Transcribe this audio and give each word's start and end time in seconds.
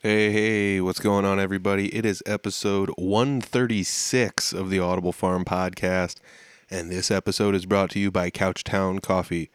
Hey, 0.00 0.30
hey, 0.30 0.80
what's 0.80 1.00
going 1.00 1.24
on, 1.24 1.40
everybody? 1.40 1.92
It 1.92 2.06
is 2.06 2.22
episode 2.24 2.88
136 2.90 4.52
of 4.52 4.70
the 4.70 4.78
Audible 4.78 5.10
Farm 5.10 5.44
podcast, 5.44 6.18
and 6.70 6.88
this 6.88 7.10
episode 7.10 7.56
is 7.56 7.66
brought 7.66 7.90
to 7.90 7.98
you 7.98 8.12
by 8.12 8.30
Couchtown 8.30 9.02
Coffee. 9.02 9.50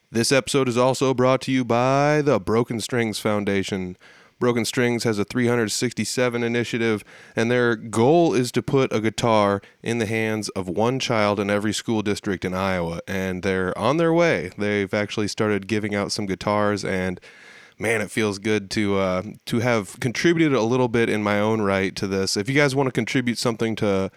This 0.10 0.32
episode 0.32 0.70
is 0.70 0.78
also 0.78 1.14
brought 1.14 1.42
to 1.42 1.52
you 1.52 1.66
by 1.66 2.22
the 2.22 2.40
Broken 2.40 2.80
Strings 2.80 3.20
Foundation. 3.20 3.98
Broken 4.40 4.64
Strings 4.64 5.04
has 5.04 5.20
a 5.20 5.26
367 5.26 6.42
initiative, 6.42 7.04
and 7.36 7.52
their 7.52 7.76
goal 7.76 8.34
is 8.34 8.50
to 8.54 8.64
put 8.64 8.94
a 8.94 9.02
guitar 9.02 9.62
in 9.82 9.98
the 9.98 10.06
hands 10.06 10.48
of 10.50 10.70
one 10.70 11.00
child 11.00 11.38
in 11.38 11.50
every 11.50 11.74
school 11.74 12.02
district 12.02 12.46
in 12.46 12.54
Iowa. 12.54 13.02
And 13.10 13.44
they're 13.44 13.78
on 13.78 13.98
their 13.98 14.14
way. 14.14 14.52
They've 14.58 14.94
actually 14.94 15.28
started 15.28 15.68
giving 15.68 15.94
out 15.94 16.14
some 16.14 16.28
guitars, 16.28 16.86
and 16.86 17.20
man, 17.84 18.00
it 18.02 18.10
feels 18.10 18.40
good 18.40 18.72
to 18.72 18.98
uh, 18.98 19.22
to 19.46 19.60
have 19.60 20.00
contributed 20.00 20.58
a 20.58 20.64
little 20.64 20.88
bit 20.88 21.10
in 21.10 21.22
my 21.22 21.40
own 21.40 21.62
right 21.62 21.94
to 21.98 22.08
this. 22.08 22.38
If 22.38 22.48
you 22.48 22.56
guys 22.56 22.74
want 22.74 22.88
to 22.88 22.92
contribute 22.92 23.38
something 23.38 23.76
to 23.76 24.10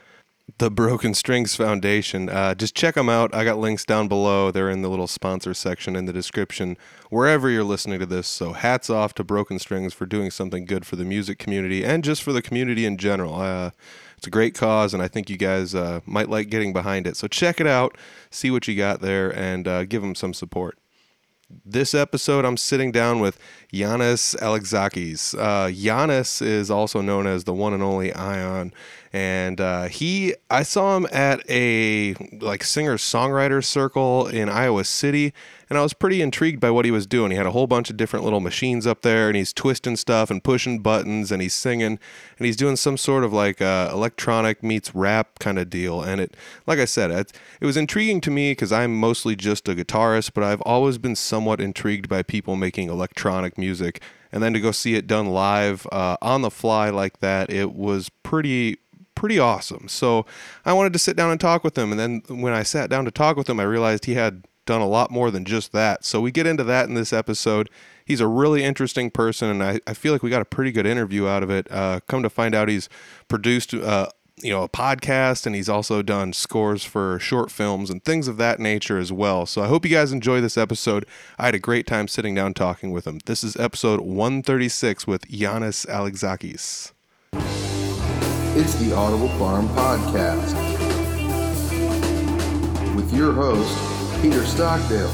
the 0.59 0.71
Broken 0.71 1.13
Strings 1.13 1.57
Foundation, 1.57 2.29
uh, 2.29 2.55
just 2.55 2.77
check 2.77 2.95
them 2.95 3.09
out. 3.09 3.35
I 3.35 3.43
got 3.43 3.59
links 3.59 3.85
down 3.85 4.07
below. 4.07 4.53
They're 4.53 4.71
in 4.71 4.83
the 4.83 4.89
little 4.89 5.09
sponsor 5.09 5.53
section 5.53 5.97
in 5.97 6.07
the 6.07 6.13
description, 6.13 6.77
wherever 7.11 7.51
you're 7.51 7.65
listening 7.65 7.99
to 7.99 8.07
this. 8.07 8.29
So, 8.29 8.53
hats 8.53 8.89
off 8.89 9.13
to 9.15 9.25
Broken 9.25 9.59
Strings 9.59 9.93
for 9.93 10.07
doing 10.07 10.31
something 10.31 10.65
good 10.65 10.87
for 10.87 10.95
the 10.95 11.05
music 11.05 11.39
community 11.39 11.85
and 11.85 12.05
just 12.05 12.23
for 12.23 12.33
the 12.33 12.43
community 12.43 12.87
in 12.87 12.97
general. 12.97 13.35
Uh, 13.35 13.73
it's 14.17 14.29
a 14.29 14.31
great 14.31 14.55
cause, 14.55 14.95
and 14.95 15.03
I 15.03 15.09
think 15.09 15.29
you 15.29 15.37
guys 15.37 15.75
uh, 15.75 16.01
might 16.07 16.31
like 16.31 16.51
getting 16.51 16.73
behind 16.73 17.09
it. 17.09 17.17
So, 17.17 17.27
check 17.27 17.61
it 17.61 17.67
out, 17.67 17.99
see 18.31 18.53
what 18.53 18.69
you 18.69 18.77
got 18.77 19.01
there, 19.01 19.37
and 19.37 19.67
uh, 19.67 19.85
give 19.85 20.03
them 20.03 20.15
some 20.15 20.33
support. 20.33 20.79
This 21.49 21.95
episode, 21.95 22.45
I'm 22.45 22.57
sitting 22.57 22.91
down 22.91 23.21
with 23.21 23.39
Yannis 23.73 24.35
Alexakis. 24.41 25.33
Uh, 25.39 25.69
Yannis 25.69 26.43
is 26.43 26.73
also 26.73 27.01
known 27.01 27.29
as 27.29 27.45
the 27.45 27.53
one 27.53 27.73
and 27.73 27.85
only 27.85 28.13
Ion, 28.13 28.73
and 29.13 29.61
uh, 29.61 29.85
he, 29.85 30.35
I 30.51 30.65
saw 30.65 30.97
him 30.97 31.07
at 31.13 31.49
a 31.49 32.15
like 32.41 32.65
singer 32.65 32.97
songwriter 32.97 33.65
circle 33.65 34.27
in 34.27 34.49
Iowa 34.49 34.83
City, 34.83 35.33
and 35.69 35.79
I 35.79 35.83
was 35.83 35.93
pretty 35.93 36.23
intrigued 36.23 36.61
by 36.61 36.71
what 36.71 36.85
he 36.85 36.91
was 36.91 37.07
doing. 37.07 37.31
He 37.31 37.37
had 37.37 37.47
a 37.47 37.51
whole 37.51 37.67
bunch 37.67 37.91
of 37.91 37.97
different 37.97 38.25
little 38.25 38.41
machines 38.41 38.87
up 38.87 39.03
there, 39.03 39.29
and 39.29 39.37
he's 39.37 39.53
twisting 39.53 39.97
stuff 39.97 40.31
and 40.31 40.43
pushing 40.43 40.81
buttons, 40.81 41.33
and 41.33 41.43
he's 41.43 41.55
singing, 41.55 41.99
and 42.39 42.47
he's 42.47 42.57
doing 42.57 42.77
some 42.77 42.97
sort 42.97 43.25
of 43.25 43.33
like 43.33 43.61
uh, 43.61 43.91
electronic 43.93 44.63
meets 44.63 44.95
rap 44.95 45.39
kind 45.39 45.59
of 45.59 45.69
deal. 45.69 46.03
And 46.03 46.21
it, 46.21 46.37
like 46.67 46.79
I 46.79 46.85
said, 46.85 47.11
it, 47.11 47.33
it 47.61 47.67
was 47.67 47.77
intriguing 47.77 48.21
to 48.23 48.31
me 48.31 48.53
because 48.53 48.73
I'm 48.73 48.99
mostly 48.99 49.35
just 49.35 49.69
a 49.69 49.75
guitarist, 49.75 50.33
but 50.35 50.45
I've 50.45 50.63
always 50.63 50.99
been 50.99 51.17
somewhat 51.17 51.61
intrigued 51.61 52.09
by 52.09 52.23
people 52.23 52.57
making 52.57 52.89
electronic 52.89 53.59
music. 53.59 54.01
And 54.33 54.43
then 54.43 54.53
to 54.53 54.61
go 54.61 54.71
see 54.71 54.95
it 54.97 55.07
done 55.07 55.29
live 55.29 55.87
uh, 55.91 56.17
on 56.21 56.43
the 56.43 56.51
fly 56.51 56.91
like 56.91 57.21
that, 57.21 57.51
it 57.51 57.73
was 57.75 58.09
pretty 58.23 58.79
pretty 59.15 59.39
awesome. 59.39 59.89
So 59.89 60.27
I 60.65 60.75
wanted 60.75 60.93
to 60.93 60.99
sit 60.99 61.17
down 61.17 61.31
and 61.31 61.41
talk 61.41 61.65
with 61.65 61.77
him. 61.77 61.91
And 61.91 61.99
then 61.99 62.23
when 62.43 62.53
I 62.53 62.63
sat 62.63 62.91
down 62.91 63.07
to 63.07 63.11
talk 63.11 63.37
with 63.37 63.49
him, 63.49 63.59
I 63.59 63.63
realized 63.63 64.05
he 64.05 64.15
had 64.15 64.45
done 64.67 64.81
a 64.81 64.87
lot 64.87 65.11
more 65.11 65.31
than 65.31 65.45
just 65.45 65.73
that. 65.73 66.05
So 66.05 66.21
we 66.21 66.31
get 66.31 66.47
into 66.47 66.65
that 66.65 66.89
in 66.89 66.95
this 66.95 67.13
episode. 67.13 67.71
He's 68.05 68.21
a 68.21 68.27
really 68.27 68.63
interesting 68.63 69.11
person, 69.11 69.49
and 69.49 69.63
I, 69.63 69.81
I 69.87 69.95
feel 69.95 70.13
like 70.13 70.23
we 70.23 70.31
got 70.31 70.43
a 70.43 70.47
pretty 70.47 70.73
good 70.73 70.87
interview 70.87 71.27
out 71.27 71.43
of 71.43 71.51
it. 71.51 71.67
Uh, 71.71 72.01
come 72.07 72.23
to 72.23 72.31
find 72.31 72.55
out, 72.55 72.69
he's 72.69 72.89
produced 73.29 73.75
uh, 73.75 74.09
you 74.43 74.51
know 74.51 74.63
a 74.63 74.69
podcast, 74.69 75.47
and 75.47 75.55
he's 75.55 75.69
also 75.69 76.03
done 76.03 76.33
scores 76.33 76.85
for 76.85 77.19
short 77.19 77.51
films 77.51 77.91
and 77.91 78.05
things 78.05 78.29
of 78.29 78.37
that 78.37 78.61
nature 78.61 78.99
as 78.99 79.11
well. 79.11 79.47
So 79.47 79.63
I 79.63 79.69
hope 79.69 79.85
you 79.85 79.91
guys 79.91 80.13
enjoy 80.13 80.41
this 80.41 80.59
episode. 80.59 81.07
I 81.39 81.47
had 81.47 81.55
a 81.55 81.59
great 81.59 81.87
time 81.87 82.07
sitting 82.07 82.35
down 82.35 82.55
talking 82.55 82.91
with 82.93 83.07
him. 83.07 83.21
This 83.27 83.43
is 83.43 83.57
episode 83.57 84.01
136 84.01 85.07
with 85.07 85.23
Yannis 85.29 85.87
Alexakis. 85.87 86.93
It's 88.59 88.75
the 88.77 88.95
Audible 88.95 89.29
Farm 89.31 89.69
Podcast 89.71 90.55
with 92.95 93.13
your 93.13 93.33
host, 93.33 93.77
Peter 94.23 94.45
Stockdale. 94.45 95.11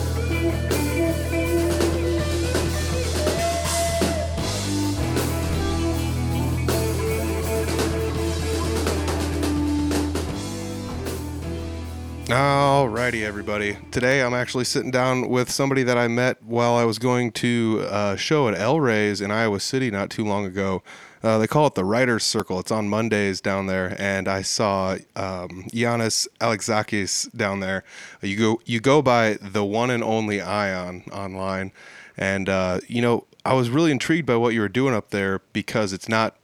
Alrighty, 12.33 13.25
everybody. 13.25 13.77
Today 13.91 14.23
I'm 14.23 14.33
actually 14.33 14.65
sitting 14.65 14.91
down 14.91 15.29
with 15.29 15.51
somebody 15.51 15.83
that 15.83 15.99
I 15.99 16.09
met 16.09 16.43
while 16.43 16.77
I 16.77 16.85
was 16.85 16.99
going 16.99 17.33
to 17.33 17.85
a 17.91 18.17
show 18.17 18.49
at 18.49 18.59
El 18.59 18.81
Rey's 18.81 19.21
in 19.21 19.31
Iowa 19.31 19.61
City 19.61 19.91
not 19.91 20.09
too 20.09 20.25
long 20.25 20.47
ago. 20.47 20.83
Uh, 21.23 21.39
they 21.39 21.47
call 21.47 21.67
it 21.69 21.75
the 21.75 21.85
Writers 21.85 22.25
Circle. 22.25 22.59
It's 22.59 22.73
on 22.73 22.89
Mondays 22.89 23.41
down 23.41 23.67
there, 23.67 23.95
and 23.99 24.27
I 24.27 24.43
saw 24.43 24.95
um, 25.15 25.65
Yannis 25.73 26.27
Alexakis 26.41 27.35
down 27.37 27.61
there. 27.61 27.85
You 28.23 28.37
go, 28.37 28.61
you 28.65 28.81
go 28.81 29.03
by 29.03 29.35
the 29.35 29.65
one 29.65 29.91
and 29.91 30.03
only 30.03 30.41
Ion 30.41 31.05
online, 31.13 31.73
and 32.17 32.49
uh, 32.49 32.81
you 32.89 33.01
know 33.01 33.27
I 33.45 33.55
was 33.55 33.71
really 33.71 33.91
intrigued 33.91 34.27
by 34.27 34.37
what 34.37 34.55
you 34.55 34.61
were 34.61 34.69
doing 34.69 34.95
up 34.95 35.11
there 35.11 35.41
because 35.53 35.93
it's 35.93 36.09
not, 36.09 36.37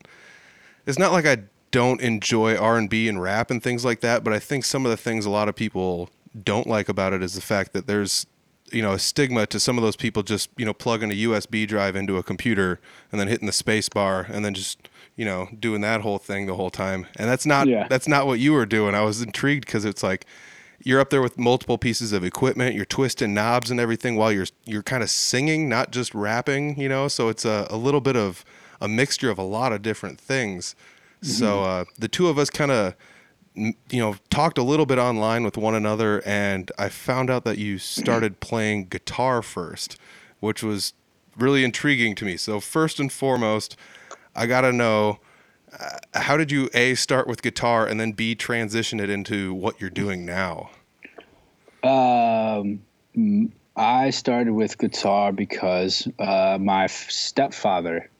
it's 0.86 0.98
not 0.98 1.12
like 1.12 1.26
I 1.26 1.38
don't 1.70 2.00
enjoy 2.00 2.56
R&B 2.56 3.08
and 3.08 3.20
rap 3.20 3.50
and 3.50 3.62
things 3.62 3.84
like 3.84 4.00
that, 4.00 4.24
but 4.24 4.32
I 4.32 4.38
think 4.38 4.64
some 4.64 4.86
of 4.86 4.90
the 4.90 4.96
things 4.96 5.26
a 5.26 5.30
lot 5.30 5.48
of 5.48 5.54
people 5.54 6.10
don't 6.44 6.66
like 6.66 6.88
about 6.88 7.12
it 7.12 7.22
is 7.22 7.34
the 7.34 7.40
fact 7.40 7.72
that 7.72 7.86
there's 7.86 8.26
you 8.72 8.82
know 8.82 8.92
a 8.92 8.98
stigma 8.98 9.46
to 9.46 9.58
some 9.60 9.78
of 9.78 9.82
those 9.84 9.96
people 9.96 10.22
just 10.22 10.50
you 10.56 10.64
know 10.64 10.72
plugging 10.74 11.10
a 11.10 11.14
USB 11.14 11.66
drive 11.66 11.96
into 11.96 12.16
a 12.16 12.22
computer 12.22 12.80
and 13.10 13.20
then 13.20 13.28
hitting 13.28 13.46
the 13.46 13.52
space 13.52 13.88
bar 13.88 14.26
and 14.30 14.44
then 14.44 14.54
just 14.54 14.88
you 15.16 15.24
know 15.24 15.48
doing 15.58 15.80
that 15.82 16.00
whole 16.02 16.18
thing 16.18 16.46
the 16.46 16.54
whole 16.54 16.70
time. 16.70 17.06
And 17.16 17.28
that's 17.28 17.46
not 17.46 17.66
Yeah. 17.66 17.86
that's 17.88 18.08
not 18.08 18.26
what 18.26 18.38
you 18.38 18.52
were 18.52 18.66
doing. 18.66 18.94
I 18.94 19.02
was 19.02 19.22
intrigued 19.22 19.66
because 19.66 19.84
it's 19.84 20.02
like 20.02 20.26
you're 20.84 21.00
up 21.00 21.10
there 21.10 21.22
with 21.22 21.36
multiple 21.38 21.76
pieces 21.76 22.12
of 22.12 22.22
equipment 22.22 22.74
you're 22.76 22.84
twisting 22.84 23.34
knobs 23.34 23.68
and 23.70 23.80
everything 23.80 24.14
while 24.14 24.30
you're 24.30 24.46
you're 24.64 24.82
kind 24.82 25.02
of 25.02 25.10
singing 25.10 25.68
not 25.68 25.90
just 25.90 26.14
rapping 26.14 26.78
you 26.80 26.88
know? 26.88 27.08
So 27.08 27.28
it's 27.28 27.44
a, 27.44 27.66
a 27.68 27.76
little 27.76 28.00
bit 28.00 28.16
of 28.16 28.44
a 28.80 28.86
mixture 28.86 29.28
of 29.30 29.38
a 29.38 29.42
lot 29.42 29.72
of 29.72 29.82
different 29.82 30.20
things. 30.20 30.76
So 31.20 31.64
uh, 31.64 31.84
the 31.98 32.06
two 32.06 32.28
of 32.28 32.38
us 32.38 32.48
kind 32.48 32.70
of 32.70 32.94
you 33.58 34.00
know 34.00 34.16
talked 34.30 34.58
a 34.58 34.62
little 34.62 34.86
bit 34.86 34.98
online 34.98 35.44
with 35.44 35.56
one 35.56 35.74
another 35.74 36.22
and 36.24 36.70
i 36.78 36.88
found 36.88 37.28
out 37.28 37.44
that 37.44 37.58
you 37.58 37.78
started 37.78 38.40
playing 38.40 38.84
guitar 38.84 39.42
first 39.42 39.98
which 40.40 40.62
was 40.62 40.92
really 41.36 41.64
intriguing 41.64 42.14
to 42.16 42.24
me. 42.24 42.36
So 42.36 42.60
first 42.60 43.00
and 43.00 43.12
foremost 43.12 43.76
i 44.34 44.46
gotta 44.46 44.72
know 44.72 45.18
uh, 45.78 46.20
how 46.20 46.36
did 46.36 46.50
you 46.50 46.70
a 46.74 46.94
start 46.94 47.26
with 47.26 47.42
guitar 47.42 47.86
and 47.86 48.00
then 48.00 48.12
b 48.12 48.34
transition 48.34 49.00
it 49.00 49.10
into 49.10 49.52
what 49.52 49.80
you're 49.80 49.90
doing 49.90 50.24
now? 50.24 50.70
Um, 51.82 52.80
I 53.76 54.10
started 54.10 54.52
with 54.52 54.78
guitar 54.78 55.32
because 55.32 56.08
uh, 56.18 56.58
my 56.60 56.86
stepfather 56.86 58.10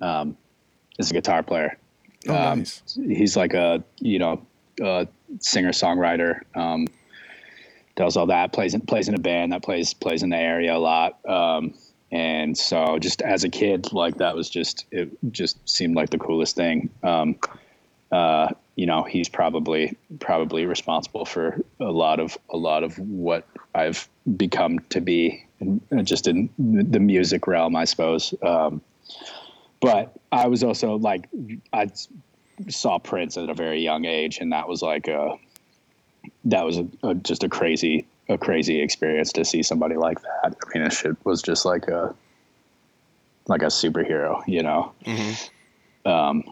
um, 0.00 0.36
is 0.98 1.10
a 1.10 1.14
guitar 1.14 1.42
player. 1.42 1.76
oh 2.28 2.34
Um, 2.34 2.60
nice. 2.60 2.82
He's 2.94 3.36
like 3.36 3.52
a 3.54 3.82
you 3.98 4.18
know 4.18 4.46
a 4.80 5.08
singer 5.40 5.72
songwriter. 5.72 6.40
Um, 6.54 6.88
does 7.96 8.16
all 8.16 8.26
that. 8.26 8.52
plays 8.52 8.74
in, 8.74 8.80
plays 8.80 9.08
in 9.08 9.14
a 9.14 9.18
band 9.18 9.52
that 9.52 9.62
plays 9.62 9.92
plays 9.94 10.22
in 10.22 10.30
the 10.30 10.36
area 10.36 10.74
a 10.74 10.78
lot. 10.78 11.18
Um, 11.28 11.74
and 12.10 12.56
so 12.56 12.98
just 12.98 13.22
as 13.22 13.44
a 13.44 13.48
kid, 13.48 13.92
like 13.92 14.16
that 14.18 14.34
was 14.34 14.48
just 14.48 14.86
it 14.90 15.10
just 15.30 15.68
seemed 15.68 15.96
like 15.96 16.10
the 16.10 16.18
coolest 16.18 16.56
thing. 16.56 16.90
Um, 17.02 17.38
uh, 18.10 18.48
you 18.76 18.86
know, 18.86 19.02
he's 19.02 19.28
probably 19.28 19.96
probably 20.20 20.66
responsible 20.66 21.24
for 21.24 21.60
a 21.80 21.90
lot 21.90 22.20
of 22.20 22.36
a 22.50 22.56
lot 22.56 22.82
of 22.84 22.98
what 22.98 23.46
I've 23.74 24.08
become 24.36 24.78
to 24.90 25.00
be, 25.00 25.44
just 26.04 26.26
in 26.26 26.50
the 26.58 27.00
music 27.00 27.46
realm, 27.46 27.76
I 27.76 27.84
suppose. 27.84 28.34
Um, 28.42 28.82
but 29.80 30.14
I 30.30 30.46
was 30.46 30.62
also 30.62 30.96
like, 30.96 31.28
I 31.72 31.90
saw 32.68 32.98
Prince 32.98 33.36
at 33.36 33.48
a 33.48 33.54
very 33.54 33.80
young 33.80 34.04
age, 34.04 34.38
and 34.38 34.52
that 34.52 34.68
was 34.68 34.82
like 34.82 35.08
a 35.08 35.36
that 36.44 36.64
was 36.64 36.78
a, 36.78 36.86
a, 37.02 37.14
just 37.14 37.42
a 37.44 37.48
crazy 37.48 38.06
a 38.28 38.38
crazy 38.38 38.80
experience 38.80 39.32
to 39.32 39.44
see 39.44 39.62
somebody 39.62 39.96
like 39.96 40.20
that. 40.22 40.56
I 40.64 40.78
mean, 40.78 40.86
it 40.86 40.92
shit 40.92 41.16
was 41.24 41.42
just 41.42 41.64
like 41.64 41.88
a 41.88 42.14
like 43.48 43.62
a 43.62 43.66
superhero, 43.66 44.42
you 44.46 44.62
know. 44.62 44.92
Mhm. 45.04 45.50
Um, 46.04 46.44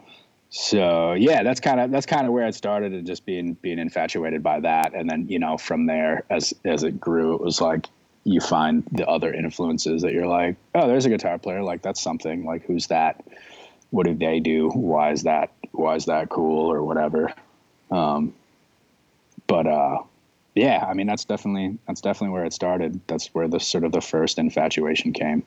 so 0.51 1.13
yeah, 1.15 1.43
that's 1.43 1.61
kind 1.61 1.81
of 1.81 1.91
that's 1.91 2.07
kind 2.07 2.27
of 2.27 2.33
where 2.33 2.47
it 2.47 2.55
started, 2.55 2.93
and 2.93 3.07
just 3.07 3.25
being 3.25 3.55
being 3.55 3.79
infatuated 3.79 4.43
by 4.43 4.61
that, 4.61 4.95
and 4.95 5.09
then 5.09 5.29
you 5.29 5.39
know 5.39 5.57
from 5.57 5.87
there 5.87 6.25
as 6.31 6.53
as 6.65 6.83
it 6.83 7.01
grew, 7.01 7.35
it 7.35 7.41
was 7.41 7.61
like 7.61 7.87
you 8.25 8.41
find 8.41 8.85
the 8.93 9.07
other 9.09 9.33
influences 9.33 10.03
that 10.03 10.13
you're 10.13 10.27
like, 10.27 10.57
oh, 10.75 10.87
there's 10.87 11.07
a 11.07 11.09
guitar 11.09 11.39
player, 11.39 11.63
like 11.63 11.83
that's 11.83 12.01
something, 12.03 12.45
like 12.45 12.65
who's 12.67 12.89
that? 12.89 13.25
What 13.91 14.07
do 14.07 14.15
they 14.15 14.41
do? 14.41 14.69
Why 14.71 15.13
is 15.13 15.23
that? 15.23 15.51
Why 15.73 15.95
is 15.97 16.07
that 16.07 16.29
cool 16.29 16.73
or 16.73 16.83
whatever? 16.83 17.33
Um, 17.91 18.35
but 19.47 19.67
uh, 19.67 19.99
yeah, 20.55 20.87
I 20.89 20.95
mean 20.95 21.07
that's 21.07 21.25
definitely 21.25 21.79
that's 21.87 22.01
definitely 22.01 22.33
where 22.35 22.45
it 22.45 22.53
started. 22.53 23.01
That's 23.07 23.29
where 23.35 23.49
the 23.49 23.61
sort 23.61 23.85
of 23.85 23.93
the 23.93 24.01
first 24.01 24.39
infatuation 24.39 25.13
came. 25.13 25.43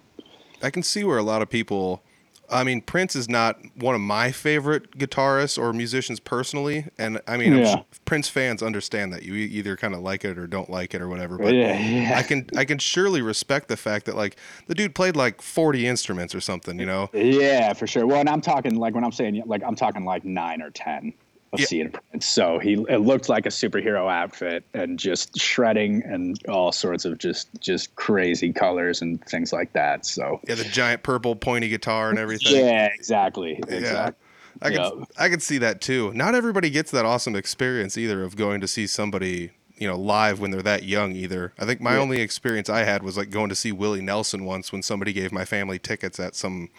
I 0.61 0.69
can 0.69 0.83
see 0.83 1.03
where 1.03 1.17
a 1.17 1.23
lot 1.23 1.41
of 1.41 1.49
people 1.49 2.01
I 2.49 2.63
mean, 2.63 2.81
Prince 2.81 3.15
is 3.15 3.29
not 3.29 3.57
one 3.75 3.95
of 3.95 4.01
my 4.01 4.31
favorite 4.31 4.97
guitarists 4.97 5.57
or 5.57 5.73
musicians 5.73 6.19
personally, 6.19 6.85
and 6.97 7.21
I 7.27 7.37
mean, 7.37 7.57
Yeah. 7.57 7.75
sure 7.75 7.85
Prince 8.05 8.29
fans 8.29 8.61
understand 8.61 9.13
that 9.13 9.23
you 9.23 9.33
either 9.33 9.75
kind 9.77 9.95
of 9.95 10.01
like 10.01 10.23
it 10.25 10.37
or 10.37 10.45
don't 10.45 10.69
like 10.69 10.93
it 10.93 11.01
or 11.01 11.07
whatever. 11.09 11.37
But 11.37 11.53
Yeah, 11.53 11.79
yeah. 11.79 12.17
I 12.17 12.21
can 12.23 12.47
I 12.55 12.65
can 12.65 12.77
surely 12.79 13.21
respect 13.21 13.69
the 13.69 13.77
fact 13.77 14.05
that 14.05 14.15
like 14.15 14.35
the 14.67 14.75
dude 14.75 14.93
played 14.93 15.15
like 15.15 15.41
forty 15.41 15.87
instruments 15.87 16.35
or 16.35 16.41
something, 16.41 16.79
you 16.79 16.85
know? 16.85 17.09
Yeah, 17.13 17.73
for 17.73 17.87
sure. 17.87 18.05
Well, 18.05 18.19
and 18.19 18.29
I'm 18.29 18.41
talking 18.41 18.75
like 18.75 18.93
when 18.93 19.03
I'm 19.03 19.11
saying 19.11 19.41
like 19.45 19.63
I'm 19.63 19.75
talking 19.75 20.05
like 20.05 20.25
nine 20.25 20.61
or 20.61 20.69
ten 20.69 21.13
of 21.53 21.71
Yeah. 21.71 21.87
So 22.19 22.59
he 22.59 22.73
it 22.89 22.97
looked 23.01 23.29
like 23.29 23.45
a 23.45 23.49
superhero 23.49 24.11
outfit 24.11 24.63
and 24.73 24.97
just 24.99 25.39
shredding 25.39 26.03
and 26.03 26.37
all 26.47 26.71
sorts 26.71 27.05
of 27.05 27.17
just 27.17 27.47
just 27.59 27.95
crazy 27.95 28.51
colors 28.51 29.01
and 29.01 29.23
things 29.25 29.53
like 29.53 29.73
that. 29.73 30.05
So 30.05 30.39
Yeah, 30.47 30.55
the 30.55 30.63
giant 30.65 31.03
purple 31.03 31.35
pointy 31.35 31.69
guitar 31.69 32.09
and 32.09 32.19
everything. 32.19 32.55
yeah, 32.55 32.89
exactly, 32.93 33.59
Yeah. 33.69 33.75
exactly. 33.75 34.19
I 34.61 34.69
could 34.69 34.75
Yeah. 34.77 35.05
I 35.17 35.29
could 35.29 35.41
see 35.41 35.57
that 35.59 35.79
too. 35.81 36.11
Not 36.13 36.35
everybody 36.35 36.69
gets 36.69 36.91
that 36.91 37.05
awesome 37.05 37.35
experience 37.35 37.97
either 37.97 38.23
of 38.23 38.35
going 38.35 38.61
to 38.61 38.67
see 38.67 38.87
somebody 38.87 39.51
you 39.75 39.87
know 39.87 39.97
live 39.97 40.39
when 40.39 40.51
they're 40.51 40.61
that 40.61 40.83
young 40.83 41.13
either. 41.15 41.53
I 41.59 41.65
think 41.65 41.81
my 41.81 41.93
Yeah. 41.95 41.99
only 42.01 42.21
experience 42.21 42.69
I 42.69 42.83
had 42.83 43.03
was 43.03 43.17
like 43.17 43.29
going 43.31 43.49
to 43.49 43.55
see 43.55 43.71
Willie 43.71 44.01
Nelson 44.01 44.45
once 44.45 44.71
when 44.71 44.81
somebody 44.83 45.13
gave 45.13 45.31
my 45.31 45.45
family 45.45 45.79
tickets 45.79 46.19
at 46.19 46.35
some 46.35 46.69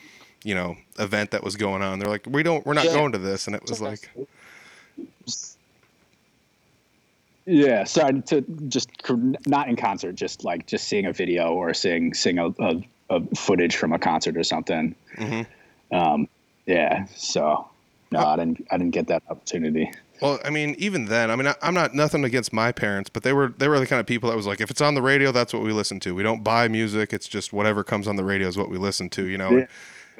you 0.45 0.55
know 0.55 0.77
event 0.99 1.31
that 1.33 1.43
was 1.43 1.57
going 1.57 1.83
on. 1.83 1.99
They're 1.99 2.09
like, 2.11 2.27
we 2.29 2.43
don't 2.43 2.65
we're 2.67 2.75
not 2.75 2.85
Yeah. 2.87 2.93
going 2.95 3.13
to 3.13 3.19
this, 3.19 3.47
and 3.47 3.57
it 3.57 3.63
was 3.69 3.81
like, 3.81 4.11
Yeah, 7.47 7.85
sorry 7.85 8.23
to 8.23 8.41
just 8.69 8.89
not 9.47 9.69
in 9.69 9.77
concert, 9.77 10.15
just 10.15 10.45
like 10.45 10.67
just 10.67 10.89
seeing 10.89 11.07
a 11.07 11.13
video 11.13 11.53
or 11.53 11.75
seeing 11.75 12.15
seeing 12.15 12.39
a, 12.39 12.47
a, 12.59 12.83
a 13.11 13.37
footage 13.37 13.77
from 13.77 13.93
a 13.93 13.99
concert 13.99 14.37
or 14.37 14.45
something. 14.45 14.95
Mhm. 15.17 15.47
Um, 15.93 16.29
yeah, 16.67 17.07
so 17.15 17.69
no, 18.11 18.21
I 18.21 18.37
didn't 18.37 18.67
I 18.71 18.79
didn't 18.79 18.93
get 18.93 19.09
that 19.09 19.23
opportunity. 19.29 19.93
well, 20.23 20.39
I 20.43 20.49
mean, 20.49 20.75
even 20.79 21.07
then, 21.07 21.31
I 21.31 21.37
mean, 21.37 21.47
I, 21.47 21.55
I'm 21.61 21.75
not 21.75 21.95
nothing 21.95 22.25
against 22.25 22.53
my 22.53 22.73
parents, 22.73 23.11
but 23.11 23.25
they 23.25 23.35
were 23.35 23.49
they 23.59 23.69
were 23.69 23.79
the 23.79 23.87
kind 23.87 24.01
of 24.01 24.07
people 24.07 24.31
that 24.31 24.37
was 24.37 24.47
like, 24.47 24.63
if 24.63 24.71
it's 24.71 24.81
on 24.81 24.95
the 24.95 25.03
radio, 25.03 25.31
that's 25.31 25.53
what 25.53 25.63
we 25.63 25.73
listen 25.73 26.01
to. 26.01 26.15
We 26.15 26.23
don't 26.23 26.43
buy 26.43 26.69
music; 26.69 27.13
it's 27.13 27.29
just 27.29 27.53
whatever 27.53 27.85
comes 27.85 28.09
on 28.09 28.17
the 28.17 28.25
radio 28.25 28.49
is 28.49 28.57
what 28.57 28.71
we 28.71 28.79
listen 28.79 29.11
to, 29.11 29.27
you 29.27 29.37
know. 29.37 29.51
Yeah. 29.51 29.67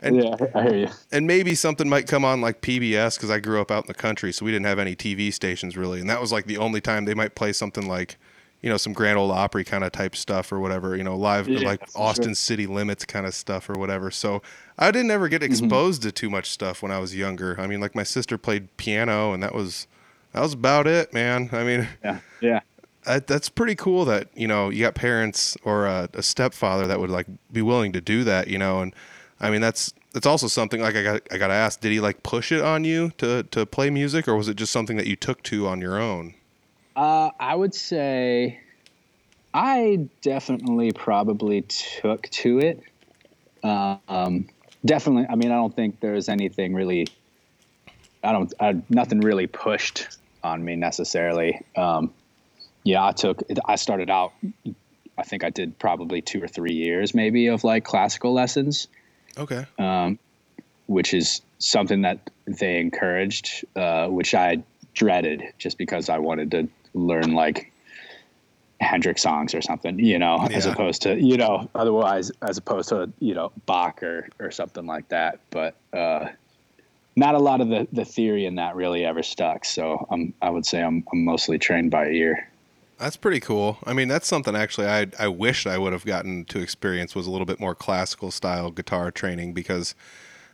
And- 0.05 0.23
yeah, 0.23 0.37
I 0.55 0.63
hear 0.63 0.77
you. 0.77 0.89
and 1.13 1.27
maybe 1.27 1.55
something 1.55 1.89
might 1.89 2.07
come 2.07 2.25
on 2.25 2.41
like 2.41 2.61
PBS 2.61 3.17
because 3.17 3.31
I 3.31 3.41
grew 3.41 3.61
up 3.61 3.71
out 3.71 3.85
in 3.85 3.89
the 3.89 3.95
country, 3.95 4.33
so 4.33 4.45
we 4.45 4.53
didn't 4.53 4.67
have 4.67 4.79
any 4.79 4.95
TV 4.95 5.33
stations 5.33 5.77
really, 5.77 6.01
and 6.01 6.09
that 6.11 6.21
was 6.21 6.31
like 6.33 6.47
the 6.47 6.59
only 6.59 6.81
time 6.81 7.05
they 7.07 7.15
might 7.15 7.35
play 7.35 7.53
something 7.53 7.89
like, 7.89 8.17
you 8.63 8.71
know, 8.71 8.77
some 8.77 8.93
Grand 8.93 9.19
Ole 9.19 9.31
Opry 9.33 9.65
kind 9.65 9.85
of 9.85 9.93
type 9.93 10.15
stuff 10.17 10.51
or 10.53 10.59
whatever, 10.61 10.97
you 10.97 11.05
know, 11.05 11.17
live 11.17 11.49
Yeah, 11.49 11.67
like 11.67 11.83
Austin 11.95 12.29
sure. 12.31 12.35
City 12.35 12.67
Limits 12.67 13.05
kind 13.05 13.27
of 13.27 13.35
stuff 13.35 13.69
or 13.69 13.75
whatever. 13.75 14.11
So 14.11 14.43
I 14.79 14.91
didn't 14.91 15.11
ever 15.11 15.29
get 15.29 15.43
Mm-hmm. 15.43 15.53
exposed 15.53 16.03
to 16.03 16.13
too 16.13 16.31
much 16.31 16.51
stuff 16.51 16.83
when 16.83 16.91
I 16.93 16.99
was 16.99 17.15
younger. 17.15 17.61
I 17.61 17.67
mean, 17.67 17.81
like 17.81 17.95
my 17.95 18.03
sister 18.05 18.39
played 18.39 18.75
piano, 18.77 19.33
and 19.33 19.43
that 19.43 19.55
was 19.55 19.87
that 20.33 20.41
was 20.41 20.53
about 20.55 20.87
it, 20.87 21.13
man. 21.15 21.49
I 21.53 21.63
mean. 21.65 21.89
Yeah, 22.05 22.19
yeah. 22.41 22.61
I, 23.07 23.19
that's 23.19 23.51
pretty 23.51 23.75
cool 23.75 24.07
that 24.07 24.29
you 24.35 24.49
know 24.49 24.71
you 24.71 24.81
got 24.83 24.95
parents 24.95 25.59
or 25.63 25.85
a, 25.87 26.09
a 26.15 26.23
stepfather 26.23 26.87
that 26.87 26.99
would 27.01 27.11
like 27.11 27.27
be 27.53 27.61
willing 27.61 27.93
to 27.93 28.01
do 28.01 28.25
that 28.25 28.49
you 28.49 28.57
know 28.57 28.81
and 28.81 28.95
i 29.41 29.51
mean 29.51 29.61
that's 29.61 29.93
that's 30.13 30.27
also 30.27 30.47
something 30.47 30.81
like 30.81 30.97
i 30.97 31.03
got 31.03 31.23
i 31.31 31.37
got 31.39 31.49
to 31.49 31.55
ask 31.55 31.81
did 31.81 31.93
he 31.93 32.01
like 32.01 32.23
push 32.23 32.53
it 32.53 32.61
on 32.61 32.85
you 32.85 33.11
to 33.19 33.43
to 33.45 33.67
play 33.67 33.91
music 33.91 34.29
or 34.29 34.37
was 34.37 34.49
it 34.49 34.57
just 34.57 34.73
something 34.73 34.97
that 34.97 35.07
you 35.07 35.17
took 35.17 35.43
to 35.43 35.67
on 35.67 35.81
your 35.81 35.99
own 36.01 36.35
Uh, 36.97 37.31
I 37.41 37.57
would 37.57 37.75
say 37.75 38.61
I 39.55 40.09
definitely 40.21 40.91
probably 40.93 41.63
took 41.63 42.29
to 42.31 42.59
it. 42.59 42.83
Um, 43.63 44.49
definitely. 44.85 45.27
I 45.31 45.37
mean, 45.37 45.53
I 45.53 45.55
don't 45.55 45.75
think 45.75 46.01
there's 46.01 46.29
anything 46.29 46.75
really. 46.75 47.07
I 48.25 48.33
don't. 48.33 48.53
I, 48.59 48.83
nothing 48.89 49.21
really 49.21 49.47
pushed 49.47 50.09
on 50.43 50.65
me 50.65 50.75
necessarily. 50.75 51.61
Um, 51.77 52.13
yeah, 52.83 53.07
I 53.07 53.13
took. 53.13 53.43
I 53.65 53.77
started 53.77 54.11
out. 54.11 54.33
I 55.17 55.23
think 55.23 55.45
I 55.45 55.51
did 55.51 55.79
probably 55.79 56.21
two 56.21 56.43
or 56.43 56.49
three 56.49 56.75
years, 56.75 57.15
maybe, 57.15 57.47
of 57.47 57.63
like 57.63 57.85
classical 57.85 58.35
lessons 58.35 58.89
okay 59.39 59.65
um, 59.79 60.19
which 60.87 61.15
is 61.15 61.41
something 61.59 62.03
that 62.03 62.31
they 62.47 62.79
encouraged, 62.79 63.65
uh, 63.77 64.07
which 64.09 64.35
I 64.35 64.63
dreaded 64.93 65.43
just 65.59 65.79
because 65.79 66.09
I 66.09 66.19
wanted 66.19 66.51
to 66.53 66.69
learn 66.93 67.33
like 67.33 67.73
Hendrix 68.81 69.23
songs 69.23 69.55
or 69.55 69.63
something, 69.63 69.99
you 69.99 70.19
know, 70.19 70.47
as 70.53 70.67
opposed 70.67 71.03
to, 71.03 71.19
you 71.19 71.37
know, 71.37 71.71
otherwise, 71.75 72.31
as 72.43 72.59
opposed 72.59 72.91
to, 72.91 73.11
you 73.19 73.35
know, 73.35 73.51
Bach 73.67 74.03
or, 74.03 74.29
or 74.39 74.51
something 74.51 74.87
like 74.87 75.09
that. 75.09 75.41
But 75.51 75.75
uh, 75.93 76.29
not 77.17 77.35
a 77.35 77.39
lot 77.39 77.61
of 77.61 77.69
the, 77.69 77.89
the 77.93 78.05
theory 78.05 78.45
in 78.45 78.57
that 78.57 78.77
really 78.77 79.05
ever 79.05 79.23
stuck. 79.23 79.65
So 79.65 80.07
I'm, 80.11 80.35
I 80.43 80.51
would 80.51 80.67
say 80.67 80.83
I'm, 80.83 81.05
I'm 81.13 81.25
mostly 81.25 81.59
trained 81.59 81.91
by 81.91 82.09
ear. 82.09 82.51
That's 82.99 83.17
pretty 83.17 83.41
cool 83.41 83.79
i 83.87 83.93
mean 83.93 84.09
that's 84.09 84.27
something 84.27 84.55
actually 84.55 84.87
i 84.87 85.07
i 85.19 85.29
wished 85.29 85.67
i 85.67 85.77
would 85.77 85.93
have 85.93 86.05
gotten 86.05 86.45
to 86.45 86.61
experience 86.61 87.15
was 87.15 87.27
a 87.27 87.31
little 87.31 87.47
bit 87.47 87.61
more 87.61 87.75
classical 87.75 88.31
style 88.31 88.71
guitar 88.71 89.11
training 89.11 89.53
because 89.53 89.95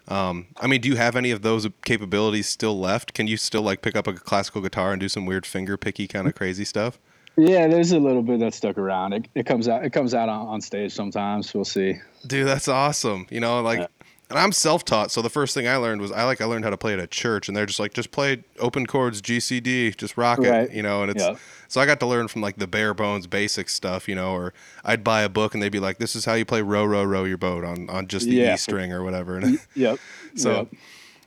um, 0.09 0.49
I 0.57 0.67
mean, 0.67 0.81
do 0.81 0.89
you 0.89 0.97
have 0.97 1.15
any 1.15 1.31
of 1.31 1.43
those 1.43 1.69
capabilities 1.85 2.49
still 2.49 2.79
left? 2.79 3.15
Can 3.15 3.29
you 3.29 3.37
still 3.37 3.63
like 3.63 3.81
pick 3.81 3.95
up 3.95 4.09
a 4.09 4.15
classical 4.15 4.61
guitar 4.61 4.91
and 4.91 5.01
do 5.01 5.09
some 5.09 5.25
weird 5.25 5.47
finger 5.47 5.77
picky 5.77 6.09
kind 6.09 6.27
of 6.27 6.35
crazy 6.35 6.65
stuff? 6.65 6.99
Yeah, 7.37 7.69
there's 7.69 7.93
a 7.93 7.99
little 7.99 8.23
bit 8.23 8.41
that 8.41 8.53
stuck 8.53 8.77
around. 8.77 9.13
It, 9.13 9.29
it 9.35 9.47
comes 9.47 9.69
out. 9.69 9.85
It 9.85 9.93
comes 9.93 10.13
out 10.13 10.29
on, 10.29 10.49
on 10.49 10.61
stage 10.61 10.93
sometimes. 10.93 11.55
We'll 11.55 11.65
see. 11.65 12.01
Dude, 12.27 12.47
that's 12.47 12.67
awesome. 12.67 13.27
You 13.31 13.39
know, 13.41 13.63
like, 13.63 13.81
Yeah. 13.81 13.87
And 14.31 14.39
I'm 14.39 14.53
self-taught, 14.53 15.11
so 15.11 15.21
the 15.21 15.29
first 15.29 15.55
thing 15.55 15.69
I 15.69 15.77
learned 15.77 16.01
was 16.01 16.11
I 16.13 16.25
like 16.25 16.41
I 16.41 16.47
learned 16.47 16.65
how 16.65 16.71
to 16.71 16.77
play 16.79 16.93
at 16.95 16.99
a 17.01 17.07
church, 17.07 17.49
and 17.49 17.57
they're 17.57 17.67
just 17.67 17.81
like, 17.81 17.93
just 17.93 18.11
play 18.13 18.43
open 18.59 18.87
chords, 18.87 19.21
G 19.21 19.41
C 19.41 19.61
D, 19.61 19.91
just 19.91 20.17
rock 20.17 20.39
it, 20.39 20.49
Right. 20.49 20.73
you 20.73 20.83
know. 20.83 21.03
And 21.03 21.11
it's 21.11 21.23
Yeah. 21.23 21.37
so 21.69 21.81
I 21.81 21.87
got 21.87 22.01
to 22.01 22.07
learn 22.07 22.29
from 22.29 22.41
like 22.41 22.57
the 22.57 22.67
bare 22.67 22.95
bones 22.95 23.27
basic 23.27 23.69
stuff, 23.69 24.09
you 24.09 24.15
know. 24.15 24.33
Or 24.33 24.55
I'd 24.85 25.05
buy 25.05 25.23
a 25.23 25.29
book 25.29 25.53
and 25.55 25.63
they'd 25.63 25.69
be 25.69 25.81
like, 25.81 25.99
this 25.99 26.15
is 26.17 26.25
how 26.25 26.35
you 26.35 26.45
play 26.45 26.63
row 26.63 26.85
row 26.85 27.05
row 27.05 27.25
your 27.25 27.39
boat 27.39 27.65
on 27.65 27.91
on 27.91 28.07
just 28.07 28.27
the 28.27 28.37
Yeah. 28.37 28.55
E 28.55 28.57
string 28.57 28.93
or 28.93 29.03
whatever. 29.03 29.37
And 29.39 29.59
Yep. 29.75 29.99
so. 30.37 30.51
Yep. 30.53 30.69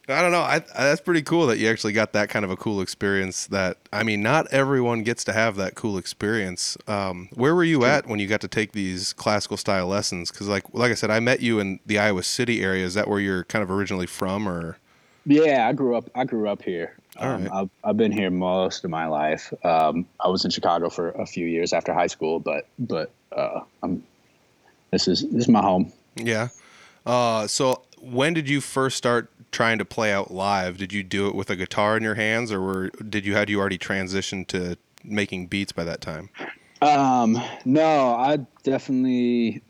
I 0.10 0.22
don't 0.22 0.33
know. 0.33 0.41
I, 0.41 0.55
I, 0.55 0.83
that's 0.83 1.00
pretty 1.00 1.22
cool 1.22 1.48
that 1.48 1.60
you 1.60 1.69
actually 1.69 1.93
got 1.93 2.12
that 2.12 2.29
kind 2.29 2.43
of 2.43 2.51
a 2.51 2.57
cool 2.57 2.81
experience. 2.81 3.48
That 3.48 3.77
I 3.93 4.03
mean, 4.03 4.22
not 4.22 4.48
everyone 4.51 5.03
gets 5.03 5.24
to 5.25 5.33
have 5.33 5.55
that 5.55 5.75
cool 5.75 5.98
experience. 5.98 6.77
Um, 6.88 7.29
where 7.33 7.55
were 7.55 7.63
you 7.63 7.86
at 7.86 8.05
when 8.07 8.19
you 8.19 8.27
got 8.27 8.41
to 8.41 8.50
take 8.50 8.74
these 8.74 9.13
classical 9.13 9.55
style 9.55 9.88
lessons? 9.88 10.29
Because, 10.29 10.50
like, 10.50 10.65
like 10.74 10.91
I 10.91 10.95
said, 10.95 11.10
I 11.10 11.22
met 11.22 11.39
you 11.39 11.60
in 11.60 11.79
the 11.86 12.00
Iowa 12.00 12.24
City 12.24 12.62
area. 12.62 12.86
Is 12.86 12.95
that 12.95 13.07
where 13.07 13.19
you're 13.19 13.45
kind 13.45 13.63
of 13.63 13.72
originally 13.72 14.05
from, 14.05 14.48
or? 14.48 14.77
Yeah, 15.25 15.69
I 15.69 15.72
grew 15.72 15.95
up. 15.95 16.10
I 16.15 16.25
grew 16.25 16.50
up 16.50 16.62
here. 16.62 16.98
Um, 17.17 17.43
right. 17.43 17.51
I've, 17.53 17.69
I've 17.86 17.98
been 17.98 18.12
here 18.12 18.29
most 18.29 18.83
of 18.83 18.89
my 18.89 19.05
life. 19.07 19.53
Um, 19.63 20.05
I 20.19 20.27
was 20.27 20.43
in 20.43 20.51
Chicago 20.51 20.89
for 20.89 21.12
a 21.12 21.25
few 21.25 21.48
years 21.48 21.72
after 21.72 21.93
high 21.93 22.07
school, 22.07 22.39
but 22.41 22.67
but 22.77 23.10
uh, 23.31 23.62
I'm. 23.81 24.03
This 24.91 25.07
is 25.07 25.22
this 25.29 25.43
is 25.43 25.48
my 25.48 25.62
home. 25.62 25.93
Yeah. 26.17 26.50
Uh, 27.05 27.48
so 27.48 27.83
when 28.03 28.33
did 28.33 28.50
you 28.50 28.60
first 28.60 28.98
start 28.98 29.29
trying 29.53 29.77
to 29.77 29.86
play 29.86 30.12
out 30.12 30.31
live? 30.31 30.77
Did 30.77 30.91
you 30.91 31.03
do 31.03 31.27
it 31.27 31.36
with 31.36 31.50
a 31.50 31.55
guitar 31.55 31.95
in 31.95 32.03
your 32.03 32.15
hands, 32.15 32.51
or 32.51 32.60
were 32.60 32.89
did 32.89 33.25
you 33.25 33.36
had 33.36 33.50
you 33.50 33.60
already 33.60 33.77
transitioned 33.77 34.48
to 34.48 34.77
making 35.03 35.48
beats 35.48 35.72
by 35.72 35.86
that 35.86 36.01
time? 36.01 36.29
Um, 36.81 37.41
no, 37.63 38.13
I 38.15 38.38
definitely 38.63 39.62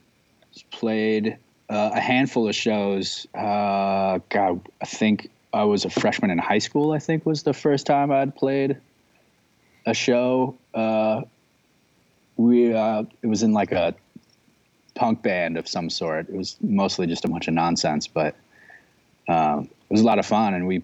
played 0.72 1.38
uh, 1.70 1.92
a 1.94 2.00
handful 2.00 2.48
of 2.48 2.56
shows. 2.56 3.28
Uh, 3.36 4.20
God, 4.30 4.68
I 4.82 4.86
think 4.86 5.30
I 5.54 5.63
was 5.63 5.86
a 5.86 5.90
freshman 5.90 6.32
in 6.32 6.40
high 6.40 6.60
school. 6.60 6.94
I 6.94 7.00
think 7.00 7.25
was 7.25 7.44
the 7.44 7.54
first 7.54 7.86
time 7.86 8.12
I'd 8.12 8.36
played 8.36 8.78
a 9.86 9.94
show. 9.94 10.58
Uh, 10.74 11.22
we 12.38 12.74
uh, 12.74 13.04
it 13.22 13.28
was 13.28 13.44
in 13.44 13.54
like 13.54 13.72
a 13.72 13.94
punk 14.96 15.22
band 15.22 15.58
of 15.58 15.68
some 15.68 15.90
sort. 15.90 16.30
It 16.30 16.36
was 16.36 16.58
mostly 16.62 17.06
just 17.06 17.25
a 17.25 17.28
bunch 17.28 17.48
of 17.48 17.54
nonsense, 17.54 18.08
but 18.08 18.36
um, 19.27 19.70
it 19.89 19.94
was 19.94 20.01
a 20.01 20.06
lot 20.06 20.20
of 20.20 20.25
fun, 20.25 20.53
and 20.53 20.68
we 20.68 20.84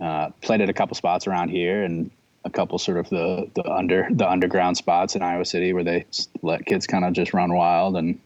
uh, 0.00 0.30
played 0.40 0.60
at 0.60 0.68
a 0.68 0.72
couple 0.72 0.94
spots 0.94 1.26
around 1.26 1.50
here 1.50 1.82
and 1.84 2.10
a 2.44 2.50
couple 2.50 2.78
sort 2.78 2.96
of 2.96 3.08
the, 3.10 3.50
the 3.54 3.70
under 3.70 4.08
the 4.10 4.28
underground 4.28 4.76
spots 4.76 5.14
in 5.14 5.22
Iowa 5.22 5.44
City 5.44 5.72
where 5.72 5.84
they 5.84 6.06
let 6.42 6.64
kids 6.64 6.86
kind 6.86 7.04
of 7.04 7.12
just 7.12 7.34
run 7.34 7.52
wild 7.52 7.96
and 7.96 8.18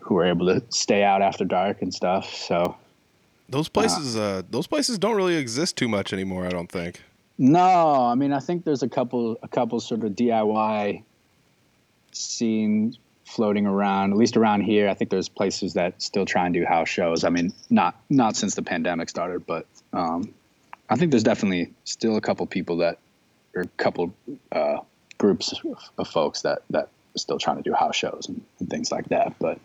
who 0.00 0.14
were 0.14 0.24
able 0.24 0.46
to 0.46 0.62
stay 0.70 1.02
out 1.02 1.22
after 1.22 1.44
dark 1.44 1.80
and 1.82 1.94
stuff. 1.94 2.34
So 2.34 2.76
Those 3.48 3.68
places, 3.68 4.16
uh, 4.16 4.42
those 4.50 4.66
places 4.66 4.98
don't 4.98 5.16
really 5.16 5.36
exist 5.36 5.76
too 5.76 5.88
much 5.88 6.12
anymore. 6.12 6.46
I 6.46 6.50
don't 6.50 6.70
think. 6.70 7.02
No, 7.38 8.04
I 8.06 8.14
mean 8.14 8.32
I 8.32 8.40
think 8.40 8.64
there's 8.64 8.82
a 8.82 8.88
couple 8.88 9.38
a 9.42 9.48
couple 9.48 9.78
sort 9.80 10.02
of 10.02 10.12
DIY 10.12 11.02
scene 12.12 12.96
floating 13.24 13.66
around, 13.66 14.12
at 14.12 14.18
least 14.18 14.36
around 14.36 14.62
here. 14.62 14.88
I 14.88 14.94
think 14.94 15.10
there's 15.10 15.28
places 15.28 15.74
that 15.74 16.00
still 16.00 16.26
try 16.26 16.44
and 16.44 16.54
do 16.54 16.64
house 16.64 16.88
shows. 16.88 17.24
I 17.24 17.30
mean, 17.30 17.52
not 17.70 17.96
not 18.10 18.36
since 18.36 18.54
the 18.54 18.62
pandemic 18.62 19.08
started, 19.08 19.46
but 19.46 19.66
um, 19.92 20.32
I 20.88 20.96
think 20.96 21.10
there's 21.10 21.22
definitely 21.22 21.72
still 21.84 22.16
a 22.16 22.20
couple 22.20 22.46
people 22.46 22.76
that, 22.78 22.98
or 23.54 23.62
a 23.62 23.68
couple 23.76 24.14
uh, 24.52 24.78
groups 25.18 25.54
of, 25.98 26.08
folks 26.08 26.42
that 26.42 26.62
that 26.70 26.84
are 26.84 27.18
still 27.18 27.38
trying 27.38 27.56
to 27.56 27.62
do 27.62 27.72
house 27.72 27.96
shows 27.96 28.26
and, 28.28 28.42
and 28.60 28.68
things 28.68 28.92
like 28.92 29.08
that. 29.08 29.34
But 29.38 29.58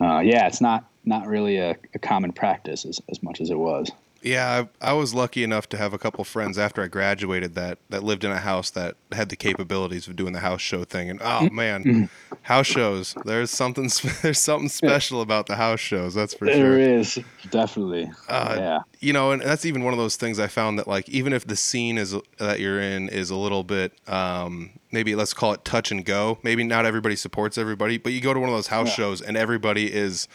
uh, 0.00 0.20
yeah, 0.20 0.46
it's 0.46 0.60
not 0.60 0.84
not 1.04 1.26
really 1.26 1.58
a, 1.58 1.76
a 1.94 1.98
common 1.98 2.32
practice 2.32 2.84
as, 2.84 3.00
as 3.08 3.22
much 3.22 3.40
as 3.40 3.50
it 3.50 3.58
was. 3.58 3.90
Yeah, 4.28 4.66
I, 4.82 4.90
I 4.90 4.92
was 4.92 5.14
lucky 5.14 5.42
enough 5.42 5.68
to 5.70 5.76
have 5.78 5.94
a 5.94 5.98
couple 5.98 6.22
friends 6.24 6.58
after 6.58 6.82
I 6.82 6.88
graduated 6.88 7.54
that 7.54 7.78
that 7.88 8.04
lived 8.04 8.24
in 8.24 8.30
a 8.30 8.38
house 8.38 8.70
that 8.70 8.96
had 9.12 9.30
the 9.30 9.36
capabilities 9.36 10.06
of 10.06 10.16
doing 10.16 10.32
the 10.34 10.40
house 10.40 10.60
show 10.60 10.84
thing. 10.84 11.08
And 11.08 11.18
oh 11.22 11.48
man, 11.50 12.10
house 12.42 12.66
shows. 12.66 13.14
There's 13.24 13.50
something 13.50 13.88
there's 14.22 14.38
something 14.40 14.68
special 14.68 15.22
about 15.22 15.46
the 15.46 15.56
house 15.56 15.80
shows. 15.80 16.14
That's 16.14 16.34
for 16.34 16.44
There 16.44 16.54
sure. 16.56 16.76
There 16.76 16.98
is 16.98 17.18
definitely. 17.50 18.10
Uh, 18.28 18.56
yeah. 18.58 18.78
You 19.00 19.12
know, 19.14 19.32
and 19.32 19.40
that's 19.40 19.64
even 19.64 19.82
one 19.82 19.94
of 19.94 19.98
those 19.98 20.16
things 20.16 20.38
I 20.38 20.46
found 20.46 20.78
that 20.78 20.86
like 20.86 21.08
even 21.08 21.32
if 21.32 21.46
the 21.46 21.56
scene 21.56 21.96
is 21.96 22.14
that 22.38 22.60
you're 22.60 22.80
in 22.80 23.08
is 23.08 23.30
a 23.30 23.36
little 23.36 23.64
bit 23.64 23.92
um, 24.08 24.70
maybe 24.92 25.14
let's 25.14 25.32
call 25.32 25.54
it 25.54 25.64
touch 25.64 25.90
and 25.90 26.04
go. 26.04 26.38
Maybe 26.42 26.64
not 26.64 26.84
everybody 26.84 27.16
supports 27.16 27.56
everybody, 27.56 27.96
but 27.96 28.12
you 28.12 28.20
go 28.20 28.34
to 28.34 28.40
one 28.40 28.50
of 28.50 28.54
those 28.54 28.66
house 28.66 28.88
Yeah. 28.88 28.94
shows 28.94 29.20
and 29.22 29.36
everybody 29.36 29.92
is 29.92 30.28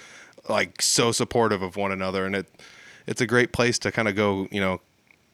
like 0.49 0.81
so 0.81 1.11
supportive 1.11 1.61
of 1.61 1.77
one 1.77 1.91
another, 1.91 2.25
and 2.25 2.35
it 2.35 2.47
it's 3.07 3.21
a 3.21 3.27
great 3.27 3.51
place 3.51 3.79
to 3.79 3.91
kind 3.91 4.07
of 4.07 4.15
go. 4.15 4.47
You 4.51 4.61
know, 4.61 4.81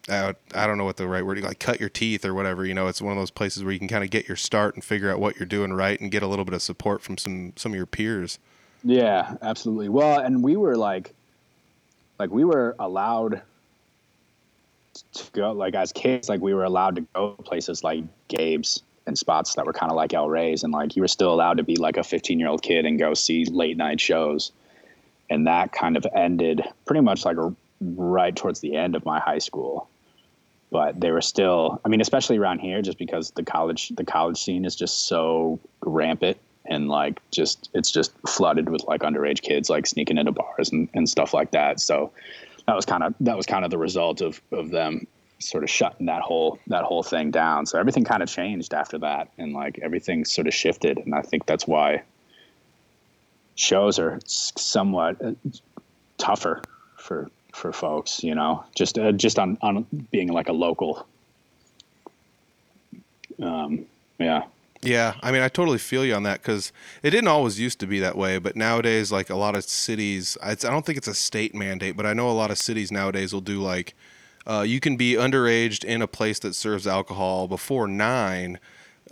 uh, 0.08 0.34
I 0.54 0.68
don't 0.68 0.78
know 0.78 0.86
what 0.86 0.98
the 0.98 1.08
right 1.08 1.26
word 1.26 1.38
is 1.38 1.44
like 1.44 1.60
cut 1.60 1.80
your 1.80 1.90
teeth 1.90 2.26
or 2.26 2.34
whatever. 2.34 2.66
You 2.66 2.74
know, 2.74 2.88
it's 2.88 3.02
one 3.02 3.12
of 3.12 3.18
those 3.20 3.32
places 3.32 3.64
where 3.64 3.72
you 3.72 3.80
can 3.80 3.88
kind 3.88 4.04
of 4.04 4.10
get 4.10 4.28
your 4.28 4.38
start 4.38 4.76
and 4.76 4.84
figure 4.84 5.12
out 5.12 5.20
what 5.20 5.38
you're 5.38 5.46
doing 5.46 5.74
right 5.74 6.00
and 6.00 6.12
get 6.12 6.24
a 6.24 6.28
little 6.28 6.46
bit 6.46 6.54
of 6.54 6.62
support 6.62 7.02
from 7.02 7.18
some 7.18 7.54
some 7.56 7.72
of 7.72 7.76
your 7.76 7.86
peers. 7.86 8.40
Yeah, 8.84 9.36
absolutely. 9.42 9.90
Well, 9.90 10.20
and 10.20 10.42
we 10.44 10.56
were 10.56 10.76
like, 10.76 11.14
like 12.18 12.32
we 12.32 12.46
were 12.46 12.76
allowed 12.80 13.42
to 15.14 15.32
go, 15.32 15.52
like 15.52 15.76
as 15.76 15.92
kids, 15.92 16.30
like 16.30 16.42
we 16.42 16.54
were 16.54 16.64
allowed 16.64 16.96
to 16.96 17.02
go 17.14 17.32
places 17.44 17.84
like 17.84 18.04
Gabe's 18.30 18.82
and 19.06 19.18
spots 19.18 19.56
that 19.56 19.66
were 19.66 19.74
kind 19.74 19.92
of 19.92 19.96
like 19.96 20.14
El 20.14 20.30
Rey's, 20.30 20.64
and 20.64 20.72
like 20.72 20.96
you 20.96 21.02
were 21.02 21.08
still 21.08 21.34
allowed 21.34 21.58
to 21.58 21.64
be 21.64 21.76
like 21.76 21.98
a 21.98 22.04
15 22.04 22.40
year 22.40 22.48
old 22.48 22.62
kid 22.62 22.86
and 22.86 22.98
go 22.98 23.14
see 23.14 23.46
late 23.46 23.78
night 23.78 24.00
shows, 24.00 24.52
and 25.30 25.48
that 25.48 25.72
kind 25.72 25.98
of 25.98 26.06
ended 26.16 26.62
pretty 26.86 27.02
much 27.02 27.26
like 27.26 27.38
right 27.82 28.36
towards 28.36 28.60
the 28.60 28.76
end 28.76 28.96
of 28.96 29.06
my 29.06 29.20
high 29.20 29.38
school. 29.40 29.90
But 30.72 31.00
they 31.00 31.12
were 31.12 31.22
still, 31.22 31.82
I 31.84 31.90
mean, 31.90 32.02
especially 32.02 32.38
around 32.38 32.60
here, 32.60 32.82
just 32.82 33.00
because 33.00 33.32
the 33.32 33.44
college, 33.44 33.90
the 33.90 34.04
college 34.04 34.38
scene 34.38 34.66
is 34.66 34.76
just 34.76 35.08
so 35.08 35.60
rampant 35.82 36.38
and 36.66 36.88
like 36.88 37.20
just 37.32 37.70
it's 37.74 37.92
just 37.92 38.12
flooded 38.28 38.70
with 38.70 38.84
like 38.84 39.02
underage 39.02 39.42
kids 39.42 39.70
like 39.70 39.88
sneaking 39.88 40.18
into 40.18 40.32
bars 40.32 40.72
and, 40.72 40.88
and 40.94 41.10
stuff 41.10 41.34
like 41.34 41.52
that. 41.52 41.80
So 41.80 42.12
that 42.68 42.76
was 42.76 42.86
kind 42.86 43.04
of 43.04 43.16
that 43.22 43.36
was 43.36 43.46
kind 43.46 43.66
of 43.66 43.72
the 43.72 43.78
result 43.78 44.22
of 44.22 44.42
of 44.52 44.70
them 44.70 45.08
sort 45.40 45.64
of 45.64 45.70
shutting 45.70 46.06
that 46.06 46.22
whole 46.22 46.60
that 46.68 46.84
whole 46.84 47.02
thing 47.02 47.32
down. 47.32 47.66
So 47.66 47.80
everything 47.80 48.04
kind 48.04 48.22
of 48.22 48.30
changed 48.30 48.74
after 48.74 49.00
that 49.00 49.30
and 49.38 49.54
like 49.54 49.80
everything 49.82 50.26
sort 50.26 50.48
of 50.48 50.54
shifted. 50.54 50.98
And 51.00 51.16
i 51.16 51.22
think 51.22 51.46
that's 51.48 51.66
why 51.66 52.04
shows 53.60 54.00
are 54.00 54.20
somewhat 54.25 55.24
uh, 55.24 55.34
tougher 56.18 56.62
for 56.96 57.30
for 57.54 57.74
folks 57.74 58.24
you 58.24 58.36
know 58.36 58.63
just 58.75 58.98
uh, 58.98 59.12
just 59.12 59.38
on 59.38 59.58
on 59.62 59.86
being 60.12 60.30
like 60.30 60.50
a 60.50 60.54
local. 60.54 61.06
Um 63.42 63.86
yeah. 64.18 64.44
Yeah, 64.82 65.16
I 65.22 65.34
mean, 65.34 65.42
I 65.42 65.50
totally 65.50 65.78
feel 65.78 66.06
you 66.06 66.13
on 66.13 66.24
that 66.24 66.42
because 66.42 66.72
it 67.04 67.10
didn't 67.10 67.28
always 67.28 67.60
used 67.60 67.82
to 67.82 67.88
be 67.88 68.00
that 68.00 68.16
way, 68.16 68.38
but 68.38 68.56
nowadays, 68.56 69.12
like 69.12 69.30
a 69.30 69.36
lot 69.36 69.54
of 69.54 69.66
cities, 69.66 70.38
I 70.42 70.56
don't 70.56 70.86
think 70.86 70.98
it's 70.98 71.08
a 71.08 71.13
state 71.13 71.54
mandate, 71.54 71.98
but 71.98 72.06
I 72.06 72.13
know 72.13 72.30
a 72.30 72.32
lot 72.32 72.50
of 72.50 72.58
cities 72.58 72.89
nowadays 72.89 73.34
will 73.34 73.42
do 73.42 73.62
like, 73.62 73.94
uh, 74.48 74.63
you 74.66 74.80
can 74.80 74.96
be 74.96 75.16
underaged 75.16 75.84
in 75.84 76.01
a 76.01 76.08
place 76.08 76.39
that 76.39 76.56
serves 76.56 76.88
alcohol 76.88 77.50
before 77.50 77.89
nine, 77.89 78.58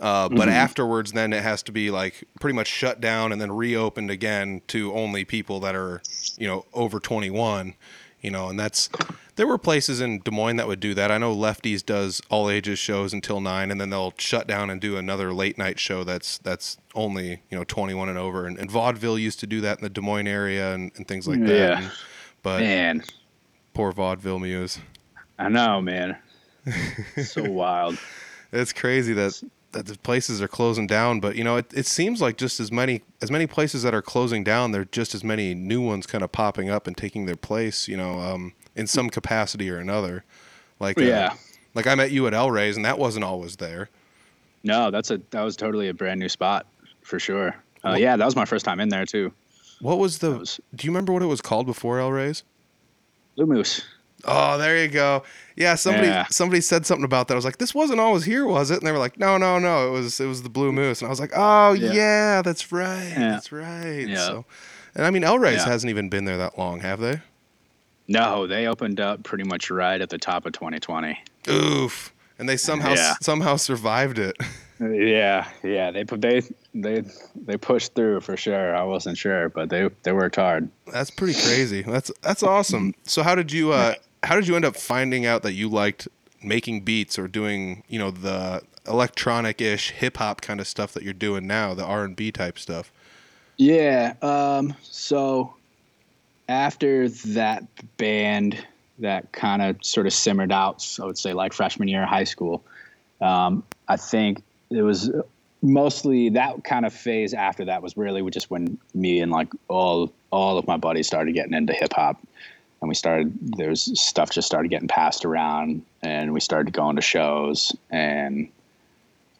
uh, 0.00 0.28
but 0.28 0.48
afterwards, 0.48 1.12
then 1.12 1.32
it 1.32 1.42
has 1.42 1.62
to 1.64 1.72
be 1.72 1.90
like 1.90 2.24
pretty 2.40 2.54
much 2.54 2.66
shut 2.68 3.00
down 3.00 3.32
and 3.32 3.40
then 3.40 3.52
reopened 3.52 4.10
again 4.10 4.62
to 4.68 4.92
only 4.92 5.24
people 5.24 5.60
that 5.60 5.74
are, 5.74 6.02
you 6.36 6.46
know, 6.46 6.64
over 6.72 7.00
21, 7.00 7.74
you 8.20 8.30
know, 8.30 8.48
and 8.48 8.58
that's, 8.58 8.88
there 9.36 9.46
were 9.46 9.58
places 9.58 10.00
in 10.00 10.20
Des 10.20 10.30
Moines 10.30 10.56
that 10.56 10.66
would 10.66 10.80
do 10.80 10.94
that. 10.94 11.10
I 11.10 11.18
know 11.18 11.32
Lefty's 11.32 11.82
does 11.82 12.20
all 12.28 12.50
ages 12.50 12.78
shows 12.78 13.12
until 13.12 13.40
nine, 13.40 13.70
and 13.70 13.80
then 13.80 13.90
they'll 13.90 14.14
shut 14.18 14.46
down 14.46 14.70
and 14.70 14.80
do 14.80 14.96
another 14.96 15.32
late 15.32 15.58
night 15.58 15.78
show 15.78 16.04
that's 16.04 16.38
that's 16.38 16.76
only 16.94 17.42
you 17.50 17.56
know 17.58 17.64
21 17.64 18.08
and 18.08 18.18
over. 18.18 18.46
And, 18.46 18.58
and 18.58 18.70
Vaudeville 18.70 19.18
used 19.18 19.40
to 19.40 19.46
do 19.46 19.60
that 19.60 19.78
in 19.78 19.84
the 19.84 19.90
Des 19.90 20.00
Moines 20.00 20.26
area 20.26 20.74
and, 20.74 20.90
and 20.96 21.06
things 21.06 21.28
like 21.28 21.40
that. 21.40 21.48
Yeah. 21.48 21.78
And- 21.82 21.92
but 22.40 22.60
man 22.60 23.02
poor 23.78 23.92
Vaudeville 23.92 24.40
Mews. 24.40 24.80
I 25.38 25.48
know, 25.48 25.80
man. 25.80 26.16
so 27.24 27.48
wild. 27.48 27.96
It's 28.50 28.72
crazy 28.72 29.12
that 29.12 29.40
that 29.72 29.86
the 29.86 29.98
places 29.98 30.40
are 30.40 30.48
closing 30.48 30.86
down, 30.86 31.20
but 31.20 31.36
you 31.36 31.44
know 31.44 31.56
it, 31.56 31.66
it 31.74 31.86
seems 31.86 32.20
like 32.20 32.36
just 32.36 32.58
as 32.60 32.72
many 32.72 33.02
as 33.20 33.30
many 33.30 33.46
places 33.46 33.82
that 33.82 33.94
are 33.94 34.02
closing 34.02 34.42
down, 34.44 34.72
there 34.72 34.82
are 34.82 34.86
just 34.86 35.14
as 35.14 35.22
many 35.22 35.54
new 35.54 35.80
ones 35.80 36.06
kind 36.06 36.24
of 36.24 36.32
popping 36.32 36.70
up 36.70 36.86
and 36.86 36.96
taking 36.96 37.26
their 37.26 37.36
place. 37.36 37.86
You 37.88 37.96
know, 37.96 38.18
um, 38.20 38.54
in 38.76 38.86
some 38.86 39.10
capacity 39.10 39.68
or 39.70 39.78
another. 39.78 40.24
Like 40.80 40.98
uh, 40.98 41.02
Yeah. 41.04 41.34
like 41.74 41.86
I 41.86 41.94
met 41.96 42.10
you 42.12 42.26
at 42.28 42.34
El 42.34 42.50
Rey's, 42.50 42.76
and 42.76 42.84
that 42.84 42.98
wasn't 42.98 43.24
always 43.24 43.56
there. 43.56 43.88
No, 44.62 44.90
that's 44.90 45.10
a 45.10 45.20
that 45.30 45.42
was 45.42 45.56
totally 45.56 45.88
a 45.88 45.94
brand 45.94 46.20
new 46.20 46.28
spot 46.28 46.66
for 47.02 47.18
sure. 47.18 47.54
Uh, 47.84 47.96
yeah, 47.98 48.16
that 48.16 48.24
was 48.24 48.36
my 48.36 48.44
first 48.44 48.64
time 48.64 48.80
in 48.80 48.88
there 48.88 49.04
too. 49.06 49.32
What 49.80 49.98
was 49.98 50.18
the? 50.18 50.38
was- 50.38 50.60
do 50.74 50.86
you 50.86 50.90
remember 50.92 51.12
what 51.12 51.22
it 51.22 51.26
was 51.26 51.40
called 51.40 51.66
before 51.66 52.00
El 52.00 52.10
Rey's? 52.12 52.42
Blue 53.36 53.46
Moose. 53.46 53.82
Oh, 54.24 54.58
there 54.58 54.82
you 54.82 54.88
go. 54.88 55.22
Yeah, 55.56 55.74
somebody 55.76 56.08
Yeah. 56.08 56.26
somebody 56.30 56.60
said 56.60 56.84
something 56.86 57.04
about 57.04 57.28
that. 57.28 57.34
I 57.34 57.36
was 57.36 57.44
like, 57.44 57.58
this 57.58 57.74
wasn't 57.74 58.00
always 58.00 58.24
here, 58.24 58.44
was 58.46 58.70
it? 58.70 58.78
And 58.78 58.86
they 58.86 58.92
were 58.92 58.98
like, 58.98 59.18
no, 59.18 59.38
no, 59.38 59.58
no. 59.58 59.88
It 59.88 59.90
was 59.90 60.18
it 60.20 60.26
was 60.26 60.42
the 60.42 60.48
Blue 60.48 60.72
Moose. 60.72 61.00
And 61.00 61.06
I 61.06 61.10
was 61.10 61.20
like, 61.20 61.32
oh 61.36 61.72
yeah, 61.72 61.92
Yeah. 61.92 62.42
that's 62.42 62.72
right, 62.72 63.08
Yeah. 63.10 63.30
that's 63.30 63.52
right. 63.52 64.06
Yeah. 64.08 64.16
So, 64.16 64.44
and 64.94 65.06
I 65.06 65.10
mean, 65.10 65.24
El 65.24 65.38
Rey's 65.38 65.62
hasn't 65.64 65.90
even 65.90 66.08
been 66.08 66.24
there 66.24 66.36
that 66.38 66.58
long, 66.58 66.80
have 66.80 67.00
they? 67.00 67.20
No, 68.08 68.46
they 68.46 68.66
opened 68.66 69.00
up 69.00 69.22
pretty 69.22 69.44
much 69.44 69.70
right 69.70 70.00
at 70.00 70.08
the 70.10 70.18
top 70.18 70.46
of 70.46 70.52
2020. 70.52 71.18
Oof. 71.48 72.12
And 72.38 72.48
they 72.48 72.56
somehow 72.56 72.94
somehow 73.20 73.56
survived 73.56 74.18
it. 74.18 74.36
Yeah, 74.80 75.48
yeah, 75.64 75.90
they 75.90 76.04
put 76.04 76.20
they 76.20 76.40
they 76.72 77.02
they 77.34 77.56
pushed 77.56 77.96
through 77.96 78.20
for 78.20 78.36
sure. 78.36 78.76
I 78.76 78.84
wasn't 78.84 79.18
sure, 79.18 79.48
but 79.48 79.70
they 79.70 79.90
they 80.04 80.12
worked 80.12 80.36
hard. 80.36 80.70
That's 80.86 81.10
pretty 81.10 81.32
crazy. 81.34 81.82
That's 81.82 82.12
that's 82.22 82.44
awesome. 82.44 82.94
So 83.02 83.24
how 83.24 83.34
did 83.34 83.50
you 83.50 83.72
uh 83.72 83.94
how 84.22 84.34
did 84.34 84.48
you 84.48 84.56
end 84.56 84.64
up 84.64 84.76
finding 84.76 85.26
out 85.26 85.42
that 85.42 85.52
you 85.52 85.68
liked 85.68 86.08
making 86.42 86.82
beats 86.82 87.18
or 87.18 87.28
doing, 87.28 87.82
you 87.88 87.98
know, 87.98 88.10
the 88.10 88.62
electronic-ish 88.86 89.90
hip 89.90 90.16
hop 90.16 90.40
kind 90.40 90.60
of 90.60 90.66
stuff 90.66 90.92
that 90.92 91.02
you're 91.02 91.12
doing 91.12 91.46
now, 91.46 91.74
the 91.74 91.84
R&B 91.84 92.32
type 92.32 92.58
stuff? 92.58 92.92
Yeah. 93.56 94.14
Um. 94.22 94.74
So 94.82 95.54
after 96.48 97.08
that 97.08 97.64
band 97.96 98.64
that 99.00 99.30
kind 99.32 99.62
of 99.62 99.76
sort 99.84 100.06
of 100.06 100.12
simmered 100.12 100.52
out, 100.52 100.86
I 101.00 101.04
would 101.04 101.18
say 101.18 101.32
like 101.32 101.52
freshman 101.52 101.88
year 101.88 102.02
of 102.02 102.08
high 102.08 102.24
school, 102.24 102.64
um, 103.20 103.62
I 103.88 103.96
think 103.96 104.42
it 104.70 104.82
was 104.82 105.10
mostly 105.62 106.28
that 106.30 106.62
kind 106.64 106.86
of 106.86 106.92
phase 106.92 107.34
after 107.34 107.64
that 107.64 107.82
was 107.82 107.96
really 107.96 108.28
just 108.30 108.50
when 108.50 108.78
me 108.94 109.20
and 109.20 109.32
like 109.32 109.48
all 109.68 110.12
all 110.30 110.58
of 110.58 110.66
my 110.66 110.76
buddies 110.76 111.06
started 111.06 111.32
getting 111.32 111.52
into 111.54 111.72
hip 111.72 111.92
hop 111.92 112.20
and 112.80 112.88
we 112.88 112.94
started 112.94 113.32
there 113.56 113.70
was 113.70 114.00
stuff 114.00 114.30
just 114.30 114.46
started 114.46 114.68
getting 114.68 114.88
passed 114.88 115.24
around 115.24 115.82
and 116.02 116.32
we 116.32 116.40
started 116.40 116.72
going 116.72 116.96
to 116.96 117.02
shows 117.02 117.74
and 117.90 118.48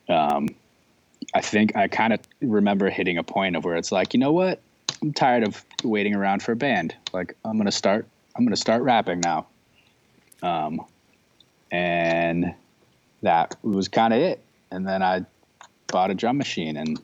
um, 0.08 0.48
I 1.34 1.40
think 1.40 1.76
I 1.76 1.88
kind 1.88 2.12
of 2.12 2.20
remember 2.40 2.88
hitting 2.90 3.18
a 3.18 3.22
point 3.22 3.56
of 3.56 3.64
where 3.64 3.76
it's 3.76 3.92
like, 3.92 4.14
you 4.14 4.20
know 4.20 4.32
what? 4.32 4.60
I'm 5.02 5.12
tired 5.12 5.46
of 5.46 5.64
waiting 5.84 6.14
around 6.14 6.42
for 6.42 6.52
a 6.52 6.56
band. 6.56 6.94
Like 7.12 7.36
I'm 7.44 7.56
gonna 7.56 7.70
start. 7.70 8.06
I'm 8.34 8.44
gonna 8.44 8.56
start 8.56 8.82
rapping 8.82 9.20
now. 9.20 9.46
Um, 10.42 10.80
and 11.70 12.54
that 13.22 13.56
was 13.62 13.88
kind 13.88 14.14
of 14.14 14.20
it. 14.20 14.42
And 14.70 14.86
then 14.86 15.02
I 15.02 15.24
bought 15.88 16.10
a 16.10 16.14
drum 16.14 16.38
machine 16.38 16.76
and 16.76 17.00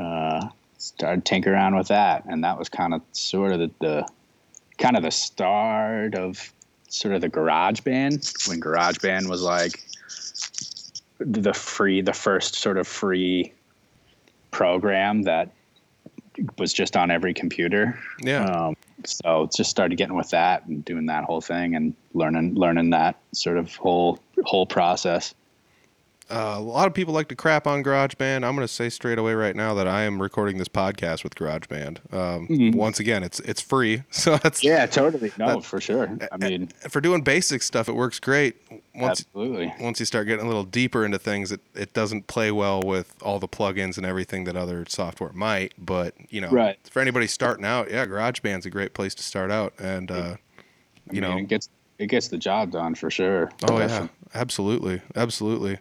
uh, 0.00 0.48
started 0.78 1.24
tinkering 1.24 1.54
around 1.54 1.76
with 1.76 1.88
that. 1.88 2.24
And 2.26 2.44
that 2.44 2.58
was 2.58 2.68
kind 2.68 2.94
of 2.94 3.02
sort 3.12 3.52
of 3.52 3.58
the, 3.60 3.70
the 3.80 4.08
kind 4.78 4.96
of 4.96 5.02
the 5.02 5.10
start 5.10 6.14
of 6.14 6.52
sort 6.88 7.14
of 7.14 7.20
the 7.20 7.28
GarageBand 7.30 8.48
when 8.48 8.60
GarageBand 8.60 9.28
was 9.28 9.42
like 9.42 9.82
the 11.18 11.52
free 11.54 12.00
the 12.00 12.12
first 12.12 12.54
sort 12.56 12.78
of 12.78 12.86
free 12.86 13.52
program 14.50 15.22
that 15.22 15.50
was 16.58 16.72
just 16.72 16.96
on 16.96 17.10
every 17.10 17.32
computer 17.32 17.98
Yeah. 18.20 18.44
um, 18.44 18.76
so 19.04 19.48
just 19.54 19.70
started 19.70 19.96
getting 19.96 20.16
with 20.16 20.30
that 20.30 20.66
and 20.66 20.84
doing 20.84 21.06
that 21.06 21.24
whole 21.24 21.40
thing 21.40 21.74
and 21.74 21.94
learning 22.14 22.54
learning 22.54 22.90
that 22.90 23.16
sort 23.32 23.58
of 23.58 23.74
whole 23.76 24.18
whole 24.44 24.66
process. 24.66 25.34
Uh, 26.28 26.54
a 26.56 26.60
lot 26.60 26.88
of 26.88 26.94
people 26.94 27.14
like 27.14 27.28
to 27.28 27.36
crap 27.36 27.68
on 27.68 27.84
GarageBand. 27.84 28.36
I'm 28.44 28.56
going 28.56 28.66
to 28.66 28.68
say 28.68 28.88
straight 28.88 29.18
away 29.18 29.34
right 29.34 29.54
now 29.54 29.74
that 29.74 29.86
I 29.86 30.02
am 30.02 30.20
recording 30.20 30.58
this 30.58 30.66
podcast 30.66 31.22
with 31.22 31.34
GarageBand. 31.36 31.98
Um, 32.12 32.48
Mm-hmm. 32.48 32.76
Once 32.76 32.98
again, 33.00 33.22
it's 33.22 33.38
it's 33.40 33.60
free, 33.60 34.02
so 34.10 34.36
that's 34.38 34.62
Yeah, 34.64 34.86
totally. 34.86 35.30
No, 35.38 35.60
for 35.60 35.80
sure. 35.80 36.18
I 36.32 36.36
mean, 36.36 36.66
for 36.88 37.00
doing 37.00 37.22
basic 37.22 37.62
stuff. 37.62 37.88
It 37.88 37.94
works 37.94 38.18
great. 38.18 38.56
Once 38.94 39.20
absolutely. 39.20 39.72
once 39.80 40.00
you 40.00 40.06
start 40.06 40.26
getting 40.26 40.44
a 40.44 40.48
little 40.48 40.64
deeper 40.64 41.04
into 41.04 41.18
things, 41.18 41.52
it, 41.52 41.60
it 41.74 41.92
doesn't 41.92 42.26
play 42.26 42.50
well 42.50 42.82
with 42.82 43.14
all 43.22 43.38
the 43.38 43.48
plugins 43.48 43.96
and 43.96 44.04
everything 44.06 44.44
that 44.44 44.56
other 44.56 44.84
software 44.88 45.32
might. 45.32 45.74
But 45.78 46.14
you 46.30 46.40
know, 46.40 46.50
Right. 46.50 46.78
for 46.90 47.00
anybody 47.00 47.26
starting 47.26 47.64
out, 47.64 47.90
yeah, 47.90 48.04
GarageBand's 48.06 48.66
a 48.66 48.70
great 48.70 48.94
place 48.94 49.14
to 49.16 49.22
start 49.22 49.50
out. 49.50 49.74
And 49.78 50.10
uh, 50.10 50.14
I 50.14 50.38
you 51.12 51.20
mean, 51.20 51.30
know, 51.30 51.36
it 51.38 51.48
gets 51.48 51.68
it 51.98 52.06
gets 52.08 52.28
the 52.28 52.38
job 52.38 52.70
done 52.72 52.94
for 52.94 53.10
sure. 53.10 53.50
oh 53.70 53.78
yeah, 53.78 54.08
absolutely, 54.34 55.02
absolutely. 55.14 55.78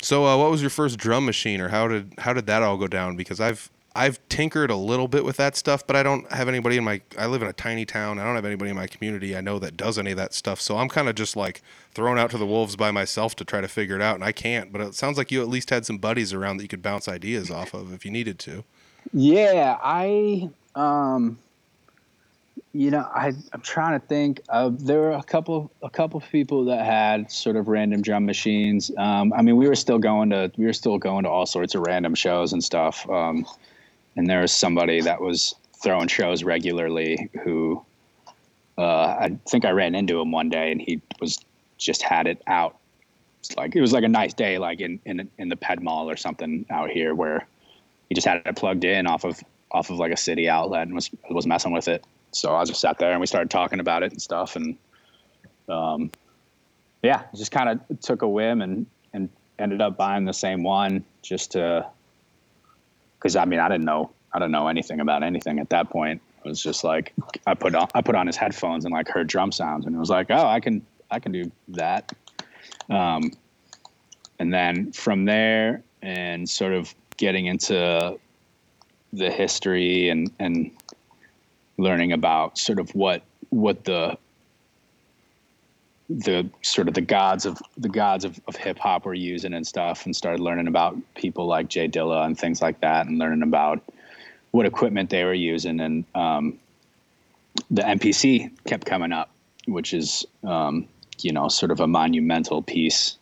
So, 0.00 0.26
uh, 0.26 0.36
what 0.36 0.50
was 0.50 0.60
your 0.60 0.70
first 0.70 0.98
drum 0.98 1.24
machine, 1.24 1.60
or 1.60 1.68
how 1.68 1.88
did 1.88 2.14
how 2.18 2.32
did 2.32 2.46
that 2.46 2.62
all 2.62 2.76
go 2.76 2.86
down? 2.86 3.16
Because 3.16 3.40
I've 3.40 3.70
I've 3.98 4.20
tinkered 4.28 4.70
a 4.70 4.76
little 4.76 5.08
bit 5.08 5.24
with 5.24 5.36
that 5.38 5.56
stuff, 5.56 5.84
but 5.84 5.96
I 5.96 6.04
don't 6.04 6.30
have 6.30 6.46
anybody 6.46 6.76
in 6.76 6.84
my. 6.84 7.00
I 7.18 7.26
live 7.26 7.42
in 7.42 7.48
a 7.48 7.52
tiny 7.52 7.84
town. 7.84 8.20
I 8.20 8.24
don't 8.24 8.36
have 8.36 8.44
anybody 8.44 8.70
in 8.70 8.76
my 8.76 8.86
community 8.86 9.36
I 9.36 9.40
know 9.40 9.58
that 9.58 9.76
does 9.76 9.98
any 9.98 10.12
of 10.12 10.16
that 10.18 10.34
stuff. 10.34 10.60
So 10.60 10.76
I'm 10.76 10.88
kind 10.88 11.08
of 11.08 11.16
just 11.16 11.34
like 11.34 11.62
thrown 11.94 12.16
out 12.16 12.30
to 12.30 12.38
the 12.38 12.46
wolves 12.46 12.76
by 12.76 12.92
myself 12.92 13.34
to 13.36 13.44
try 13.44 13.60
to 13.60 13.66
figure 13.66 13.96
it 13.96 14.02
out, 14.02 14.14
and 14.14 14.22
I 14.22 14.30
can't. 14.30 14.70
But 14.72 14.82
it 14.82 14.94
sounds 14.94 15.18
like 15.18 15.32
you 15.32 15.42
at 15.42 15.48
least 15.48 15.70
had 15.70 15.84
some 15.84 15.98
buddies 15.98 16.32
around 16.32 16.58
that 16.58 16.62
you 16.62 16.68
could 16.68 16.82
bounce 16.82 17.08
ideas 17.08 17.50
off 17.50 17.74
of 17.74 17.92
if 17.92 18.04
you 18.04 18.12
needed 18.12 18.38
to. 18.40 18.62
Yeah, 19.12 19.78
I 19.82 20.50
um 20.76 21.40
you 22.72 22.90
know, 22.90 23.08
I 23.14 23.32
I'm 23.52 23.60
trying 23.62 23.98
to 23.98 24.06
think 24.06 24.40
there 24.70 25.00
were 25.00 25.12
a 25.12 25.22
couple 25.22 25.70
a 25.82 25.88
couple 25.88 26.20
people 26.20 26.66
that 26.66 26.84
had 26.84 27.30
sort 27.30 27.56
of 27.56 27.68
random 27.68 28.02
drum 28.02 28.26
machines. 28.26 28.90
Um 28.98 29.32
I 29.32 29.42
mean, 29.42 29.56
we 29.56 29.68
were 29.68 29.74
still 29.74 29.98
going 29.98 30.30
to 30.30 30.50
we 30.56 30.66
were 30.66 30.72
still 30.72 30.98
going 30.98 31.24
to 31.24 31.30
all 31.30 31.46
sorts 31.46 31.74
of 31.74 31.82
random 31.82 32.14
shows 32.14 32.52
and 32.52 32.62
stuff. 32.62 33.08
Um 33.08 33.46
and 34.16 34.28
there 34.28 34.40
was 34.40 34.52
somebody 34.52 35.00
that 35.00 35.20
was 35.20 35.54
throwing 35.74 36.08
shows 36.08 36.44
regularly 36.44 37.30
who 37.42 37.82
uh 38.76 39.16
I 39.20 39.38
think 39.48 39.64
I 39.64 39.70
ran 39.70 39.94
into 39.94 40.20
him 40.20 40.30
one 40.30 40.50
day 40.50 40.70
and 40.70 40.80
he 40.80 41.00
was 41.20 41.38
just 41.78 42.02
had 42.02 42.26
it 42.26 42.42
out. 42.46 42.76
It's 43.40 43.56
like 43.56 43.76
it 43.76 43.80
was 43.80 43.92
like 43.92 44.04
a 44.04 44.08
nice 44.08 44.34
day 44.34 44.58
like 44.58 44.80
in 44.80 45.00
in 45.06 45.30
in 45.38 45.48
the 45.48 45.56
Ped 45.56 45.80
Mall 45.80 46.10
or 46.10 46.16
something 46.16 46.66
out 46.68 46.90
here 46.90 47.14
where 47.14 47.46
he 48.10 48.14
just 48.14 48.26
had 48.26 48.42
it 48.44 48.56
plugged 48.56 48.84
in 48.84 49.06
off 49.06 49.24
of 49.24 49.42
off 49.70 49.88
of 49.88 49.98
like 49.98 50.12
a 50.12 50.16
city 50.16 50.50
outlet 50.50 50.82
and 50.82 50.94
was 50.94 51.10
was 51.30 51.46
messing 51.46 51.72
with 51.72 51.88
it. 51.88 52.04
So 52.30 52.54
I 52.54 52.64
just 52.64 52.80
sat 52.80 52.98
there 52.98 53.12
and 53.12 53.20
we 53.20 53.26
started 53.26 53.50
talking 53.50 53.80
about 53.80 54.02
it 54.02 54.12
and 54.12 54.20
stuff 54.20 54.56
and 54.56 54.76
um 55.68 56.10
yeah, 57.02 57.22
just 57.36 57.52
kind 57.52 57.68
of 57.68 58.00
took 58.00 58.22
a 58.22 58.28
whim 58.28 58.62
and 58.62 58.86
and 59.12 59.28
ended 59.58 59.80
up 59.80 59.96
buying 59.96 60.24
the 60.24 60.32
same 60.32 60.62
one 60.62 61.04
just 61.22 61.52
to 61.52 61.86
cuz 63.20 63.36
I 63.36 63.44
mean, 63.44 63.60
I 63.60 63.68
didn't 63.68 63.84
know 63.84 64.10
I 64.32 64.38
didn't 64.38 64.52
know 64.52 64.68
anything 64.68 65.00
about 65.00 65.22
anything 65.22 65.58
at 65.58 65.70
that 65.70 65.90
point. 65.90 66.20
It 66.44 66.48
was 66.48 66.62
just 66.62 66.84
like 66.84 67.14
I 67.46 67.54
put 67.54 67.74
on 67.74 67.88
I 67.94 68.02
put 68.02 68.14
on 68.14 68.26
his 68.26 68.36
headphones 68.36 68.84
and 68.84 68.92
like 68.92 69.08
heard 69.08 69.26
drum 69.26 69.52
sounds 69.52 69.86
and 69.86 69.94
it 69.94 69.98
was 69.98 70.10
like, 70.10 70.30
"Oh, 70.30 70.46
I 70.46 70.60
can 70.60 70.84
I 71.10 71.18
can 71.18 71.32
do 71.32 71.50
that." 71.68 72.12
Um 72.90 73.32
and 74.38 74.52
then 74.52 74.92
from 74.92 75.24
there 75.24 75.82
and 76.02 76.48
sort 76.48 76.72
of 76.72 76.94
getting 77.16 77.46
into 77.46 78.18
the 79.12 79.30
history 79.30 80.10
and 80.10 80.30
and 80.38 80.70
learning 81.78 82.12
about 82.12 82.58
sort 82.58 82.78
of 82.78 82.94
what 82.94 83.22
what 83.50 83.84
the 83.84 84.18
the 86.10 86.48
sort 86.62 86.88
of 86.88 86.94
the 86.94 87.02
gods 87.02 87.44
of 87.46 87.58
the 87.76 87.88
gods 87.88 88.24
of, 88.24 88.40
of 88.46 88.56
hip 88.56 88.78
hop 88.78 89.04
were 89.04 89.14
using 89.14 89.54
and 89.54 89.66
stuff 89.66 90.04
and 90.04 90.14
started 90.16 90.40
learning 90.40 90.66
about 90.66 90.96
people 91.14 91.46
like 91.46 91.68
J 91.68 91.88
Dilla 91.88 92.26
and 92.26 92.38
things 92.38 92.60
like 92.60 92.80
that 92.80 93.06
and 93.06 93.18
learning 93.18 93.42
about 93.42 93.82
what 94.50 94.66
equipment 94.66 95.10
they 95.10 95.24
were 95.24 95.34
using 95.34 95.80
and 95.80 96.04
um, 96.14 96.58
the 97.70 97.82
MPC 97.82 98.50
kept 98.66 98.86
coming 98.86 99.12
up, 99.12 99.30
which 99.66 99.92
is 99.92 100.26
um, 100.44 100.86
you 101.20 101.32
know 101.32 101.48
sort 101.48 101.70
of 101.70 101.80
a 101.80 101.86
monumental 101.86 102.62
piece 102.62 103.16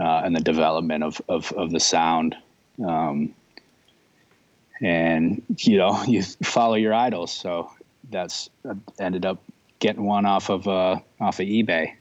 uh, 0.00 0.22
in 0.24 0.32
the 0.32 0.40
development 0.40 1.04
of 1.04 1.20
of, 1.28 1.52
of 1.52 1.70
the 1.70 1.80
sound. 1.80 2.36
Um, 2.84 3.34
and 4.82 5.40
you 5.58 5.78
know 5.78 6.02
you 6.06 6.22
follow 6.42 6.74
your 6.74 6.92
idols, 6.92 7.32
so 7.32 7.70
that's 8.10 8.50
I 8.68 8.74
ended 9.02 9.24
up 9.24 9.42
getting 9.78 10.04
one 10.04 10.26
off 10.26 10.50
of 10.50 10.68
uh, 10.68 10.98
off 11.20 11.40
of 11.40 11.46
eBay, 11.46 11.94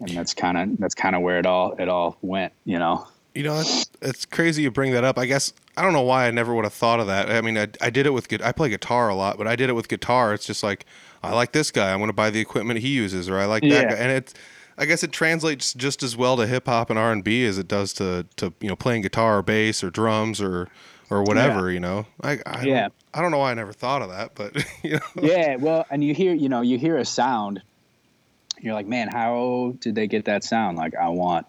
and 0.00 0.10
that's 0.10 0.34
kind 0.34 0.56
of 0.56 0.78
that's 0.78 0.94
kind 0.94 1.16
of 1.16 1.22
where 1.22 1.38
it 1.38 1.46
all 1.46 1.72
it 1.78 1.88
all 1.88 2.16
went, 2.22 2.52
you 2.64 2.78
know. 2.78 3.06
You 3.34 3.44
know, 3.44 3.60
it's, 3.60 3.88
it's 4.02 4.24
crazy 4.26 4.62
you 4.62 4.72
bring 4.72 4.92
that 4.92 5.04
up. 5.04 5.16
I 5.16 5.24
guess 5.24 5.52
I 5.76 5.82
don't 5.82 5.92
know 5.92 6.02
why 6.02 6.26
I 6.26 6.32
never 6.32 6.52
would 6.52 6.64
have 6.64 6.74
thought 6.74 6.98
of 6.98 7.06
that. 7.06 7.30
I 7.30 7.40
mean, 7.40 7.56
I, 7.56 7.68
I 7.80 7.88
did 7.88 8.06
it 8.06 8.10
with 8.10 8.28
I 8.42 8.50
play 8.52 8.68
guitar 8.68 9.08
a 9.08 9.14
lot, 9.14 9.38
but 9.38 9.46
I 9.46 9.54
did 9.54 9.70
it 9.70 9.74
with 9.74 9.88
guitar. 9.88 10.34
It's 10.34 10.44
just 10.44 10.62
like 10.62 10.84
I 11.22 11.32
like 11.32 11.52
this 11.52 11.70
guy. 11.70 11.92
I'm 11.92 11.98
going 11.98 12.08
to 12.08 12.14
buy 12.14 12.30
the 12.30 12.40
equipment 12.40 12.80
he 12.80 12.88
uses, 12.88 13.28
or 13.28 13.38
I 13.38 13.44
like 13.46 13.62
that 13.62 13.68
Yeah. 13.68 13.94
guy, 13.94 13.96
and 13.96 14.10
it's. 14.12 14.34
I 14.78 14.86
guess 14.86 15.02
it 15.02 15.12
translates 15.12 15.74
just 15.74 16.02
as 16.02 16.16
well 16.16 16.38
to 16.38 16.46
hip 16.46 16.64
hop 16.64 16.88
and 16.88 16.98
R 16.98 17.12
and 17.12 17.22
B 17.22 17.44
as 17.44 17.58
it 17.58 17.68
does 17.68 17.92
to 17.94 18.26
to 18.36 18.54
you 18.60 18.68
know 18.68 18.76
playing 18.76 19.02
guitar 19.02 19.38
or 19.38 19.42
bass 19.42 19.84
or 19.84 19.90
drums 19.90 20.40
or 20.40 20.68
or 21.10 21.22
whatever. 21.24 21.70
You 21.70 21.80
know, 21.80 22.06
I, 22.22 22.38
I 22.46 22.62
Yeah. 22.62 22.82
Don't, 22.82 22.94
I 23.12 23.22
don't 23.22 23.30
know 23.32 23.38
why 23.38 23.50
I 23.50 23.54
never 23.54 23.72
thought 23.72 24.02
of 24.02 24.10
that, 24.10 24.32
but 24.34 24.56
you 24.82 24.94
know, 24.94 25.22
yeah, 25.22 25.56
well, 25.56 25.84
and 25.90 26.02
you 26.02 26.14
hear, 26.14 26.32
you 26.32 26.48
know, 26.48 26.60
you 26.60 26.78
hear 26.78 26.96
a 26.96 27.04
sound, 27.04 27.62
you're 28.60 28.74
like, 28.74 28.86
man, 28.86 29.08
how 29.08 29.74
did 29.80 29.94
they 29.94 30.06
get 30.06 30.26
that 30.26 30.44
sound? 30.44 30.78
Like, 30.78 30.94
I 30.94 31.08
want, 31.08 31.46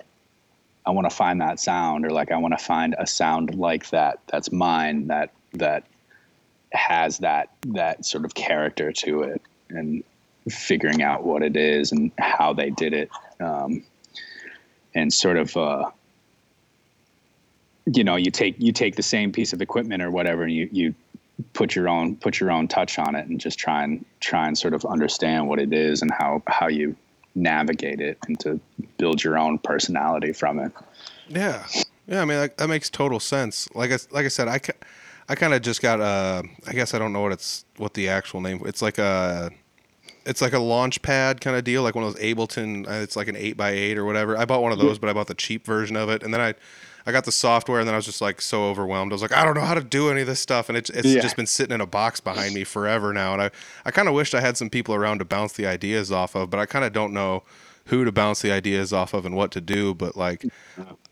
I 0.86 0.92
want 0.92 1.10
to 1.10 1.16
find 1.16 1.42
that 1.42 1.60
sound, 1.60 2.06
or 2.06 2.10
like, 2.10 2.32
I 2.32 2.38
want 2.38 2.58
to 2.58 2.64
find 2.64 2.96
a 2.98 3.06
sound 3.06 3.56
like 3.56 3.90
that. 3.92 4.20
That's 4.28 4.52
mine. 4.52 5.08
That 5.08 5.32
that 5.54 5.84
has 6.72 7.20
that 7.20 7.50
that 7.68 8.06
sort 8.06 8.26
of 8.26 8.34
character 8.34 8.92
to 8.92 9.24
it, 9.24 9.42
and 9.70 10.04
figuring 10.50 11.04
out 11.04 11.24
what 11.24 11.44
it 11.44 11.56
is 11.56 11.92
and 11.92 12.12
how 12.18 12.54
they 12.54 12.72
did 12.72 12.94
it, 12.94 13.10
um, 13.40 13.84
and 14.96 15.14
sort 15.14 15.38
of. 15.38 15.56
Uh, 15.56 15.92
you 17.94 18.04
know, 18.04 18.16
you 18.16 18.32
take 18.32 18.56
you 18.60 18.72
take 18.72 18.96
the 18.96 19.04
same 19.04 19.32
piece 19.32 19.54
of 19.54 19.62
equipment 19.62 20.02
or 20.02 20.12
whatever, 20.12 20.44
and 20.44 20.54
you 20.54 20.70
you 20.72 20.96
put 21.54 21.76
your 21.76 21.90
own 21.90 22.16
put 22.16 22.40
your 22.40 22.52
own 22.52 22.68
touch 22.68 23.00
on 23.00 23.16
it 23.16 23.28
and 23.28 23.40
just 23.40 23.58
try 23.58 23.84
and 23.84 24.06
try 24.20 24.48
and 24.48 24.58
sort 24.58 24.74
of 24.74 24.86
understand 24.86 25.48
what 25.48 25.60
it 25.60 25.74
is 25.74 26.02
and 26.02 26.12
how 26.12 26.42
how 26.48 26.68
you 26.68 26.96
navigate 27.34 28.00
it 28.02 28.18
and 28.28 28.40
to 28.40 28.60
build 28.98 29.24
your 29.24 29.38
own 29.38 29.58
personality 29.58 30.34
from 30.34 30.60
it. 30.60 30.72
Yeah, 31.30 31.66
yeah. 32.08 32.22
I 32.22 32.26
mean, 32.26 32.38
that, 32.38 32.58
that 32.58 32.68
makes 32.68 32.90
total 32.90 33.20
sense. 33.20 33.68
Like 33.74 33.92
I 33.92 33.98
like 34.12 34.26
I 34.26 34.30
said, 34.30 34.48
I, 34.48 34.60
I 35.30 35.36
kind 35.36 35.54
of 35.54 35.62
just 35.62 35.82
got 35.82 36.00
uh, 36.00 36.44
I 36.68 36.74
guess 36.74 36.94
I 36.94 37.00
don't 37.00 37.14
know 37.14 37.22
what 37.22 37.32
it's 37.32 37.66
what 37.78 37.94
the 37.94 38.10
actual 38.10 38.42
name. 38.42 38.62
It's 38.66 38.82
like 38.82 38.98
a, 38.98 39.50
it's 40.26 40.42
like 40.42 40.54
a 40.54 40.60
launch 40.60 41.02
pad 41.02 41.42
kind 41.42 41.56
of 41.58 41.64
deal, 41.64 41.82
like 41.84 41.96
one 41.96 42.04
of 42.04 42.14
those 42.14 42.22
Ableton. 42.22 42.88
uh, 42.88 43.02
It's 43.02 43.16
like 43.16 43.28
an 43.28 43.36
eight 43.36 43.58
by 43.58 43.72
eight 43.72 43.98
or 43.98 44.06
whatever. 44.06 44.38
I 44.38 44.46
bought 44.46 44.62
one 44.62 44.72
of 44.72 44.78
those, 44.78 45.00
but 45.00 45.10
I 45.10 45.14
bought 45.14 45.28
the 45.28 45.34
cheap 45.34 45.66
version 45.66 45.96
of 45.96 46.10
it, 46.10 46.22
and 46.24 46.34
then 46.34 46.42
I. 46.42 46.54
I 47.06 47.12
got 47.12 47.26
the 47.26 47.32
software 47.32 47.80
and 47.80 47.88
then 47.88 47.96
I 47.96 47.98
was 47.98 48.06
just 48.06 48.22
like 48.22 48.42
so 48.42 48.66
overwhelmed. 48.66 49.12
I 49.12 49.16
was 49.16 49.22
like, 49.22 49.34
I 49.34 49.44
don't 49.44 49.56
know 49.56 49.62
how 49.66 49.74
to 49.74 49.84
do 49.84 50.10
any 50.10 50.22
of 50.22 50.28
this 50.28 50.40
stuff, 50.40 50.70
and 50.70 50.78
it's 50.78 50.90
it's 50.90 51.08
Yeah. 51.08 51.22
just 51.22 51.36
been 51.36 51.48
sitting 51.48 51.74
in 51.74 51.82
a 51.82 51.86
box 51.88 52.20
behind 52.20 52.54
me 52.54 52.64
forever 52.64 53.14
now. 53.14 53.34
And 53.34 53.42
I 53.42 53.52
I 53.86 53.92
kind 53.92 54.08
of 54.08 54.14
wished 54.14 54.36
I 54.36 54.42
had 54.42 54.58
some 54.58 54.70
people 54.70 54.94
around 54.96 55.20
to 55.20 55.26
bounce 55.26 55.54
the 55.54 55.66
ideas 55.66 56.12
off 56.12 56.36
of, 56.36 56.50
but 56.50 56.60
I 56.60 56.66
kind 56.66 56.86
of 56.86 56.94
don't 56.94 57.14
know 57.14 57.44
who 57.86 58.06
to 58.06 58.12
bounce 58.12 58.42
the 58.44 58.52
ideas 58.52 58.94
off 58.94 59.14
of 59.14 59.26
and 59.26 59.36
what 59.36 59.50
to 59.52 59.60
do. 59.60 59.94
But 59.96 60.16
like, 60.16 60.46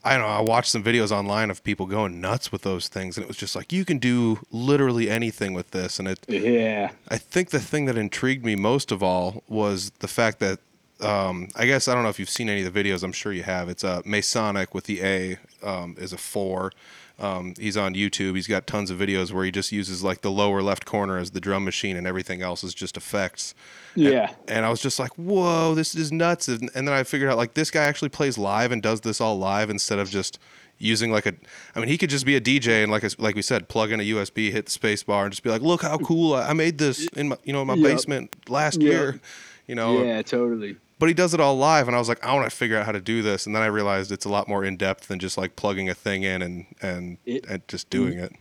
I 0.03 0.13
don't 0.13 0.21
know. 0.21 0.27
I 0.27 0.39
watched 0.41 0.69
some 0.71 0.83
videos 0.83 1.11
online 1.11 1.49
of 1.49 1.63
people 1.63 1.87
going 1.87 2.21
nuts 2.21 2.51
with 2.51 2.61
those 2.61 2.87
things, 2.87 3.17
and 3.17 3.23
it 3.23 3.27
was 3.27 3.37
just 3.37 3.55
like 3.55 3.73
you 3.73 3.83
can 3.83 3.97
do 3.97 4.39
literally 4.51 5.09
anything 5.09 5.53
with 5.53 5.71
this. 5.71 5.97
And 5.97 6.07
it, 6.07 6.19
Yeah. 6.27 6.91
I 7.09 7.17
think 7.17 7.49
the 7.49 7.59
thing 7.59 7.85
that 7.85 7.97
intrigued 7.97 8.45
me 8.45 8.55
most 8.55 8.91
of 8.91 9.01
all 9.01 9.43
was 9.47 9.91
the 9.99 10.07
fact 10.07 10.39
that 10.39 10.59
um, 11.01 11.47
I 11.55 11.65
guess 11.65 11.87
I 11.87 11.93
don't 11.93 12.03
know 12.03 12.09
if 12.09 12.19
you've 12.19 12.29
seen 12.29 12.49
any 12.49 12.63
of 12.63 12.73
the 12.73 12.83
videos. 12.83 13.03
I'm 13.03 13.11
sure 13.11 13.31
you 13.33 13.43
have. 13.43 13.69
It's 13.69 13.83
uh, 13.83 14.01
Masonic 14.05 14.73
with 14.73 14.85
the 14.85 15.01
A 15.03 15.37
um, 15.63 15.95
is 15.99 16.13
a 16.13 16.17
four. 16.17 16.71
Um, 17.19 17.53
he's 17.59 17.75
on 17.75 17.95
YouTube. 17.95 18.35
He's 18.35 18.47
got 18.47 18.65
tons 18.65 18.89
of 18.89 18.97
videos 18.97 19.33
where 19.33 19.43
he 19.43 19.51
just 19.51 19.73
uses 19.73 20.03
like 20.03 20.21
the 20.21 20.31
lower 20.31 20.61
left 20.61 20.85
corner 20.85 21.17
as 21.17 21.31
the 21.31 21.41
drum 21.41 21.65
machine, 21.65 21.97
and 21.97 22.07
everything 22.07 22.41
else 22.41 22.63
is 22.63 22.73
just 22.73 22.95
effects. 22.95 23.53
Yeah. 23.95 24.31
And 24.47 24.65
I 24.65 24.69
was 24.69 24.79
just 24.81 24.99
like, 24.99 25.11
whoa, 25.15 25.75
this 25.75 25.95
is 25.95 26.11
nuts. 26.13 26.47
And, 26.47 26.69
and 26.75 26.87
then 26.87 26.95
I 26.95 27.03
figured 27.03 27.29
out 27.29 27.35
like 27.37 27.55
this 27.55 27.71
guy 27.71 27.83
actually 27.83 28.07
plays 28.09 28.37
live 28.37 28.71
and 28.71 28.81
does 28.81 29.01
this 29.01 29.19
all 29.19 29.37
live 29.37 29.69
instead 29.69 29.99
of 29.99 30.09
just 30.09 30.39
using 30.77 31.11
like 31.11 31.25
a. 31.25 31.33
I 31.75 31.79
mean, 31.81 31.89
he 31.89 31.97
could 31.97 32.09
just 32.09 32.25
be 32.25 32.37
a 32.37 32.41
DJ 32.41 32.83
and 32.83 32.89
like 32.91 33.03
I- 33.03 33.09
like 33.17 33.35
we 33.35 33.41
said, 33.41 33.67
plug 33.67 33.91
in 33.91 33.99
a 33.99 34.03
USB, 34.03 34.49
hit 34.51 34.65
the 34.67 34.71
space 34.71 35.03
bar, 35.03 35.25
and 35.25 35.33
just 35.33 35.43
be 35.43 35.49
like, 35.49 35.61
look 35.61 35.81
how 35.81 35.97
cool 35.97 36.35
I 36.35 36.49
I 36.49 36.53
made 36.53 36.77
this 36.77 37.05
in 37.17 37.29
my 37.29 37.37
you 37.43 37.51
know 37.51 37.61
in 37.61 37.67
my 37.67 37.73
Yep. 37.73 37.83
basement 37.83 38.49
last 38.49 38.81
year. 38.81 39.19
You 39.67 39.75
know, 39.75 40.01
Yeah, 40.03 40.21
totally. 40.21 40.77
But 40.99 41.07
he 41.07 41.13
does 41.15 41.33
it 41.33 41.39
all 41.39 41.57
live, 41.57 41.87
and 41.87 41.95
I 41.95 41.99
was 41.99 42.09
like, 42.09 42.23
I 42.25 42.33
want 42.35 42.49
to 42.49 42.55
figure 42.55 42.77
out 42.77 42.85
how 42.85 42.91
to 42.91 43.01
do 43.01 43.21
this, 43.21 43.45
and 43.45 43.55
then 43.55 43.63
I 43.63 43.67
realized 43.67 44.11
it's 44.11 44.25
a 44.25 44.29
lot 44.29 44.47
more 44.47 44.63
in 44.63 44.77
depth 44.77 45.07
than 45.07 45.17
just 45.19 45.37
like 45.37 45.55
plugging 45.55 45.89
a 45.89 45.93
thing 45.95 46.23
in 46.23 46.41
and 46.41 46.65
and, 46.81 47.17
It- 47.25 47.45
and 47.49 47.67
just 47.67 47.89
doing 47.89 48.19
it. 48.19 48.33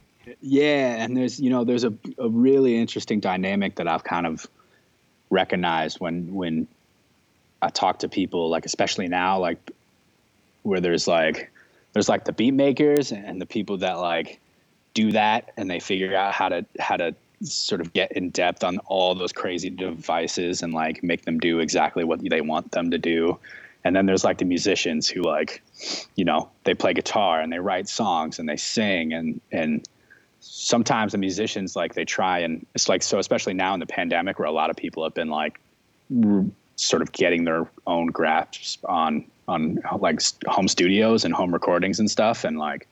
Yeah, 0.42 1.02
and 1.02 1.16
there's 1.16 1.40
you 1.40 1.48
know 1.48 1.64
there's 1.64 1.84
a, 1.84 1.94
a 2.18 2.28
really 2.28 2.76
interesting 2.76 3.18
dynamic 3.20 3.76
that 3.76 3.88
I've 3.88 4.04
kind 4.04 4.26
of 4.26 4.46
recognized 5.30 6.00
when 6.00 6.34
when 6.34 6.66
I 7.62 7.70
talk 7.70 8.00
to 8.00 8.08
people 8.08 8.48
like 8.50 8.66
especially 8.66 9.08
now 9.08 9.38
like 9.38 9.70
where 10.64 10.80
there's 10.80 11.08
like 11.08 11.50
there's 11.92 12.08
like 12.08 12.24
the 12.24 12.32
beat 12.32 12.52
makers 12.52 13.10
and 13.12 13.40
the 13.40 13.46
people 13.46 13.78
that 13.78 13.94
like 13.94 14.38
do 14.94 15.12
that 15.12 15.52
and 15.56 15.70
they 15.70 15.80
figure 15.80 16.14
out 16.14 16.34
how 16.34 16.48
to 16.50 16.64
how 16.78 16.96
to 16.98 17.14
sort 17.42 17.80
of 17.80 17.92
get 17.92 18.12
in 18.12 18.30
depth 18.30 18.64
on 18.64 18.78
all 18.86 19.14
those 19.14 19.32
crazy 19.32 19.70
devices 19.70 20.62
and 20.62 20.72
like 20.72 21.02
make 21.02 21.24
them 21.24 21.38
do 21.38 21.60
exactly 21.60 22.04
what 22.04 22.20
they 22.28 22.40
want 22.40 22.72
them 22.72 22.90
to 22.90 22.98
do. 22.98 23.38
And 23.84 23.94
then 23.94 24.06
there's 24.06 24.24
like 24.24 24.38
the 24.38 24.44
musicians 24.44 25.08
who 25.08 25.22
like 25.22 25.62
you 26.16 26.24
know 26.24 26.50
they 26.64 26.74
play 26.74 26.92
guitar 26.94 27.40
and 27.40 27.52
they 27.52 27.58
write 27.58 27.88
songs 27.88 28.38
and 28.38 28.48
they 28.48 28.56
sing. 28.56 29.12
And 29.12 29.40
and 29.52 29.88
sometimes 30.40 31.12
the 31.12 31.18
musicians 31.18 31.76
like 31.76 31.94
they 31.94 32.04
try 32.04 32.40
and 32.40 32.64
it's 32.74 32.88
like 32.88 33.02
so 33.02 33.18
especially 33.18 33.54
now 33.54 33.74
in 33.74 33.80
the 33.80 33.86
pandemic 33.86 34.38
where 34.38 34.48
a 34.48 34.52
lot 34.52 34.70
of 34.70 34.76
people 34.76 35.02
have 35.04 35.14
been 35.14 35.28
like 35.28 35.60
sort 36.76 37.02
of 37.02 37.12
getting 37.12 37.44
their 37.44 37.68
own 37.86 38.06
grasp 38.06 38.84
on 38.88 39.24
on 39.48 39.80
like 39.98 40.20
home 40.46 40.68
studios 40.68 41.24
and 41.24 41.34
home 41.34 41.52
recordings 41.52 41.98
and 41.98 42.10
stuff. 42.10 42.44
And 42.44 42.58
like 42.58 42.86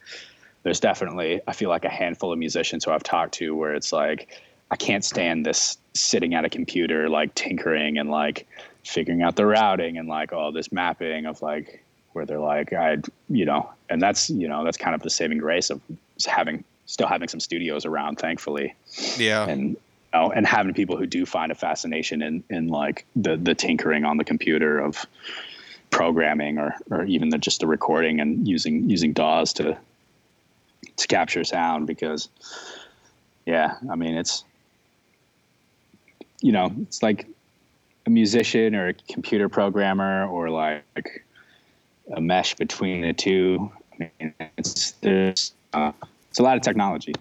there's 0.67 0.81
definitely 0.81 1.41
I 1.47 1.53
feel 1.53 1.69
like 1.69 1.85
a 1.85 1.89
handful 1.89 2.33
of 2.33 2.41
musicians 2.41 2.85
who 2.85 2.91
I've 2.91 3.05
talked 3.05 3.35
to 3.35 3.55
where 3.55 3.73
it's 3.73 3.93
like 3.93 4.41
I 4.73 4.75
can't 4.75 5.05
stand 5.05 5.47
this 5.47 5.79
sitting 5.95 6.35
at 6.35 6.45
a 6.45 6.49
computer 6.49 7.09
like 7.09 7.33
tinkering 7.37 7.99
and 7.99 8.11
like 8.11 8.49
figuring 8.83 9.23
out 9.23 9.37
the 9.37 9.47
routing 9.47 9.97
and 9.97 10.09
like 10.09 10.33
all 10.33 10.51
this 10.51 10.73
mapping 10.73 11.25
of 11.25 11.41
like 11.41 11.85
where 12.15 12.27
they're 12.27 12.41
like 12.41 12.73
I 12.73 12.99
you 13.29 13.45
know 13.45 13.71
and 13.89 14.03
that's 14.03 14.29
you 14.29 14.49
know 14.49 14.65
that's 14.65 14.77
kind 14.77 14.97
of 14.97 15.03
the 15.03 15.09
saving 15.09 15.39
grace 15.39 15.71
of 15.71 15.81
having 16.27 16.65
still 16.87 17.07
having 17.07 17.29
some 17.29 17.39
studios 17.39 17.87
around 17.87 18.17
thankfully 18.19 18.75
Yeah. 19.17 19.47
and 19.49 19.69
you 19.71 19.77
know, 20.15 20.33
and 20.33 20.49
having 20.49 20.75
people 20.75 20.97
who 20.97 21.07
do 21.07 21.25
find 21.27 21.53
a 21.53 21.55
fascination 21.55 22.23
in 22.23 22.43
in 22.51 22.67
like 22.67 23.07
the 23.15 23.37
the 23.37 23.55
tinkering 23.55 24.05
on 24.05 24.17
the 24.17 24.25
computer 24.25 24.81
of 24.81 25.07
programming 25.91 26.59
or 26.59 26.75
or 26.91 27.05
even 27.05 27.29
the 27.29 27.39
just 27.39 27.61
the 27.61 27.69
recording 27.69 28.19
and 28.19 28.49
using 28.49 28.91
using 28.91 29.13
DAWs 29.13 29.53
to 29.53 29.79
to 30.97 31.07
capture 31.07 31.45
sound 31.45 31.87
because 31.87 32.29
yeah 33.45 33.77
I 33.91 33.97
mean 33.97 34.17
it's 34.17 34.45
you 36.41 36.53
know 36.53 36.73
it's 36.83 37.03
like 37.03 37.27
a 38.07 38.11
musician 38.11 38.75
or 38.75 38.89
a 38.89 38.95
computer 38.95 39.49
programmer 39.49 40.27
or 40.27 40.51
like 40.51 41.25
a 42.15 42.21
mesh 42.21 42.55
between 42.55 43.03
the 43.03 43.13
two 43.13 43.71
I 43.93 44.11
mean 44.21 44.35
it's 44.57 44.93
there's 45.03 45.53
uh, 45.73 45.93
it's 46.31 46.39
a 46.39 46.43
lot 46.43 46.57
of 46.57 46.63
technology 46.63 47.15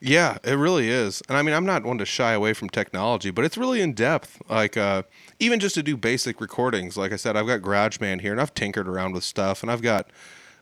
Yeah, 0.00 0.38
it 0.44 0.54
really 0.54 0.88
is. 0.88 1.22
And 1.28 1.36
I 1.36 1.42
mean, 1.42 1.54
I'm 1.54 1.66
not 1.66 1.84
one 1.84 1.98
to 1.98 2.06
shy 2.06 2.32
away 2.32 2.54
from 2.54 2.68
technology, 2.68 3.30
but 3.32 3.44
it's 3.44 3.58
really 3.58 3.80
in 3.80 3.94
depth. 3.94 4.40
Like, 4.48 4.76
uh, 4.76 5.02
even 5.40 5.58
just 5.58 5.74
to 5.74 5.82
do 5.82 5.96
basic 5.96 6.40
recordings. 6.40 6.96
Like 6.96 7.12
I 7.12 7.16
said, 7.16 7.36
I've 7.36 7.48
got 7.48 7.62
GarageBand 7.62 8.20
here 8.20 8.30
and 8.32 8.40
I've 8.40 8.54
tinkered 8.54 8.88
around 8.88 9.12
with 9.12 9.24
stuff 9.24 9.62
and 9.62 9.72
I've 9.72 9.82
got 9.82 10.08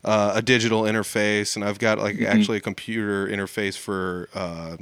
uh, 0.04 0.32
a 0.36 0.42
digital 0.42 0.82
interface 0.82 1.56
and 1.56 1.64
I've 1.64 1.78
got 1.78 1.98
like 1.98 2.20
actually 2.22 2.58
a 2.58 2.60
computer 2.60 3.26
interface 3.26 3.76
for, 3.76 4.28
uh, 4.34 4.76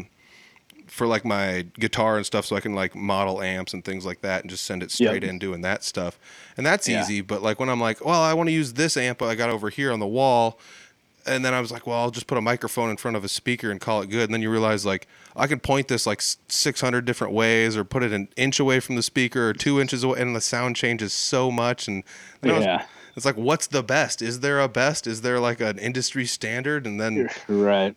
for 0.87 1.07
like 1.07 1.24
my 1.24 1.66
guitar 1.79 2.16
and 2.16 2.27
stuff 2.27 2.44
so 2.46 2.55
I 2.57 2.61
can 2.61 2.74
like 2.74 2.94
model 2.94 3.40
amps 3.42 3.72
and 3.74 3.85
things 3.85 4.05
like 4.07 4.20
that 4.20 4.42
and 4.42 4.50
just 4.50 4.64
send 4.64 4.83
it 4.83 4.90
straight 4.90 5.22
Yep. 5.22 5.31
in 5.31 5.38
doing 5.38 5.61
that 5.62 5.83
stuff. 5.83 6.18
And 6.57 6.64
that's 6.64 6.88
Yeah. 6.88 7.03
easy. 7.03 7.20
But 7.20 7.42
like 7.42 7.59
when 7.59 7.68
I'm 7.68 7.81
like, 7.81 8.05
well, 8.05 8.20
I 8.20 8.35
want 8.35 8.48
to 8.48 8.53
use 8.53 8.74
this 8.74 8.96
amp 8.96 9.22
I 9.22 9.35
got 9.35 9.50
over 9.50 9.70
here 9.70 9.92
on 9.92 9.98
the 10.00 10.07
wall 10.07 10.59
and 11.27 11.42
then 11.42 11.55
I 11.55 11.61
was 11.61 11.72
like, 11.72 11.87
well, 11.87 11.98
I'll 11.98 12.11
just 12.11 12.27
put 12.27 12.37
a 12.37 12.42
microphone 12.42 12.90
in 12.90 12.98
front 12.98 13.16
of 13.16 13.24
a 13.24 13.29
speaker 13.29 13.70
and 13.70 13.81
call 13.81 14.03
it 14.03 14.11
good. 14.11 14.24
And 14.24 14.35
then 14.35 14.42
you 14.42 14.50
realize 14.50 14.85
like 14.85 15.09
I 15.35 15.46
can 15.46 15.59
point 15.59 15.88
this 15.88 16.07
like 16.07 16.20
600 16.20 17.05
different 17.07 17.33
ways, 17.33 17.77
or 17.79 17.83
put 17.83 18.03
it 18.05 18.12
an 18.12 18.29
inch 18.37 18.61
away 18.61 18.79
from 18.79 18.94
the 18.94 19.03
speaker, 19.03 19.48
or 19.48 19.53
two 19.55 19.81
inches 19.81 20.05
away, 20.05 20.20
and 20.20 20.37
the 20.37 20.40
sound 20.40 20.77
changes 20.77 21.12
so 21.14 21.50
much. 21.50 21.88
And 21.88 22.05
was- 22.42 22.62
Yeah. 22.62 22.85
It's 23.16 23.24
like, 23.24 23.37
what's 23.37 23.66
the 23.66 23.83
best? 23.83 24.22
Is 24.22 24.40
there 24.40 24.61
a 24.61 24.68
best? 24.68 25.07
Is 25.07 25.20
there 25.22 25.40
like 25.40 25.61
an 25.61 25.79
industry 25.79 26.27
standard? 26.27 26.87
And 26.87 27.00
then 27.00 27.29
right 27.48 27.96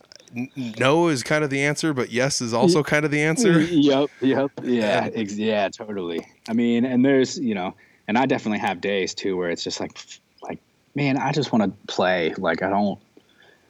no 0.56 1.08
is 1.08 1.23
kind 1.23 1.43
of 1.43 1.49
the 1.49 1.63
answer, 1.63 1.93
but 1.93 2.12
yes 2.12 2.41
is 2.41 2.53
also 2.53 2.84
kind 2.84 3.06
of 3.06 3.12
the 3.12 3.21
answer. 3.21 3.62
Yep, 3.62 4.10
yep, 4.21 4.51
yeah, 4.63 5.10
ex- 5.13 5.38
yeah, 5.38 5.69
totally. 5.69 6.25
I 6.49 6.53
mean, 6.53 6.86
and 6.86 7.03
there's 7.03 7.38
you 7.38 7.56
know, 7.56 7.75
and 8.08 8.17
I 8.17 8.25
definitely 8.25 8.60
have 8.60 8.82
days 8.82 9.13
too 9.13 9.38
where 9.38 9.49
it's 9.49 9.63
just 9.63 9.80
like, 9.80 9.97
like, 10.41 10.60
man, 10.95 11.17
I 11.17 11.32
just 11.32 11.51
want 11.51 11.63
to 11.63 11.93
play. 11.93 12.34
Like, 12.38 12.62
I 12.62 12.69
don't, 12.69 12.99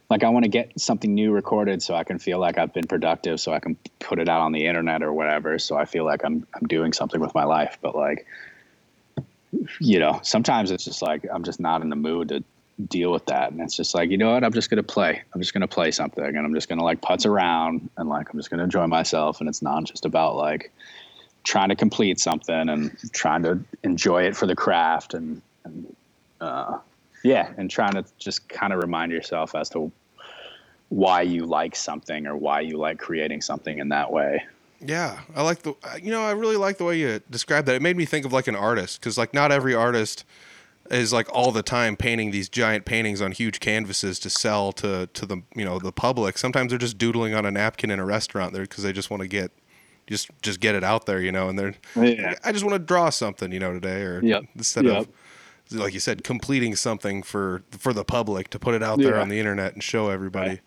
like, 0.10 0.24
I 0.24 0.30
want 0.30 0.44
to 0.44 0.50
get 0.50 0.80
something 0.80 1.14
new 1.14 1.32
recorded 1.32 1.82
so 1.82 1.96
I 1.96 2.04
can 2.04 2.20
feel 2.20 2.40
like 2.40 2.58
I've 2.58 2.74
been 2.74 2.88
productive, 2.88 3.40
so 3.40 3.54
I 3.54 3.60
can 3.60 3.78
put 4.00 4.20
it 4.20 4.28
out 4.28 4.42
on 4.42 4.52
the 4.52 4.66
internet 4.66 5.04
or 5.04 5.14
whatever. 5.14 5.60
So 5.60 5.76
I 5.78 5.86
feel 5.86 6.06
like 6.06 6.24
I'm 6.24 6.48
I'm 6.54 6.68
doing 6.68 6.94
something 6.94 7.22
with 7.22 7.36
my 7.36 7.44
life. 7.44 7.78
But 7.82 7.96
like, 7.96 8.26
you 9.80 10.00
know, 10.00 10.20
sometimes 10.24 10.72
it's 10.72 10.86
just 10.86 11.02
like 11.02 11.26
I'm 11.34 11.44
just 11.44 11.60
not 11.60 11.82
in 11.82 11.90
the 11.90 11.96
mood 11.96 12.30
to 12.30 12.44
deal 12.88 13.12
with 13.12 13.26
that. 13.26 13.52
And 13.52 13.62
it's 13.62 13.76
just 13.76 13.96
like 13.96 14.10
you 14.10 14.18
know 14.18 14.34
what? 14.34 14.44
I'm 14.44 14.54
just 14.54 14.70
gonna 14.70 14.84
play. 14.84 15.22
I'm 15.34 15.42
just 15.42 15.54
gonna 15.54 15.68
play 15.68 15.92
something 15.92 16.24
and 16.24 16.46
i'm 16.46 16.54
just 16.54 16.70
gonna 16.70 16.84
like 16.84 17.02
putz 17.02 17.26
around 17.26 17.90
and 17.98 18.10
like 18.10 18.32
i'm 18.32 18.40
just 18.40 18.50
gonna 18.50 18.64
enjoy 18.64 18.88
myself 18.88 19.40
and 19.40 19.50
it's 19.50 19.62
not 19.62 19.84
just 19.84 20.06
about 20.06 20.36
like 20.36 20.72
trying 21.44 21.70
to 21.70 21.76
complete 21.76 22.20
something 22.20 22.70
and 22.70 22.96
trying 23.14 23.44
to 23.44 23.60
enjoy 23.84 24.24
it 24.24 24.36
for 24.36 24.46
the 24.46 24.56
craft 24.56 25.14
and, 25.14 25.42
and 25.64 25.96
uh, 26.42 26.78
yeah 27.24 27.52
and 27.58 27.72
trying 27.72 27.94
to 27.94 28.04
just 28.18 28.50
kind 28.50 28.74
of 28.74 28.82
remind 28.82 29.12
yourself 29.12 29.56
as 29.56 29.70
to 29.70 29.92
why 30.90 31.22
you 31.22 31.46
like 31.46 31.76
something 31.76 32.28
or 32.28 32.36
why 32.36 32.62
you 32.62 32.78
like 32.78 32.98
creating 32.98 33.42
something 33.42 33.80
in 33.80 33.90
that 33.90 34.12
way 34.12 34.44
Yeah, 34.80 35.20
I 35.36 35.42
like 35.44 35.64
the 35.64 35.74
you 36.02 36.12
know 36.12 36.22
I 36.24 36.32
really 36.32 36.56
like 36.58 36.78
the 36.78 36.84
way 36.86 37.00
you 37.00 37.20
described 37.30 37.68
that. 37.68 37.76
It 37.76 37.82
made 37.82 37.98
me 37.98 38.06
think 38.06 38.26
of 38.26 38.34
like 38.34 38.48
an 38.48 38.56
artist 38.56 39.00
because 39.00 39.18
like 39.18 39.34
not 39.34 39.52
every 39.52 39.74
artist 39.74 40.24
is 40.92 41.12
like 41.12 41.28
all 41.34 41.52
the 41.52 41.64
time 41.64 41.98
painting 41.98 42.32
these 42.32 42.48
giant 42.48 42.86
paintings 42.86 43.22
on 43.22 43.32
huge 43.32 43.60
canvases 43.60 44.20
to 44.20 44.30
sell 44.30 44.72
to 44.74 45.08
to 45.14 45.26
the 45.26 45.42
you 45.56 45.66
know 45.66 45.80
the 45.80 45.92
public. 45.92 46.38
Sometimes 46.38 46.70
they're 46.72 46.78
just 46.80 46.98
doodling 46.98 47.34
on 47.34 47.46
a 47.46 47.52
napkin 47.52 47.90
in 47.92 48.00
a 48.00 48.06
restaurant 48.06 48.54
there 48.54 48.62
because 48.64 48.84
they 48.84 48.94
just 48.94 49.10
want 49.10 49.22
to 49.22 49.28
get 49.28 49.52
just 50.06 50.30
just 50.42 50.60
get 50.60 50.76
it 50.76 50.84
out 50.84 51.06
there, 51.08 51.20
you 51.22 51.32
know. 51.32 51.50
And 51.50 51.58
they're 51.58 51.76
Yeah. 51.96 52.36
I 52.44 52.52
just 52.52 52.64
want 52.64 52.76
to 52.76 52.80
draw 52.80 53.10
something, 53.10 53.52
you 53.52 53.60
know, 53.60 53.74
today 53.74 54.02
or 54.02 54.22
Yep. 54.24 54.44
instead 54.56 54.86
Yep. 54.86 54.96
of 55.02 55.08
like 55.72 55.94
you 55.94 56.00
said, 56.00 56.24
completing 56.24 56.76
something 56.78 57.24
for 57.24 57.64
for 57.72 57.92
the 57.94 58.06
public 58.06 58.50
to 58.52 58.60
put 58.60 58.74
it 58.76 58.84
out 58.84 59.00
there 59.00 59.20
on 59.20 59.28
the 59.28 59.40
internet 59.40 59.74
and 59.74 59.84
show 59.84 60.10
everybody. 60.10 60.50
Right. 60.50 60.62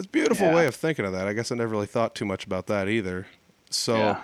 It's 0.00 0.06
a 0.06 0.10
beautiful 0.10 0.46
Yeah. 0.46 0.54
way 0.54 0.66
of 0.66 0.74
thinking 0.74 1.04
of 1.04 1.12
that. 1.12 1.26
I 1.28 1.34
guess 1.34 1.52
I 1.52 1.56
never 1.56 1.70
really 1.70 1.86
thought 1.86 2.14
too 2.14 2.24
much 2.24 2.46
about 2.46 2.66
that 2.68 2.88
either. 2.88 3.26
So, 3.68 3.96
Yeah. 3.98 4.20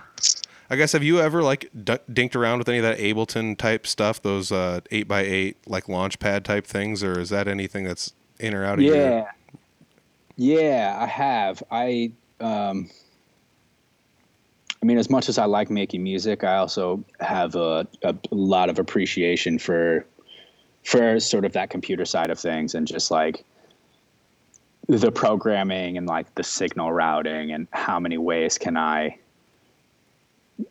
I 0.71 0.77
guess 0.77 0.93
have 0.93 1.05
you 1.05 1.21
ever 1.21 1.43
like 1.43 1.69
d- 1.85 1.99
dinked 2.11 2.35
around 2.35 2.59
with 2.61 2.69
any 2.71 2.79
of 2.79 2.83
that 2.85 2.99
Ableton 2.99 3.59
type 3.59 3.87
stuff, 3.87 4.23
those 4.23 4.51
uh, 4.51 4.81
eight 4.91 5.07
by 5.07 5.21
eight 5.21 5.59
like 5.67 5.87
launch 5.87 6.19
pad 6.19 6.47
type 6.47 6.67
things, 6.67 7.05
or 7.05 7.21
is 7.21 7.29
that 7.29 7.47
anything 7.47 7.85
that's 7.85 8.15
in 8.41 8.55
or 8.55 8.65
out 8.65 8.79
of 8.79 8.85
your? 8.85 8.97
yeah 8.97 9.25
yeah 10.39 10.97
i 11.01 11.07
have 11.07 11.63
i 11.71 12.13
um 12.41 12.91
i 14.83 14.85
mean 14.85 14.99
as 14.99 15.09
much 15.09 15.31
as 15.31 15.39
i 15.39 15.47
like 15.47 15.71
making 15.71 16.03
music 16.03 16.45
i 16.45 16.57
also 16.57 17.03
have 17.21 17.55
a, 17.55 17.87
a 18.03 18.15
lot 18.31 18.69
of 18.69 18.79
appreciation 18.79 19.59
for 19.59 20.05
for 20.85 21.19
sort 21.19 21.47
of 21.47 21.53
that 21.55 21.71
computer 21.71 22.05
side 22.05 22.29
of 22.29 22.39
things 22.39 22.75
and 22.75 22.87
just 22.87 23.11
like 23.11 23.43
the 24.89 25.11
programming 25.11 25.97
and 25.97 26.07
like 26.07 26.33
the 26.35 26.43
signal 26.43 26.93
routing 26.93 27.53
and 27.53 27.67
how 27.73 27.99
many 27.99 28.19
ways 28.19 28.59
can 28.59 28.77
i 28.77 29.17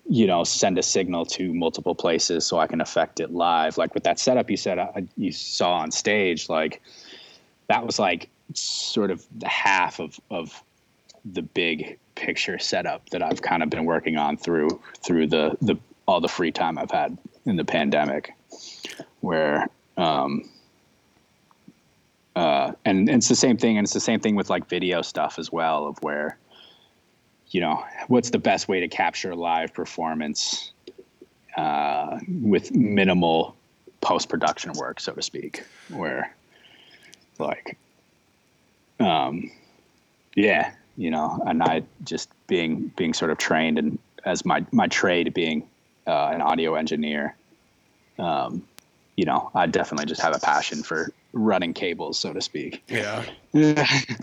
you 0.08 0.26
know 0.26 0.44
send 0.44 0.78
a 0.78 0.84
signal 0.84 1.26
to 1.26 1.54
multiple 1.54 1.96
places 1.96 2.46
so 2.46 2.58
i 2.58 2.68
can 2.68 2.82
affect 2.82 3.20
it 3.20 3.32
live? 3.32 3.78
Like 3.78 3.94
with 3.94 4.04
that 4.04 4.20
setup 4.20 4.50
you 4.50 4.58
said 4.58 5.10
you 5.18 5.32
saw 5.32 5.78
on 5.78 5.92
stage 5.92 6.50
like 6.50 6.82
that 7.68 7.86
was 7.86 8.00
like 8.00 8.30
sort 8.54 9.12
of 9.12 9.26
the 9.38 9.48
half 9.48 10.00
of 10.00 10.20
of 10.30 10.64
the 11.26 11.42
big 11.42 11.98
picture 12.16 12.60
setup 12.60 13.10
that 13.10 13.22
I've 13.22 13.42
kind 13.42 13.64
of 13.64 13.70
been 13.70 13.86
working 13.86 14.18
on 14.18 14.38
through 14.38 14.82
through 15.06 15.28
the 15.28 15.58
the 15.62 15.76
all 16.08 16.22
the 16.22 16.28
free 16.28 16.52
time 16.52 16.78
I've 16.78 16.92
had 16.92 17.18
in 17.46 17.56
the 17.56 17.66
pandemic, 17.66 18.34
where 19.22 19.68
um, 19.98 20.50
uh, 22.36 22.72
and, 22.84 23.10
and 23.10 23.18
it's 23.18 23.30
the 23.30 23.36
same 23.36 23.58
thing, 23.58 23.78
and 23.78 23.86
it's 23.86 23.94
the 23.94 24.00
same 24.00 24.20
thing 24.20 24.36
with 24.36 24.50
like 24.50 24.68
video 24.68 25.02
stuff 25.02 25.40
as 25.40 25.52
well, 25.52 25.88
of 25.88 25.98
where 26.02 26.38
you 27.50 27.62
know 27.62 27.84
what's 28.08 28.30
the 28.32 28.40
best 28.40 28.68
way 28.68 28.80
to 28.80 28.88
capture 28.88 29.36
live 29.36 29.74
performance 29.74 30.72
uh, 31.58 32.20
with 32.42 32.74
minimal 32.76 33.56
post 34.02 34.30
production 34.30 34.74
work, 34.74 35.00
so 35.00 35.14
to 35.14 35.22
speak, 35.22 35.64
where 35.90 36.34
like 37.40 37.78
um 39.00 39.52
yeah 40.36 40.72
you 40.98 41.12
know 41.12 41.42
and 41.46 41.62
i 41.64 41.84
just 42.04 42.30
being 42.48 42.92
being 42.96 43.14
sort 43.14 43.32
of 43.32 43.38
trained 43.38 43.78
and 43.78 44.00
as 44.24 44.46
my 44.46 44.66
my 44.72 44.88
trade 44.88 45.34
being 45.34 45.68
uh, 46.08 46.30
an 46.34 46.42
audio 46.42 46.76
engineer 46.76 47.36
um 48.20 48.66
you 49.16 49.26
know, 49.26 49.50
I 49.56 49.66
definitely 49.66 50.06
just 50.06 50.22
have 50.22 50.36
a 50.36 50.40
passion 50.40 50.84
for 50.84 51.10
running 51.32 51.74
cables, 51.74 52.20
so 52.20 52.34
to 52.34 52.42
speak. 52.42 52.84
Yeah. 52.88 53.24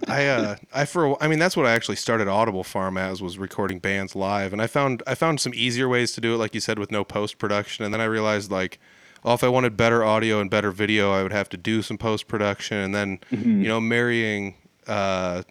I 0.08 0.26
uh 0.26 0.56
I 0.74 0.84
for 0.84 1.22
I 1.22 1.28
mean 1.28 1.38
that's 1.38 1.56
what 1.56 1.66
I 1.66 1.72
actually 1.72 1.96
started 1.96 2.28
Audible 2.28 2.64
Farm 2.64 2.98
as 2.98 3.22
was 3.22 3.38
recording 3.38 3.78
bands 3.78 4.14
live 4.14 4.52
and 4.52 4.60
I 4.60 4.66
found 4.66 5.02
I 5.06 5.14
found 5.14 5.40
some 5.40 5.54
easier 5.54 5.88
ways 5.88 6.12
to 6.12 6.20
do 6.20 6.34
it 6.34 6.36
like 6.36 6.54
you 6.54 6.60
said 6.60 6.78
with 6.78 6.90
no 6.90 7.04
post 7.04 7.38
production 7.38 7.84
and 7.84 7.94
then 7.94 8.00
I 8.00 8.04
realized 8.04 8.50
like 8.50 8.78
oh 9.24 9.32
if 9.32 9.42
I 9.42 9.48
wanted 9.48 9.74
better 9.76 10.04
audio 10.04 10.40
and 10.40 10.50
better 10.50 10.70
video 10.70 11.12
I 11.12 11.22
would 11.22 11.32
have 11.32 11.48
to 11.50 11.56
do 11.56 11.80
some 11.80 11.96
post 11.96 12.28
production 12.28 12.76
and 12.76 12.94
then 12.94 13.20
you 13.30 13.68
know 13.68 13.80
marrying 13.80 14.54
uh 14.86 15.42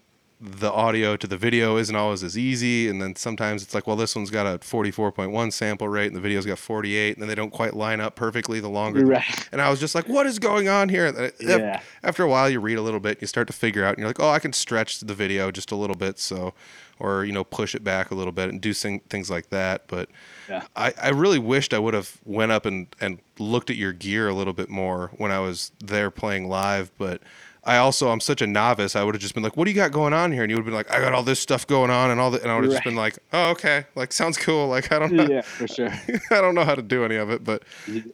the 0.44 0.72
audio 0.72 1.16
to 1.16 1.28
the 1.28 1.36
video 1.36 1.76
isn't 1.76 1.94
always 1.94 2.24
as 2.24 2.36
easy 2.36 2.88
and 2.88 3.00
then 3.00 3.14
sometimes 3.14 3.62
it's 3.62 3.74
like 3.74 3.86
well 3.86 3.94
this 3.94 4.16
one's 4.16 4.28
got 4.28 4.44
a 4.44 4.58
44.1 4.58 5.52
sample 5.52 5.88
rate 5.88 6.08
and 6.08 6.16
the 6.16 6.20
video's 6.20 6.44
got 6.44 6.58
48 6.58 7.12
and 7.14 7.22
then 7.22 7.28
they 7.28 7.36
don't 7.36 7.52
quite 7.52 7.74
line 7.76 8.00
up 8.00 8.16
perfectly 8.16 8.58
the 8.58 8.68
longer 8.68 9.06
Right. 9.06 9.48
and 9.52 9.60
I 9.60 9.70
was 9.70 9.78
just 9.78 9.94
like 9.94 10.08
what 10.08 10.26
is 10.26 10.40
going 10.40 10.68
on 10.68 10.88
here 10.88 11.06
uh, 11.06 11.28
Yeah. 11.40 11.80
after 12.02 12.24
a 12.24 12.28
while 12.28 12.50
you 12.50 12.58
read 12.58 12.76
a 12.76 12.82
little 12.82 12.98
bit 12.98 13.20
you 13.20 13.28
start 13.28 13.46
to 13.46 13.52
figure 13.52 13.84
out 13.84 13.90
and 13.90 13.98
you're 13.98 14.08
like 14.08 14.18
oh 14.18 14.30
i 14.30 14.40
can 14.40 14.52
stretch 14.52 14.98
the 14.98 15.14
video 15.14 15.52
just 15.52 15.70
a 15.70 15.76
little 15.76 15.94
bit 15.94 16.18
so 16.18 16.54
or 16.98 17.24
you 17.24 17.30
know 17.30 17.44
push 17.44 17.76
it 17.76 17.84
back 17.84 18.10
a 18.10 18.14
little 18.16 18.32
bit 18.32 18.48
and 18.48 18.60
do 18.60 18.72
sing, 18.72 18.98
things 19.08 19.30
like 19.30 19.48
that 19.50 19.84
but 19.86 20.08
Yeah. 20.48 20.64
I, 20.74 20.92
I 21.00 21.10
really 21.10 21.38
wished 21.38 21.72
i 21.72 21.78
would 21.78 21.94
have 21.94 22.18
went 22.24 22.50
up 22.50 22.66
and, 22.66 22.88
and 23.00 23.20
looked 23.38 23.70
at 23.70 23.76
your 23.76 23.92
gear 23.92 24.28
a 24.28 24.34
little 24.34 24.52
bit 24.54 24.68
more 24.68 25.12
when 25.18 25.30
i 25.30 25.38
was 25.38 25.70
there 25.78 26.10
playing 26.10 26.48
live 26.48 26.90
but 26.98 27.22
i 27.64 27.76
also 27.76 28.10
i'm 28.10 28.20
such 28.20 28.42
a 28.42 28.46
novice 28.46 28.96
i 28.96 29.02
would 29.04 29.14
have 29.14 29.22
just 29.22 29.34
been 29.34 29.42
like 29.42 29.56
what 29.56 29.64
do 29.64 29.70
you 29.70 29.74
got 29.76 29.92
going 29.92 30.12
on 30.12 30.32
here 30.32 30.42
and 30.42 30.50
you 30.50 30.56
would 30.56 30.62
have 30.62 30.66
been 30.66 30.74
like 30.74 30.90
i 30.90 31.00
got 31.00 31.12
all 31.12 31.22
this 31.22 31.40
stuff 31.40 31.66
going 31.66 31.90
on 31.90 32.10
and 32.10 32.20
all 32.20 32.30
that 32.30 32.42
and 32.42 32.50
i 32.50 32.54
would 32.54 32.64
have 32.64 32.72
just 32.72 32.84
been 32.84 32.96
like 32.96 33.18
oh 33.32 33.50
okay 33.50 33.84
like 33.94 34.12
sounds 34.12 34.36
cool 34.36 34.66
like 34.68 34.90
i 34.92 34.98
don't 34.98 35.12
know 35.12 35.26
yeah, 35.28 35.40
for 35.42 35.68
sure. 35.68 35.88
i 36.30 36.40
don't 36.40 36.54
know 36.54 36.64
how 36.64 36.74
to 36.74 36.82
do 36.82 37.04
any 37.04 37.16
of 37.16 37.30
it 37.30 37.44
but 37.44 37.62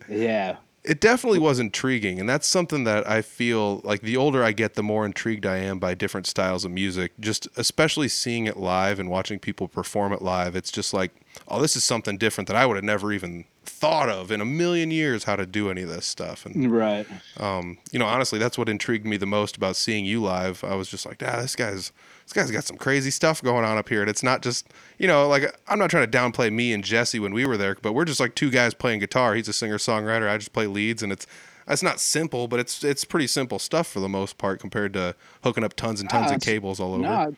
Yeah. 0.09 0.57
it 0.85 1.01
definitely 1.01 1.39
was 1.39 1.59
intriguing 1.59 2.21
and 2.21 2.29
that's 2.29 2.47
something 2.47 2.85
that 2.85 3.09
i 3.09 3.21
feel 3.23 3.81
like 3.85 4.03
the 4.03 4.17
older 4.17 4.45
i 4.45 4.53
get 4.53 4.75
the 4.75 4.83
more 4.83 5.05
intrigued 5.07 5.45
i 5.47 5.57
am 5.57 5.79
by 5.79 5.95
different 5.95 6.27
styles 6.27 6.65
of 6.65 6.71
music 6.71 7.13
just 7.21 7.49
especially 7.57 8.09
seeing 8.09 8.47
it 8.47 8.57
live 8.57 8.99
and 9.01 9.09
watching 9.11 9.39
people 9.39 9.67
perform 9.69 10.13
it 10.13 10.23
live 10.23 10.55
it's 10.57 10.71
just 10.71 10.93
like 10.95 11.11
oh 11.49 11.61
this 11.61 11.75
is 11.77 11.85
something 11.85 12.17
different 12.19 12.47
that 12.49 12.57
i 12.57 12.65
would 12.67 12.77
have 12.77 12.85
never 12.85 13.13
even 13.13 13.45
thought 13.69 14.09
of 14.09 14.31
in 14.33 14.41
a 14.41 14.45
million 14.45 14.91
years 14.91 15.25
how 15.25 15.37
to 15.37 15.47
do 15.47 15.71
any 15.71 15.83
of 15.83 15.89
this 15.89 16.07
stuff. 16.07 16.45
And 16.47 16.73
Right. 16.73 17.07
um, 17.37 17.79
you 17.93 17.99
know 17.99 18.07
honestly 18.07 18.39
that's 18.39 18.57
what 18.59 18.69
intrigued 18.69 19.07
me 19.07 19.17
the 19.17 19.27
most 19.27 19.57
about 19.57 19.77
seeing 19.77 20.05
you 20.05 20.21
live. 20.23 20.65
I 20.65 20.75
was 20.75 20.89
just 20.89 21.07
like 21.07 21.23
ah 21.25 21.41
this 21.41 21.55
guy's 21.55 21.93
this 22.25 22.33
guy's 22.33 22.51
got 22.51 22.65
some 22.65 22.77
crazy 22.77 23.11
stuff 23.11 23.43
going 23.43 23.65
on 23.65 23.79
up 23.79 23.89
here. 23.89 24.01
And 24.01 24.11
it's 24.11 24.23
not 24.23 24.43
just 24.43 24.67
you 24.99 25.07
know 25.07 25.29
like 25.29 25.55
i'm 25.69 25.79
not 25.79 25.91
trying 25.91 26.11
to 26.11 26.19
downplay 26.19 26.53
me 26.53 26.73
and 26.73 26.83
jesse 26.83 27.21
when 27.21 27.33
we 27.33 27.47
were 27.47 27.57
there 27.57 27.77
but 27.81 27.93
we're 27.93 28.05
just 28.05 28.21
like 28.21 28.35
two 28.35 28.51
guys 28.51 28.75
playing 28.75 29.01
guitar. 29.01 29.35
He's 29.35 29.49
a 29.49 29.53
singer 29.53 29.79
songwriter 29.79 30.29
i 30.29 30.37
just 30.39 30.53
play 30.53 30.67
leads 30.67 31.03
and 31.03 31.13
it's 31.13 31.27
it's 31.69 31.83
not 31.83 32.01
simple 32.01 32.49
but 32.49 32.59
it's 32.61 32.83
it's 32.83 33.05
pretty 33.05 33.27
simple 33.27 33.59
stuff 33.59 33.87
for 33.87 34.01
the 34.01 34.09
most 34.09 34.39
part 34.39 34.59
compared 34.59 34.93
to 34.95 35.15
hooking 35.45 35.63
up 35.65 35.75
tons 35.75 36.01
and 36.01 36.09
tons 36.09 36.31
of 36.31 36.41
cables 36.41 36.81
all 36.81 36.95
over. 36.95 37.03
No. 37.03 37.37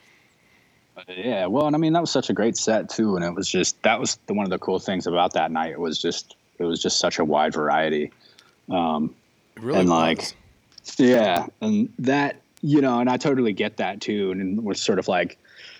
Yeah, 1.08 1.46
well, 1.46 1.66
and 1.66 1.74
I 1.74 1.78
mean 1.78 1.92
that 1.92 2.00
was 2.00 2.10
such 2.10 2.30
a 2.30 2.32
great 2.32 2.56
set 2.56 2.88
too, 2.88 3.16
and 3.16 3.24
it 3.24 3.34
was 3.34 3.48
just 3.48 3.82
that 3.82 3.98
was 4.00 4.18
the 4.26 4.34
one 4.34 4.44
of 4.44 4.50
the 4.50 4.58
cool 4.58 4.78
things 4.78 5.06
about 5.06 5.32
that 5.34 5.50
night. 5.50 5.72
It 5.72 5.80
was 5.80 6.00
just 6.00 6.36
it 6.58 6.64
was 6.64 6.80
just 6.80 6.98
such 6.98 7.18
a 7.18 7.24
wide 7.24 7.54
variety. 7.54 8.12
Um, 8.70 9.14
really 9.60 9.80
and, 9.80 9.88
was. 9.88 9.98
like, 9.98 10.34
yeah, 10.98 11.46
and 11.60 11.92
that 11.98 12.40
you 12.62 12.80
know, 12.80 13.00
and 13.00 13.08
I 13.08 13.16
totally 13.16 13.52
get 13.52 13.76
that 13.78 14.00
too. 14.00 14.30
And 14.32 14.62
we're 14.62 14.74
sort 14.74 14.98
of 14.98 15.08
like 15.08 15.38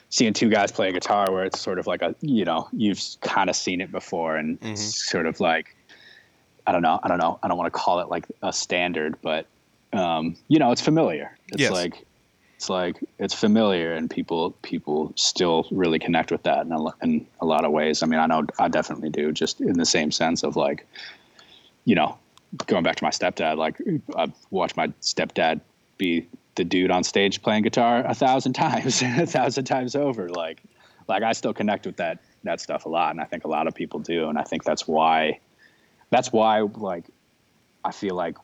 seeing 0.09 0.33
two 0.33 0.49
guys 0.49 0.73
play 0.73 0.91
guitar, 0.93 1.31
where 1.31 1.45
it's 1.45 1.61
sort 1.61 1.79
of 1.79 1.87
like 1.87 2.03
a 2.03 2.15
you 2.21 2.45
know 2.45 2.69
you've 2.73 3.01
kind 3.21 3.51
of 3.51 3.57
seen 3.57 3.81
it 3.81 3.93
before, 3.93 4.37
and 4.37 4.59
Mm-hmm. 4.61 4.73
it's 4.73 5.11
sort 5.11 5.27
of 5.27 5.41
like 5.41 5.77
I 6.67 6.73
don't 6.73 6.83
know, 6.83 7.01
I 7.03 7.09
don't 7.09 7.19
know, 7.19 7.39
I 7.43 7.49
don't 7.49 7.57
want 7.59 7.73
to 7.73 7.79
call 7.79 8.01
it 8.01 8.09
like 8.09 8.27
a 8.43 8.53
standard, 8.53 9.17
but 9.23 9.47
um, 9.93 10.37
you 10.49 10.59
know, 10.59 10.71
it's 10.73 10.81
familiar. 10.83 11.37
It's 11.53 11.63
Yes. 11.63 11.73
like 11.73 12.05
it's 12.61 12.69
like 12.69 13.03
it's 13.19 13.33
familiar, 13.33 13.95
and 13.95 14.11
people 14.11 14.51
people 14.61 15.15
still 15.17 15.67
really 15.71 15.99
connect 15.99 16.31
with 16.31 16.43
that 16.43 16.67
in 16.67 16.73
a, 16.73 16.85
in 17.03 17.27
a 17.41 17.47
lot 17.47 17.65
of 17.65 17.73
ways. 17.73 18.03
I 18.03 18.07
mean, 18.07 18.21
I 18.21 18.27
know 18.27 18.45
I 18.59 18.69
definitely 18.69 19.09
do, 19.09 19.33
just 19.33 19.63
in 19.63 19.79
the 19.79 19.87
same 19.87 20.11
sense 20.11 20.43
of 20.43 20.57
like, 20.57 20.87
you 21.87 21.95
know, 21.95 22.19
going 22.67 22.83
back 22.83 22.97
to 22.97 23.05
my 23.05 23.09
stepdad, 23.09 23.57
like 23.57 23.81
I've 24.15 24.35
watched 24.51 24.77
my 24.77 24.89
stepdad 25.01 25.63
be 25.97 26.27
the 26.57 26.65
dude 26.65 26.91
on 26.91 27.03
stage 27.03 27.41
playing 27.41 27.63
guitar 27.63 28.05
a 28.07 28.15
thousand 28.15 28.53
times, 28.67 29.01
a 29.01 29.25
thousand 29.25 29.65
times 29.65 29.97
over. 29.97 30.29
Like, 30.29 30.63
like 31.09 31.23
I 31.23 31.33
still 31.33 31.55
connect 31.55 31.87
with 31.87 31.97
that 31.97 32.19
that 32.45 32.61
stuff 32.61 32.85
a 32.85 32.91
lot, 32.91 33.13
and 33.13 33.23
I 33.23 33.25
think 33.25 33.45
a 33.45 33.49
lot 33.49 33.69
of 33.69 33.75
people 33.75 34.01
do, 34.01 34.29
and 34.29 34.39
I 34.39 34.43
think 34.43 34.65
that's 34.65 34.87
why, 34.87 35.41
that's 36.11 36.31
why 36.31 36.61
like, 36.61 37.07
I 37.83 37.93
feel 37.93 38.17
like 38.17 38.37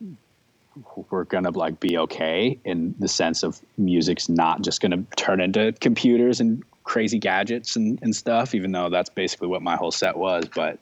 we're 1.11 1.25
gonna 1.25 1.51
like 1.51 1.81
be 1.81 1.99
okay 1.99 2.59
in 2.65 2.95
the 2.99 3.09
sense 3.09 3.43
of 3.43 3.61
music's 3.77 4.29
not 4.29 4.62
just 4.62 4.81
gonna 4.81 5.03
turn 5.17 5.41
into 5.41 5.73
computers 5.81 6.41
and 6.41 6.62
crazy 6.85 7.19
gadgets 7.19 7.77
and, 7.77 7.99
and 8.03 8.15
stuff, 8.15 8.55
even 8.55 8.73
though 8.73 8.89
that's 8.89 9.11
basically 9.11 9.49
what 9.49 9.62
my 9.62 9.77
whole 9.77 9.91
set 9.91 10.17
was. 10.17 10.47
But 10.55 10.79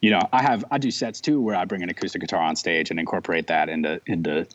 you 0.00 0.10
know, 0.10 0.20
I 0.32 0.42
have 0.42 0.64
I 0.70 0.78
do 0.78 0.90
sets 0.90 1.20
too 1.20 1.40
where 1.40 1.56
I 1.56 1.64
bring 1.64 1.82
an 1.82 1.88
acoustic 1.88 2.20
guitar 2.20 2.40
on 2.40 2.56
stage 2.56 2.90
and 2.90 2.98
incorporate 2.98 3.46
that 3.48 3.68
into 3.68 4.00
into 4.06 4.46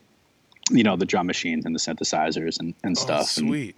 you 0.71 0.83
know 0.83 0.95
the 0.95 1.05
drum 1.05 1.27
machines 1.27 1.65
and 1.65 1.75
the 1.75 1.79
synthesizers 1.79 2.59
and, 2.59 2.73
and 2.83 2.97
oh, 2.97 3.01
stuff. 3.01 3.37
And, 3.37 3.47
sweet 3.47 3.75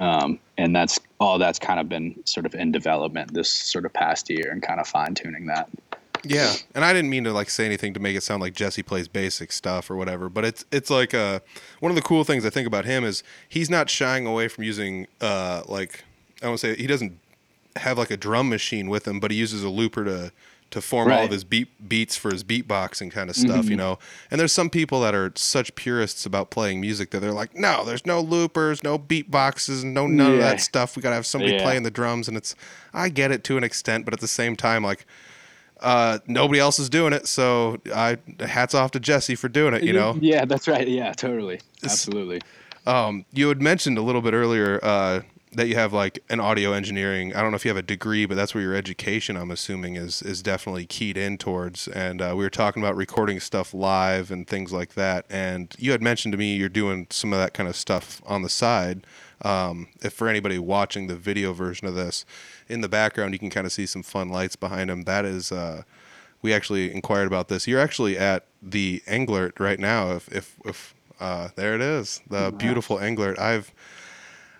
um, 0.00 0.38
and 0.58 0.74
that's 0.74 0.98
all 1.20 1.38
that's 1.38 1.58
kind 1.58 1.78
of 1.78 1.88
been 1.88 2.20
sort 2.26 2.46
of 2.46 2.54
in 2.54 2.72
development 2.72 3.32
this 3.32 3.50
sort 3.50 3.84
of 3.84 3.92
past 3.92 4.28
year 4.28 4.50
and 4.50 4.62
kind 4.62 4.80
of 4.80 4.88
fine 4.88 5.14
tuning 5.14 5.46
that. 5.46 5.68
Yeah, 6.24 6.52
and 6.74 6.84
I 6.84 6.92
didn't 6.92 7.10
mean 7.10 7.24
to 7.24 7.32
like 7.32 7.50
say 7.50 7.64
anything 7.66 7.94
to 7.94 8.00
make 8.00 8.16
it 8.16 8.22
sound 8.22 8.40
like 8.40 8.54
Jesse 8.54 8.82
plays 8.82 9.08
basic 9.08 9.52
stuff 9.52 9.90
or 9.90 9.96
whatever, 9.96 10.28
but 10.28 10.44
it's 10.44 10.64
it's 10.72 10.90
like 10.90 11.14
uh 11.14 11.40
one 11.80 11.90
of 11.90 11.96
the 11.96 12.02
cool 12.02 12.24
things 12.24 12.44
I 12.46 12.50
think 12.50 12.66
about 12.66 12.84
him 12.84 13.04
is 13.04 13.22
he's 13.48 13.70
not 13.70 13.90
shying 13.90 14.26
away 14.26 14.48
from 14.48 14.64
using 14.64 15.06
uh 15.20 15.62
like 15.66 16.04
I 16.42 16.46
won't 16.48 16.60
say 16.60 16.74
he 16.76 16.86
doesn't 16.86 17.18
have 17.76 17.98
like 17.98 18.10
a 18.10 18.16
drum 18.16 18.48
machine 18.48 18.88
with 18.88 19.06
him, 19.06 19.20
but 19.20 19.30
he 19.30 19.36
uses 19.36 19.62
a 19.64 19.68
looper 19.68 20.04
to 20.04 20.32
to 20.70 20.80
form 20.80 21.06
all 21.12 21.24
of 21.26 21.30
his 21.30 21.44
beat 21.44 21.88
beats 21.88 22.16
for 22.16 22.32
his 22.32 22.42
beatboxing 22.42 23.08
kind 23.12 23.30
of 23.30 23.36
stuff, 23.36 23.70
you 23.70 23.76
know. 23.76 23.96
And 24.28 24.40
there's 24.40 24.50
some 24.52 24.68
people 24.70 25.00
that 25.02 25.14
are 25.14 25.30
such 25.36 25.72
purists 25.76 26.26
about 26.26 26.50
playing 26.50 26.80
music 26.80 27.10
that 27.10 27.20
they're 27.20 27.32
like, 27.32 27.54
no, 27.54 27.84
there's 27.84 28.04
no 28.04 28.20
loopers, 28.20 28.82
no 28.82 28.98
beatboxes, 28.98 29.84
no 29.84 30.08
none 30.08 30.32
of 30.32 30.40
that 30.40 30.60
stuff. 30.60 30.96
We 30.96 31.02
gotta 31.02 31.14
have 31.14 31.26
somebody 31.26 31.52
Yeah. 31.52 31.62
playing 31.62 31.84
the 31.84 31.92
drums, 31.92 32.26
and 32.26 32.36
it's 32.36 32.56
I 32.92 33.08
get 33.08 33.30
it 33.30 33.44
to 33.44 33.56
an 33.56 33.62
extent, 33.62 34.04
but 34.04 34.14
at 34.14 34.20
the 34.20 34.26
same 34.26 34.56
time, 34.56 34.82
like 34.82 35.06
uh, 35.84 36.18
nobody 36.26 36.58
else 36.58 36.78
is 36.78 36.88
doing 36.88 37.12
it, 37.12 37.28
so 37.28 37.78
I 37.94 38.16
hats 38.40 38.74
off 38.74 38.90
to 38.92 39.00
Jesse 39.00 39.34
for 39.34 39.48
doing 39.48 39.74
it. 39.74 39.82
You 39.84 39.92
know, 39.92 40.16
Yeah, 40.20 40.44
that's 40.46 40.66
right. 40.66 40.88
Yeah, 40.88 41.12
totally. 41.12 41.60
Absolutely. 41.84 42.40
um, 42.86 43.24
you 43.32 43.48
had 43.48 43.60
mentioned 43.62 43.98
a 43.98 44.02
little 44.02 44.22
bit 44.22 44.32
earlier 44.34 44.80
uh, 44.82 45.20
that 45.52 45.68
you 45.68 45.74
have 45.76 45.92
like 45.92 46.18
an 46.30 46.40
audio 46.40 46.72
engineering. 46.72 47.34
I 47.34 47.40
don't 47.42 47.50
know 47.50 47.56
if 47.56 47.64
you 47.64 47.68
have 47.68 47.76
a 47.76 47.82
degree, 47.82 48.26
but 48.26 48.34
that's 48.34 48.54
where 48.54 48.62
your 48.62 48.74
education, 48.74 49.36
I'm 49.36 49.50
assuming, 49.50 49.94
is 49.96 50.22
is 50.22 50.42
definitely 50.42 50.86
keyed 50.86 51.16
in 51.16 51.38
towards. 51.38 51.86
And 51.88 52.20
uh, 52.22 52.34
we 52.36 52.42
were 52.44 52.50
talking 52.50 52.82
about 52.82 52.96
recording 52.96 53.38
stuff 53.38 53.74
live 53.74 54.30
and 54.30 54.46
things 54.46 54.72
like 54.72 54.94
that. 54.94 55.26
And 55.30 55.74
you 55.78 55.92
had 55.92 56.02
mentioned 56.02 56.32
to 56.32 56.38
me 56.38 56.56
you're 56.56 56.68
doing 56.70 57.06
some 57.10 57.32
of 57.32 57.38
that 57.38 57.54
kind 57.54 57.68
of 57.68 57.76
stuff 57.76 58.22
on 58.26 58.42
the 58.42 58.48
side. 58.48 59.06
Um, 59.42 59.88
if 60.02 60.12
for 60.12 60.28
anybody 60.28 60.58
watching 60.58 61.06
the 61.06 61.16
video 61.16 61.52
version 61.52 61.86
of 61.86 61.94
this, 61.94 62.24
in 62.68 62.80
the 62.80 62.88
background 62.88 63.32
you 63.32 63.38
can 63.38 63.50
kind 63.50 63.66
of 63.66 63.72
see 63.72 63.86
some 63.86 64.02
fun 64.02 64.28
lights 64.28 64.56
behind 64.56 64.90
him. 64.90 65.02
That 65.02 65.24
is. 65.24 65.52
Uh, 65.52 65.82
we 66.42 66.52
actually 66.52 66.92
inquired 66.92 67.26
about 67.26 67.48
this. 67.48 67.66
You're 67.66 67.80
actually 67.80 68.18
at 68.18 68.44
the 68.60 69.02
Englert 69.06 69.58
right 69.58 69.80
now. 69.80 70.12
If 70.12 70.28
if 70.30 70.58
if 70.66 70.94
uh, 71.18 71.48
there 71.56 71.74
it 71.74 71.80
is, 71.80 72.20
the 72.28 72.52
beautiful 72.52 72.98
Englert. 72.98 73.38
I've 73.38 73.72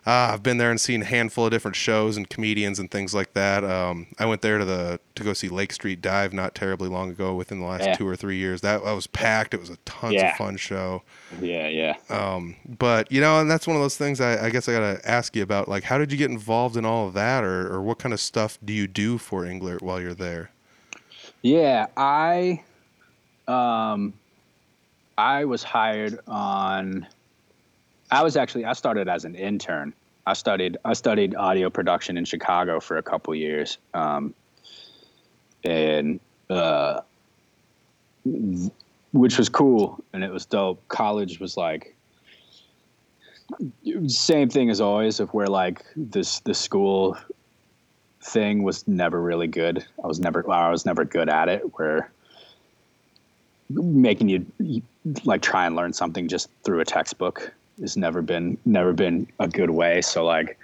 uh, 0.07 0.31
I've 0.33 0.43
been 0.43 0.59
there 0.59 0.71
and 0.71 0.81
seen 0.81 1.03
a 1.03 1.05
handful 1.07 1.47
of 1.47 1.51
different 1.51 1.77
shows 1.77 2.17
and 2.17 2.29
comedians 2.29 2.79
and 2.79 2.91
things 2.91 3.15
like 3.15 3.33
that. 3.33 3.65
Um, 3.65 4.09
I 4.19 4.27
went 4.27 4.43
there 4.43 4.59
to 4.59 4.65
the 4.65 5.01
to 5.15 5.25
go 5.25 5.33
see 5.33 5.49
Lake 5.49 5.73
Street 5.73 6.03
Dive 6.03 6.33
not 6.33 6.55
terribly 6.55 6.89
long 6.89 7.11
ago, 7.11 7.35
within 7.35 7.61
the 7.61 7.67
last 7.67 7.85
Yeah. 7.85 7.95
two 7.97 8.07
or 8.07 8.17
three 8.17 8.37
years. 8.37 8.61
That, 8.61 8.85
that 8.85 8.93
was 8.93 9.07
packed. 9.07 9.55
It 9.55 9.61
was 9.61 9.71
a 9.71 9.77
tons 9.87 10.15
Yeah. 10.15 10.33
of 10.33 10.37
fun 10.37 10.57
show. 10.57 11.03
Yeah, 11.41 11.69
yeah. 11.69 11.97
Um, 12.11 12.57
but 12.79 13.11
you 13.11 13.21
know, 13.21 13.41
and 13.41 13.51
that's 13.51 13.67
one 13.67 13.77
of 13.77 13.83
those 13.83 13.97
things 13.97 14.21
I, 14.21 14.47
I 14.47 14.51
guess 14.51 14.69
I 14.69 14.73
gotta 14.73 15.01
ask 15.09 15.35
you 15.35 15.43
about. 15.43 15.69
Like, 15.69 15.85
how 15.85 15.99
did 15.99 16.13
you 16.13 16.19
get 16.19 16.31
involved 16.31 16.77
in 16.77 16.85
all 16.85 17.07
of 17.09 17.15
that, 17.15 17.43
or 17.43 17.73
or 17.73 17.81
what 17.83 17.99
kind 17.99 18.13
of 18.13 18.21
stuff 18.21 18.59
do 18.65 18.73
you 18.73 18.87
do 18.87 19.17
for 19.19 19.45
Englert 19.45 19.81
while 19.83 20.01
you're 20.01 20.15
there? 20.15 20.51
Yeah, 21.43 21.87
I 21.97 22.63
um 23.49 24.15
I 25.17 25.45
was 25.45 25.63
hired 25.63 26.19
on 26.27 27.07
I 28.15 28.23
was 28.23 28.37
actually 28.37 28.65
I 28.65 28.75
started 28.75 29.09
as 29.09 29.25
an 29.25 29.35
intern. 29.35 29.93
I 30.25 30.35
studied 30.35 30.77
I 30.85 30.93
studied 30.93 31.35
audio 31.35 31.69
production 31.69 32.17
in 32.17 32.25
Chicago 32.25 32.79
for 32.79 32.97
a 32.97 33.03
couple 33.03 33.35
years. 33.35 33.79
Um 33.93 34.35
and 35.65 36.21
uh 36.49 37.01
which 39.13 39.37
was 39.37 39.49
cool 39.49 39.99
and 40.13 40.23
it 40.23 40.33
was 40.33 40.47
dope. 40.47 40.81
College 40.87 41.41
was 41.41 41.57
like 41.57 41.97
same 44.07 44.49
thing 44.49 44.71
as 44.71 44.81
always 44.81 45.19
of 45.19 45.35
where 45.35 45.49
like 45.49 45.85
this 45.97 46.39
the 46.41 46.55
school 46.55 47.17
thing 48.23 48.63
was 48.63 48.87
never 48.87 49.21
really 49.21 49.49
good. 49.49 49.85
I 50.03 50.07
was 50.07 50.21
never 50.21 50.49
I 50.49 50.71
was 50.71 50.87
never 50.87 51.05
good 51.05 51.29
at 51.29 51.49
it 51.49 51.63
where 51.79 52.13
making 53.71 54.29
you 54.29 54.83
like 55.25 55.43
try 55.43 55.67
and 55.67 55.75
learn 55.75 55.93
something 55.93 56.29
just 56.29 56.49
through 56.63 56.79
a 56.79 56.85
textbook 56.85 57.53
has 57.81 57.97
never 57.97 58.23
been 58.23 58.59
never 58.65 58.93
been 58.93 59.27
a 59.39 59.49
good 59.49 59.71
way. 59.71 60.01
So 60.01 60.25
like 60.25 60.59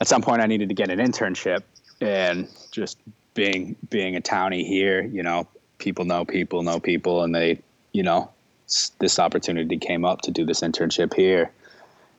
at 0.00 0.08
some 0.08 0.22
point 0.22 0.42
I 0.42 0.46
needed 0.46 0.68
to 0.68 0.74
get 0.74 0.90
an 0.90 0.98
internship 0.98 1.62
and 2.00 2.48
just 2.70 2.98
being 3.34 3.76
being 3.90 4.16
a 4.16 4.20
townie 4.20 4.66
here, 4.66 5.02
you 5.02 5.22
know, 5.22 5.46
people 5.78 6.04
know 6.04 6.24
people 6.24 6.62
know 6.62 6.80
people 6.80 7.22
and 7.22 7.34
they, 7.34 7.60
you 7.92 8.02
know, 8.02 8.30
this 8.98 9.18
opportunity 9.18 9.78
came 9.78 10.04
up 10.04 10.22
to 10.22 10.30
do 10.30 10.44
this 10.44 10.60
internship 10.60 11.14
here. 11.14 11.50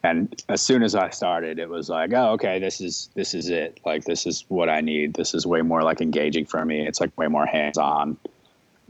And 0.03 0.41
as 0.47 0.61
soon 0.61 0.83
as 0.83 0.95
I 0.95 1.09
started, 1.09 1.59
it 1.59 1.67
was 1.67 1.89
like, 1.89 2.13
oh, 2.13 2.33
okay, 2.33 2.59
this 2.59 2.79
is 2.79 3.09
this 3.15 3.33
is 3.33 3.49
it. 3.49 3.79
Like 3.85 4.05
this 4.05 4.25
is 4.25 4.45
what 4.47 4.69
I 4.69 4.79
need. 4.81 5.15
This 5.15 5.33
is 5.33 5.45
way 5.45 5.61
more 5.61 5.83
like 5.83 6.01
engaging 6.01 6.45
for 6.45 6.63
me. 6.63 6.87
It's 6.87 7.01
like 7.01 7.17
way 7.17 7.27
more 7.27 7.45
hands 7.45 7.77
on. 7.77 8.17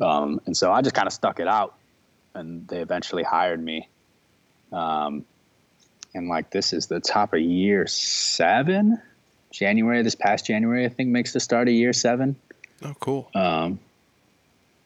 Um, 0.01 0.39
and 0.45 0.55
so 0.55 0.71
I 0.71 0.81
just 0.81 0.93
kind 0.93 1.07
of 1.07 1.13
stuck 1.13 1.39
it 1.39 1.47
out, 1.47 1.75
and 2.35 2.67
they 2.67 2.81
eventually 2.81 3.23
hired 3.23 3.63
me. 3.63 3.89
Um, 4.71 5.25
and 6.13 6.27
like 6.27 6.49
this 6.49 6.73
is 6.73 6.87
the 6.87 6.99
top 6.99 7.33
of 7.33 7.39
year 7.39 7.87
seven, 7.87 9.01
January. 9.51 10.01
This 10.01 10.15
past 10.15 10.45
January, 10.45 10.85
I 10.85 10.89
think 10.89 11.09
makes 11.09 11.33
the 11.33 11.39
start 11.39 11.67
of 11.67 11.73
year 11.73 11.93
seven. 11.93 12.35
Oh, 12.83 12.95
cool. 12.99 13.29
Um, 13.33 13.79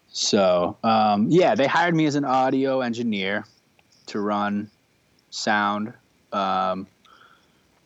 so 0.10 0.78
um, 0.84 1.28
yeah, 1.30 1.56
they 1.56 1.68
hired 1.68 1.96
me 1.96 2.06
as 2.06 2.16
an 2.16 2.26
audio 2.26 2.82
engineer 2.82 3.46
to 4.08 4.20
run 4.20 4.70
sound, 5.30 5.94
um, 6.34 6.88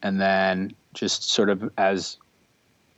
and 0.01 0.19
then 0.19 0.75
just 0.93 1.29
sort 1.29 1.49
of 1.49 1.71
as 1.77 2.17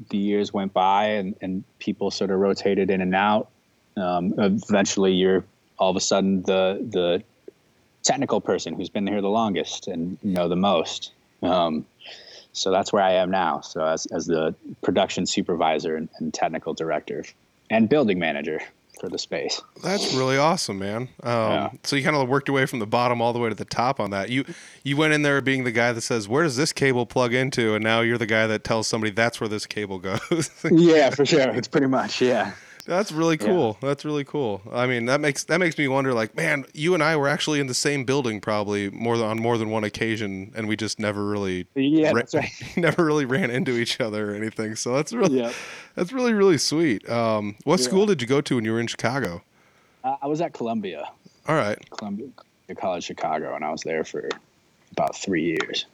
the 0.09 0.17
years 0.17 0.53
went 0.53 0.73
by 0.73 1.05
and, 1.05 1.35
and 1.41 1.63
people 1.79 2.11
sort 2.11 2.29
of 2.29 2.39
rotated 2.39 2.89
in 2.89 3.01
and 3.01 3.15
out, 3.15 3.49
um, 3.97 4.33
eventually 4.37 5.11
you're 5.11 5.43
all 5.79 5.89
of 5.89 5.95
a 5.95 6.01
sudden 6.01 6.41
the 6.43 6.85
the 6.91 7.23
technical 8.07 8.39
person 8.39 8.73
who's 8.73 8.89
been 8.89 9.05
here 9.05 9.21
the 9.21 9.29
longest 9.29 9.87
and 9.87 10.17
know 10.23 10.47
the 10.47 10.55
most. 10.55 11.11
Um, 11.43 11.85
so 12.53 12.71
that's 12.71 12.91
where 12.91 13.03
I 13.03 13.13
am 13.13 13.29
now. 13.29 13.61
So 13.61 13.85
as 13.85 14.07
as 14.07 14.25
the 14.25 14.55
production 14.81 15.25
supervisor 15.25 15.95
and, 15.95 16.09
and 16.19 16.33
technical 16.33 16.73
director 16.73 17.25
and 17.69 17.89
building 17.89 18.17
manager 18.17 18.61
for 18.99 19.09
the 19.09 19.19
space. 19.19 19.61
That's 19.83 20.15
really 20.15 20.37
awesome, 20.37 20.79
man. 20.79 21.09
Um, 21.21 21.51
yeah. 21.51 21.69
So 21.83 21.95
you 21.95 22.03
kind 22.03 22.15
of 22.15 22.27
worked 22.27 22.49
away 22.49 22.65
from 22.65 22.79
the 22.79 22.87
bottom 22.87 23.21
all 23.21 23.31
the 23.31 23.37
way 23.37 23.49
to 23.49 23.55
the 23.55 23.65
top 23.65 23.99
on 23.99 24.09
that. 24.11 24.29
You 24.29 24.45
you 24.83 24.97
went 24.97 25.13
in 25.13 25.21
there 25.21 25.39
being 25.41 25.65
the 25.65 25.71
guy 25.71 25.91
that 25.91 26.01
says, 26.01 26.27
"Where 26.27 26.43
does 26.43 26.55
this 26.55 26.73
cable 26.73 27.05
plug 27.05 27.33
into?" 27.33 27.75
and 27.75 27.83
now 27.83 28.01
you're 28.01 28.17
the 28.17 28.25
guy 28.25 28.47
that 28.47 28.63
tells 28.63 28.87
somebody 28.87 29.11
that's 29.11 29.39
where 29.39 29.49
this 29.49 29.65
cable 29.65 29.99
goes. 29.99 30.49
yeah, 30.71 31.09
for 31.09 31.25
sure. 31.25 31.49
It's 31.53 31.67
pretty 31.67 31.87
much 31.87 32.21
yeah. 32.21 32.53
That's 32.87 33.11
really 33.11 33.37
cool. 33.37 33.77
Yeah. 33.81 33.89
That's 33.89 34.05
really 34.05 34.23
cool. 34.23 34.61
I 34.71 34.87
mean, 34.87 35.05
that 35.05 35.19
makes 35.19 35.43
that 35.43 35.59
makes 35.59 35.77
me 35.77 35.89
wonder. 35.89 36.13
Like, 36.13 36.35
man, 36.37 36.65
you 36.73 36.93
and 36.93 37.03
I 37.03 37.17
were 37.17 37.27
actually 37.27 37.59
in 37.59 37.67
the 37.67 37.73
same 37.73 38.05
building 38.05 38.39
probably 38.39 38.89
more 38.91 39.17
than 39.17 39.27
on 39.27 39.41
more 39.41 39.57
than 39.57 39.69
one 39.69 39.83
occasion, 39.83 40.53
and 40.55 40.69
we 40.69 40.77
just 40.77 40.97
never 40.97 41.25
really 41.25 41.67
yeah, 41.75 42.07
ra- 42.07 42.13
that's 42.13 42.33
right. 42.33 42.49
never 42.77 43.03
really 43.03 43.25
ran 43.25 43.51
into 43.51 43.77
each 43.77 43.99
other 43.99 44.31
or 44.31 44.35
anything. 44.35 44.77
So 44.77 44.95
that's 44.95 45.11
really 45.11 45.39
yeah. 45.39 45.51
that's 45.95 46.13
really 46.13 46.33
really 46.33 46.57
sweet. 46.57 47.07
Um, 47.09 47.57
what 47.65 47.81
yeah. 47.81 47.85
school 47.85 48.05
did 48.05 48.21
you 48.21 48.27
go 48.27 48.39
to 48.39 48.55
when 48.55 48.63
you 48.63 48.71
were 48.71 48.79
in 48.79 48.87
Chicago? 48.87 49.43
Uh, 50.05 50.15
I 50.21 50.27
was 50.27 50.39
at 50.39 50.53
Columbia. 50.53 51.09
All 51.45 51.55
right, 51.55 51.77
Columbia 51.89 52.29
College 52.77 53.03
Chicago, 53.03 53.53
and 53.53 53.65
I 53.65 53.71
was 53.71 53.81
there 53.81 54.05
for 54.05 54.29
about 54.93 55.17
three 55.17 55.43
years. 55.43 55.85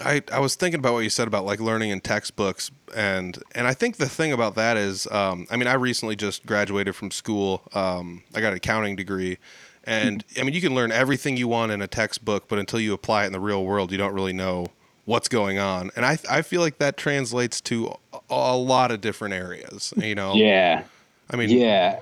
I, 0.00 0.22
I 0.32 0.38
was 0.38 0.54
thinking 0.54 0.78
about 0.78 0.94
what 0.94 1.00
you 1.00 1.10
said 1.10 1.26
about 1.26 1.44
like 1.44 1.60
learning 1.60 1.90
in 1.90 2.00
textbooks 2.00 2.70
and 2.94 3.38
and 3.54 3.66
I 3.66 3.74
think 3.74 3.96
the 3.96 4.08
thing 4.08 4.32
about 4.32 4.54
that 4.54 4.76
is 4.76 5.06
um, 5.10 5.46
I 5.50 5.56
mean 5.56 5.66
I 5.66 5.74
recently 5.74 6.16
just 6.16 6.46
graduated 6.46 6.94
from 6.94 7.10
school 7.10 7.62
um, 7.72 8.22
I 8.34 8.40
got 8.40 8.48
an 8.48 8.56
accounting 8.56 8.96
degree 8.96 9.38
and 9.84 10.24
I 10.38 10.44
mean 10.44 10.54
you 10.54 10.60
can 10.60 10.74
learn 10.74 10.92
everything 10.92 11.36
you 11.36 11.48
want 11.48 11.72
in 11.72 11.82
a 11.82 11.88
textbook 11.88 12.48
but 12.48 12.58
until 12.58 12.80
you 12.80 12.92
apply 12.92 13.24
it 13.24 13.26
in 13.26 13.32
the 13.32 13.40
real 13.40 13.64
world 13.64 13.90
you 13.90 13.98
don't 13.98 14.14
really 14.14 14.32
know 14.32 14.68
what's 15.04 15.28
going 15.28 15.58
on 15.58 15.90
and 15.96 16.06
I 16.06 16.18
I 16.30 16.42
feel 16.42 16.60
like 16.60 16.78
that 16.78 16.96
translates 16.96 17.60
to 17.62 17.92
a 18.30 18.56
lot 18.56 18.90
of 18.90 19.00
different 19.00 19.34
areas 19.34 19.92
you 19.96 20.14
know? 20.14 20.34
Yeah. 20.34 20.84
I 21.30 21.36
mean 21.36 21.50
yeah. 21.50 22.00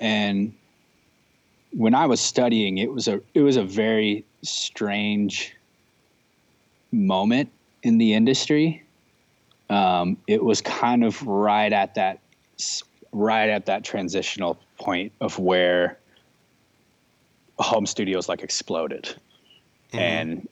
And 0.00 0.52
when 1.72 1.94
I 1.94 2.06
was 2.06 2.20
studying 2.20 2.78
it 2.78 2.90
was 2.92 3.06
a 3.06 3.20
it 3.34 3.42
was 3.42 3.56
a 3.56 3.64
very 3.64 4.24
strange 4.42 5.54
moment 6.92 7.50
in 7.82 7.98
the 7.98 8.14
industry. 8.14 8.82
Um, 9.68 10.16
it 10.26 10.42
was 10.42 10.60
kind 10.60 11.04
of 11.04 11.22
right 11.26 11.72
at 11.72 11.94
that 11.94 12.20
right 13.12 13.48
at 13.48 13.66
that 13.66 13.84
transitional 13.84 14.58
point 14.78 15.12
of 15.20 15.38
where 15.38 15.98
home 17.58 17.86
studios 17.86 18.28
like 18.28 18.42
exploded 18.42 19.14
mm-hmm. 19.92 19.98
and 19.98 20.48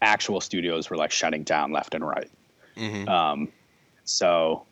actual 0.00 0.40
studios 0.40 0.88
were 0.90 0.96
like 0.96 1.10
shutting 1.10 1.42
down 1.42 1.72
left 1.72 1.94
and 1.94 2.06
right. 2.06 2.30
Mm-hmm. 2.76 3.08
Um, 3.08 3.48
so 4.04 4.64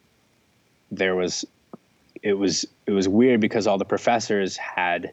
there 0.90 1.14
was 1.14 1.44
it 2.22 2.34
was 2.34 2.64
it 2.86 2.92
was 2.92 3.08
weird 3.08 3.40
because 3.40 3.66
all 3.66 3.78
the 3.78 3.84
professors 3.84 4.56
had 4.56 5.12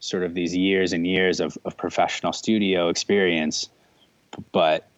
sort 0.00 0.22
of 0.22 0.34
these 0.34 0.56
years 0.56 0.92
and 0.92 1.06
years 1.06 1.40
of, 1.40 1.58
of 1.64 1.76
professional 1.76 2.32
studio 2.32 2.88
experience 2.88 3.68
but 4.52 4.88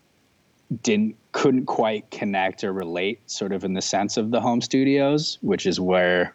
didn't 0.83 1.17
couldn't 1.33 1.67
quite 1.67 2.11
connect 2.11 2.65
or 2.65 2.73
relate 2.73 3.21
sort 3.31 3.53
of 3.53 3.65
in 3.65 3.75
the 3.75 3.83
sense 3.83 4.17
of 4.17 4.31
the 4.31 4.41
home 4.41 4.61
studios 4.61 5.39
which 5.43 5.67
is 5.67 5.81
where 5.81 6.35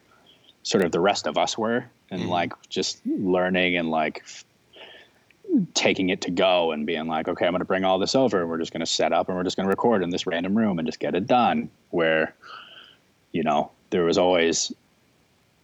sort 0.64 0.84
of 0.84 0.92
the 0.92 1.00
rest 1.00 1.28
of 1.28 1.38
us 1.38 1.58
were 1.58 1.86
and 2.12 2.22
mm-hmm. 2.22 2.30
like 2.30 2.54
just 2.70 3.00
learning 3.06 3.78
and 3.78 3.90
like 3.90 4.22
f- 4.24 4.46
taking 5.74 6.10
it 6.10 6.22
to 6.22 6.32
go 6.32 6.72
and 6.72 6.86
being 6.86 7.08
like 7.08 7.28
okay 7.28 7.46
i'm 7.46 7.52
going 7.52 7.60
to 7.60 7.66
bring 7.66 7.86
all 7.86 7.98
this 7.98 8.16
over 8.16 8.42
and 8.42 8.50
we're 8.50 8.58
just 8.58 8.74
going 8.74 8.82
to 8.82 8.86
set 8.86 9.14
up 9.14 9.30
and 9.30 9.38
we're 9.38 9.44
just 9.44 9.56
going 9.56 9.66
to 9.66 9.70
record 9.70 10.04
in 10.04 10.10
this 10.10 10.28
random 10.28 10.58
room 10.58 10.80
and 10.80 10.88
just 10.88 11.00
get 11.00 11.16
it 11.16 11.28
done 11.28 11.70
where 11.92 12.34
you 13.32 13.44
know 13.44 13.72
there 13.90 14.04
was 14.04 14.18
always 14.18 14.74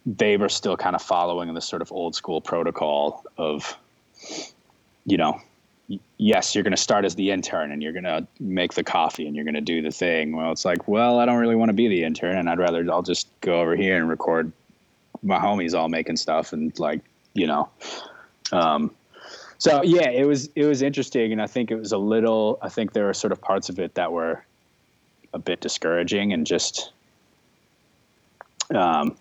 they 0.06 0.36
were 0.36 0.48
still 0.48 0.76
kind 0.76 0.96
of 0.96 1.02
following 1.02 1.52
this 1.54 1.66
sort 1.66 1.82
of 1.82 1.92
old 1.92 2.14
school 2.14 2.40
protocol 2.40 3.24
of 3.36 3.76
you 5.04 5.16
know 5.16 5.40
yes, 6.18 6.54
you're 6.54 6.62
going 6.62 6.72
to 6.72 6.76
start 6.76 7.04
as 7.04 7.14
the 7.14 7.30
intern 7.30 7.72
and 7.72 7.82
you're 7.82 7.92
going 7.92 8.04
to 8.04 8.26
make 8.38 8.74
the 8.74 8.84
coffee 8.84 9.26
and 9.26 9.34
you're 9.34 9.44
going 9.44 9.54
to 9.54 9.60
do 9.60 9.82
the 9.82 9.90
thing. 9.90 10.36
Well, 10.36 10.52
it's 10.52 10.64
like, 10.64 10.86
well, 10.86 11.18
I 11.18 11.26
don't 11.26 11.38
really 11.38 11.56
want 11.56 11.70
to 11.70 11.74
be 11.74 11.88
the 11.88 12.04
intern 12.04 12.36
and 12.36 12.48
I'd 12.48 12.58
rather 12.58 12.86
I'll 12.90 13.02
just 13.02 13.28
go 13.40 13.60
over 13.60 13.74
here 13.74 13.96
and 13.96 14.08
record 14.08 14.52
my 15.22 15.38
homies 15.38 15.74
all 15.74 15.88
making 15.88 16.16
stuff 16.16 16.52
and 16.52 16.76
like, 16.78 17.00
you 17.34 17.46
know. 17.46 17.68
Um, 18.52 18.90
so 19.58 19.82
yeah, 19.82 20.10
it 20.10 20.26
was 20.26 20.48
it 20.56 20.64
was 20.64 20.82
interesting 20.82 21.32
and 21.32 21.40
I 21.40 21.46
think 21.46 21.70
it 21.70 21.76
was 21.76 21.92
a 21.92 21.98
little 21.98 22.58
I 22.62 22.68
think 22.68 22.92
there 22.92 23.06
were 23.06 23.14
sort 23.14 23.32
of 23.32 23.40
parts 23.40 23.68
of 23.68 23.78
it 23.78 23.94
that 23.94 24.12
were 24.12 24.44
a 25.32 25.38
bit 25.38 25.60
discouraging 25.60 26.32
and 26.32 26.46
just 26.46 26.92
um, 28.74 29.16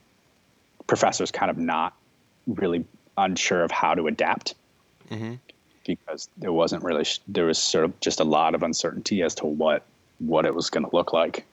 professors 0.88 1.32
kind 1.32 1.50
of 1.50 1.58
not 1.58 1.94
really 2.48 2.86
unsure 3.18 3.64
of 3.64 3.72
how 3.72 3.94
to 3.94 4.08
adapt. 4.08 4.56
Mm-hmm 5.10 5.36
because 5.86 6.30
there 6.38 6.54
wasn't 6.54 6.84
really 6.84 7.06
there 7.28 7.46
was 7.46 7.58
sort 7.58 7.86
of 7.86 8.00
just 8.00 8.20
a 8.20 8.24
lot 8.24 8.56
of 8.56 8.64
uncertainty 8.64 9.22
as 9.22 9.36
to 9.36 9.46
what 9.46 9.84
what 10.20 10.46
it 10.46 10.54
was 10.54 10.70
going 10.70 10.88
to 10.88 10.96
look 10.96 11.14
like. 11.14 11.46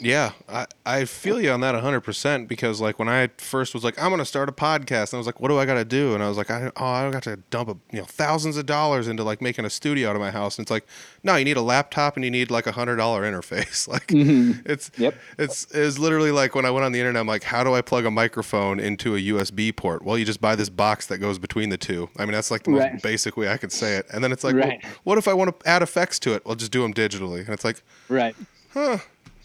Yeah, 0.00 0.32
I, 0.48 0.66
I 0.84 1.04
feel 1.04 1.40
you 1.40 1.50
on 1.52 1.60
that 1.60 1.74
100% 1.74 2.48
because, 2.48 2.80
like, 2.80 2.98
when 2.98 3.08
I 3.08 3.28
first 3.38 3.72
was 3.72 3.84
like, 3.84 4.00
I'm 4.02 4.08
going 4.08 4.18
to 4.18 4.24
start 4.24 4.48
a 4.48 4.52
podcast, 4.52 5.12
and 5.12 5.14
I 5.14 5.18
was 5.18 5.26
like, 5.26 5.40
what 5.40 5.48
do 5.48 5.58
I 5.58 5.64
got 5.64 5.74
to 5.74 5.84
do? 5.84 6.14
And 6.14 6.22
I 6.22 6.28
was 6.28 6.36
like, 6.36 6.50
I, 6.50 6.72
oh, 6.76 6.84
I 6.84 7.02
don't 7.02 7.12
got 7.12 7.22
to 7.24 7.36
dump, 7.50 7.68
a, 7.68 7.76
you 7.92 8.00
know, 8.00 8.04
thousands 8.04 8.56
of 8.56 8.66
dollars 8.66 9.06
into, 9.06 9.22
like, 9.22 9.40
making 9.40 9.64
a 9.64 9.70
studio 9.70 10.10
out 10.10 10.16
of 10.16 10.20
my 10.20 10.30
house. 10.30 10.58
And 10.58 10.64
it's 10.64 10.70
like, 10.70 10.86
no, 11.22 11.36
you 11.36 11.44
need 11.44 11.56
a 11.56 11.62
laptop 11.62 12.16
and 12.16 12.24
you 12.24 12.30
need, 12.30 12.50
like, 12.50 12.66
a 12.66 12.72
$100 12.72 12.96
interface. 12.96 13.86
like, 13.92 14.08
mm-hmm. 14.08 14.60
it's, 14.64 14.90
yep. 14.96 15.14
it's, 15.38 15.66
it's 15.72 15.98
literally 15.98 16.32
like 16.32 16.54
when 16.54 16.64
I 16.64 16.70
went 16.70 16.84
on 16.84 16.92
the 16.92 16.98
internet, 16.98 17.20
I'm 17.20 17.28
like, 17.28 17.44
how 17.44 17.62
do 17.62 17.74
I 17.74 17.82
plug 17.82 18.04
a 18.04 18.10
microphone 18.10 18.80
into 18.80 19.14
a 19.14 19.20
USB 19.20 19.74
port? 19.74 20.04
Well, 20.04 20.18
you 20.18 20.24
just 20.24 20.40
buy 20.40 20.56
this 20.56 20.68
box 20.68 21.06
that 21.06 21.18
goes 21.18 21.38
between 21.38 21.68
the 21.68 21.78
two. 21.78 22.10
I 22.18 22.24
mean, 22.24 22.32
that's, 22.32 22.50
like, 22.50 22.64
the 22.64 22.72
right. 22.72 22.92
most 22.94 23.02
basic 23.02 23.36
way 23.36 23.48
I 23.48 23.56
could 23.56 23.72
say 23.72 23.96
it. 23.96 24.06
And 24.12 24.24
then 24.24 24.32
it's 24.32 24.42
like, 24.42 24.56
right. 24.56 24.80
well, 24.82 24.92
what 25.04 25.18
if 25.18 25.28
I 25.28 25.34
want 25.34 25.60
to 25.60 25.68
add 25.68 25.82
effects 25.82 26.18
to 26.20 26.34
it? 26.34 26.44
Well, 26.44 26.56
just 26.56 26.72
do 26.72 26.82
them 26.82 26.92
digitally. 26.92 27.40
And 27.40 27.50
it's 27.50 27.64
like, 27.64 27.82
right. 28.08 28.34
Huh 28.72 28.98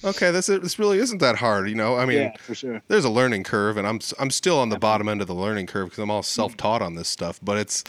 okay, 0.04 0.32
this 0.32 0.48
this 0.48 0.80
really 0.80 1.00
isn't 1.00 1.20
that 1.20 1.38
hard, 1.38 1.70
you 1.70 1.76
know. 1.76 1.98
I 1.98 2.06
mean, 2.06 2.18
yeah, 2.18 2.38
for 2.38 2.56
sure. 2.56 2.82
There's 2.88 3.06
a 3.06 3.10
learning 3.10 3.44
curve, 3.44 3.78
and 3.78 3.88
I'm 3.88 4.00
I'm 4.20 4.30
still 4.30 4.60
on 4.60 4.70
the 4.70 4.80
bottom 4.80 5.08
end 5.10 5.22
of 5.22 5.28
the 5.28 5.36
learning 5.36 5.68
curve 5.68 5.88
because 5.88 6.00
I'm 6.00 6.12
all 6.12 6.24
self-taught 6.24 6.82
on 6.82 6.96
this 6.96 7.08
stuff. 7.08 7.40
But 7.42 7.58
it's, 7.58 7.84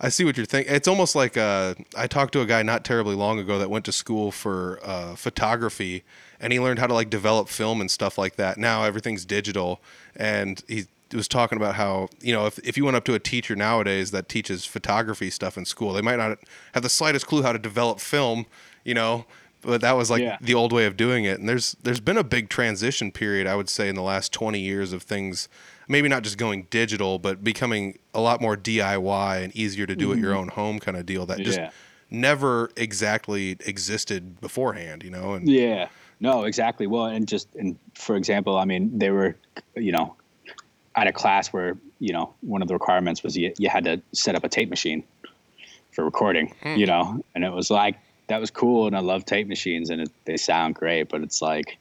I 0.00 0.08
see 0.08 0.24
what 0.24 0.36
you're 0.36 0.46
thinking. 0.46 0.74
It's 0.74 0.88
almost 0.88 1.14
like 1.14 1.36
uh, 1.36 1.74
I 1.96 2.06
talked 2.06 2.32
to 2.34 2.40
a 2.40 2.46
guy 2.46 2.62
not 2.62 2.84
terribly 2.84 3.14
long 3.14 3.38
ago 3.38 3.58
that 3.58 3.70
went 3.70 3.84
to 3.86 3.92
school 3.92 4.30
for 4.30 4.80
uh, 4.82 5.14
photography, 5.14 6.04
and 6.40 6.52
he 6.52 6.60
learned 6.60 6.78
how 6.78 6.86
to 6.86 6.94
like 6.94 7.10
develop 7.10 7.48
film 7.48 7.80
and 7.80 7.90
stuff 7.90 8.18
like 8.18 8.36
that. 8.36 8.58
Now 8.58 8.84
everything's 8.84 9.24
digital, 9.24 9.80
and 10.16 10.62
he 10.68 10.86
was 11.12 11.28
talking 11.28 11.56
about 11.56 11.74
how 11.74 12.08
you 12.20 12.32
know 12.32 12.46
if, 12.46 12.58
if 12.60 12.76
you 12.76 12.84
went 12.84 12.96
up 12.96 13.04
to 13.04 13.14
a 13.14 13.18
teacher 13.18 13.56
nowadays 13.56 14.10
that 14.10 14.28
teaches 14.28 14.64
photography 14.66 15.30
stuff 15.30 15.56
in 15.56 15.64
school 15.64 15.94
they 15.94 16.02
might 16.02 16.16
not 16.16 16.38
have 16.74 16.82
the 16.82 16.88
slightest 16.88 17.26
clue 17.26 17.42
how 17.42 17.50
to 17.50 17.58
develop 17.58 17.98
film 17.98 18.44
you 18.84 18.92
know 18.92 19.24
but 19.68 19.82
that 19.82 19.96
was 19.96 20.10
like 20.10 20.22
yeah. 20.22 20.38
the 20.40 20.54
old 20.54 20.72
way 20.72 20.86
of 20.86 20.96
doing 20.96 21.24
it. 21.24 21.38
And 21.38 21.48
there's 21.48 21.76
there's 21.82 22.00
been 22.00 22.16
a 22.16 22.24
big 22.24 22.48
transition 22.48 23.12
period, 23.12 23.46
I 23.46 23.54
would 23.54 23.68
say, 23.68 23.88
in 23.88 23.94
the 23.94 24.02
last 24.02 24.32
20 24.32 24.58
years 24.58 24.92
of 24.92 25.02
things. 25.02 25.48
maybe 25.90 26.08
not 26.08 26.22
just 26.22 26.36
going 26.36 26.66
digital, 26.68 27.18
but 27.18 27.42
becoming 27.42 27.98
a 28.12 28.20
lot 28.20 28.42
more 28.42 28.56
DIY 28.56 29.42
and 29.42 29.56
easier 29.56 29.86
to 29.86 29.96
do 29.96 30.12
at 30.12 30.18
your 30.18 30.32
mm-hmm. 30.32 30.40
own 30.40 30.48
home 30.48 30.78
kind 30.78 30.98
of 30.98 31.06
deal 31.06 31.24
that 31.24 31.38
just 31.38 31.58
Yeah. 31.58 31.70
never 32.10 32.70
exactly 32.76 33.56
existed 33.64 34.38
beforehand, 34.38 35.02
you 35.02 35.10
know? 35.10 35.32
And 35.32 35.48
Yeah. 35.48 35.88
No, 36.20 36.44
exactly. 36.44 36.86
Well, 36.86 37.06
and 37.06 37.26
just 37.26 37.54
and 37.54 37.78
for 37.94 38.16
example, 38.16 38.58
I 38.58 38.64
mean, 38.64 38.98
they 38.98 39.10
were, 39.10 39.36
you 39.76 39.92
know, 39.92 40.14
at 40.96 41.06
a 41.06 41.12
class 41.12 41.48
where 41.52 41.78
you 42.00 42.12
know 42.12 42.34
one 42.40 42.62
of 42.62 42.68
the 42.68 42.74
requirements 42.74 43.22
was 43.22 43.36
you 43.36 43.52
you 43.58 43.68
had 43.68 43.84
to 43.84 44.00
set 44.12 44.34
up 44.34 44.44
a 44.44 44.48
tape 44.48 44.68
machine 44.68 45.04
for 45.92 46.04
recording, 46.04 46.54
hmm. 46.62 46.76
you 46.76 46.86
know, 46.86 47.22
and 47.34 47.44
it 47.44 47.52
was 47.52 47.70
like 47.70 47.96
that 48.28 48.40
was 48.40 48.50
cool, 48.50 48.86
and 48.86 48.96
I 48.96 49.00
love 49.00 49.24
tape 49.24 49.48
machines, 49.48 49.90
and 49.90 50.02
it, 50.02 50.10
they 50.24 50.36
sound 50.36 50.74
great, 50.74 51.08
but 51.08 51.22
it's 51.22 51.42
like. 51.42 51.78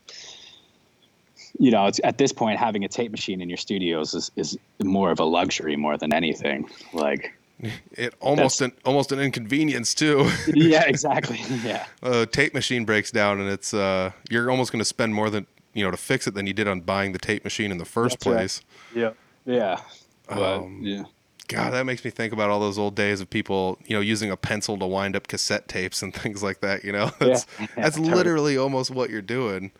You 1.60 1.72
know, 1.72 1.88
it's 1.88 2.00
at 2.04 2.20
this 2.20 2.32
point 2.32 2.60
having 2.60 2.84
a 2.84 2.88
tape 2.88 3.10
machine 3.10 3.42
in 3.42 3.50
your 3.50 3.58
studios 3.58 4.14
is, 4.14 4.30
is 4.36 4.60
more 4.84 5.10
of 5.10 5.20
a 5.20 5.24
luxury 5.24 5.76
more 5.76 5.98
than 5.98 6.14
anything. 6.14 6.70
Like, 6.94 7.34
it 7.94 8.14
almost 8.20 8.62
an 8.62 8.74
almost 8.86 9.12
an 9.12 9.20
inconvenience 9.20 9.96
too. 9.96 10.30
yeah, 10.54 10.84
exactly. 10.88 11.40
Yeah. 11.64 11.88
a 12.04 12.28
tape 12.28 12.54
machine 12.54 12.86
breaks 12.86 13.10
down 13.10 13.40
and 13.40 13.50
it's 13.50 13.74
uh 13.74 14.12
you're 14.30 14.52
almost 14.52 14.72
going 14.72 14.82
to 14.82 14.86
spend 14.86 15.16
more 15.16 15.32
than 15.32 15.48
you 15.74 15.84
know 15.84 15.90
to 15.90 15.98
fix 15.98 16.28
it 16.28 16.36
than 16.36 16.46
you 16.46 16.54
did 16.54 16.68
on 16.68 16.82
buying 16.82 17.12
the 17.14 17.20
tape 17.20 17.44
machine 17.44 17.72
in 17.72 17.80
the 17.80 17.86
first 17.86 18.20
That's 18.20 18.28
right. 18.28 18.34
place. 18.36 18.62
Yeah. 18.94 19.12
Yeah. 19.46 19.80
But, 20.28 20.58
Um, 20.58 20.82
yeah. 20.84 21.04
God, 21.48 21.74
that 21.74 21.86
makes 21.86 22.04
me 22.04 22.12
think 22.12 22.34
about 22.34 22.50
all 22.50 22.60
those 22.60 22.78
old 22.78 22.96
days 22.96 23.22
of 23.22 23.30
people, 23.30 23.80
you 23.86 23.96
know, 23.96 24.02
using 24.02 24.32
a 24.32 24.38
pencil 24.38 24.78
to 24.78 24.86
wind 24.86 25.16
up 25.16 25.28
cassette 25.28 25.68
tapes 25.68 26.02
and 26.02 26.14
things 26.14 26.44
like 26.44 26.62
that. 26.62 26.84
You 26.84 26.92
know, 26.92 27.12
that's 27.20 27.46
Yeah, 27.60 27.68
that's 27.76 27.96
totally. 27.96 28.16
literally 28.16 28.58
almost 28.58 28.92
what 28.92 29.10
you're 29.10 29.22
doing. 29.22 29.72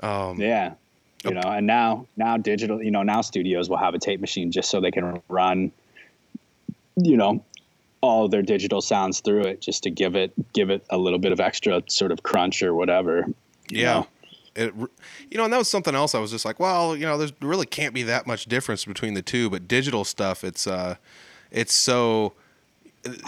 Um, 0.00 0.40
Yeah. 0.40 0.74
You 1.24 1.32
know, 1.32 1.40
and 1.40 1.66
now 1.66 2.06
now 2.16 2.36
digital, 2.36 2.80
you 2.80 2.90
know, 2.90 3.02
now 3.02 3.20
studios 3.20 3.68
will 3.68 3.78
have 3.78 3.94
a 3.94 3.98
tape 3.98 4.20
machine 4.20 4.52
just 4.52 4.70
so 4.70 4.80
they 4.80 4.92
can 4.92 5.20
run 5.28 5.72
you 6.96 7.16
know, 7.16 7.44
all 8.00 8.28
their 8.28 8.42
digital 8.42 8.80
sounds 8.80 9.20
through 9.20 9.42
it 9.42 9.60
just 9.60 9.82
to 9.84 9.90
give 9.90 10.16
it 10.16 10.32
give 10.52 10.70
it 10.70 10.84
a 10.90 10.98
little 10.98 11.18
bit 11.18 11.32
of 11.32 11.40
extra 11.40 11.82
sort 11.88 12.12
of 12.12 12.22
crunch 12.22 12.62
or 12.62 12.74
whatever. 12.74 13.26
yeah. 13.68 13.94
know? 13.94 14.06
It, 14.56 14.74
you 14.74 15.36
know, 15.36 15.44
and 15.44 15.52
that 15.52 15.58
was 15.58 15.68
something 15.68 15.94
else. 15.94 16.14
I 16.14 16.18
was 16.18 16.30
just 16.30 16.44
like, 16.44 16.58
well, 16.58 16.96
you 16.96 17.04
know, 17.04 17.18
there's 17.18 17.32
really 17.40 17.66
can't 17.66 17.94
be 17.94 18.02
that 18.04 18.26
much 18.26 18.46
difference 18.46 18.84
between 18.84 19.14
the 19.14 19.22
two. 19.22 19.50
But 19.50 19.68
digital 19.68 20.04
stuff, 20.04 20.42
it's 20.42 20.66
uh, 20.66 20.96
it's 21.50 21.74
so 21.74 22.32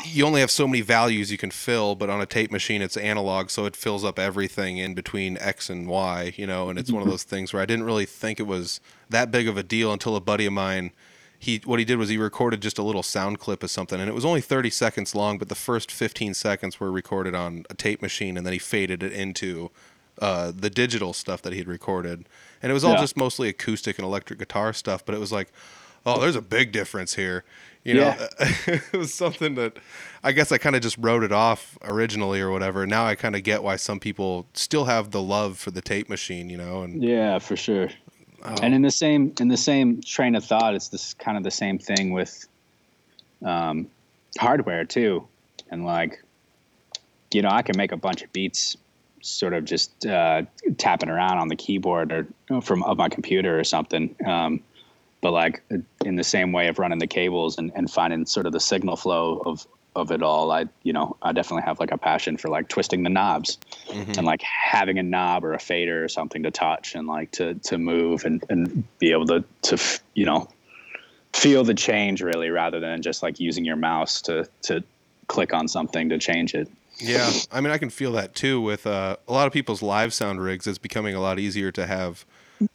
you 0.05 0.24
only 0.24 0.41
have 0.41 0.51
so 0.51 0.66
many 0.66 0.81
values 0.81 1.31
you 1.31 1.39
can 1.39 1.51
fill, 1.51 1.95
but 1.95 2.11
on 2.11 2.20
a 2.20 2.26
tape 2.26 2.51
machine, 2.51 2.83
it's 2.83 2.97
analog, 2.97 3.51
so 3.51 3.64
it 3.64 3.76
fills 3.76 4.05
up 4.05 4.18
everything 4.18 4.79
in 4.79 4.95
between 4.95 5.39
X 5.39 5.70
and 5.70 5.87
Y. 5.87 6.33
You 6.37 6.47
know, 6.47 6.68
and 6.68 6.79
it's 6.79 6.93
one 6.93 7.03
of 7.03 7.09
those 7.09 7.22
things 7.22 7.53
where 7.53 7.62
I 7.62 7.66
didn't 7.66 7.85
really 7.85 8.07
think 8.07 8.41
it 8.41 8.47
was 8.47 8.81
that 9.09 9.31
big 9.31 9.49
of 9.49 9.57
a 9.57 9.62
deal 9.62 9.93
until 9.93 10.16
a 10.16 10.20
buddy 10.20 10.47
of 10.47 10.53
mine. 10.53 10.93
He 11.39 11.61
what 11.64 11.79
he 11.79 11.85
did 11.85 11.99
was 11.99 12.09
he 12.09 12.18
recorded 12.18 12.61
just 12.61 12.79
a 12.79 12.83
little 12.83 13.03
sound 13.03 13.39
clip 13.39 13.62
of 13.62 13.70
something, 13.70 14.01
and 14.01 14.09
it 14.09 14.14
was 14.14 14.24
only 14.24 14.41
30 14.41 14.70
seconds 14.70 15.14
long, 15.14 15.39
but 15.39 15.49
the 15.49 15.55
first 15.55 15.93
15 15.93 16.35
seconds 16.35 16.81
were 16.81 16.91
recorded 16.91 17.35
on 17.35 17.64
a 17.70 17.74
tape 17.74 18.03
machine, 18.03 18.37
and 18.37 18.45
then 18.45 18.53
he 18.53 18.59
faded 18.59 19.03
it 19.03 19.12
into 19.12 19.70
uh, 20.20 20.52
the 20.54 20.70
digital 20.70 21.12
stuff 21.12 21.42
that 21.42 21.52
he 21.52 21.58
had 21.58 21.68
recorded, 21.68 22.28
and 22.62 22.70
it 22.70 22.72
was 22.74 22.84
all 22.84 22.92
Yeah. 22.92 23.00
just 23.00 23.16
mostly 23.16 23.48
acoustic 23.48 23.98
and 23.98 24.04
electric 24.04 24.38
guitar 24.38 24.72
stuff. 24.72 25.04
But 25.04 25.14
it 25.14 25.18
was 25.18 25.32
like, 25.32 25.52
oh, 26.04 26.20
there's 26.20 26.36
a 26.36 26.42
big 26.42 26.72
difference 26.72 27.14
here. 27.14 27.44
You 27.84 27.94
know, 27.94 28.14
it 28.66 28.92
was 28.92 29.14
something 29.14 29.54
that 29.54 29.78
I 30.22 30.32
guess 30.32 30.52
I 30.52 30.58
kind 30.58 30.76
of 30.76 30.82
just 30.82 30.98
wrote 30.98 31.22
it 31.22 31.32
off 31.32 31.78
originally 31.82 32.40
or 32.40 32.50
whatever. 32.50 32.86
Now 32.86 33.06
I 33.06 33.14
kind 33.14 33.34
of 33.36 33.42
get 33.42 33.62
why 33.62 33.76
some 33.76 34.00
people 34.00 34.46
still 34.52 34.84
have 34.86 35.10
the 35.12 35.22
love 35.22 35.58
for 35.58 35.70
the 35.70 35.80
tape 35.80 36.08
machine. 36.08 36.50
You 36.50 36.58
know, 36.58 36.82
and 36.82 37.02
Yeah, 37.02 37.38
for 37.38 37.56
sure. 37.56 37.88
And 38.62 38.74
in 38.74 38.82
the 38.82 38.90
same 38.90 39.32
in 39.40 39.48
the 39.48 39.56
same 39.56 40.00
train 40.02 40.34
of 40.34 40.44
thought, 40.44 40.74
it's 40.74 40.88
this 40.88 41.14
kind 41.14 41.36
of 41.36 41.44
the 41.44 41.50
same 41.50 41.78
thing 41.78 42.12
with 42.12 42.46
um, 43.44 43.88
hardware 44.38 44.84
too. 44.84 45.26
And 45.70 45.84
like, 45.84 46.22
you 47.32 47.42
know, 47.42 47.48
I 47.50 47.62
can 47.62 47.76
make 47.76 47.92
a 47.92 47.96
bunch 47.96 48.22
of 48.22 48.32
beats, 48.32 48.76
sort 49.22 49.54
of 49.54 49.64
just 49.64 50.06
uh, 50.06 50.42
tapping 50.76 51.08
around 51.08 51.38
on 51.38 51.48
the 51.48 51.56
keyboard 51.56 52.12
or 52.12 52.18
you 52.18 52.26
know, 52.50 52.60
from 52.60 52.82
of 52.84 52.96
my 52.96 53.08
computer 53.08 53.58
or 53.58 53.64
something. 53.64 54.14
Um, 54.26 54.60
but 55.20 55.32
like 55.32 55.62
in 56.04 56.16
the 56.16 56.24
same 56.24 56.52
way 56.52 56.68
of 56.68 56.78
running 56.78 56.98
the 56.98 57.06
cables 57.06 57.58
and, 57.58 57.72
and 57.74 57.90
finding 57.90 58.24
sort 58.26 58.46
of 58.46 58.52
the 58.52 58.60
signal 58.60 58.96
flow 58.96 59.42
of 59.44 59.66
of 59.96 60.12
it 60.12 60.22
all, 60.22 60.52
I 60.52 60.66
you 60.84 60.92
know 60.92 61.16
I 61.22 61.32
definitely 61.32 61.64
have 61.64 61.80
like 61.80 61.90
a 61.90 61.98
passion 61.98 62.36
for 62.36 62.48
like 62.48 62.68
twisting 62.68 63.02
the 63.02 63.10
knobs 63.10 63.58
and 64.16 64.24
like 64.24 64.42
having 64.42 64.98
a 64.98 65.02
knob 65.02 65.44
or 65.44 65.54
a 65.54 65.58
fader 65.58 66.04
or 66.04 66.08
something 66.08 66.44
to 66.44 66.50
touch 66.50 66.94
and 66.94 67.08
like 67.08 67.32
to 67.32 67.54
to 67.54 67.78
move 67.78 68.24
and 68.24 68.44
and 68.48 68.84
be 68.98 69.10
able 69.10 69.26
to 69.26 69.44
to 69.62 70.00
you 70.14 70.24
know 70.24 70.48
feel 71.32 71.64
the 71.64 71.74
change 71.74 72.22
really 72.22 72.50
rather 72.50 72.80
than 72.80 73.02
just 73.02 73.22
like 73.22 73.40
using 73.40 73.64
your 73.64 73.76
mouse 73.76 74.22
to 74.22 74.48
to 74.62 74.84
click 75.26 75.52
on 75.52 75.68
something 75.68 76.08
to 76.08 76.18
change 76.18 76.54
it. 76.54 76.68
Yeah, 77.01 77.30
I 77.53 77.61
mean, 77.61 77.72
I 77.72 77.78
can 77.78 77.90
feel 77.90 78.12
that 78.12 78.34
too 78.34 78.61
with 78.61 78.86
uh, 78.86 79.16
a 79.26 79.32
lot 79.32 79.46
of 79.46 79.53
people's 79.53 79.82
live 79.82 80.12
sound 80.12 80.40
rigs. 80.40 80.66
It's 80.66 80.78
becoming 80.78 81.14
a 81.14 81.20
lot 81.20 81.38
easier 81.38 81.70
to 81.72 81.86
have 81.86 82.26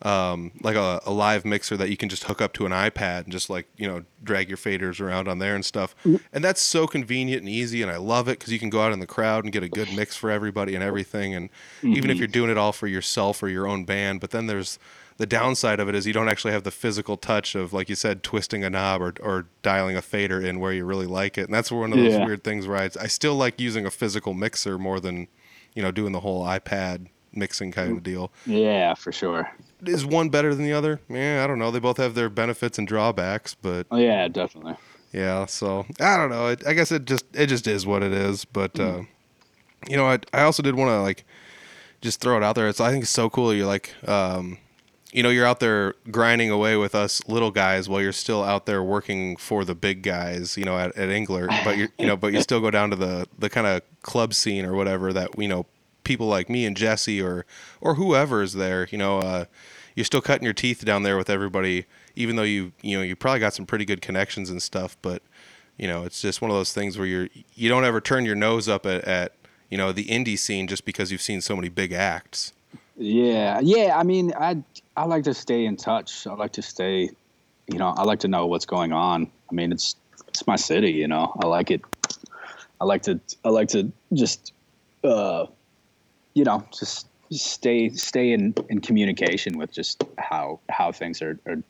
um, 0.01 0.51
like 0.61 0.78
a, 0.78 1.01
a 1.05 1.11
live 1.11 1.43
mixer 1.43 1.76
that 1.76 1.89
you 1.89 1.97
can 1.97 2.07
just 2.07 2.24
hook 2.24 2.41
up 2.41 2.53
to 2.53 2.65
an 2.65 2.71
iPad 2.71 3.24
and 3.24 3.32
just 3.34 3.49
like 3.49 3.67
you 3.76 3.88
know 3.88 4.03
drag 4.24 4.47
your 4.47 4.57
faders 4.57 5.01
around 5.01 5.28
on 5.28 5.39
there 5.39 5.55
and 5.55 5.65
stuff. 5.65 5.93
And 6.32 6.43
that's 6.43 6.61
so 6.61 6.88
convenient 6.88 7.41
and 7.41 7.49
easy, 7.49 7.82
and 7.82 7.91
I 7.91 7.97
love 7.97 8.28
it 8.30 8.39
because 8.39 8.53
you 8.53 8.59
can 8.59 8.69
go 8.69 8.82
out 8.82 8.93
in 8.93 8.99
the 8.99 9.07
crowd 9.07 9.43
and 9.43 9.51
get 9.51 9.63
a 9.63 9.69
good 9.69 9.93
mix 9.93 10.15
for 10.15 10.32
everybody 10.32 10.74
and 10.74 10.84
everything. 10.84 11.36
And 11.36 11.49
even 11.84 12.09
if 12.09 12.17
you're 12.17 12.28
doing 12.28 12.49
it 12.49 12.57
all 12.57 12.71
for 12.71 12.88
yourself 12.88 13.43
or 13.43 13.49
your 13.49 13.67
own 13.67 13.84
band, 13.84 14.21
but 14.21 14.32
then 14.32 14.47
there's 14.47 14.80
the 15.18 15.26
downside 15.26 15.80
of 15.80 15.88
it 15.89 15.95
is 15.95 16.07
you 16.07 16.14
don't 16.14 16.28
actually 16.30 16.53
have 16.53 16.64
the 16.64 16.72
physical 16.72 17.18
touch 17.18 17.55
of 17.55 17.72
like 17.74 17.88
you 17.89 17.95
said 17.95 18.24
twisting 18.24 18.64
a 18.64 18.70
knob 18.70 19.01
or, 19.01 19.14
or 19.22 19.47
dialing 19.61 19.95
a 19.95 20.01
fader 20.01 20.41
in 20.41 20.59
where 20.59 20.74
you 20.74 20.86
really 20.86 21.05
like 21.05 21.38
it. 21.38 21.45
And 21.45 21.53
that's 21.53 21.72
one 21.72 21.93
of 21.93 21.99
those 21.99 22.14
Yeah. 22.14 22.26
weird 22.26 22.43
things 22.43 22.68
where 22.68 22.78
I, 22.78 22.89
I 22.99 23.07
still 23.07 23.36
like 23.36 23.59
using 23.59 23.86
a 23.86 23.91
physical 23.91 24.34
mixer 24.34 24.78
more 24.80 24.99
than 24.99 25.28
you 25.76 25.82
know 25.84 25.91
doing 25.91 26.11
the 26.14 26.20
whole 26.22 26.43
ipad 26.45 27.07
mixing 27.32 27.72
kind 27.72 27.91
of 27.97 28.03
deal. 28.03 28.32
Yeah, 28.45 28.93
for 28.93 29.11
sure. 29.11 29.51
is 29.86 30.05
one 30.05 30.30
better 30.30 30.53
than 30.55 30.64
the 30.66 30.74
other? 30.74 30.99
Yeah 31.09 31.43
i 31.43 31.47
don't 31.47 31.59
know. 31.59 31.72
They 31.72 31.80
both 31.80 31.97
have 31.97 32.16
their 32.16 32.30
benefits 32.30 32.78
and 32.78 32.88
drawbacks 32.88 33.53
but 33.55 33.88
Oh 33.91 33.97
yeah, 33.97 34.28
definitely. 34.28 34.76
yeah 35.11 35.45
so 35.45 35.86
i 35.99 36.18
don't 36.18 36.30
know. 36.32 36.47
It, 36.47 36.66
i 36.68 36.74
guess 36.74 36.91
it 36.91 37.05
just 37.05 37.26
it 37.36 37.47
just 37.47 37.68
is 37.68 37.86
what 37.86 38.01
it 38.03 38.11
is 38.14 38.45
but 38.45 38.80
uh 38.80 39.01
you 39.88 39.97
know 39.97 40.05
i, 40.07 40.18
I 40.34 40.41
also 40.43 40.64
did 40.64 40.76
want 40.76 40.89
to 40.89 41.01
like 41.01 41.24
just 42.01 42.20
throw 42.20 42.36
it 42.38 42.43
out 42.43 42.55
there. 42.55 42.68
It's 42.68 42.82
i 42.82 42.91
think 42.91 43.03
it's 43.03 43.11
so 43.11 43.30
cool 43.30 43.53
you're 43.53 43.66
like 43.68 43.93
um 44.07 44.57
you 45.14 45.22
know 45.22 45.30
you're 45.30 45.45
out 45.45 45.59
there 45.59 45.93
grinding 46.11 46.49
away 46.49 46.76
with 46.76 46.95
us 46.95 47.22
little 47.28 47.51
guys 47.51 47.88
while 47.88 48.01
you're 48.01 48.11
still 48.11 48.43
out 48.43 48.66
there 48.66 48.84
working 48.84 49.38
for 49.38 49.64
the 49.64 49.76
big 49.76 50.01
guys 50.01 50.57
you 50.57 50.66
know 50.66 50.78
at, 50.78 50.95
at 50.97 51.09
Englert 51.09 51.49
but 51.64 51.78
you 51.78 51.88
you 51.97 52.07
know 52.07 52.18
but 52.18 52.34
you 52.34 52.41
still 52.41 52.59
go 52.59 52.72
down 52.72 52.89
to 52.89 52.95
the 52.95 53.28
the 53.38 53.49
kind 53.49 53.68
of 53.68 53.82
club 54.01 54.34
scene 54.34 54.66
or 54.66 54.74
whatever 54.74 55.14
that 55.14 55.38
you 55.38 55.47
know 55.47 55.66
people 56.03 56.28
like 56.28 56.49
me 56.49 56.66
and 56.66 56.76
Jesse 56.76 57.22
or 57.22 57.45
or 57.80 57.95
whoever 57.95 58.41
is 58.41 58.53
there 58.53 58.88
you 58.91 58.97
know 58.97 59.20
uh 59.20 59.45
you're 59.95 60.03
still 60.03 60.22
cutting 60.22 60.43
your 60.43 60.53
teeth 60.53 60.84
down 60.84 61.03
there 61.03 61.16
with 61.16 61.30
everybody 61.30 61.86
even 62.16 62.36
though 62.36 62.43
you 62.43 62.74
you 62.82 62.97
know 62.97 63.03
you 63.03 63.16
probably 63.16 63.39
got 63.39 63.53
some 63.53 63.66
pretty 63.66 63.86
good 63.86 64.01
connections 64.01 64.49
and 64.49 64.61
stuff 64.61 64.97
but 65.01 65.22
you 65.78 65.88
know 65.88 66.03
it's 66.03 66.22
just 66.22 66.41
one 66.41 66.49
of 66.49 66.57
those 66.57 66.74
things 66.74 66.97
where 66.97 67.07
you're 67.07 67.30
you 67.53 67.70
don't 67.70 67.86
ever 67.86 68.01
turn 68.01 68.26
your 68.26 68.36
nose 68.36 68.68
up 68.68 68.86
at, 68.86 69.03
at 69.05 69.36
you 69.70 69.78
know 69.78 69.91
the 69.91 70.05
indie 70.05 70.38
scene 70.38 70.68
just 70.68 70.84
because 70.86 71.11
you've 71.11 71.22
seen 71.22 71.39
so 71.39 71.55
many 71.55 71.70
big 71.70 71.93
acts 71.93 72.53
Yeah, 72.95 73.59
yeah. 73.61 73.97
I 73.97 74.03
mean, 74.03 74.34
I 74.38 74.61
I 74.95 75.05
like 75.05 75.23
to 75.23 75.33
stay 75.33 75.65
in 75.65 75.75
touch. 75.75 76.27
I 76.27 76.33
like 76.33 76.53
to 76.53 76.61
stay, 76.61 77.09
you 77.67 77.77
know, 77.79 77.89
I 77.89 78.03
like 78.03 78.19
to 78.19 78.27
know 78.27 78.45
what's 78.45 78.65
going 78.65 78.91
on. 78.91 79.29
I 79.49 79.55
mean, 79.55 79.71
it's 79.71 79.95
it's 80.27 80.45
my 80.47 80.55
city, 80.55 80.91
you 80.91 81.07
know. 81.07 81.33
I 81.43 81.47
like 81.47 81.71
it. 81.71 81.81
I 82.79 82.85
like 82.85 83.03
to 83.03 83.19
I 83.43 83.49
like 83.49 83.69
to 83.69 83.91
just, 84.13 84.53
uh, 85.03 85.45
you 86.33 86.43
know, 86.43 86.63
just 86.77 87.07
stay 87.31 87.89
stay 87.89 88.31
in 88.31 88.53
in 88.69 88.81
communication 88.81 89.57
with 89.57 89.71
just 89.71 90.03
how 90.17 90.59
how 90.69 90.91
things 90.91 91.21
are, 91.21 91.39
are 91.47 91.61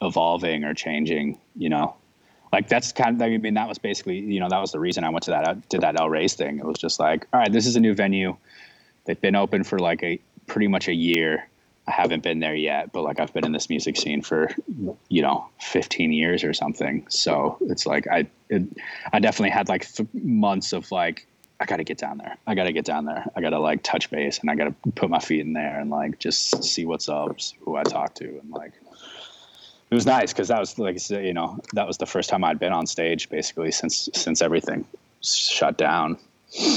evolving 0.00 0.64
or 0.64 0.74
changing. 0.74 1.38
You 1.56 1.68
know, 1.68 1.96
like 2.52 2.68
that's 2.68 2.92
kind 2.92 3.16
of 3.16 3.22
I 3.22 3.36
mean 3.36 3.54
that 3.54 3.68
was 3.68 3.78
basically 3.78 4.20
you 4.20 4.40
know 4.40 4.48
that 4.48 4.60
was 4.60 4.72
the 4.72 4.80
reason 4.80 5.04
I 5.04 5.10
went 5.10 5.24
to 5.24 5.30
that 5.32 5.46
I 5.46 5.54
did 5.68 5.82
that 5.82 5.98
El 6.00 6.08
Race 6.08 6.34
thing. 6.34 6.58
It 6.58 6.64
was 6.64 6.78
just 6.78 6.98
like, 6.98 7.26
all 7.32 7.40
right, 7.40 7.52
this 7.52 7.66
is 7.66 7.76
a 7.76 7.80
new 7.80 7.94
venue. 7.94 8.36
They've 9.04 9.20
been 9.20 9.36
open 9.36 9.64
for 9.64 9.78
like 9.78 10.02
a 10.02 10.18
pretty 10.46 10.68
much 10.68 10.88
a 10.88 10.94
year. 10.94 11.48
I 11.86 11.90
haven't 11.90 12.22
been 12.22 12.38
there 12.38 12.54
yet, 12.54 12.92
but 12.92 13.02
like 13.02 13.18
I've 13.18 13.32
been 13.32 13.44
in 13.44 13.52
this 13.52 13.68
music 13.68 13.96
scene 13.96 14.22
for 14.22 14.50
you 15.08 15.22
know 15.22 15.48
15 15.60 16.12
years 16.12 16.44
or 16.44 16.52
something. 16.54 17.06
So 17.08 17.56
it's 17.62 17.86
like 17.86 18.06
I 18.06 18.26
it, 18.48 18.62
I 19.12 19.18
definitely 19.18 19.50
had 19.50 19.68
like 19.68 19.92
th- 19.92 20.08
months 20.14 20.72
of 20.72 20.90
like 20.92 21.26
I 21.60 21.64
got 21.64 21.76
to 21.76 21.84
get 21.84 21.98
down 21.98 22.18
there. 22.18 22.36
I 22.46 22.54
got 22.54 22.64
to 22.64 22.72
get 22.72 22.84
down 22.84 23.04
there. 23.04 23.24
I 23.36 23.40
got 23.40 23.50
to 23.50 23.58
like 23.58 23.82
touch 23.82 24.10
base 24.10 24.38
and 24.38 24.50
I 24.50 24.54
got 24.54 24.64
to 24.64 24.90
put 24.92 25.10
my 25.10 25.18
feet 25.18 25.40
in 25.40 25.52
there 25.52 25.80
and 25.80 25.90
like 25.90 26.18
just 26.18 26.62
see 26.64 26.84
what's 26.84 27.08
up, 27.08 27.36
who 27.60 27.76
I 27.76 27.82
talk 27.82 28.14
to 28.16 28.26
and 28.26 28.50
like 28.50 28.72
it 29.90 29.94
was 29.94 30.06
nice 30.06 30.32
because 30.32 30.48
that 30.48 30.58
was 30.58 30.78
like 30.78 30.98
you 31.10 31.34
know 31.34 31.58
that 31.74 31.86
was 31.86 31.98
the 31.98 32.06
first 32.06 32.30
time 32.30 32.44
I'd 32.44 32.58
been 32.58 32.72
on 32.72 32.86
stage 32.86 33.28
basically 33.28 33.72
since 33.72 34.08
since 34.14 34.40
everything 34.40 34.86
shut 35.20 35.76
down. 35.76 36.16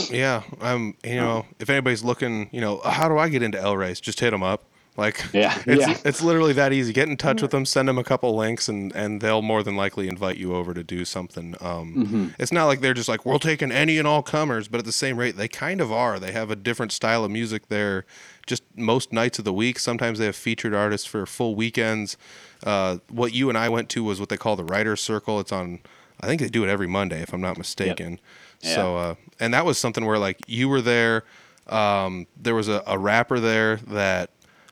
Yeah, 0.09 0.43
I'm. 0.61 0.95
You 1.03 1.15
know, 1.15 1.45
if 1.59 1.69
anybody's 1.69 2.03
looking, 2.03 2.49
you 2.51 2.61
know, 2.61 2.79
how 2.83 3.09
do 3.09 3.17
I 3.17 3.29
get 3.29 3.43
into 3.43 3.59
L 3.59 3.75
Race? 3.75 3.99
Just 3.99 4.19
hit 4.19 4.31
them 4.31 4.43
up. 4.43 4.63
Like, 4.97 5.25
Yeah, 5.33 5.61
it's, 5.67 5.87
yeah. 5.87 5.97
it's 6.05 6.21
literally 6.21 6.53
that 6.53 6.71
easy. 6.71 6.93
Get 6.93 7.09
in 7.09 7.17
touch 7.17 7.41
with 7.41 7.51
them, 7.51 7.65
send 7.65 7.89
them 7.89 7.97
a 7.97 8.03
couple 8.03 8.35
links, 8.35 8.69
and 8.69 8.95
and 8.95 9.19
they'll 9.19 9.41
more 9.41 9.61
than 9.61 9.75
likely 9.75 10.07
invite 10.07 10.37
you 10.37 10.55
over 10.55 10.73
to 10.73 10.83
do 10.83 11.03
something. 11.05 11.55
Um, 11.59 11.93
Mm-hmm. 11.95 12.27
It's 12.39 12.51
not 12.51 12.65
like 12.65 12.79
they're 12.81 12.93
just 12.93 13.09
like 13.09 13.25
we're 13.25 13.37
taking 13.37 13.71
any 13.71 13.97
and 13.97 14.07
all 14.07 14.21
comers, 14.23 14.67
but 14.67 14.79
at 14.79 14.85
the 14.85 14.91
same 14.91 15.17
rate, 15.17 15.35
they 15.35 15.47
kind 15.47 15.81
of 15.81 15.91
are. 15.91 16.19
They 16.19 16.31
have 16.31 16.49
a 16.49 16.55
different 16.55 16.91
style 16.91 17.23
of 17.25 17.31
music 17.31 17.67
there. 17.67 18.05
Just 18.47 18.63
most 18.75 19.11
nights 19.11 19.37
of 19.39 19.45
the 19.45 19.53
week. 19.53 19.79
Sometimes 19.79 20.19
they 20.19 20.25
have 20.25 20.35
featured 20.35 20.73
artists 20.73 21.07
for 21.07 21.25
full 21.25 21.55
weekends. 21.55 22.15
Uh, 22.63 22.97
what 23.09 23.33
you 23.33 23.49
and 23.49 23.57
I 23.57 23.69
went 23.69 23.89
to 23.89 24.03
was 24.03 24.19
what 24.19 24.29
they 24.29 24.37
call 24.37 24.55
the 24.55 24.63
Writers 24.63 25.01
Circle. 25.01 25.39
It's 25.39 25.51
on. 25.51 25.79
I 26.21 26.27
think 26.27 26.39
they 26.39 26.47
do 26.47 26.63
it 26.63 26.69
every 26.69 26.87
Monday, 26.87 27.21
if 27.21 27.33
I'm 27.33 27.41
not 27.41 27.57
mistaken. 27.57 28.19
Yeah. 28.61 28.75
So, 28.75 28.97
uh, 28.97 29.15
and 29.39 29.53
that 29.53 29.65
was 29.65 29.77
something 29.77 30.05
where 30.05 30.17
like 30.17 30.39
you 30.47 30.69
were 30.69 30.81
there. 30.81 31.23
Um, 31.67 32.27
there 32.41 32.55
was 32.55 32.67
a, 32.69 32.81
a 32.87 32.97
rapper 32.97 33.39
there 33.39 33.77
that 33.87 34.29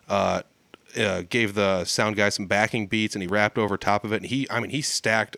uh, 0.07 0.41
uh, 0.97 1.23
gave 1.29 1.53
the 1.53 1.85
sound 1.85 2.15
guy 2.15 2.29
some 2.29 2.45
backing 2.45 2.87
beats, 2.87 3.15
and 3.15 3.21
he 3.21 3.27
rapped 3.27 3.57
over 3.57 3.77
top 3.77 4.03
of 4.03 4.13
it. 4.13 4.17
And 4.17 4.25
he, 4.25 4.47
I 4.49 4.59
mean, 4.59 4.69
he 4.69 4.81
stacked 4.81 5.37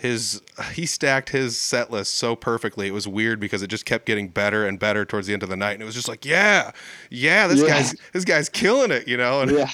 his 0.00 0.40
he 0.72 0.86
stacked 0.86 1.28
his 1.28 1.58
set 1.58 1.90
list 1.90 2.14
so 2.14 2.34
perfectly. 2.34 2.86
It 2.88 2.92
was 2.92 3.06
weird 3.06 3.38
because 3.38 3.60
it 3.62 3.66
just 3.68 3.84
kept 3.84 4.06
getting 4.06 4.28
better 4.28 4.66
and 4.66 4.78
better 4.78 5.04
towards 5.04 5.26
the 5.26 5.34
end 5.34 5.42
of 5.42 5.50
the 5.50 5.56
night, 5.56 5.72
and 5.74 5.82
it 5.82 5.84
was 5.84 5.94
just 5.94 6.08
like, 6.08 6.24
yeah, 6.24 6.70
yeah, 7.10 7.46
this 7.46 7.60
Yeah. 7.60 7.66
guy's 7.68 7.94
this 8.12 8.24
guy's 8.24 8.48
killing 8.48 8.90
it, 8.90 9.06
you 9.06 9.18
know. 9.18 9.42
And, 9.42 9.50
Yeah. 9.50 9.70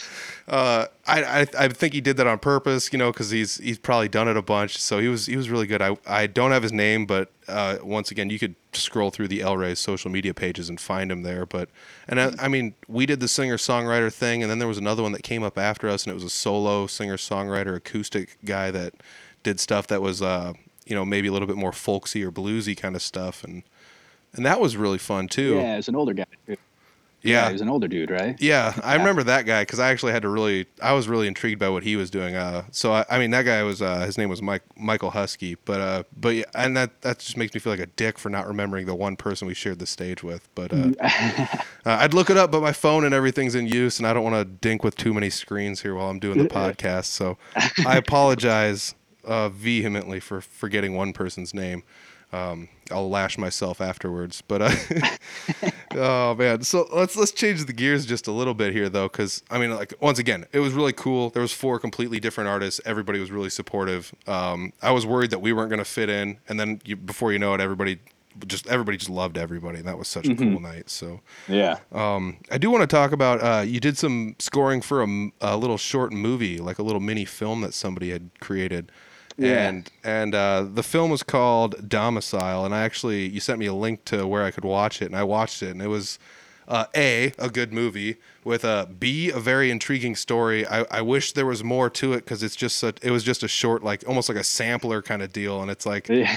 uh, 0.49 0.87
I, 1.07 1.22
I 1.43 1.47
I 1.57 1.68
think 1.68 1.95
he 1.95 2.01
did 2.01 2.16
that 2.16 2.27
on 2.27 2.41
purpose, 2.41 2.93
you 2.93 2.99
know, 2.99 3.12
because 3.12 3.31
he's 3.31 3.59
he's 3.59 3.79
probably 3.79 4.09
done 4.09 4.27
it 4.27 4.37
a 4.37 4.43
bunch. 4.43 4.79
So 4.79 4.99
he 4.99 5.07
was 5.07 5.27
he 5.27 5.37
was 5.37 5.49
really 5.49 5.68
good. 5.68 5.81
I 5.81 5.97
I 6.07 6.27
don't 6.27 6.51
have 6.51 6.64
his 6.64 6.72
name, 6.72 7.07
but 7.07 7.31
uh, 7.47 7.79
once 7.85 8.11
again, 8.11 8.29
you 8.29 8.41
could 8.41 8.57
scroll 8.72 9.11
through 9.11 9.29
the 9.29 9.43
El 9.43 9.57
Rey's 9.57 9.79
social 9.79 10.11
media 10.11 10.35
pages 10.35 10.68
and 10.68 10.81
find 10.81 11.12
him 11.12 11.22
there. 11.22 11.47
But 11.47 11.68
and 12.09 12.20
I, 12.20 12.33
I 12.41 12.49
mean, 12.49 12.74
we 12.89 13.07
did 13.07 13.20
the 13.20 13.29
singer 13.29 13.59
songwriter 13.59 14.12
thing, 14.12 14.43
and 14.43 14.51
then 14.51 14.59
there 14.59 14.66
was 14.66 14.79
another 14.79 15.05
one 15.05 15.12
that 15.12 15.22
came 15.22 15.45
up 15.45 15.57
after 15.57 15.89
us, 15.89 16.03
and 16.03 16.11
it 16.11 16.14
was 16.14 16.24
a 16.24 16.31
solo 16.31 16.89
singer 16.89 17.16
songwriter 17.16 17.77
acoustic 17.77 18.37
guy 18.45 18.72
that 18.72 18.95
did 19.47 19.61
stuff 19.61 19.86
that 19.86 20.03
was 20.03 20.20
uh 20.20 20.53
you 20.86 20.97
know 20.97 21.05
maybe 21.05 21.28
a 21.28 21.32
little 21.32 21.47
bit 21.47 21.57
more 21.57 21.72
folksy 21.72 22.24
or 22.24 22.32
bluesy 22.32 22.76
kind 22.76 22.97
of 22.97 23.03
stuff, 23.03 23.44
and 23.44 23.62
and 24.32 24.44
that 24.44 24.61
was 24.61 24.76
really 24.76 24.99
fun 24.99 25.28
too. 25.28 25.55
Yeah, 25.55 25.78
it's 25.78 25.86
an 25.86 25.94
older 25.94 26.14
guy. 26.14 26.26
Too. 26.49 26.57
yeah. 27.22 27.47
he 27.47 27.53
was 27.53 27.62
an 27.62 27.68
older 27.68 27.86
dude, 27.86 28.11
right? 28.11 28.36
Yeah, 28.40 28.78
I 28.82 28.94
remember 28.94 29.22
that 29.22 29.47
guy 29.47 29.62
because 29.62 29.78
I 29.78 29.90
actually 29.90 30.12
had 30.12 30.22
to 30.22 30.28
really, 30.28 30.66
I 30.82 30.92
was 30.92 31.09
really 31.09 31.26
intrigued 31.26 31.59
by 31.59 31.68
what 31.68 31.84
he 31.84 31.97
was 31.97 32.11
doing. 32.11 32.34
Uh, 32.34 32.64
so 32.72 32.92
I, 32.92 33.05
I 33.09 33.18
mean, 33.18 33.30
that 33.30 33.42
guy 33.42 33.62
was, 33.62 33.80
uh, 33.80 34.01
his 34.01 34.18
name 34.18 34.28
was 34.28 34.42
Mike 34.42 34.62
Michael 34.76 35.11
Husky, 35.11 35.57
but 35.64 35.80
uh, 35.80 36.03
but 36.16 36.34
yeah, 36.34 36.44
and 36.57 36.76
that 36.76 37.01
that 37.03 37.20
just 37.20 37.36
makes 37.36 37.55
me 37.55 37.61
feel 37.61 37.72
like 37.72 37.80
a 37.80 37.86
dick 37.86 38.18
for 38.18 38.30
not 38.30 38.49
remembering 38.49 38.86
the 38.86 38.97
one 38.97 39.14
person 39.14 39.47
we 39.47 39.55
shared 39.55 39.78
the 39.78 39.86
stage 39.86 40.24
with. 40.24 40.49
But 40.57 40.72
uh, 40.72 40.90
uh, 41.01 41.57
I'd 41.84 42.14
look 42.14 42.30
it 42.30 42.36
up, 42.36 42.51
but 42.51 42.62
my 42.62 42.72
phone 42.72 43.05
and 43.05 43.14
everything's 43.14 43.55
in 43.55 43.68
use, 43.68 43.99
and 43.99 44.09
I 44.09 44.12
don't 44.12 44.24
want 44.24 44.36
to 44.36 44.44
dink 44.44 44.82
with 44.82 44.97
too 44.97 45.14
many 45.14 45.30
screens 45.30 45.82
here 45.82 45.94
while 45.94 46.11
I'm 46.11 46.18
doing 46.18 46.38
the 46.38 46.49
podcast. 46.49 47.07
So 47.07 47.38
I 47.86 47.97
apologize 47.97 48.95
uh, 49.27 49.49
vehemently 49.51 50.20
for 50.20 50.41
forgetting 50.41 50.95
one 50.95 51.12
person's 51.12 51.53
name. 51.53 51.83
Um, 52.33 52.68
I'll 52.91 53.09
lash 53.09 53.39
myself 53.39 53.81
afterwards, 53.81 54.43
but 54.49 54.61
uh, 54.62 54.70
oh 55.95 56.35
man. 56.35 56.62
So 56.62 56.87
let's 56.93 57.16
let's 57.16 57.31
change 57.33 57.64
the 57.64 57.72
gears 57.72 58.05
just 58.05 58.27
a 58.27 58.33
little 58.33 58.55
bit 58.55 58.72
here, 58.72 58.89
though, 58.89 59.09
because 59.09 59.43
I 59.51 59.59
mean, 59.59 59.70
like 59.74 59.95
once 60.01 60.18
again, 60.18 60.45
it 60.53 60.59
was 60.61 60.72
really 60.72 60.93
cool. 60.93 61.31
There 61.31 61.43
was 61.43 61.53
four 61.53 61.79
completely 61.79 62.18
different 62.20 62.49
artists. 62.49 62.81
Everybody 62.85 63.20
was 63.20 63.31
really 63.31 63.51
supportive. 63.51 64.12
Um, 64.27 64.72
I 64.83 64.91
was 64.91 65.07
worried 65.07 65.31
that 65.31 65.41
we 65.41 65.53
weren't 65.53 65.70
going 65.70 65.79
to 65.79 65.85
fit 65.85 66.09
in, 66.11 66.39
and 66.49 66.59
then 66.59 66.81
you, 66.85 66.97
before 66.97 67.33
you 67.33 67.39
know 67.39 67.55
it, 67.55 67.61
everybody 67.61 67.99
just 68.47 68.66
everybody 68.66 68.99
just 68.99 69.09
loved 69.11 69.39
everybody, 69.39 69.79
and 69.79 69.89
that 69.89 69.97
was 69.97 70.09
such 70.09 70.29
a 70.29 70.35
cool 70.35 70.61
night. 70.61 70.91
So 70.91 71.20
Yeah. 71.49 71.79
um, 71.93 72.37
I 72.51 72.59
do 72.59 72.70
want 72.70 72.83
to 72.83 72.87
talk 72.87 73.12
about 73.12 73.41
uh, 73.43 73.62
you 73.62 73.81
did 73.81 73.97
some 73.97 74.35
scoring 74.39 74.83
for 74.83 75.01
a 75.41 75.57
little 75.57 75.79
short 75.79 76.12
movie, 76.12 76.59
like 76.59 76.79
a 76.79 76.83
little 76.83 77.01
mini 77.01 77.24
film 77.24 77.62
that 77.62 77.72
somebody 77.72 78.11
had 78.11 78.29
created. 78.41 78.93
Yeah. 79.39 79.68
And 79.68 79.91
and 80.05 80.34
uh, 80.34 80.66
the 80.72 80.82
film 80.82 81.11
was 81.11 81.22
called 81.22 81.89
Domicile, 81.89 82.64
and 82.64 82.74
I 82.74 82.82
actually 82.82 83.28
you 83.28 83.41
sent 83.41 83.59
me 83.59 83.66
a 83.66 83.74
link 83.74 84.05
to 84.07 84.26
where 84.26 84.45
I 84.45 84.51
could 84.51 84.64
watch 84.64 85.03
it, 85.03 85.07
and 85.07 85.16
I 85.16 85.24
watched 85.24 85.62
it, 85.62 85.70
and 85.70 85.82
it 85.82 85.89
was 85.89 86.18
uh, 86.68 86.87
a 86.97 87.32
a 87.39 87.49
good 87.51 87.72
movie 87.72 88.16
with 88.45 88.64
a 88.64 88.89
b 88.99 89.30
a 89.30 89.39
very 89.39 89.70
intriguing 89.70 90.16
story. 90.16 90.66
I, 90.66 90.84
I 90.91 91.03
wish 91.03 91.32
there 91.32 91.47
was 91.47 91.62
more 91.62 91.91
to 91.91 92.12
it 92.14 92.24
because 92.24 92.43
it's 92.43 92.57
just 92.57 92.78
such, 92.78 92.99
it 93.03 93.11
was 93.11 93.22
just 93.24 93.43
a 93.43 93.49
short 93.49 93.84
like 93.84 94.05
almost 94.09 94.28
like 94.28 94.39
a 94.39 94.45
sampler 94.45 95.03
kind 95.03 95.22
of 95.22 95.32
deal, 95.32 95.61
and 95.62 95.70
it's 95.70 95.84
like 95.87 96.09
Yeah. 96.09 96.34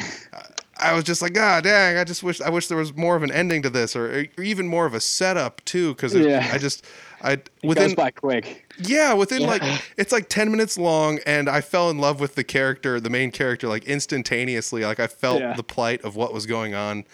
I 0.82 0.93
was 0.93 1.04
just 1.04 1.22
like, 1.22 1.34
God 1.34 1.66
dang! 1.66 1.97
I 1.97 2.06
just 2.06 2.24
wish 2.24 2.39
I 2.39 2.50
wish 2.50 2.68
there 2.68 2.78
was 2.78 2.95
more 2.95 3.16
of 3.18 3.24
an 3.24 3.32
ending 3.32 3.62
to 3.64 3.70
this, 3.70 3.95
or, 3.95 4.28
or 4.38 4.43
even 4.43 4.68
more 4.68 4.86
of 4.86 4.93
a 4.93 5.02
setup 5.02 5.64
too. 5.66 5.93
Because 5.93 6.16
Yeah. 6.16 6.50
I 6.54 6.58
just, 6.58 6.86
I 7.22 7.34
It 7.34 7.50
within 7.64 7.88
goes 7.89 7.95
by 7.95 8.12
quick. 8.12 8.68
Yeah, 8.80 9.13
within 9.13 9.43
like 9.43 9.63
it's 9.97 10.11
like 10.11 10.30
ten 10.30 10.51
minutes 10.51 10.77
long, 10.77 11.19
and 11.25 11.49
I 11.49 11.61
fell 11.61 11.89
in 11.89 11.97
love 11.97 12.19
with 12.19 12.36
the 12.36 12.43
character, 12.43 12.99
the 12.99 13.09
main 13.09 13.32
character, 13.32 13.67
like 13.67 13.86
instantaneously. 13.86 14.84
Like 14.84 14.99
I 14.99 15.07
felt 15.07 15.41
Yeah. 15.41 15.53
the 15.55 15.63
plight 15.63 16.01
of 16.03 16.15
what 16.15 16.34
was 16.34 16.45
going 16.45 16.73
on. 16.73 17.05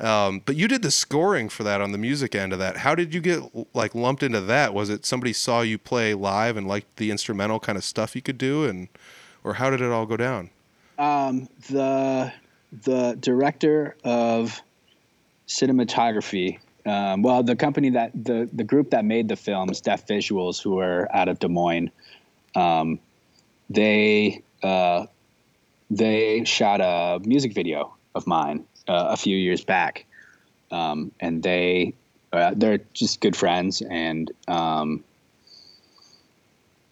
Um, 0.00 0.40
but 0.46 0.56
you 0.56 0.68
did 0.68 0.80
the 0.82 0.90
scoring 0.90 1.50
for 1.50 1.64
that 1.64 1.82
on 1.82 1.92
the 1.92 1.98
music 1.98 2.34
end 2.34 2.52
of 2.54 2.58
that. 2.58 2.78
How 2.78 2.94
did 2.94 3.12
you 3.12 3.20
get 3.20 3.42
like 3.74 3.94
lumped 3.94 4.22
into 4.22 4.40
that? 4.40 4.72
Was 4.72 4.88
it 4.88 5.04
somebody 5.04 5.32
saw 5.34 5.60
you 5.60 5.76
play 5.78 6.14
live 6.14 6.56
and 6.56 6.66
liked 6.66 6.96
the 6.96 7.10
instrumental 7.10 7.60
kind 7.60 7.76
of 7.76 7.84
stuff 7.84 8.16
you 8.16 8.22
could 8.22 8.38
do, 8.38 8.64
and 8.64 8.88
or 9.44 9.54
how 9.54 9.68
did 9.70 9.80
it 9.82 9.90
all 9.92 10.06
go 10.06 10.16
down? 10.16 10.48
Um, 10.98 11.48
the 11.68 12.32
the 12.84 13.16
director 13.20 13.96
of 14.02 14.62
cinematography. 15.46 16.58
Um, 16.84 17.22
well, 17.22 17.42
the 17.42 17.56
company 17.56 17.90
that 17.90 18.12
the 18.12 18.48
the 18.52 18.64
group 18.64 18.90
that 18.90 19.04
made 19.04 19.28
the 19.28 19.36
films, 19.36 19.80
Deaf 19.80 20.06
Visuals, 20.06 20.62
who 20.62 20.80
are 20.80 21.08
out 21.14 21.28
of 21.28 21.38
Des 21.38 21.48
Moines, 21.48 21.90
um, 22.56 22.98
they 23.70 24.42
uh, 24.62 25.06
they 25.90 26.44
shot 26.44 26.80
a 26.80 27.20
music 27.24 27.52
video 27.52 27.94
of 28.14 28.26
mine 28.26 28.64
uh, 28.88 29.08
a 29.10 29.16
few 29.16 29.36
years 29.36 29.64
back, 29.64 30.06
um, 30.70 31.12
and 31.20 31.42
they 31.42 31.94
uh, 32.32 32.52
they're 32.56 32.80
just 32.94 33.20
good 33.20 33.36
friends, 33.36 33.82
and 33.82 34.32
um, 34.48 35.04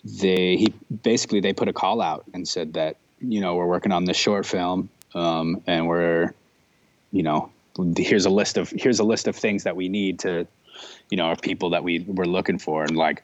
they 0.05 0.57
he 0.57 0.75
basically 1.03 1.41
they 1.41 1.53
put 1.53 1.69
a 1.69 1.73
call 1.73 2.01
out 2.01 2.25
and 2.33 2.47
said 2.47 2.75
that 2.75 2.97
you 3.21 3.41
know 3.41 3.55
we're 3.55 3.67
working 3.67 3.93
on 3.93 4.05
this 4.05 4.17
short 4.17 4.47
film 4.47 4.89
um, 5.15 5.63
and 5.67 5.87
we're 5.87 6.33
you 7.13 7.23
know 7.23 7.51
here's 7.97 8.27
a 8.27 8.31
list 8.31 8.59
of 8.59 8.71
here's 8.71 8.99
a 8.99 9.05
list 9.05 9.29
of 9.29 9.37
things 9.37 9.65
that 9.65 9.77
we 9.77 9.89
need 9.89 10.19
to 10.21 10.47
you 11.11 11.17
know 11.17 11.31
of 11.31 11.41
people 11.41 11.71
that 11.71 11.85
we 11.85 12.05
were 12.07 12.27
looking 12.27 12.59
for. 12.59 12.83
And 12.83 12.97
like 12.97 13.23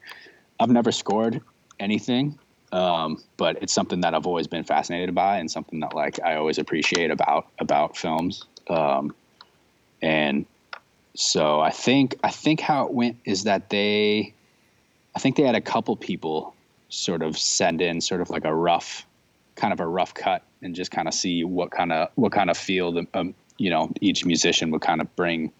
I've 0.61 0.71
never 0.71 0.93
scored 0.93 1.41
anything 1.79 2.39
um, 2.73 3.23
but 3.37 3.63
it's 3.63 3.73
something 3.73 4.01
that 4.01 4.15
I've 4.15 4.27
always 4.27 4.47
been 4.47 4.65
fascinated 4.65 5.15
by 5.15 5.39
and 5.39 5.51
something 5.51 5.81
that 5.81 5.95
like 5.95 6.21
I 6.23 6.37
always 6.37 6.59
appreciate 6.59 7.11
about 7.11 7.47
about 7.59 7.97
films. 7.97 8.45
Um, 8.69 9.15
and 10.03 10.47
so 11.15 11.61
I 11.61 11.71
think 11.71 12.17
I 12.23 12.31
think 12.31 12.61
how 12.61 12.87
it 12.87 12.93
went 12.93 13.17
is 13.25 13.45
that 13.45 13.71
they 13.71 14.35
I 15.15 15.19
think 15.19 15.37
they 15.37 15.45
had 15.45 15.55
a 15.55 15.61
couple 15.61 15.97
people 15.97 16.55
sort 16.89 17.23
of 17.23 17.39
send 17.39 17.81
in 17.81 18.01
sort 18.01 18.21
of 18.21 18.31
like 18.31 18.45
a 18.45 18.55
rough 18.55 19.07
kind 19.55 19.73
of 19.73 19.81
a 19.81 19.87
rough 19.87 20.13
cut 20.13 20.43
and 20.61 20.75
just 20.75 20.91
kind 20.91 21.09
of 21.09 21.15
see 21.15 21.45
what 21.45 21.71
kind 21.71 21.93
of 21.93 22.09
what 22.17 22.33
kind 22.33 22.51
of 22.51 22.59
feel 22.59 22.93
the 22.93 23.07
um, 23.15 23.35
you 23.59 23.71
know 23.71 23.91
each 24.01 24.25
musician 24.25 24.71
would 24.71 24.83
kind 24.83 25.01
of 25.01 25.17
bring 25.17 25.53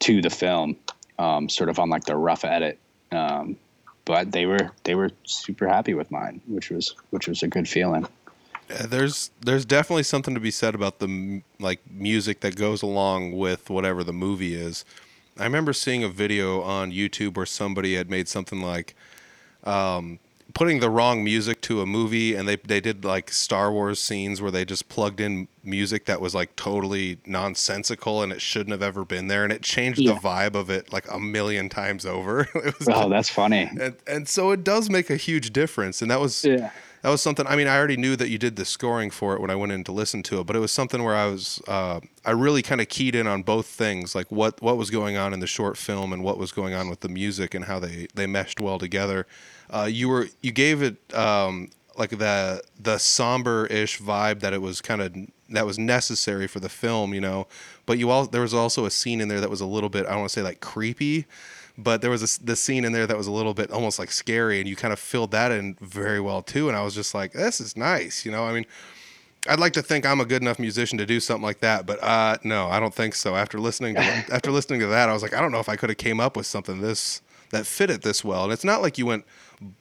to 0.00 0.20
the 0.20 0.30
film 0.30 0.76
um, 1.18 1.48
sort 1.48 1.68
of 1.68 1.78
on 1.78 1.88
like 1.88 2.04
the 2.04 2.16
rough 2.16 2.44
edit 2.44 2.78
um, 3.12 3.56
but 4.04 4.32
they 4.32 4.46
were 4.46 4.70
they 4.84 4.94
were 4.94 5.10
super 5.24 5.68
happy 5.68 5.94
with 5.94 6.10
mine 6.10 6.40
which 6.46 6.70
was 6.70 6.94
which 7.10 7.28
was 7.28 7.42
a 7.42 7.48
good 7.48 7.68
feeling 7.68 8.06
Yeah, 8.70 8.86
there's 8.86 9.30
there's 9.40 9.64
definitely 9.64 10.04
something 10.04 10.34
to 10.34 10.40
be 10.40 10.50
said 10.50 10.74
about 10.74 10.98
the 10.98 11.42
like 11.60 11.80
music 11.90 12.40
that 12.40 12.56
goes 12.56 12.82
along 12.82 13.32
with 13.32 13.68
whatever 13.68 14.02
the 14.02 14.12
movie 14.12 14.54
is. 14.54 14.84
I 15.38 15.44
remember 15.44 15.72
seeing 15.72 16.04
a 16.04 16.08
video 16.08 16.62
on 16.62 16.92
YouTube 16.92 17.36
where 17.36 17.46
somebody 17.46 17.96
had 17.96 18.08
made 18.08 18.28
something 18.28 18.62
like 18.62 18.94
um, 19.64 20.18
putting 20.54 20.80
the 20.80 20.88
wrong 20.88 21.22
music 21.24 21.60
to 21.62 21.80
a 21.82 21.86
movie, 21.86 22.34
and 22.34 22.48
they 22.48 22.56
they 22.56 22.80
did 22.80 23.04
like 23.04 23.30
Star 23.30 23.70
Wars 23.72 24.00
scenes 24.00 24.40
where 24.40 24.50
they 24.50 24.64
just 24.64 24.88
plugged 24.88 25.20
in 25.20 25.48
music 25.62 26.04
that 26.06 26.20
was 26.20 26.34
like 26.34 26.54
totally 26.56 27.18
nonsensical 27.26 28.22
and 28.22 28.32
it 28.32 28.40
shouldn't 28.40 28.70
have 28.72 28.82
ever 28.82 29.04
been 29.04 29.28
there, 29.28 29.44
and 29.44 29.52
it 29.52 29.62
changed 29.62 29.98
Yeah. 29.98 30.14
the 30.14 30.20
vibe 30.20 30.54
of 30.54 30.70
it 30.70 30.92
like 30.92 31.10
a 31.10 31.18
million 31.18 31.68
times 31.68 32.06
over. 32.06 32.40
it 32.54 32.78
was 32.78 32.88
oh 32.88 33.08
that's 33.08 33.28
funny 33.28 33.68
and 33.80 33.96
and 34.06 34.28
so 34.28 34.50
it 34.50 34.64
does 34.64 34.88
make 34.88 35.10
a 35.10 35.16
huge 35.16 35.52
difference, 35.52 36.00
and 36.02 36.10
that 36.10 36.20
was 36.20 36.44
yeah 36.44 36.70
that 37.02 37.10
was 37.10 37.20
something. 37.20 37.46
I 37.46 37.54
mean, 37.54 37.66
I 37.66 37.76
already 37.76 37.98
knew 37.98 38.16
that 38.16 38.30
you 38.30 38.38
did 38.38 38.56
the 38.56 38.64
scoring 38.64 39.10
for 39.10 39.34
it 39.34 39.40
when 39.42 39.50
I 39.50 39.54
went 39.56 39.72
in 39.72 39.84
to 39.84 39.92
listen 39.92 40.22
to 40.22 40.40
it, 40.40 40.46
but 40.46 40.56
it 40.56 40.60
was 40.60 40.72
something 40.72 41.02
where 41.04 41.14
I 41.14 41.26
was, 41.26 41.60
uh, 41.68 42.00
I 42.24 42.30
really 42.30 42.62
kind 42.62 42.80
of 42.80 42.88
keyed 42.88 43.14
in 43.14 43.26
on 43.26 43.42
both 43.42 43.66
things, 43.66 44.14
like 44.14 44.32
what 44.32 44.62
what 44.62 44.78
was 44.78 44.88
going 44.90 45.14
on 45.18 45.34
in 45.34 45.40
the 45.40 45.46
short 45.46 45.76
film 45.76 46.14
and 46.14 46.24
what 46.24 46.38
was 46.38 46.50
going 46.50 46.72
on 46.72 46.88
with 46.88 47.00
the 47.00 47.10
music 47.10 47.52
and 47.54 47.66
how 47.66 47.78
they 47.78 48.06
they 48.14 48.26
meshed 48.26 48.58
well 48.58 48.78
together. 48.78 49.26
Uh, 49.70 49.88
you 49.90 50.08
were 50.08 50.28
you 50.40 50.52
gave 50.52 50.82
it 50.82 50.96
um, 51.14 51.70
like 51.96 52.10
the 52.10 52.62
the 52.78 52.98
somber 52.98 53.66
ish 53.66 54.00
vibe 54.00 54.40
that 54.40 54.52
it 54.52 54.62
was 54.62 54.80
kind 54.80 55.00
of 55.00 55.14
that 55.50 55.66
was 55.66 55.78
necessary 55.78 56.46
for 56.46 56.60
the 56.60 56.68
film, 56.68 57.14
you 57.14 57.20
know. 57.20 57.46
But 57.86 57.98
you 57.98 58.10
all 58.10 58.26
there 58.26 58.42
was 58.42 58.54
also 58.54 58.84
a 58.84 58.90
scene 58.90 59.20
in 59.20 59.28
there 59.28 59.40
that 59.40 59.50
was 59.50 59.60
a 59.60 59.66
little 59.66 59.88
bit 59.88 60.06
I 60.06 60.10
don't 60.10 60.20
want 60.20 60.30
to 60.30 60.40
say 60.40 60.42
like 60.42 60.60
creepy, 60.60 61.26
but 61.76 62.02
there 62.02 62.10
was 62.10 62.20
this 62.20 62.38
this 62.38 62.60
scene 62.60 62.84
in 62.84 62.92
there 62.92 63.06
that 63.06 63.16
was 63.16 63.26
a 63.26 63.32
little 63.32 63.54
bit 63.54 63.70
almost 63.70 63.98
like 63.98 64.10
scary, 64.10 64.60
and 64.60 64.68
you 64.68 64.76
kind 64.76 64.92
of 64.92 64.98
filled 64.98 65.30
that 65.32 65.52
in 65.52 65.76
very 65.80 66.20
well 66.20 66.42
too. 66.42 66.68
And 66.68 66.76
I 66.76 66.82
was 66.82 66.94
just 66.94 67.14
like, 67.14 67.32
this 67.32 67.60
is 67.60 67.76
nice, 67.76 68.24
you 68.24 68.32
know. 68.32 68.44
I 68.44 68.52
mean, 68.52 68.66
I'd 69.48 69.60
like 69.60 69.72
to 69.74 69.82
think 69.82 70.06
I'm 70.06 70.20
a 70.20 70.24
good 70.24 70.42
enough 70.42 70.58
musician 70.58 70.98
to 70.98 71.06
do 71.06 71.20
something 71.20 71.42
like 71.42 71.60
that, 71.60 71.86
but 71.86 72.02
uh, 72.02 72.38
no, 72.44 72.68
I 72.68 72.80
don't 72.80 72.94
think 72.94 73.14
so. 73.14 73.36
After 73.36 73.58
listening 73.58 73.96
to 73.96 74.00
after 74.32 74.50
listening 74.50 74.80
to 74.80 74.86
that, 74.86 75.08
I 75.08 75.12
was 75.12 75.22
like, 75.22 75.34
I 75.34 75.40
don't 75.40 75.52
know 75.52 75.60
if 75.60 75.68
I 75.68 75.76
could 75.76 75.90
have 75.90 75.98
came 75.98 76.20
up 76.20 76.36
with 76.36 76.46
something 76.46 76.80
this 76.80 77.22
that 77.50 77.66
fit 77.66 77.90
it 77.90 78.02
this 78.02 78.24
well. 78.24 78.44
And 78.44 78.52
it's 78.52 78.64
not 78.64 78.82
like 78.82 78.98
you 78.98 79.06
went, 79.06 79.24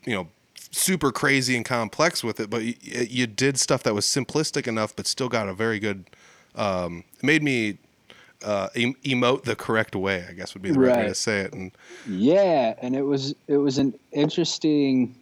you 0.05 0.13
know, 0.13 0.27
super 0.71 1.11
crazy 1.11 1.55
and 1.55 1.65
complex 1.65 2.23
with 2.23 2.39
it, 2.39 2.49
but 2.49 2.63
you, 2.63 2.75
you 2.81 3.27
did 3.27 3.59
stuff 3.59 3.83
that 3.83 3.93
was 3.93 4.05
simplistic 4.05 4.67
enough, 4.67 4.95
but 4.95 5.07
still 5.07 5.29
got 5.29 5.47
a 5.47 5.53
very 5.53 5.79
good. 5.79 6.05
Um, 6.55 7.03
made 7.21 7.41
me 7.41 7.79
uh, 8.43 8.69
em- 8.75 8.95
emote 9.03 9.43
the 9.43 9.55
correct 9.55 9.95
way. 9.95 10.25
I 10.29 10.33
guess 10.33 10.53
would 10.53 10.63
be 10.63 10.71
the 10.71 10.79
right, 10.79 10.97
way 10.97 11.07
to 11.07 11.15
say 11.15 11.39
it. 11.41 11.53
And 11.53 11.71
Yeah, 12.07 12.75
and 12.81 12.95
it 12.95 13.03
was 13.03 13.33
it 13.47 13.57
was 13.57 13.77
an 13.77 13.93
interesting 14.11 15.15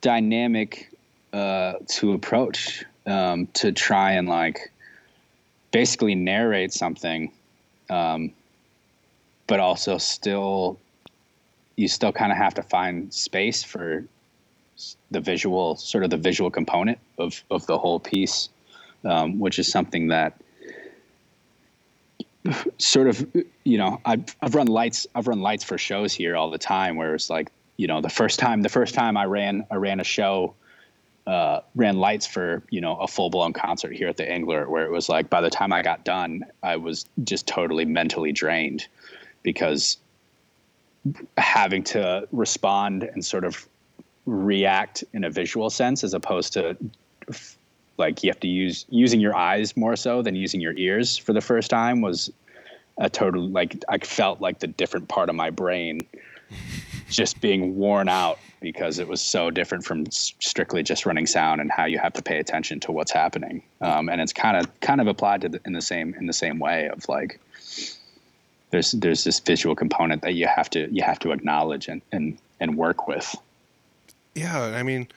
dynamic 0.00 0.90
uh, 1.32 1.74
to 1.88 2.12
approach 2.12 2.84
um, 3.06 3.46
to 3.54 3.72
try 3.72 4.12
and 4.12 4.28
like 4.28 4.72
basically 5.70 6.14
narrate 6.14 6.72
something, 6.72 7.32
um, 7.90 8.32
but 9.46 9.60
also 9.60 9.98
still 9.98 10.78
you 11.76 11.88
still 11.88 12.12
kind 12.12 12.32
of 12.32 12.38
have 12.38 12.54
to 12.54 12.62
find 12.62 13.12
space 13.12 13.62
for 13.62 14.04
the 15.10 15.20
visual 15.20 15.76
sort 15.76 16.04
of 16.04 16.10
the 16.10 16.16
visual 16.16 16.50
component 16.50 16.98
of 17.18 17.42
of 17.50 17.66
the 17.66 17.78
whole 17.78 18.00
piece, 18.00 18.48
um, 19.04 19.38
which 19.38 19.58
is 19.58 19.70
something 19.70 20.08
that 20.08 20.40
sort 22.78 23.08
of 23.08 23.26
you 23.64 23.78
know 23.78 24.00
I've 24.04 24.24
I've 24.42 24.54
run 24.54 24.66
lights 24.66 25.06
I've 25.14 25.28
run 25.28 25.40
lights 25.40 25.64
for 25.64 25.78
shows 25.78 26.12
here 26.12 26.36
all 26.36 26.50
the 26.50 26.58
time 26.58 26.96
where 26.96 27.14
it's 27.14 27.30
like 27.30 27.50
you 27.76 27.86
know 27.86 28.00
the 28.00 28.10
first 28.10 28.38
time 28.38 28.62
the 28.62 28.68
first 28.68 28.94
time 28.94 29.16
I 29.16 29.24
ran 29.24 29.66
I 29.70 29.76
ran 29.76 30.00
a 30.00 30.04
show 30.04 30.54
uh, 31.26 31.60
ran 31.74 31.96
lights 31.96 32.26
for 32.26 32.62
you 32.70 32.80
know 32.80 32.96
a 32.96 33.08
full 33.08 33.30
blown 33.30 33.52
concert 33.52 33.92
here 33.94 34.08
at 34.08 34.16
the 34.16 34.24
Englert, 34.24 34.68
where 34.68 34.84
it 34.84 34.90
was 34.90 35.08
like 35.08 35.30
by 35.30 35.40
the 35.40 35.50
time 35.50 35.72
I 35.72 35.82
got 35.82 36.04
done 36.04 36.44
I 36.62 36.76
was 36.76 37.06
just 37.24 37.46
totally 37.46 37.84
mentally 37.84 38.32
drained 38.32 38.86
because 39.42 39.96
having 41.36 41.82
to 41.82 42.26
respond 42.32 43.02
and 43.02 43.24
sort 43.24 43.44
of 43.44 43.68
react 44.26 45.04
in 45.12 45.24
a 45.24 45.30
visual 45.30 45.68
sense 45.68 46.02
as 46.02 46.14
opposed 46.14 46.52
to 46.54 46.76
like 47.98 48.22
you 48.22 48.30
have 48.30 48.40
to 48.40 48.48
use 48.48 48.86
using 48.88 49.20
your 49.20 49.36
eyes 49.36 49.76
more 49.76 49.96
so 49.96 50.22
than 50.22 50.34
using 50.34 50.60
your 50.60 50.72
ears 50.76 51.16
for 51.16 51.32
the 51.32 51.40
first 51.40 51.70
time 51.70 52.00
was 52.00 52.30
a 52.98 53.10
total 53.10 53.46
like 53.48 53.76
I 53.88 53.98
felt 53.98 54.40
like 54.40 54.60
the 54.60 54.66
different 54.66 55.08
part 55.08 55.28
of 55.28 55.34
my 55.34 55.50
brain 55.50 56.00
just 57.10 57.40
being 57.40 57.76
worn 57.76 58.08
out 58.08 58.38
because 58.60 58.98
it 58.98 59.06
was 59.06 59.20
so 59.20 59.50
different 59.50 59.84
from 59.84 60.10
strictly 60.10 60.82
just 60.82 61.04
running 61.04 61.26
sound 61.26 61.60
and 61.60 61.70
how 61.70 61.84
you 61.84 61.98
have 61.98 62.14
to 62.14 62.22
pay 62.22 62.38
attention 62.38 62.80
to 62.80 62.92
what's 62.92 63.12
happening. 63.12 63.62
Um, 63.82 64.08
and 64.08 64.22
it's 64.22 64.32
kind 64.32 64.56
of 64.56 64.80
kind 64.80 65.02
of 65.02 65.06
applied 65.06 65.42
to 65.42 65.50
the, 65.50 65.60
in 65.66 65.74
the 65.74 65.82
same 65.82 66.14
in 66.14 66.26
the 66.26 66.32
same 66.32 66.58
way 66.58 66.88
of 66.88 67.06
like 67.08 67.40
there's 68.70 68.92
there's 68.92 69.24
this 69.24 69.40
visual 69.40 69.74
component 69.74 70.22
that 70.22 70.34
you 70.34 70.46
have 70.46 70.70
to 70.70 70.92
you 70.92 71.02
have 71.02 71.18
to 71.20 71.32
acknowledge 71.32 71.88
and 71.88 72.02
and 72.12 72.38
and 72.60 72.76
work 72.76 73.06
with. 73.06 73.34
Yeah, 74.34 74.60
I 74.60 74.82
mean, 74.82 75.08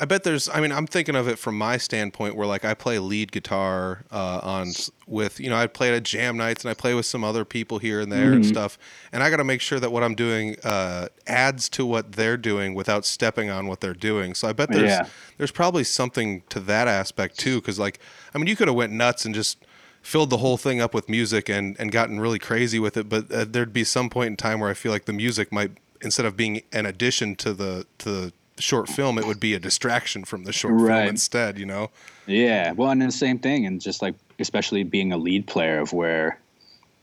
I 0.00 0.04
bet 0.04 0.24
there's. 0.24 0.48
I 0.48 0.60
mean, 0.60 0.72
I'm 0.72 0.88
thinking 0.88 1.14
of 1.14 1.28
it 1.28 1.38
from 1.38 1.56
my 1.56 1.76
standpoint, 1.76 2.34
where 2.34 2.46
like 2.48 2.64
I 2.64 2.74
play 2.74 2.98
lead 2.98 3.30
guitar 3.30 4.04
uh, 4.10 4.40
on 4.42 4.72
with 5.06 5.38
you 5.38 5.48
know 5.48 5.56
I 5.56 5.68
play 5.68 5.94
at 5.94 6.02
jam 6.02 6.36
nights 6.36 6.64
and 6.64 6.70
I 6.70 6.74
play 6.74 6.94
with 6.94 7.06
some 7.06 7.22
other 7.22 7.44
people 7.44 7.78
here 7.78 8.00
and 8.00 8.10
there 8.10 8.32
and 8.32 8.44
stuff, 8.44 8.76
and 9.12 9.22
I 9.22 9.30
got 9.30 9.36
to 9.36 9.44
make 9.44 9.60
sure 9.60 9.78
that 9.78 9.92
what 9.92 10.02
I'm 10.02 10.16
doing 10.16 10.56
uh, 10.64 11.06
adds 11.28 11.68
to 11.70 11.86
what 11.86 12.12
they're 12.12 12.36
doing 12.36 12.74
without 12.74 13.04
stepping 13.04 13.50
on 13.50 13.68
what 13.68 13.80
they're 13.80 13.94
doing. 13.94 14.34
So 14.34 14.48
I 14.48 14.52
bet 14.52 14.72
there's 14.72 14.90
Yeah. 14.90 15.06
there's 15.38 15.52
probably 15.52 15.84
something 15.84 16.42
to 16.48 16.58
that 16.60 16.88
aspect 16.88 17.38
too, 17.38 17.60
because 17.60 17.78
like 17.78 18.00
I 18.34 18.38
mean, 18.38 18.48
you 18.48 18.56
could 18.56 18.66
have 18.66 18.76
went 18.76 18.92
nuts 18.92 19.24
and 19.24 19.32
just 19.32 19.64
filled 20.04 20.28
the 20.28 20.36
whole 20.36 20.58
thing 20.58 20.80
up 20.80 20.94
with 20.94 21.08
music 21.08 21.48
and 21.48 21.76
and 21.80 21.90
gotten 21.90 22.20
really 22.20 22.38
crazy 22.38 22.78
with 22.78 22.96
it, 22.96 23.08
but 23.08 23.32
uh, 23.32 23.44
there'd 23.48 23.72
be 23.72 23.82
some 23.82 24.10
point 24.10 24.28
in 24.28 24.36
time 24.36 24.60
where 24.60 24.70
I 24.70 24.74
feel 24.74 24.92
like 24.92 25.06
the 25.06 25.12
music 25.12 25.50
might 25.50 25.72
instead 26.02 26.26
of 26.26 26.36
being 26.36 26.62
an 26.72 26.86
addition 26.86 27.34
to 27.36 27.54
the 27.54 27.86
to 27.98 28.10
the 28.10 28.32
short 28.58 28.88
film, 28.88 29.18
it 29.18 29.26
would 29.26 29.40
be 29.40 29.54
a 29.54 29.58
distraction 29.58 30.24
from 30.24 30.44
the 30.44 30.52
short 30.52 30.78
film 30.78 31.08
instead. 31.08 31.58
You 31.58 31.66
know? 31.66 31.90
Yeah, 32.26 32.72
well, 32.72 32.90
and 32.90 33.02
the 33.02 33.10
same 33.10 33.38
thing, 33.38 33.66
and 33.66 33.80
just 33.80 34.02
like 34.02 34.14
especially 34.38 34.84
being 34.84 35.12
a 35.12 35.16
lead 35.16 35.46
player, 35.46 35.80
of 35.80 35.92
where 35.92 36.38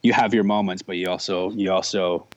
you 0.03 0.13
have 0.13 0.33
your 0.33 0.43
moments, 0.43 0.83
but 0.83 0.95
you 0.95 1.09
also 1.09 1.51
you 1.51 1.71
also 1.71 2.27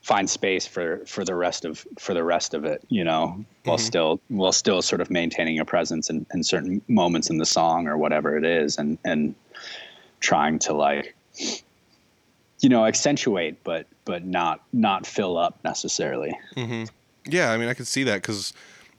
find 0.00 0.30
space 0.30 0.66
for 0.66 1.04
for 1.04 1.24
the 1.24 1.34
rest 1.34 1.66
of 1.66 1.86
for 1.98 2.14
the 2.14 2.24
rest 2.24 2.54
of 2.54 2.64
it, 2.64 2.82
you 2.88 3.04
know, 3.04 3.44
while 3.64 3.76
still 3.76 4.18
while 4.28 4.52
still 4.52 4.80
sort 4.80 5.02
of 5.02 5.10
maintaining 5.10 5.58
a 5.58 5.64
presence 5.64 6.08
in, 6.08 6.24
in 6.32 6.42
certain 6.42 6.80
moments 6.88 7.28
in 7.28 7.36
the 7.36 7.46
song 7.46 7.86
or 7.86 7.98
whatever 7.98 8.34
it 8.38 8.46
is, 8.46 8.78
and 8.78 8.96
and 9.04 9.34
trying 10.20 10.58
to 10.60 10.72
like 10.72 11.14
you 12.60 12.68
know 12.68 12.86
accentuate, 12.86 13.62
but 13.64 13.86
but 14.04 14.24
not 14.24 14.62
not 14.72 15.06
fill 15.06 15.36
up 15.36 15.58
necessarily. 15.64 16.36
Yeah, 17.28 17.50
I 17.50 17.56
mean, 17.56 17.68
I 17.68 17.74
could 17.74 17.86
see 17.86 18.04
that 18.04 18.22
because 18.22 18.52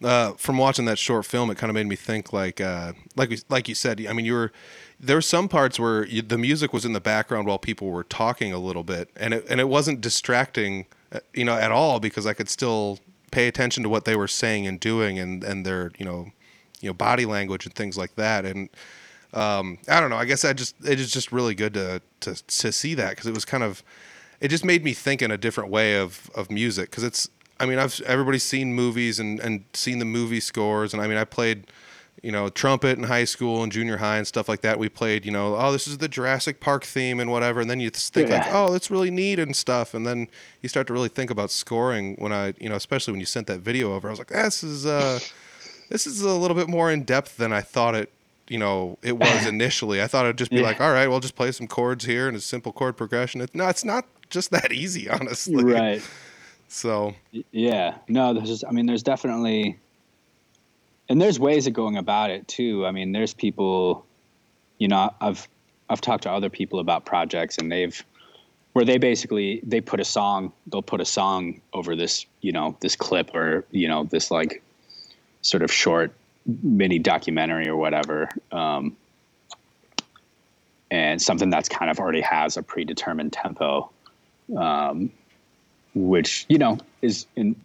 uh, 0.03 0.33
from 0.33 0.57
watching 0.57 0.85
that 0.85 0.99
short 0.99 1.25
film, 1.25 1.49
it 1.49 1.57
kind 1.57 1.69
of 1.69 1.75
made 1.75 1.87
me 1.87 1.95
think 1.95 2.31
like, 2.31 2.61
uh, 2.61 2.93
like 3.15 3.29
we, 3.29 3.39
like 3.49 3.67
you 3.67 3.75
said. 3.75 4.05
I 4.05 4.13
mean, 4.13 4.25
you 4.25 4.33
were 4.33 4.51
there 4.99 5.17
were 5.17 5.21
some 5.21 5.47
parts 5.47 5.79
where 5.79 6.05
you, 6.05 6.21
the 6.21 6.37
music 6.37 6.73
was 6.73 6.85
in 6.85 6.93
the 6.93 7.01
background 7.01 7.47
while 7.47 7.59
people 7.59 7.89
were 7.89 8.03
talking 8.03 8.53
a 8.53 8.59
little 8.59 8.83
bit, 8.83 9.09
and 9.15 9.33
it 9.33 9.45
and 9.49 9.59
it 9.59 9.69
wasn't 9.69 10.01
distracting, 10.01 10.85
uh, 11.11 11.19
you 11.33 11.45
know, 11.45 11.55
at 11.55 11.71
all 11.71 11.99
because 11.99 12.27
I 12.27 12.33
could 12.33 12.49
still 12.49 12.99
pay 13.31 13.47
attention 13.47 13.83
to 13.83 13.89
what 13.89 14.05
they 14.05 14.15
were 14.15 14.27
saying 14.27 14.67
and 14.67 14.79
doing, 14.79 15.17
and 15.17 15.43
and 15.43 15.65
their 15.65 15.91
you 15.97 16.05
know, 16.05 16.31
you 16.79 16.89
know, 16.89 16.93
body 16.93 17.25
language 17.25 17.65
and 17.65 17.73
things 17.73 17.97
like 17.97 18.15
that, 18.15 18.45
and. 18.45 18.69
Um, 19.33 19.77
I 19.87 19.99
don't 19.99 20.09
know. 20.09 20.17
I 20.17 20.25
guess 20.25 20.45
I 20.45 20.53
just 20.53 20.75
it 20.85 20.99
is 20.99 21.11
just 21.11 21.31
really 21.31 21.55
good 21.55 21.73
to 21.73 22.01
to 22.21 22.35
to 22.35 22.71
see 22.71 22.93
that 22.95 23.11
because 23.11 23.25
it 23.25 23.33
was 23.33 23.45
kind 23.45 23.63
of 23.63 23.83
it 24.39 24.49
just 24.49 24.63
made 24.63 24.83
me 24.83 24.93
think 24.93 25.21
in 25.21 25.31
a 25.31 25.37
different 25.37 25.69
way 25.69 25.97
of 25.97 26.29
of 26.33 26.49
music 26.49 26.89
because 26.89 27.03
it's 27.03 27.29
I 27.59 27.65
mean 27.65 27.79
I've 27.79 27.99
everybody's 28.01 28.43
seen 28.43 28.73
movies 28.73 29.19
and 29.19 29.39
and 29.39 29.65
seen 29.73 29.99
the 29.99 30.05
movie 30.05 30.39
scores. 30.39 30.93
And 30.93 31.01
I 31.01 31.07
mean 31.07 31.17
I 31.17 31.25
played 31.25 31.67
you 32.23 32.31
know 32.31 32.49
trumpet 32.49 32.97
in 32.97 33.03
high 33.03 33.25
school 33.25 33.61
and 33.63 33.71
junior 33.71 33.97
high 33.97 34.17
and 34.17 34.25
stuff 34.25 34.47
like 34.47 34.61
that. 34.61 34.79
We 34.79 34.87
played 34.87 35.25
you 35.25 35.31
know 35.31 35.57
oh 35.57 35.73
this 35.73 35.87
is 35.87 35.97
the 35.97 36.07
Jurassic 36.07 36.61
Park 36.61 36.85
theme 36.85 37.19
and 37.19 37.29
whatever. 37.29 37.59
And 37.59 37.69
then 37.69 37.81
you 37.81 37.89
think 37.89 38.29
like 38.29 38.47
oh 38.49 38.71
that's 38.71 38.89
really 38.89 39.11
neat 39.11 39.39
and 39.39 39.55
stuff. 39.55 39.93
And 39.93 40.07
then 40.07 40.29
you 40.61 40.69
start 40.69 40.87
to 40.87 40.93
really 40.93 41.09
think 41.09 41.29
about 41.29 41.51
scoring 41.51 42.15
when 42.17 42.31
I 42.31 42.53
you 42.59 42.69
know 42.69 42.75
especially 42.75 43.11
when 43.11 43.19
you 43.19 43.25
sent 43.25 43.47
that 43.47 43.59
video 43.59 43.93
over. 43.93 44.07
I 44.07 44.11
was 44.11 44.19
like 44.19 44.29
this 44.29 44.63
is 44.63 44.85
uh 44.85 45.19
this 45.89 46.07
is 46.07 46.21
a 46.21 46.31
little 46.31 46.55
bit 46.55 46.69
more 46.69 46.91
in 46.91 47.03
depth 47.03 47.37
than 47.37 47.51
I 47.51 47.61
thought 47.61 47.93
it 47.93 48.11
you 48.49 48.57
know 48.57 48.97
it 49.01 49.17
was 49.17 49.45
initially. 49.53 50.01
I 50.01 50.07
thought 50.07 50.25
it'd 50.25 50.37
just 50.37 50.51
be 50.51 50.57
Yeah. 50.57 50.63
like, 50.63 50.81
all 50.81 50.91
right, 50.91 51.07
we'll 51.07 51.19
just 51.19 51.35
play 51.35 51.51
some 51.51 51.67
chords 51.67 52.05
here 52.05 52.27
and 52.27 52.35
a 52.37 52.41
simple 52.41 52.71
chord 52.71 52.97
progression. 52.97 53.41
It, 53.41 53.53
no, 53.53 53.67
it's 53.67 53.85
not 53.85 54.05
just 54.29 54.51
that 54.51 54.71
easy, 54.83 55.09
honestly. 55.09 55.63
Right. 55.63 56.01
So 56.67 57.15
Yeah, 57.51 57.97
no, 58.09 58.33
there's 58.33 58.49
just, 58.49 58.65
I 58.67 58.71
mean, 58.71 58.85
there's 58.85 59.03
definitely, 59.03 59.79
and 61.09 61.21
there's 61.21 61.39
ways 61.39 61.65
of 61.67 61.73
going 61.73 61.97
about 61.97 62.29
it 62.29 62.47
too. 62.47 62.85
I 62.85 62.91
mean, 62.91 63.13
there's 63.13 63.33
people, 63.33 64.05
you 64.77 64.87
know, 64.89 65.13
I've, 65.21 65.47
I've 65.89 66.01
talked 66.01 66.23
to 66.23 66.31
other 66.31 66.49
people 66.49 66.79
about 66.79 67.05
projects 67.05 67.57
and 67.57 67.71
they've, 67.71 68.03
where 68.73 68.83
they 68.83 68.97
basically, 68.97 69.61
they 69.63 69.79
put 69.81 69.99
a 70.01 70.05
song, 70.05 70.51
they'll 70.67 70.81
put 70.81 70.99
a 70.99 71.05
song 71.05 71.61
over 71.73 71.95
this, 71.95 72.25
you 72.41 72.51
know, 72.51 72.75
this 72.81 72.95
clip 72.97 73.33
or, 73.33 73.65
you 73.71 73.87
know, 73.87 74.03
this 74.03 74.29
like 74.29 74.61
sort 75.41 75.63
of 75.63 75.71
short 75.71 76.11
mini 76.63 76.99
documentary 76.99 77.67
or 77.67 77.75
whatever. 77.75 78.29
Um, 78.51 78.95
and 80.89 81.21
something 81.21 81.49
that's 81.49 81.67
kind 81.67 81.91
of 81.91 81.99
already 81.99 82.21
has 82.21 82.57
a 82.57 82.63
predetermined 82.63 83.33
tempo 83.33 83.89
um, 84.55 85.11
which 85.93 86.45
you 86.47 86.57
know 86.57 86.77
is 87.01 87.25
in 87.35 87.55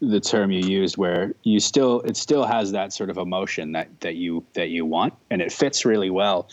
the 0.00 0.20
term 0.20 0.50
you 0.50 0.60
used 0.60 0.96
where 0.96 1.34
you 1.42 1.58
still 1.58 2.00
it 2.02 2.16
still 2.16 2.44
has 2.44 2.72
that 2.72 2.92
sort 2.92 3.10
of 3.10 3.18
emotion 3.18 3.72
that 3.72 3.88
that 4.00 4.14
you 4.14 4.44
that 4.54 4.68
you 4.68 4.84
want 4.84 5.12
and 5.30 5.42
it 5.42 5.50
fits 5.50 5.84
really 5.84 6.10
well 6.10 6.48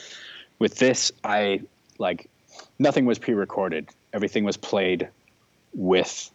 with 0.57 0.77
this 0.77 1.11
i 1.23 1.61
like 1.99 2.27
nothing 2.79 3.05
was 3.05 3.19
pre-recorded 3.19 3.87
everything 4.13 4.43
was 4.43 4.57
played 4.57 5.07
with 5.75 6.31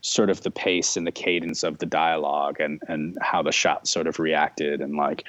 sort 0.00 0.30
of 0.30 0.42
the 0.42 0.50
pace 0.50 0.96
and 0.96 1.06
the 1.06 1.12
cadence 1.12 1.62
of 1.62 1.78
the 1.78 1.86
dialogue 1.86 2.60
and 2.60 2.80
and 2.88 3.18
how 3.20 3.42
the 3.42 3.52
shot 3.52 3.86
sort 3.88 4.06
of 4.06 4.18
reacted 4.18 4.80
and 4.80 4.96
like 4.96 5.28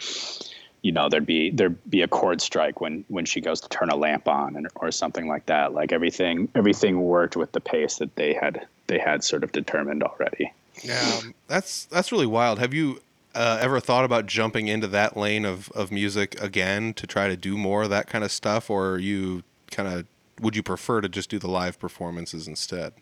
you 0.81 0.91
know 0.91 1.09
there'd 1.09 1.25
be 1.25 1.49
there'd 1.49 1.89
be 1.89 2.01
a 2.01 2.07
chord 2.07 2.39
strike 2.39 2.79
when 2.79 3.03
when 3.07 3.25
she 3.25 3.41
goes 3.41 3.59
to 3.61 3.69
turn 3.69 3.89
a 3.89 3.95
lamp 3.95 4.27
on 4.27 4.55
and, 4.55 4.67
or 4.75 4.91
something 4.91 5.27
like 5.27 5.45
that 5.47 5.73
like 5.73 5.91
everything 5.91 6.47
everything 6.55 7.01
worked 7.01 7.35
with 7.35 7.51
the 7.51 7.59
pace 7.59 7.97
that 7.97 8.15
they 8.15 8.33
had 8.33 8.65
they 8.87 8.99
had 8.99 9.23
sort 9.23 9.43
of 9.43 9.51
determined 9.51 10.03
already 10.03 10.51
yeah, 10.83 11.19
um, 11.21 11.35
that's 11.47 11.85
that's 11.85 12.11
really 12.11 12.25
wild. 12.25 12.59
Have 12.59 12.73
you 12.73 13.01
uh, 13.35 13.59
ever 13.61 13.79
thought 13.79 14.05
about 14.05 14.25
jumping 14.25 14.67
into 14.67 14.87
that 14.87 15.17
lane 15.17 15.45
of 15.45 15.71
of 15.71 15.91
music 15.91 16.39
again 16.41 16.93
to 16.95 17.07
try 17.07 17.27
to 17.27 17.35
do 17.35 17.57
more 17.57 17.83
of 17.83 17.89
that 17.89 18.07
kind 18.07 18.23
of 18.23 18.31
stuff, 18.31 18.69
or 18.69 18.97
you 18.97 19.43
kind 19.71 19.89
of 19.89 20.05
would 20.39 20.55
you 20.55 20.63
prefer 20.63 21.01
to 21.01 21.09
just 21.09 21.29
do 21.29 21.39
the 21.39 21.47
live 21.47 21.79
performances 21.79 22.47
instead? 22.47 22.93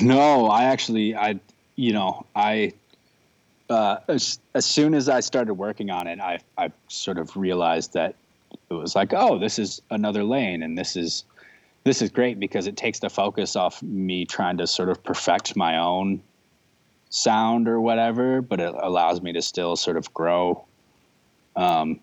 No, 0.00 0.46
I 0.46 0.64
actually, 0.64 1.16
I, 1.16 1.40
you 1.76 1.92
know, 1.92 2.24
I, 2.36 2.72
uh, 3.68 3.96
as, 4.08 4.38
as 4.54 4.64
soon 4.64 4.94
as 4.94 5.08
I 5.08 5.20
started 5.20 5.54
working 5.54 5.90
on 5.90 6.06
it, 6.06 6.20
I, 6.20 6.38
I 6.56 6.70
sort 6.88 7.18
of 7.18 7.36
realized 7.36 7.92
that 7.94 8.14
it 8.70 8.74
was 8.74 8.94
like, 8.94 9.12
oh, 9.12 9.38
this 9.38 9.58
is 9.58 9.82
another 9.90 10.22
lane, 10.22 10.62
and 10.62 10.78
this 10.78 10.96
is, 10.96 11.24
this 11.84 12.02
is 12.02 12.10
great 12.10 12.38
because 12.38 12.66
it 12.66 12.76
takes 12.76 13.00
the 13.00 13.10
focus 13.10 13.56
off 13.56 13.82
me 13.82 14.24
trying 14.24 14.58
to 14.58 14.66
sort 14.66 14.90
of 14.90 15.02
perfect 15.02 15.56
my 15.56 15.78
own 15.78 16.22
sound 17.08 17.66
or 17.66 17.80
whatever, 17.80 18.40
but 18.42 18.60
it 18.60 18.74
allows 18.78 19.20
me 19.20 19.32
to 19.32 19.42
still 19.42 19.76
sort 19.76 19.96
of 19.96 20.12
grow, 20.14 20.64
um, 21.56 21.98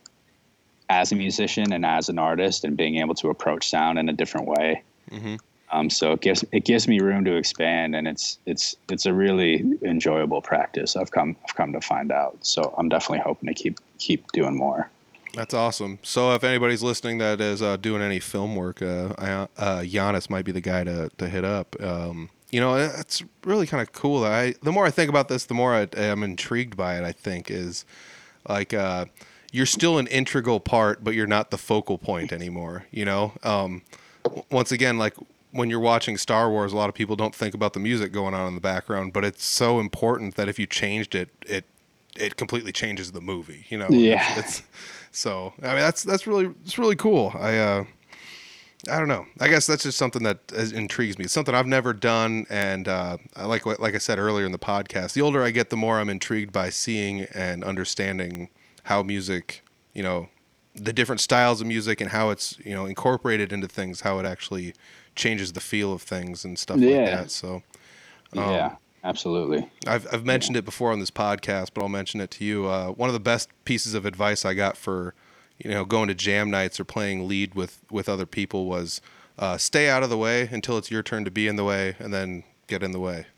as 0.90 1.12
a 1.12 1.16
musician 1.16 1.72
and 1.74 1.86
as 1.86 2.10
an 2.10 2.20
artist, 2.20 2.64
and 2.64 2.76
being 2.76 2.98
able 2.98 3.16
to 3.16 3.30
approach 3.30 3.70
sound 3.70 4.00
in 4.00 4.10
a 4.10 4.14
different 4.14 4.48
way. 4.48 4.84
Mm-hmm. 5.12 5.36
Um, 5.72 5.90
so 5.90 6.14
it 6.14 6.22
gives 6.22 6.46
it 6.52 6.64
gives 6.64 6.88
me 6.88 7.00
room 7.00 7.26
to 7.26 7.36
expand, 7.36 7.96
and 7.96 8.08
it's 8.08 8.40
it's 8.46 8.76
it's 8.90 9.06
a 9.06 9.14
really 9.14 9.66
enjoyable 9.82 10.42
practice. 10.42 10.96
I've 10.96 11.12
come 11.12 11.36
I've 11.44 11.56
come 11.56 11.74
to 11.74 11.82
find 11.82 12.12
out. 12.12 12.38
So 12.42 12.74
I'm 12.78 12.88
definitely 12.88 13.20
hoping 13.20 13.48
to 13.48 13.54
keep 13.54 13.80
keep 13.98 14.32
doing 14.32 14.56
more. 14.56 14.90
That's 15.34 15.54
awesome. 15.54 16.00
So 16.04 16.34
if 16.34 16.44
anybody's 16.44 16.82
listening 16.82 17.18
that 17.20 17.42
is 17.42 17.62
uh, 17.62 17.78
doing 17.78 18.02
any 18.02 18.20
film 18.20 18.56
work, 18.56 18.82
uh, 18.82 19.14
uh, 19.20 19.82
Giannis 19.82 20.30
might 20.30 20.46
be 20.46 20.52
the 20.52 20.62
guy 20.62 20.84
to 20.84 21.10
to 21.18 21.30
hit 21.30 21.44
up. 21.44 21.76
Um, 21.82 22.30
you 22.50 22.62
know, 22.62 22.76
it's 22.76 23.24
really 23.44 23.68
kind 23.68 23.82
of 23.82 23.92
cool. 23.92 24.24
I 24.24 24.56
the 24.64 24.72
more 24.72 24.86
I 24.86 24.92
think 24.92 25.10
about 25.10 25.28
this, 25.28 25.46
the 25.46 25.54
more 25.54 25.74
I, 25.74 25.88
am 25.96 26.24
intrigued 26.24 26.78
by 26.78 26.98
it. 26.98 27.04
I 27.04 27.12
think 27.12 27.52
is 27.52 27.84
like 28.48 28.74
uh, 28.74 29.06
you're 29.52 29.66
still 29.66 29.98
an 29.98 30.08
integral 30.08 30.60
part, 30.60 31.04
but 31.04 31.14
you're 31.14 31.28
not 31.28 31.52
the 31.52 31.58
focal 31.58 31.98
point 31.98 32.32
anymore. 32.32 32.86
You 32.90 33.06
know, 33.06 33.34
um, 33.44 33.82
once 34.50 34.72
again, 34.72 34.98
like 34.98 35.16
when 35.52 35.70
you're 35.70 35.80
watching 35.80 36.18
Star 36.18 36.50
Wars, 36.50 36.74
a 36.74 36.78
lot 36.78 36.90
of 36.90 36.96
people 36.96 37.16
don't 37.16 37.34
think 37.34 37.54
about 37.54 37.74
the 37.74 37.80
music 37.80 38.12
going 38.12 38.34
on 38.34 38.48
in 38.48 38.56
the 38.56 38.62
background, 38.62 39.14
but 39.14 39.24
it's 39.24 39.44
so 39.44 39.80
important 39.80 40.36
that 40.36 40.48
if 40.50 40.60
you 40.60 40.66
changed 40.66 41.16
it, 41.16 41.30
it 41.46 41.66
it 42.16 42.36
completely 42.36 42.72
changes 42.72 43.12
the 43.12 43.22
movie. 43.22 43.66
You 43.70 43.78
know, 43.78 43.88
yeah. 43.90 44.40
It's, 44.40 44.60
it's, 44.60 44.64
so 45.12 45.54
I 45.62 45.68
mean 45.68 45.78
that's 45.78 46.04
that's 46.04 46.28
really 46.28 46.54
it's 46.64 46.78
really 46.78 46.96
cool. 46.96 47.34
I 47.38 47.58
uh, 47.58 47.86
I 48.90 49.00
don't 49.00 49.08
know. 49.08 49.26
I 49.40 49.48
guess 49.48 49.66
that's 49.66 49.84
just 49.84 49.98
something 49.98 50.24
that 50.24 50.52
intrigues 50.52 51.18
me. 51.18 51.26
It's 51.26 51.34
something 51.34 51.56
I've 51.56 51.68
never 51.68 51.94
done, 51.94 52.46
and 52.50 52.88
uh, 52.88 53.18
like 53.36 53.66
like 53.66 53.96
I 53.96 54.00
said 54.00 54.20
earlier 54.20 54.46
in 54.46 54.52
the 54.52 54.60
podcast, 54.60 55.14
the 55.14 55.22
older 55.22 55.44
I 55.44 55.52
get, 55.52 55.70
the 55.70 55.78
more 55.78 56.00
I'm 56.00 56.10
intrigued 56.10 56.52
by 56.52 56.70
seeing 56.70 57.22
and 57.34 57.64
understanding 57.64 58.50
how 58.84 59.04
music, 59.04 59.64
you 59.94 60.04
know, 60.04 60.30
the 60.76 60.94
different 60.94 61.22
styles 61.22 61.60
of 61.60 61.68
music 61.68 62.00
and 62.00 62.12
how 62.12 62.30
it's 62.30 62.58
you 62.64 62.74
know 62.74 62.86
incorporated 62.86 63.52
into 63.52 63.68
things, 63.68 64.02
how 64.02 64.20
it 64.20 64.26
actually 64.26 64.74
changes 65.18 65.54
the 65.54 65.60
feel 65.60 65.92
of 65.92 66.02
things 66.02 66.46
and 66.46 66.58
stuff 66.58 66.78
yeah. 66.78 66.98
like 66.98 67.06
that. 67.12 67.32
So, 67.32 67.64
um, 68.36 68.52
yeah, 68.52 68.76
absolutely. 69.04 69.70
I've 69.86 70.08
I've 70.14 70.26
mentioned 70.26 70.56
yeah. 70.56 70.60
it 70.60 70.66
before 70.66 70.92
on 70.92 71.00
this 71.00 71.12
podcast, 71.12 71.72
but 71.74 71.82
I'll 71.82 71.90
mention 71.90 72.22
it 72.22 72.32
to 72.32 72.46
you. 72.46 72.68
Uh, 72.68 72.90
one 72.90 73.10
of 73.10 73.14
the 73.14 73.20
best 73.20 73.50
pieces 73.66 73.94
of 73.94 74.06
advice 74.06 74.46
I 74.46 74.54
got 74.54 74.78
for 74.78 75.14
you 75.58 75.70
know 75.70 75.84
going 75.84 76.08
to 76.08 76.16
jam 76.16 76.50
nights 76.50 76.80
or 76.80 76.86
playing 76.86 77.28
lead 77.28 77.56
with 77.56 77.82
with 77.92 78.08
other 78.08 78.26
people 78.26 78.66
was 78.66 79.02
uh, 79.38 79.58
stay 79.58 79.90
out 79.90 80.04
of 80.04 80.10
the 80.10 80.18
way 80.18 80.48
until 80.52 80.78
it's 80.78 80.90
your 80.90 81.04
turn 81.04 81.26
to 81.26 81.32
be 81.32 81.48
in 81.48 81.58
the 81.58 81.66
way, 81.66 81.96
and 82.00 82.14
then 82.14 82.44
get 82.68 82.84
in 82.84 82.92
the 82.92 83.00
way. 83.00 83.26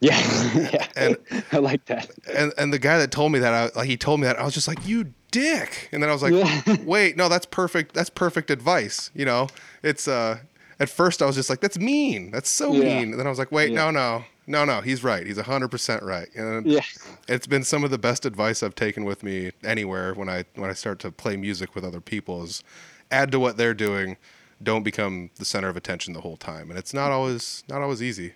Yeah, 0.00 0.16
yeah. 0.54 0.86
and 0.94 1.16
I 1.50 1.58
like 1.58 1.84
that. 1.86 2.08
And 2.32 2.52
and 2.56 2.72
the 2.72 2.78
guy 2.78 2.98
that 2.98 3.10
told 3.10 3.32
me 3.32 3.40
that, 3.40 3.52
I, 3.52 3.76
like 3.76 3.88
he 3.88 3.96
told 3.96 4.20
me 4.20 4.28
that, 4.28 4.38
I 4.38 4.44
was 4.44 4.54
just 4.54 4.68
like, 4.68 4.86
you 4.86 5.12
dick. 5.30 5.88
And 5.92 6.02
then 6.02 6.10
I 6.10 6.12
was 6.12 6.22
like, 6.22 6.80
wait, 6.86 7.16
no, 7.16 7.28
that's 7.28 7.46
perfect. 7.46 7.94
That's 7.94 8.10
perfect 8.10 8.50
advice. 8.50 9.10
You 9.14 9.24
know, 9.24 9.48
it's 9.82 10.08
uh, 10.08 10.38
at 10.80 10.88
first 10.88 11.22
I 11.22 11.26
was 11.26 11.36
just 11.36 11.50
like, 11.50 11.60
that's 11.60 11.78
mean. 11.78 12.30
That's 12.30 12.48
so 12.48 12.72
yeah. 12.72 12.84
mean. 12.84 13.10
And 13.10 13.18
then 13.18 13.26
I 13.26 13.30
was 13.30 13.38
like, 13.38 13.52
wait, 13.52 13.70
yeah. 13.70 13.90
no, 13.90 13.90
no, 13.90 14.24
no, 14.46 14.64
no. 14.64 14.80
He's 14.80 15.02
right. 15.02 15.26
He's 15.26 15.38
hundred 15.38 15.68
percent 15.68 16.02
right. 16.02 16.28
And 16.34 16.66
yeah. 16.66 16.80
it's 17.28 17.46
been 17.46 17.64
some 17.64 17.84
of 17.84 17.90
the 17.90 17.98
best 17.98 18.24
advice 18.24 18.62
I've 18.62 18.74
taken 18.74 19.04
with 19.04 19.22
me 19.22 19.52
anywhere 19.64 20.14
when 20.14 20.28
I 20.28 20.44
when 20.54 20.70
I 20.70 20.74
start 20.74 20.98
to 21.00 21.10
play 21.10 21.36
music 21.36 21.74
with 21.74 21.84
other 21.84 22.00
people 22.00 22.42
is 22.44 22.62
add 23.10 23.32
to 23.32 23.40
what 23.40 23.56
they're 23.56 23.74
doing. 23.74 24.16
Don't 24.62 24.82
become 24.82 25.30
the 25.36 25.44
center 25.44 25.68
of 25.68 25.76
attention 25.76 26.14
the 26.14 26.20
whole 26.20 26.36
time. 26.36 26.70
And 26.70 26.78
it's 26.78 26.94
not 26.94 27.10
always 27.10 27.64
not 27.68 27.82
always 27.82 28.02
easy. 28.02 28.34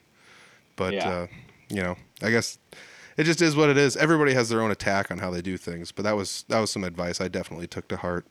But 0.76 0.94
yeah. 0.94 1.08
uh, 1.08 1.26
you 1.68 1.82
know, 1.82 1.96
I 2.22 2.30
guess 2.30 2.58
it 3.16 3.24
just 3.24 3.42
is 3.42 3.54
what 3.56 3.68
it 3.68 3.76
is. 3.76 3.96
Everybody 3.96 4.34
has 4.34 4.48
their 4.48 4.62
own 4.62 4.70
attack 4.70 5.10
on 5.10 5.18
how 5.18 5.30
they 5.30 5.42
do 5.42 5.56
things, 5.56 5.92
but 5.92 6.02
that 6.02 6.16
was 6.16 6.44
that 6.48 6.60
was 6.60 6.70
some 6.70 6.84
advice 6.84 7.20
I 7.20 7.28
definitely 7.28 7.66
took 7.66 7.88
to 7.88 7.96
heart. 7.96 8.26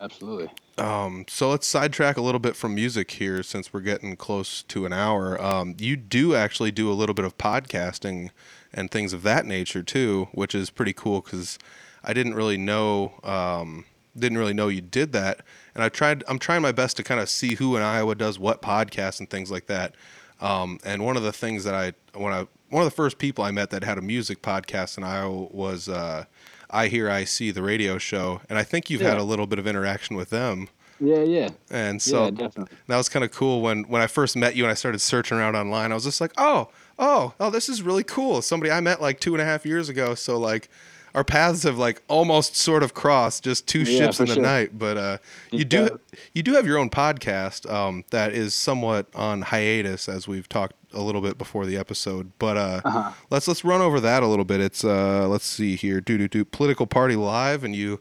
Absolutely. 0.00 0.50
Um, 0.78 1.26
so 1.28 1.50
let's 1.50 1.66
sidetrack 1.66 2.16
a 2.16 2.22
little 2.22 2.38
bit 2.38 2.56
from 2.56 2.74
music 2.74 3.10
here, 3.12 3.42
since 3.42 3.72
we're 3.72 3.80
getting 3.80 4.16
close 4.16 4.62
to 4.62 4.86
an 4.86 4.94
hour. 4.94 5.40
Um, 5.40 5.76
you 5.78 5.96
do 5.96 6.34
actually 6.34 6.70
do 6.70 6.90
a 6.90 6.94
little 6.94 7.14
bit 7.14 7.26
of 7.26 7.36
podcasting 7.36 8.30
and 8.72 8.90
things 8.90 9.12
of 9.12 9.22
that 9.24 9.44
nature 9.44 9.82
too, 9.82 10.28
which 10.32 10.54
is 10.54 10.70
pretty 10.70 10.94
cool 10.94 11.20
because 11.20 11.58
I 12.02 12.14
didn't 12.14 12.34
really 12.34 12.56
know 12.56 13.20
um, 13.22 13.84
didn't 14.18 14.38
really 14.38 14.54
know 14.54 14.68
you 14.68 14.80
did 14.80 15.12
that, 15.12 15.42
and 15.74 15.84
I 15.84 15.90
tried. 15.90 16.24
I'm 16.26 16.38
trying 16.38 16.62
my 16.62 16.72
best 16.72 16.96
to 16.96 17.02
kind 17.02 17.20
of 17.20 17.28
see 17.28 17.56
who 17.56 17.76
in 17.76 17.82
Iowa 17.82 18.14
does 18.14 18.38
what 18.38 18.62
podcasts 18.62 19.20
and 19.20 19.28
things 19.28 19.50
like 19.50 19.66
that. 19.66 19.94
Um, 20.40 20.80
and 20.82 21.04
one 21.04 21.18
of 21.18 21.22
the 21.22 21.32
things 21.32 21.64
that 21.64 21.74
I 21.74 21.92
when 22.18 22.32
I 22.32 22.46
one 22.70 22.82
of 22.82 22.86
the 22.86 22.96
first 22.96 23.18
people 23.18 23.44
I 23.44 23.50
met 23.50 23.68
that 23.70 23.84
had 23.84 23.98
a 23.98 24.02
music 24.02 24.40
podcast 24.40 24.96
in 24.96 25.04
Iowa 25.04 25.48
was. 25.50 25.90
Uh, 25.90 26.24
I 26.70 26.88
Hear 26.88 27.10
I 27.10 27.24
See, 27.24 27.50
the 27.50 27.62
radio 27.62 27.98
show, 27.98 28.40
and 28.48 28.58
I 28.58 28.62
think 28.62 28.90
you've 28.90 29.02
yeah. 29.02 29.10
had 29.10 29.18
a 29.18 29.22
little 29.24 29.46
bit 29.46 29.58
of 29.58 29.66
interaction 29.66 30.16
with 30.16 30.30
them. 30.30 30.68
Yeah, 31.00 31.22
yeah. 31.22 31.48
And 31.70 32.00
so 32.00 32.26
yeah, 32.26 32.48
that 32.86 32.96
was 32.96 33.08
kind 33.08 33.24
of 33.24 33.30
cool 33.30 33.62
when 33.62 33.84
when 33.84 34.02
I 34.02 34.06
first 34.06 34.36
met 34.36 34.54
you 34.54 34.64
and 34.64 34.70
I 34.70 34.74
started 34.74 34.98
searching 35.00 35.38
around 35.38 35.56
online. 35.56 35.92
I 35.92 35.94
was 35.94 36.04
just 36.04 36.20
like, 36.20 36.32
oh, 36.36 36.68
oh, 36.98 37.34
oh, 37.40 37.50
this 37.50 37.68
is 37.68 37.82
really 37.82 38.04
cool. 38.04 38.42
Somebody 38.42 38.70
I 38.70 38.80
met 38.80 39.00
like 39.00 39.18
two 39.18 39.34
and 39.34 39.40
a 39.40 39.44
half 39.44 39.64
years 39.64 39.88
ago. 39.88 40.14
So 40.14 40.38
like 40.38 40.68
our 41.14 41.24
paths 41.24 41.62
have 41.64 41.78
like 41.78 42.02
almost 42.08 42.56
sort 42.56 42.82
of 42.82 42.94
crossed, 42.94 43.44
just 43.44 43.66
two 43.66 43.80
yeah, 43.80 43.98
ships 43.98 44.20
in 44.20 44.26
the 44.26 44.34
sure. 44.34 44.42
night. 44.42 44.78
But 44.78 44.96
uh, 44.96 45.18
you 45.50 45.64
do 45.64 46.00
you 46.32 46.42
do 46.42 46.52
have 46.54 46.66
your 46.66 46.78
own 46.78 46.90
podcast 46.90 47.70
um, 47.70 48.04
that 48.10 48.32
is 48.32 48.54
somewhat 48.54 49.06
on 49.14 49.42
hiatus, 49.42 50.08
as 50.08 50.28
we've 50.28 50.48
talked 50.48 50.74
a 50.92 51.00
little 51.00 51.20
bit 51.20 51.38
before 51.38 51.66
the 51.66 51.76
episode. 51.76 52.32
But 52.38 52.56
uh, 52.56 52.80
uh-huh. 52.84 53.12
let's 53.30 53.48
let's 53.48 53.64
run 53.64 53.80
over 53.80 54.00
that 54.00 54.22
a 54.22 54.26
little 54.26 54.44
bit. 54.44 54.60
It's 54.60 54.84
uh, 54.84 55.28
let's 55.28 55.46
see 55.46 55.76
here, 55.76 56.00
do 56.00 56.18
do 56.18 56.28
do 56.28 56.44
political 56.44 56.86
party 56.86 57.16
live, 57.16 57.64
and 57.64 57.74
you. 57.74 58.00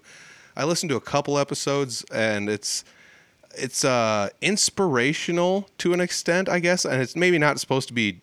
I 0.58 0.66
listened 0.66 0.90
to 0.90 0.98
a 0.98 1.02
couple 1.02 1.38
episodes, 1.38 2.04
and 2.12 2.50
it's 2.50 2.84
it's 3.56 3.86
uh, 3.86 4.30
inspirational 4.42 5.70
to 5.80 5.94
an 5.94 6.02
extent, 6.02 6.50
I 6.50 6.60
guess, 6.60 6.86
and 6.86 7.02
it's 7.02 7.16
maybe 7.16 7.38
not 7.38 7.60
supposed 7.60 7.88
to 7.88 7.94
be 7.94 8.22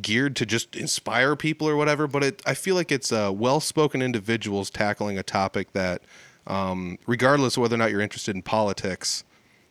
geared 0.00 0.36
to 0.36 0.46
just 0.46 0.74
inspire 0.74 1.36
people 1.36 1.68
or 1.68 1.76
whatever, 1.76 2.06
but 2.06 2.24
it, 2.24 2.42
I 2.46 2.54
feel 2.54 2.74
like 2.74 2.90
it's 2.90 3.12
uh, 3.12 3.30
well 3.34 3.60
spoken 3.60 4.00
individuals 4.00 4.70
tackling 4.70 5.18
a 5.18 5.22
topic 5.22 5.72
that, 5.72 6.02
um, 6.46 6.98
regardless 7.06 7.56
of 7.56 7.62
whether 7.62 7.74
or 7.74 7.78
not 7.78 7.90
you're 7.90 8.00
interested 8.00 8.34
in 8.34 8.42
politics, 8.42 9.24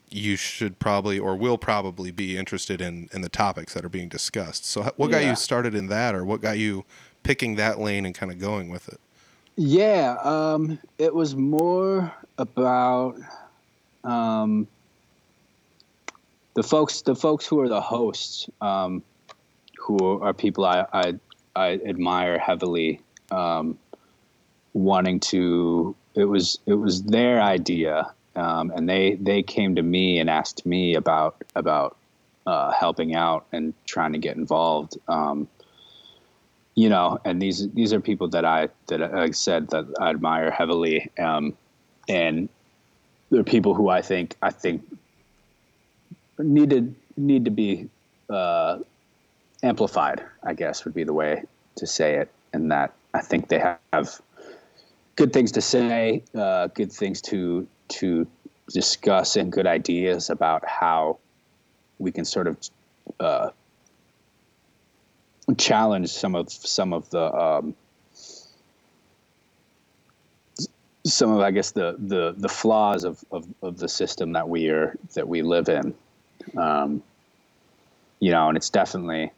you 0.09 0.36
should 0.36 0.78
probably 0.78 1.17
or 1.17 1.36
will 1.36 1.57
probably 1.57 2.11
be 2.11 2.38
interested 2.38 2.82
in, 2.82 3.09
in 3.13 3.22
the 3.22 3.30
topics 3.30 3.74
that 3.74 3.84
are 3.86 3.89
being 3.89 4.09
discussed. 4.09 4.65
So, 4.65 4.84
what 4.97 5.09
got 5.09 5.24
yeah. 5.24 5.32
you 5.32 5.36
started 5.36 5.74
in 5.74 5.88
that, 5.88 6.13
or 6.13 6.26
what 6.26 6.41
got 6.41 6.57
you 6.57 6.86
picking 7.24 7.55
that 7.55 7.80
lane 7.80 8.05
and 8.05 8.13
kind 8.13 8.32
of 8.32 8.38
going 8.38 8.69
with 8.69 8.89
it? 8.89 8.99
Yeah, 9.55 10.17
um, 10.24 10.80
it 10.97 11.13
was 11.13 11.36
more 11.36 12.13
about 12.38 13.15
um, 14.03 14.67
the 16.53 16.63
folks, 16.63 17.01
the 17.01 17.15
folks 17.15 17.45
who 17.45 17.59
are 17.61 17.69
the 17.69 17.82
hosts. 17.82 18.49
Um, 18.59 19.03
who 19.82 20.21
are 20.21 20.34
people 20.34 20.65
I 20.65 20.86
I, 20.93 21.13
I 21.55 21.79
admire 21.86 22.38
heavily, 22.38 23.01
um, 23.32 23.77
wanting 24.73 25.19
to. 25.32 25.95
It 26.13 26.25
was 26.25 26.59
it 26.65 26.73
was 26.73 27.03
their 27.03 27.41
idea, 27.41 28.11
um, 28.36 28.71
and 28.71 28.88
they 28.88 29.15
they 29.15 29.43
came 29.43 29.75
to 29.75 29.82
me 29.82 30.19
and 30.19 30.29
asked 30.29 30.65
me 30.65 30.95
about 30.95 31.43
about 31.55 31.97
uh, 32.45 32.71
helping 32.71 33.15
out 33.15 33.45
and 33.51 33.73
trying 33.86 34.13
to 34.13 34.19
get 34.19 34.36
involved. 34.36 34.97
Um, 35.07 35.47
you 36.75 36.89
know, 36.89 37.19
and 37.25 37.41
these 37.41 37.69
these 37.71 37.93
are 37.93 37.99
people 37.99 38.27
that 38.29 38.45
I 38.45 38.69
that 38.88 39.01
I 39.01 39.32
said 39.32 39.69
that 39.69 39.86
I 39.99 40.09
admire 40.09 40.51
heavily, 40.51 41.09
um, 41.19 41.57
and 42.07 42.49
they're 43.29 43.43
people 43.43 43.73
who 43.73 43.89
I 43.89 44.01
think 44.01 44.36
I 44.41 44.51
think 44.51 44.84
needed 46.38 46.95
need 47.17 47.45
to 47.45 47.51
be 47.51 47.89
uh, 48.29 48.79
amplified, 49.64 50.24
I 50.43 50.53
guess 50.53 50.86
would 50.86 50.93
be 50.93 51.03
the 51.03 51.14
way 51.14 51.43
to 51.76 51.88
say 51.88 52.16
it. 52.16 52.32
And 52.53 52.72
that 52.72 52.93
I 53.14 53.22
think 53.22 53.47
they 53.47 53.59
have 53.93 54.22
good 55.16 55.34
things 55.34 55.51
to 55.53 55.62
say, 55.62 56.24
uh, 56.36 56.68
good 56.68 56.91
things 56.91 57.22
to 57.24 57.68
to 57.89 58.28
discuss, 58.70 59.36
and 59.36 59.51
good 59.51 59.68
ideas 59.68 60.30
about 60.30 60.66
how 60.66 61.18
we 61.99 62.12
can 62.12 62.26
sort 62.26 62.47
of 62.47 62.57
uh, 63.20 63.49
challenge 65.57 66.09
some 66.09 66.36
of 66.36 66.51
some 66.51 66.93
of 66.93 67.09
the 67.09 67.34
um, 67.34 67.76
some 71.05 71.32
of 71.32 71.39
I 71.39 71.51
guess 71.51 71.72
the 71.72 71.95
the 71.97 72.34
the 72.38 72.49
flaws 72.49 73.03
of, 73.03 73.24
of, 73.32 73.47
of 73.62 73.78
the 73.78 73.89
system 73.89 74.34
that 74.34 74.49
we 74.49 74.70
are 74.70 74.95
that 75.14 75.28
we 75.28 75.41
live 75.41 75.70
in. 75.70 75.93
Um, 76.57 77.03
you 78.20 78.32
know, 78.32 78.49
and 78.49 78.57
it's 78.57 78.70
definitely 78.70 79.32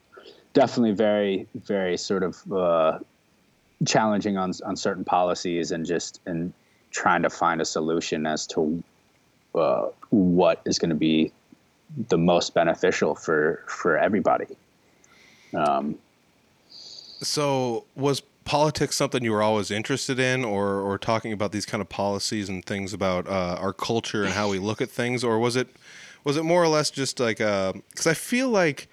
definitely 0.53 0.91
very 0.91 1.47
very 1.55 1.97
sort 1.97 2.23
of 2.23 2.51
uh, 2.51 2.99
challenging 3.85 4.37
on 4.37 4.51
on 4.65 4.75
certain 4.75 5.03
policies 5.03 5.71
and 5.71 5.85
just 5.85 6.21
and 6.25 6.53
trying 6.91 7.23
to 7.23 7.29
find 7.29 7.59
a 7.61 7.65
solution 7.65 8.25
as 8.25 8.45
to 8.47 8.83
uh, 9.55 9.87
what 10.09 10.61
is 10.65 10.79
going 10.79 10.89
to 10.89 10.95
be 10.95 11.31
the 12.09 12.17
most 12.17 12.53
beneficial 12.53 13.15
for 13.15 13.63
for 13.67 13.97
everybody. 13.97 14.47
Um, 15.53 15.97
so 16.69 17.85
was 17.95 18.21
politics 18.45 18.95
something 18.95 19.23
you 19.23 19.31
were 19.31 19.43
always 19.43 19.71
interested 19.71 20.19
in 20.19 20.43
or 20.43 20.79
or 20.81 20.97
talking 20.97 21.31
about 21.31 21.51
these 21.51 21.65
kind 21.65 21.81
of 21.81 21.89
policies 21.89 22.49
and 22.49 22.65
things 22.65 22.93
about 22.93 23.27
uh, 23.27 23.57
our 23.59 23.73
culture 23.73 24.23
and 24.23 24.33
how 24.33 24.49
we 24.49 24.59
look 24.59 24.81
at 24.81 24.89
things 24.89 25.23
or 25.23 25.39
was 25.39 25.55
it 25.55 25.67
was 26.23 26.37
it 26.37 26.43
more 26.43 26.61
or 26.61 26.67
less 26.67 26.89
just 26.89 27.19
like 27.19 27.37
because 27.37 28.07
I 28.07 28.13
feel 28.13 28.49
like 28.49 28.87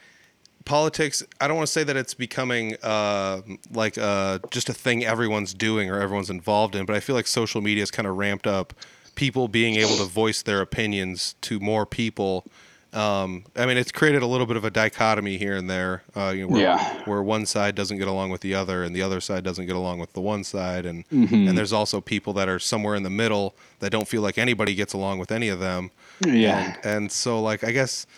politics 0.65 1.23
i 1.41 1.49
don't 1.49 1.57
want 1.57 1.67
to 1.67 1.73
say 1.73 1.83
that 1.85 1.97
it's 1.97 2.15
becoming 2.15 2.77
uh, 2.83 3.41
like 3.73 3.97
uh, 3.99 4.39
just 4.51 4.69
a 4.69 4.75
thing 4.75 5.05
everyone's 5.05 5.55
doing 5.55 5.91
or 5.91 6.01
everyone's 6.01 6.31
involved 6.31 6.75
in 6.77 6.85
but 6.87 6.95
i 6.95 7.01
feel 7.01 7.17
like 7.17 7.27
social 7.27 7.61
media 7.61 7.83
has 7.83 7.91
kind 7.91 8.07
of 8.07 8.17
ramped 8.17 8.47
up 8.47 8.75
people 9.15 9.49
being 9.49 9.77
able 9.77 9.97
to 9.97 10.05
voice 10.05 10.43
their 10.43 10.61
opinions 10.61 11.35
to 11.41 11.59
more 11.61 11.85
people 11.87 12.45
um, 12.93 13.45
I 13.55 13.67
mean, 13.67 13.77
it's 13.77 13.93
created 13.93 14.21
a 14.23 14.27
little 14.27 14.47
bit 14.47 14.57
of 14.57 14.65
a 14.65 14.71
dichotomy 14.71 15.37
here 15.37 15.55
and 15.55 15.71
there, 15.71 16.03
uh, 16.17 16.31
you 16.35 16.43
know, 16.43 16.49
where, 16.49 16.61
Yeah. 16.63 17.03
where 17.05 17.23
one 17.23 17.47
side 17.47 17.77
doesn't 17.77 17.99
get 17.99 18.09
along 18.09 18.31
with 18.31 18.41
the 18.41 18.57
other, 18.57 18.83
and 18.83 18.97
the 18.97 19.01
other 19.03 19.21
side 19.21 19.45
doesn't 19.45 19.67
get 19.67 19.77
along 19.77 20.01
with 20.01 20.13
the 20.13 20.21
one 20.21 20.43
side, 20.43 20.87
and 20.87 21.07
Mm-hmm. 21.11 21.47
and 21.47 21.57
there's 21.57 21.73
also 21.73 22.01
people 22.01 22.33
that 22.33 22.49
are 22.49 22.59
somewhere 22.59 22.97
in 22.97 23.05
the 23.05 23.09
middle 23.11 23.55
that 23.79 23.91
don't 23.93 24.09
feel 24.09 24.23
like 24.23 24.39
anybody 24.39 24.75
gets 24.75 24.93
along 24.93 25.21
with 25.21 25.31
any 25.31 25.49
of 25.51 25.61
them, 25.61 25.93
yeah. 26.27 26.75
and, 26.83 26.87
and 27.05 27.13
so 27.13 27.41
like 27.41 27.63
I 27.63 27.71
guess, 27.71 28.09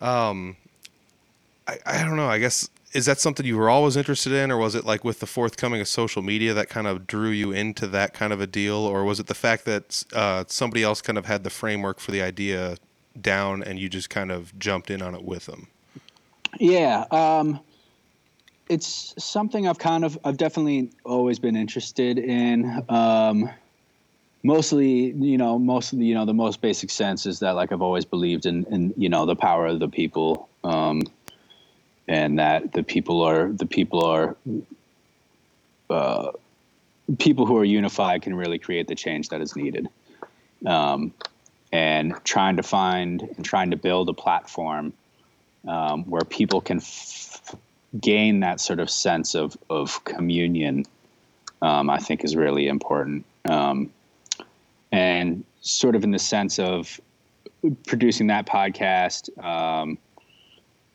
um, 0.00 0.56
I 1.66 1.78
I 1.86 2.04
don't 2.04 2.16
know. 2.16 2.28
I 2.28 2.38
guess 2.38 2.68
is 2.92 3.06
that 3.06 3.20
something 3.20 3.44
you 3.44 3.56
were 3.58 3.68
always 3.68 3.96
interested 3.96 4.32
in, 4.32 4.50
or 4.50 4.56
was 4.56 4.74
it 4.74 4.84
like 4.84 5.04
with 5.04 5.20
the 5.20 5.26
forthcoming 5.26 5.80
of 5.80 5.88
social 5.88 6.22
media 6.22 6.54
that 6.54 6.68
kind 6.68 6.86
of 6.86 7.06
drew 7.06 7.30
you 7.30 7.52
into 7.52 7.86
that 7.88 8.14
kind 8.14 8.32
of 8.32 8.40
a 8.40 8.46
deal, 8.46 8.76
or 8.76 9.04
was 9.04 9.20
it 9.20 9.26
the 9.26 9.34
fact 9.34 9.64
that 9.66 10.04
uh, 10.14 10.44
somebody 10.46 10.82
else 10.82 11.02
kind 11.02 11.18
of 11.18 11.26
had 11.26 11.44
the 11.44 11.50
framework 11.50 12.00
for 12.00 12.10
the 12.10 12.22
idea 12.22 12.76
down 13.20 13.62
and 13.62 13.78
you 13.78 13.88
just 13.88 14.10
kind 14.10 14.30
of 14.30 14.56
jumped 14.58 14.90
in 14.90 15.02
on 15.02 15.14
it 15.14 15.24
with 15.24 15.46
them? 15.46 15.68
Yeah, 16.58 17.04
um, 17.10 17.60
it's 18.68 19.14
something 19.22 19.68
I've 19.68 19.78
kind 19.78 20.04
of, 20.04 20.18
I've 20.24 20.36
definitely 20.36 20.90
always 21.04 21.38
been 21.38 21.56
interested 21.56 22.18
in. 22.18 22.84
Um, 22.88 23.50
mostly, 24.42 25.12
you 25.12 25.36
know, 25.36 25.58
mostly, 25.58 26.04
you 26.04 26.14
know, 26.14 26.24
the 26.24 26.34
most 26.34 26.60
basic 26.60 26.90
sense 26.90 27.26
is 27.26 27.40
that 27.40 27.56
like 27.56 27.72
I've 27.72 27.82
always 27.82 28.04
believed 28.04 28.46
in, 28.46 28.64
in 28.66 28.94
you 28.96 29.08
know, 29.08 29.26
the 29.26 29.36
power 29.36 29.66
of 29.66 29.80
the 29.80 29.88
people, 29.88 30.48
um, 30.64 31.02
and 32.08 32.38
that 32.38 32.72
the 32.72 32.82
people 32.82 33.22
are 33.22 33.48
the 33.52 33.66
people 33.66 34.04
are 34.04 34.36
uh, 35.90 36.32
people 37.18 37.46
who 37.46 37.56
are 37.56 37.64
unified 37.64 38.22
can 38.22 38.34
really 38.34 38.58
create 38.58 38.88
the 38.88 38.94
change 38.94 39.28
that 39.28 39.40
is 39.40 39.56
needed. 39.56 39.88
Um, 40.64 41.12
and 41.72 42.14
trying 42.24 42.56
to 42.56 42.62
find 42.62 43.22
and 43.22 43.44
trying 43.44 43.70
to 43.70 43.76
build 43.76 44.08
a 44.08 44.12
platform 44.12 44.92
um, 45.66 46.04
where 46.04 46.22
people 46.22 46.60
can 46.60 46.78
f- 46.78 47.54
gain 48.00 48.40
that 48.40 48.60
sort 48.60 48.80
of 48.80 48.88
sense 48.88 49.34
of 49.34 49.56
of 49.68 50.02
communion, 50.04 50.84
um, 51.62 51.90
I 51.90 51.98
think 51.98 52.24
is 52.24 52.36
really 52.36 52.68
important. 52.68 53.24
Um, 53.44 53.92
and 54.92 55.44
sort 55.60 55.96
of 55.96 56.04
in 56.04 56.12
the 56.12 56.18
sense 56.18 56.58
of 56.58 57.00
producing 57.86 58.28
that 58.28 58.46
podcast, 58.46 59.36
um, 59.44 59.98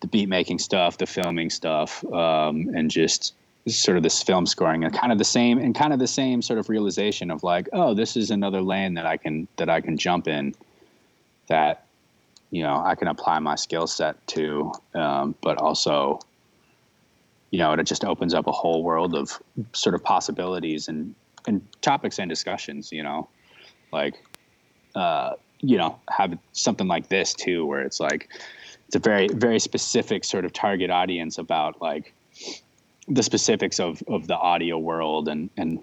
the 0.01 0.07
beat 0.07 0.27
making 0.27 0.59
stuff, 0.59 0.97
the 0.97 1.05
filming 1.05 1.49
stuff, 1.49 2.03
um, 2.11 2.69
and 2.75 2.91
just 2.91 3.33
sort 3.67 3.95
of 3.95 4.03
this 4.03 4.21
film 4.23 4.45
scoring 4.45 4.83
and 4.83 4.93
kind 4.93 5.11
of 5.11 5.17
the 5.17 5.23
same 5.23 5.59
and 5.59 5.75
kind 5.75 5.93
of 5.93 5.99
the 5.99 6.07
same 6.07 6.41
sort 6.41 6.59
of 6.59 6.67
realization 6.67 7.29
of 7.29 7.43
like, 7.43 7.69
oh, 7.73 7.93
this 7.93 8.17
is 8.17 8.31
another 8.31 8.61
lane 8.61 8.95
that 8.95 9.05
I 9.05 9.17
can 9.17 9.47
that 9.57 9.69
I 9.69 9.81
can 9.81 9.97
jump 9.97 10.27
in 10.27 10.53
that 11.47 11.85
you 12.49 12.63
know 12.63 12.81
I 12.83 12.95
can 12.95 13.07
apply 13.07 13.39
my 13.39 13.55
skill 13.55 13.87
set 13.87 14.25
to, 14.27 14.73
um, 14.93 15.35
but 15.41 15.57
also 15.57 16.19
you 17.51 17.59
know 17.59 17.73
it 17.73 17.83
just 17.83 18.03
opens 18.03 18.33
up 18.33 18.47
a 18.47 18.51
whole 18.51 18.83
world 18.83 19.15
of 19.15 19.41
sort 19.73 19.95
of 19.95 20.03
possibilities 20.03 20.87
and 20.87 21.13
and 21.47 21.61
topics 21.81 22.19
and 22.19 22.29
discussions. 22.29 22.91
You 22.91 23.03
know, 23.03 23.29
like 23.93 24.15
uh, 24.95 25.33
you 25.59 25.77
know 25.77 25.99
have 26.09 26.37
something 26.53 26.87
like 26.87 27.09
this 27.09 27.33
too, 27.33 27.65
where 27.65 27.81
it's 27.81 27.99
like 27.99 28.29
it's 28.91 28.97
a 28.97 29.09
very 29.09 29.29
very 29.29 29.59
specific 29.59 30.25
sort 30.25 30.43
of 30.43 30.51
target 30.51 30.89
audience 30.89 31.37
about 31.37 31.81
like 31.81 32.13
the 33.07 33.23
specifics 33.23 33.79
of 33.79 34.03
of 34.09 34.27
the 34.27 34.35
audio 34.35 34.77
world 34.77 35.29
and 35.29 35.49
and 35.55 35.79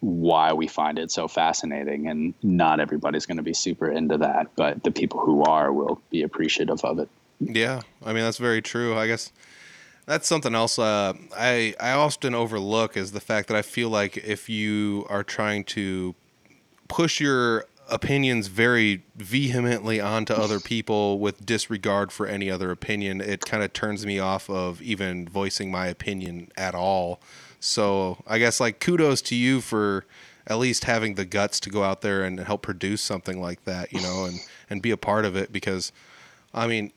why 0.00 0.52
we 0.52 0.66
find 0.66 0.98
it 0.98 1.10
so 1.10 1.26
fascinating 1.26 2.06
and 2.06 2.34
not 2.42 2.78
everybody's 2.78 3.24
going 3.24 3.38
to 3.38 3.42
be 3.42 3.54
super 3.54 3.90
into 3.90 4.18
that 4.18 4.46
but 4.56 4.84
the 4.84 4.90
people 4.90 5.20
who 5.20 5.42
are 5.44 5.72
will 5.72 6.02
be 6.10 6.22
appreciative 6.22 6.84
of 6.84 6.98
it 6.98 7.08
Yeah, 7.38 7.80
I 8.04 8.12
mean 8.12 8.22
that's 8.22 8.36
very 8.36 8.60
true. 8.60 8.94
I 8.94 9.06
guess 9.06 9.32
that's 10.04 10.28
something 10.28 10.54
else 10.54 10.78
uh, 10.78 11.14
I 11.34 11.74
I 11.80 11.92
often 11.92 12.34
overlook 12.34 12.94
is 12.94 13.12
the 13.12 13.20
fact 13.20 13.48
that 13.48 13.56
I 13.56 13.62
feel 13.62 13.88
like 13.88 14.18
if 14.18 14.50
you 14.50 15.06
are 15.08 15.24
trying 15.24 15.64
to 15.76 16.14
push 16.88 17.20
your 17.20 17.64
opinions 17.90 18.46
very 18.46 19.02
vehemently 19.16 20.00
onto 20.00 20.32
other 20.32 20.60
people 20.60 21.18
with 21.18 21.44
disregard 21.44 22.12
for 22.12 22.26
any 22.26 22.50
other 22.50 22.70
opinion, 22.70 23.20
it 23.20 23.44
kind 23.44 23.62
of 23.62 23.72
turns 23.72 24.06
me 24.06 24.18
off 24.18 24.48
of 24.48 24.80
even 24.80 25.28
voicing 25.28 25.70
my 25.70 25.86
opinion 25.86 26.50
at 26.56 26.74
all. 26.74 27.20
So 27.58 28.22
I 28.26 28.38
guess 28.38 28.60
like 28.60 28.80
kudos 28.80 29.20
to 29.22 29.34
you 29.34 29.60
for 29.60 30.06
at 30.46 30.58
least 30.58 30.84
having 30.84 31.14
the 31.14 31.24
guts 31.24 31.60
to 31.60 31.70
go 31.70 31.84
out 31.84 32.00
there 32.00 32.24
and 32.24 32.40
help 32.40 32.62
produce 32.62 33.02
something 33.02 33.40
like 33.40 33.64
that, 33.64 33.92
you 33.92 34.00
know, 34.00 34.24
and 34.24 34.40
and 34.70 34.80
be 34.80 34.90
a 34.90 34.96
part 34.96 35.24
of 35.24 35.36
it 35.36 35.52
because 35.52 35.92
I 36.54 36.66
mean, 36.66 36.92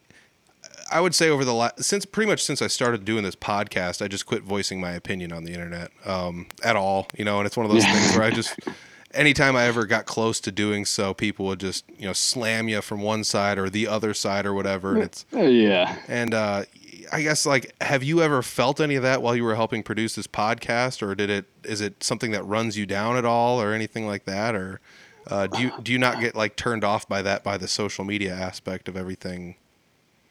I 0.91 1.01
would 1.01 1.15
say 1.15 1.29
over 1.29 1.43
the 1.43 1.53
last 1.53 1.83
since 1.83 2.05
pretty 2.05 2.29
much 2.29 2.43
since 2.43 2.61
I 2.61 2.67
started 2.67 3.03
doing 3.03 3.23
this 3.23 3.35
podcast, 3.35 4.01
I 4.01 4.07
just 4.07 4.25
quit 4.25 4.43
voicing 4.43 4.79
my 4.79 4.91
opinion 4.91 5.31
on 5.31 5.43
the 5.43 5.53
internet 5.53 5.91
um, 6.05 6.47
at 6.63 6.75
all. 6.75 7.07
You 7.17 7.25
know, 7.25 7.39
and 7.39 7.47
it's 7.47 7.57
one 7.57 7.65
of 7.65 7.71
those 7.71 7.85
things 7.85 8.15
where 8.15 8.23
I 8.23 8.31
just 8.31 8.57
anytime 9.13 9.55
I 9.55 9.65
ever 9.65 9.85
got 9.85 10.05
close 10.05 10.39
to 10.41 10.51
doing 10.51 10.85
so, 10.85 11.13
people 11.13 11.45
would 11.47 11.59
just 11.59 11.85
you 11.97 12.05
know 12.05 12.13
slam 12.13 12.67
you 12.67 12.81
from 12.81 13.01
one 13.01 13.23
side 13.23 13.57
or 13.57 13.69
the 13.69 13.87
other 13.87 14.13
side 14.13 14.45
or 14.45 14.53
whatever, 14.53 14.93
and 14.93 15.03
it's 15.03 15.25
yeah 15.31 15.97
and 16.07 16.33
uh, 16.33 16.63
I 17.11 17.21
guess 17.21 17.45
like 17.45 17.73
have 17.81 18.03
you 18.03 18.21
ever 18.21 18.41
felt 18.41 18.79
any 18.79 18.95
of 18.95 19.03
that 19.03 19.21
while 19.21 19.35
you 19.35 19.43
were 19.43 19.55
helping 19.55 19.83
produce 19.83 20.15
this 20.15 20.27
podcast, 20.27 21.01
or 21.01 21.15
did 21.15 21.29
it 21.29 21.45
is 21.63 21.81
it 21.81 22.03
something 22.03 22.31
that 22.31 22.43
runs 22.43 22.77
you 22.77 22.85
down 22.85 23.17
at 23.17 23.25
all, 23.25 23.61
or 23.61 23.73
anything 23.73 24.07
like 24.07 24.25
that, 24.25 24.55
or 24.55 24.79
uh, 25.27 25.47
do 25.47 25.61
you 25.61 25.71
do 25.81 25.91
you 25.91 25.99
not 25.99 26.19
get 26.19 26.35
like 26.35 26.55
turned 26.55 26.83
off 26.83 27.07
by 27.07 27.21
that 27.21 27.43
by 27.43 27.57
the 27.57 27.67
social 27.67 28.03
media 28.03 28.33
aspect 28.33 28.87
of 28.87 28.97
everything? 28.97 29.55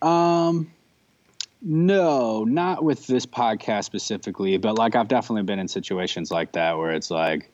um 0.03 0.71
no 1.63 2.43
not 2.43 2.83
with 2.83 3.07
this 3.07 3.25
podcast 3.25 3.85
specifically 3.85 4.57
but 4.57 4.77
like 4.77 4.97
i've 4.97 5.07
definitely 5.07 5.45
been 5.45 5.61
in 5.61 5.69
situations 5.69 6.33
like 6.33 6.51
that 6.53 6.77
where 6.77 6.91
it's 6.91 7.09
like 7.09 7.52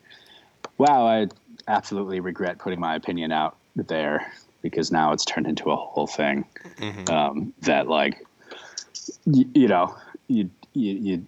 wow 0.77 1.07
i 1.07 1.27
absolutely 1.67 2.21
regret 2.21 2.59
putting 2.59 2.81
my 2.81 2.95
opinion 2.95 3.33
out 3.33 3.57
there 3.77 4.33
because 4.63 4.91
now 4.91 5.13
it's 5.13 5.25
turned 5.25 5.47
into 5.47 5.71
a 5.71 5.77
whole 5.77 6.07
thing 6.07 6.45
um, 7.11 7.53
that 7.63 7.89
like 7.89 8.27
you, 9.27 9.49
you 9.55 9.69
know 9.69 9.95
you, 10.29 10.51
you 10.75 11.27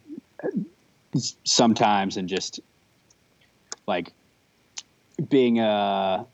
you 1.15 1.21
sometimes 1.45 2.17
and 2.17 2.29
just 2.29 2.61
like 3.87 4.13
being 5.29 5.59
a 5.61 6.25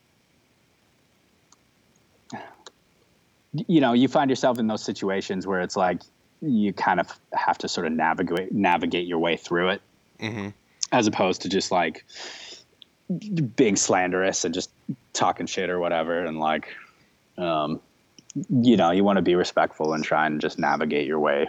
you 3.67 3.81
know 3.81 3.93
you 3.93 4.07
find 4.09 4.31
yourself 4.31 4.59
in 4.59 4.67
those 4.67 4.85
situations 4.85 5.47
where 5.47 5.61
it's 5.61 5.77
like 5.77 6.03
you 6.43 6.73
kind 6.73 7.01
of 7.01 7.19
have 7.33 7.57
to 7.59 7.69
sort 7.69 7.87
of 7.87 7.93
navigate 7.93 8.53
navigate 8.53 9.07
your 9.07 9.19
way 9.19 9.37
through 9.37 9.71
it 9.71 9.83
Mm-hmm. 10.21 10.49
as 10.93 11.07
opposed 11.07 11.43
to 11.43 11.49
just 11.51 11.71
like 11.71 12.05
being 13.57 13.77
slanderous 13.77 14.45
and 14.45 14.53
just 14.55 14.71
talking 15.13 15.47
shit 15.47 15.71
or 15.71 15.79
whatever. 15.79 16.25
And 16.25 16.41
like 16.41 16.75
um, 17.39 17.81
you 18.51 18.77
know 18.77 18.91
you 18.91 19.05
want 19.05 19.17
to 19.17 19.23
be 19.23 19.35
respectful 19.35 19.95
and 19.95 20.05
try 20.05 20.27
and 20.27 20.41
just 20.41 20.59
navigate 20.59 21.07
your 21.07 21.21
way 21.21 21.49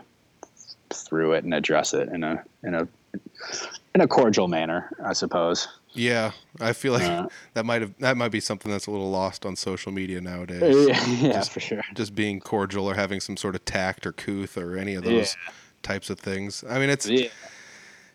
through 0.89 1.33
it 1.33 1.43
and 1.43 1.53
address 1.53 1.93
it 1.93 2.09
in 2.09 2.23
a 2.23 2.43
in 2.63 2.73
a 2.73 2.87
in 3.93 4.01
a 4.01 4.07
cordial 4.07 4.47
manner 4.47 4.89
i 5.03 5.13
suppose. 5.13 5.67
Yeah, 5.93 6.31
I 6.61 6.73
feel 6.73 6.93
like 6.93 7.03
Uh, 7.03 7.27
that 7.55 7.65
might 7.65 7.81
have 7.81 7.97
that 7.99 8.17
might 8.17 8.31
be 8.31 8.39
something 8.39 8.71
that's 8.71 8.85
a 8.85 8.91
little 8.91 9.09
lost 9.09 9.45
on 9.45 9.55
social 9.55 9.91
media 9.91 10.21
nowadays. 10.21 10.87
yeah, 10.87 11.05
yeah 11.07 11.41
for 11.41 11.59
sure. 11.59 11.81
Just 11.95 12.13
being 12.13 12.39
cordial 12.39 12.87
or 12.87 12.93
having 12.93 13.19
some 13.19 13.35
sort 13.35 13.55
of 13.55 13.65
tact 13.65 14.05
or 14.05 14.11
couth 14.11 14.57
or 14.57 14.77
any 14.77 14.93
of 14.93 15.03
those 15.03 15.35
types 15.81 16.11
of 16.11 16.19
things. 16.19 16.63
I 16.69 16.77
mean, 16.77 16.89
it's 16.91 17.07
yeah 17.09 17.29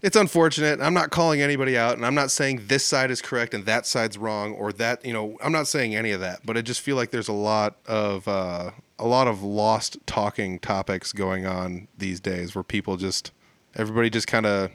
it's 0.02 0.16
unfortunate. 0.16 0.80
I'm 0.80 0.94
not 0.94 1.10
calling 1.10 1.40
anybody 1.40 1.78
out, 1.78 1.96
and 1.96 2.04
I'm 2.04 2.14
not 2.14 2.30
saying 2.30 2.62
this 2.66 2.84
side 2.84 3.10
is 3.10 3.22
correct 3.22 3.54
and 3.54 3.64
that 3.66 3.86
side's 3.86 4.18
wrong, 4.18 4.52
or 4.52 4.72
that 4.74 5.04
you 5.04 5.12
know, 5.12 5.38
I'm 5.42 5.52
not 5.52 5.68
saying 5.68 5.94
any 5.94 6.10
of 6.10 6.20
that. 6.20 6.40
But 6.44 6.56
I 6.56 6.60
just 6.60 6.80
feel 6.80 6.96
like 6.96 7.12
there's 7.12 7.28
a 7.28 7.32
lot 7.32 7.76
of 7.86 8.26
uh, 8.26 8.72
a 8.98 9.06
lot 9.06 9.28
of 9.28 9.42
lost 9.42 9.98
talking 10.06 10.58
topics 10.58 11.12
going 11.12 11.46
on 11.46 11.86
these 11.96 12.20
days, 12.20 12.54
where 12.54 12.64
people 12.64 12.96
just 12.96 13.30
everybody 13.76 14.10
just 14.10 14.26
kind 14.26 14.44
of 14.44 14.70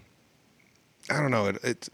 I 1.09 1.19
don't 1.21 1.31
know 1.31 1.47
it. 1.47 1.63
It 1.63 1.89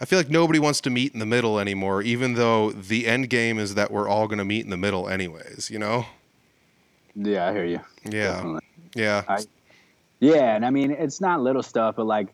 I 0.00 0.04
feel 0.04 0.18
like 0.18 0.28
nobody 0.28 0.58
wants 0.58 0.80
to 0.82 0.90
meet 0.90 1.14
in 1.14 1.20
the 1.20 1.26
middle 1.26 1.58
anymore, 1.58 2.02
even 2.02 2.34
though 2.34 2.72
the 2.72 3.06
end 3.06 3.30
game 3.30 3.58
is 3.58 3.76
that 3.76 3.90
we're 3.90 4.08
all 4.08 4.26
going 4.26 4.38
to 4.38 4.44
meet 4.44 4.64
in 4.64 4.70
the 4.70 4.76
middle 4.76 5.08
anyways. 5.08 5.70
You 5.70 5.78
know? 5.78 6.04
Yeah, 7.14 7.48
I 7.48 7.52
hear 7.52 7.64
you. 7.64 7.80
Yeah. 8.04 8.34
Definitely. 8.34 8.60
Yeah. 8.94 9.22
I, 9.26 9.38
yeah, 10.20 10.56
and 10.56 10.66
I 10.66 10.70
mean 10.70 10.90
it's 10.90 11.20
not 11.20 11.40
little 11.40 11.62
stuff, 11.62 11.96
but 11.96 12.06
like 12.06 12.28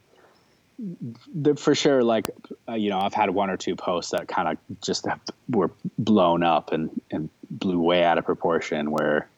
for 1.56 1.74
sure, 1.74 2.02
like 2.02 2.30
uh, 2.68 2.74
you 2.74 2.90
know, 2.90 2.98
I've 2.98 3.14
had 3.14 3.30
one 3.30 3.50
or 3.50 3.56
two 3.56 3.76
posts 3.76 4.10
that 4.12 4.28
kind 4.28 4.48
of 4.48 4.80
just 4.80 5.06
have, 5.06 5.20
were 5.48 5.70
blown 5.98 6.42
up 6.42 6.72
and 6.72 6.90
and 7.10 7.28
blew 7.50 7.80
way 7.80 8.04
out 8.04 8.18
of 8.18 8.24
proportion, 8.24 8.90
where 8.90 9.28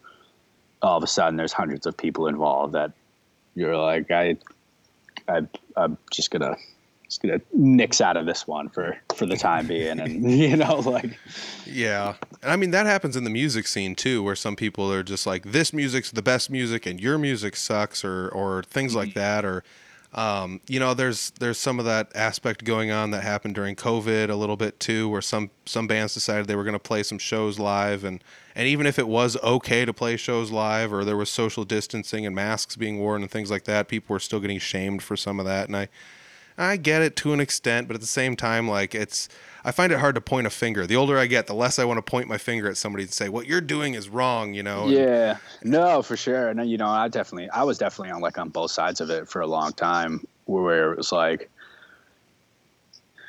all 0.83 0.97
of 0.97 1.03
a 1.03 1.07
sudden 1.07 1.37
there's 1.37 1.53
hundreds 1.53 1.87
of 1.87 1.97
people 1.97 2.27
involved 2.27 2.75
that 2.75 2.93
you're 3.55 3.77
like, 3.77 4.11
I, 4.11 4.37
I 5.29 5.43
I'm 5.77 5.99
just 6.11 6.31
gonna 6.31 6.57
just 7.05 7.23
gonna 7.23 7.41
nix 7.53 8.01
out 8.01 8.17
of 8.17 8.27
this 8.27 8.47
one 8.47 8.69
for 8.69 8.97
for 9.15 9.27
the 9.27 9.37
time 9.37 9.67
being, 9.67 10.01
and 10.01 10.31
you 10.39 10.57
know, 10.57 10.77
like 10.77 11.19
Yeah. 11.67 12.15
And 12.43 12.53
I 12.53 12.57
mean, 12.57 12.71
that 12.71 12.87
happens 12.87 13.17
in 13.17 13.25
the 13.25 13.31
music 13.31 13.67
scene 13.67 13.95
too, 13.95 14.23
where 14.23 14.37
some 14.37 14.57
people 14.57 14.93
are 14.93 15.03
just 15.03 15.27
like, 15.27 15.45
this 15.45 15.73
music's 15.73 16.11
the 16.11 16.23
best 16.23 16.51
music 16.51 16.87
and 16.87 17.01
your 17.01 17.19
music 17.19 17.57
sucks, 17.57 18.05
or, 18.05 18.29
or 18.29 18.63
things 18.63 18.95
like 18.95 19.15
that. 19.15 19.45
Or, 19.45 19.65
um, 20.15 20.61
you 20.69 20.79
know, 20.79 20.95
there's, 20.95 21.31
there's 21.41 21.59
some 21.59 21.79
of 21.81 21.85
that 21.87 22.13
aspect 22.15 22.65
going 22.65 22.93
on 22.93 23.11
that 23.11 23.23
happened 23.23 23.55
during 23.57 23.75
COVID 23.75 24.31
a 24.31 24.37
little 24.37 24.57
bit 24.57 24.79
too, 24.79 25.09
where 25.09 25.21
some, 25.21 25.51
some 25.67 25.89
bands 25.89 26.15
decided 26.15 26.47
they 26.47 26.55
were 26.55 26.63
going 26.63 26.75
to 26.75 26.79
play 26.79 27.03
some 27.03 27.19
shows 27.19 27.59
live. 27.59 28.05
And, 28.05 28.23
and 28.55 28.69
even 28.69 28.87
if 28.87 28.99
it 28.99 29.09
was 29.09 29.37
okay 29.43 29.85
to 29.85 29.93
play 29.93 30.17
shows 30.17 30.53
live 30.53 30.93
or 30.93 31.05
there 31.05 31.17
was 31.17 31.31
social 31.31 31.65
distancing 31.65 32.25
and 32.25 32.35
masks 32.35 32.77
being 32.77 33.01
worn 33.01 33.23
and 33.23 33.31
things 33.31 33.51
like 33.51 33.65
that, 33.65 33.89
people 33.89 34.15
were 34.15 34.21
still 34.21 34.41
getting 34.41 34.61
shamed 34.61 35.03
for 35.03 35.17
some 35.17 35.41
of 35.41 35.47
that. 35.47 35.67
And 35.67 35.77
I, 35.77 35.89
I 36.57 36.77
get 36.77 37.03
it 37.03 37.17
to 37.17 37.33
an 37.33 37.41
extent, 37.41 37.89
but 37.89 37.95
at 37.95 38.01
the 38.01 38.07
same 38.07 38.37
time, 38.37 38.69
like 38.69 38.95
it's, 38.95 39.29
I 39.65 39.73
find 39.73 39.93
it 39.93 39.99
hard 39.99 40.15
to 40.15 40.21
point 40.21 40.47
a 40.47 40.51
finger. 40.51 40.87
The 40.87 40.97
older 40.97 41.19
I 41.19 41.27
get, 41.27 41.47
the 41.47 41.55
less 41.55 41.79
I 41.79 41.85
want 41.85 41.99
to 41.99 42.11
point 42.11 42.29
my 42.29 42.39
finger 42.39 42.69
at 42.69 42.77
somebody 42.77 43.05
and 43.05 43.13
say, 43.13 43.29
what 43.29 43.47
you're 43.47 43.61
doing 43.61 43.95
is 43.95 44.09
wrong, 44.09 44.55
you 44.55 44.63
know? 44.63 44.89
Yeah, 44.89 45.39
no, 45.63 46.03
for 46.03 46.17
sure. 46.17 46.49
And 46.49 46.69
you 46.69 46.77
know, 46.77 46.89
I 46.89 47.09
definitely, 47.09 47.51
I 47.51 47.65
was 47.65 47.79
definitely 47.79 48.13
on 48.13 48.21
like 48.21 48.39
on 48.39 48.51
both 48.51 48.71
sides 48.71 49.01
of 49.01 49.11
it 49.11 49.29
for 49.29 49.41
a 49.41 49.47
long 49.47 49.73
time, 49.73 50.27
where 50.45 50.93
it 50.93 50.99
was 50.99 51.11
like, 51.11 51.51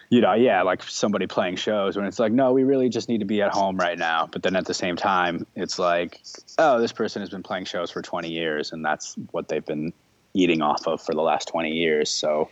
you 0.09 0.21
know, 0.21 0.33
yeah, 0.33 0.61
like 0.61 0.83
somebody 0.83 1.25
playing 1.25 1.55
shows 1.55 1.97
when 1.97 2.05
it's 2.05 2.19
like, 2.19 2.31
no, 2.31 2.53
we 2.53 2.63
really 2.63 2.89
just 2.89 3.09
need 3.09 3.19
to 3.19 3.25
be 3.25 3.41
at 3.41 3.51
home 3.51 3.77
right 3.77 3.97
now. 3.97 4.27
But 4.31 4.43
then 4.43 4.55
at 4.55 4.65
the 4.65 4.73
same 4.73 4.95
time, 4.95 5.47
it's 5.55 5.79
like, 5.79 6.21
oh, 6.57 6.79
this 6.79 6.91
person 6.91 7.21
has 7.21 7.29
been 7.29 7.43
playing 7.43 7.65
shows 7.65 7.89
for 7.91 8.01
20 8.01 8.29
years, 8.29 8.71
and 8.71 8.85
that's 8.85 9.15
what 9.31 9.47
they've 9.47 9.65
been 9.65 9.93
eating 10.33 10.61
off 10.61 10.85
of 10.85 11.01
for 11.01 11.13
the 11.13 11.21
last 11.21 11.47
20 11.47 11.71
years. 11.71 12.11
So, 12.11 12.49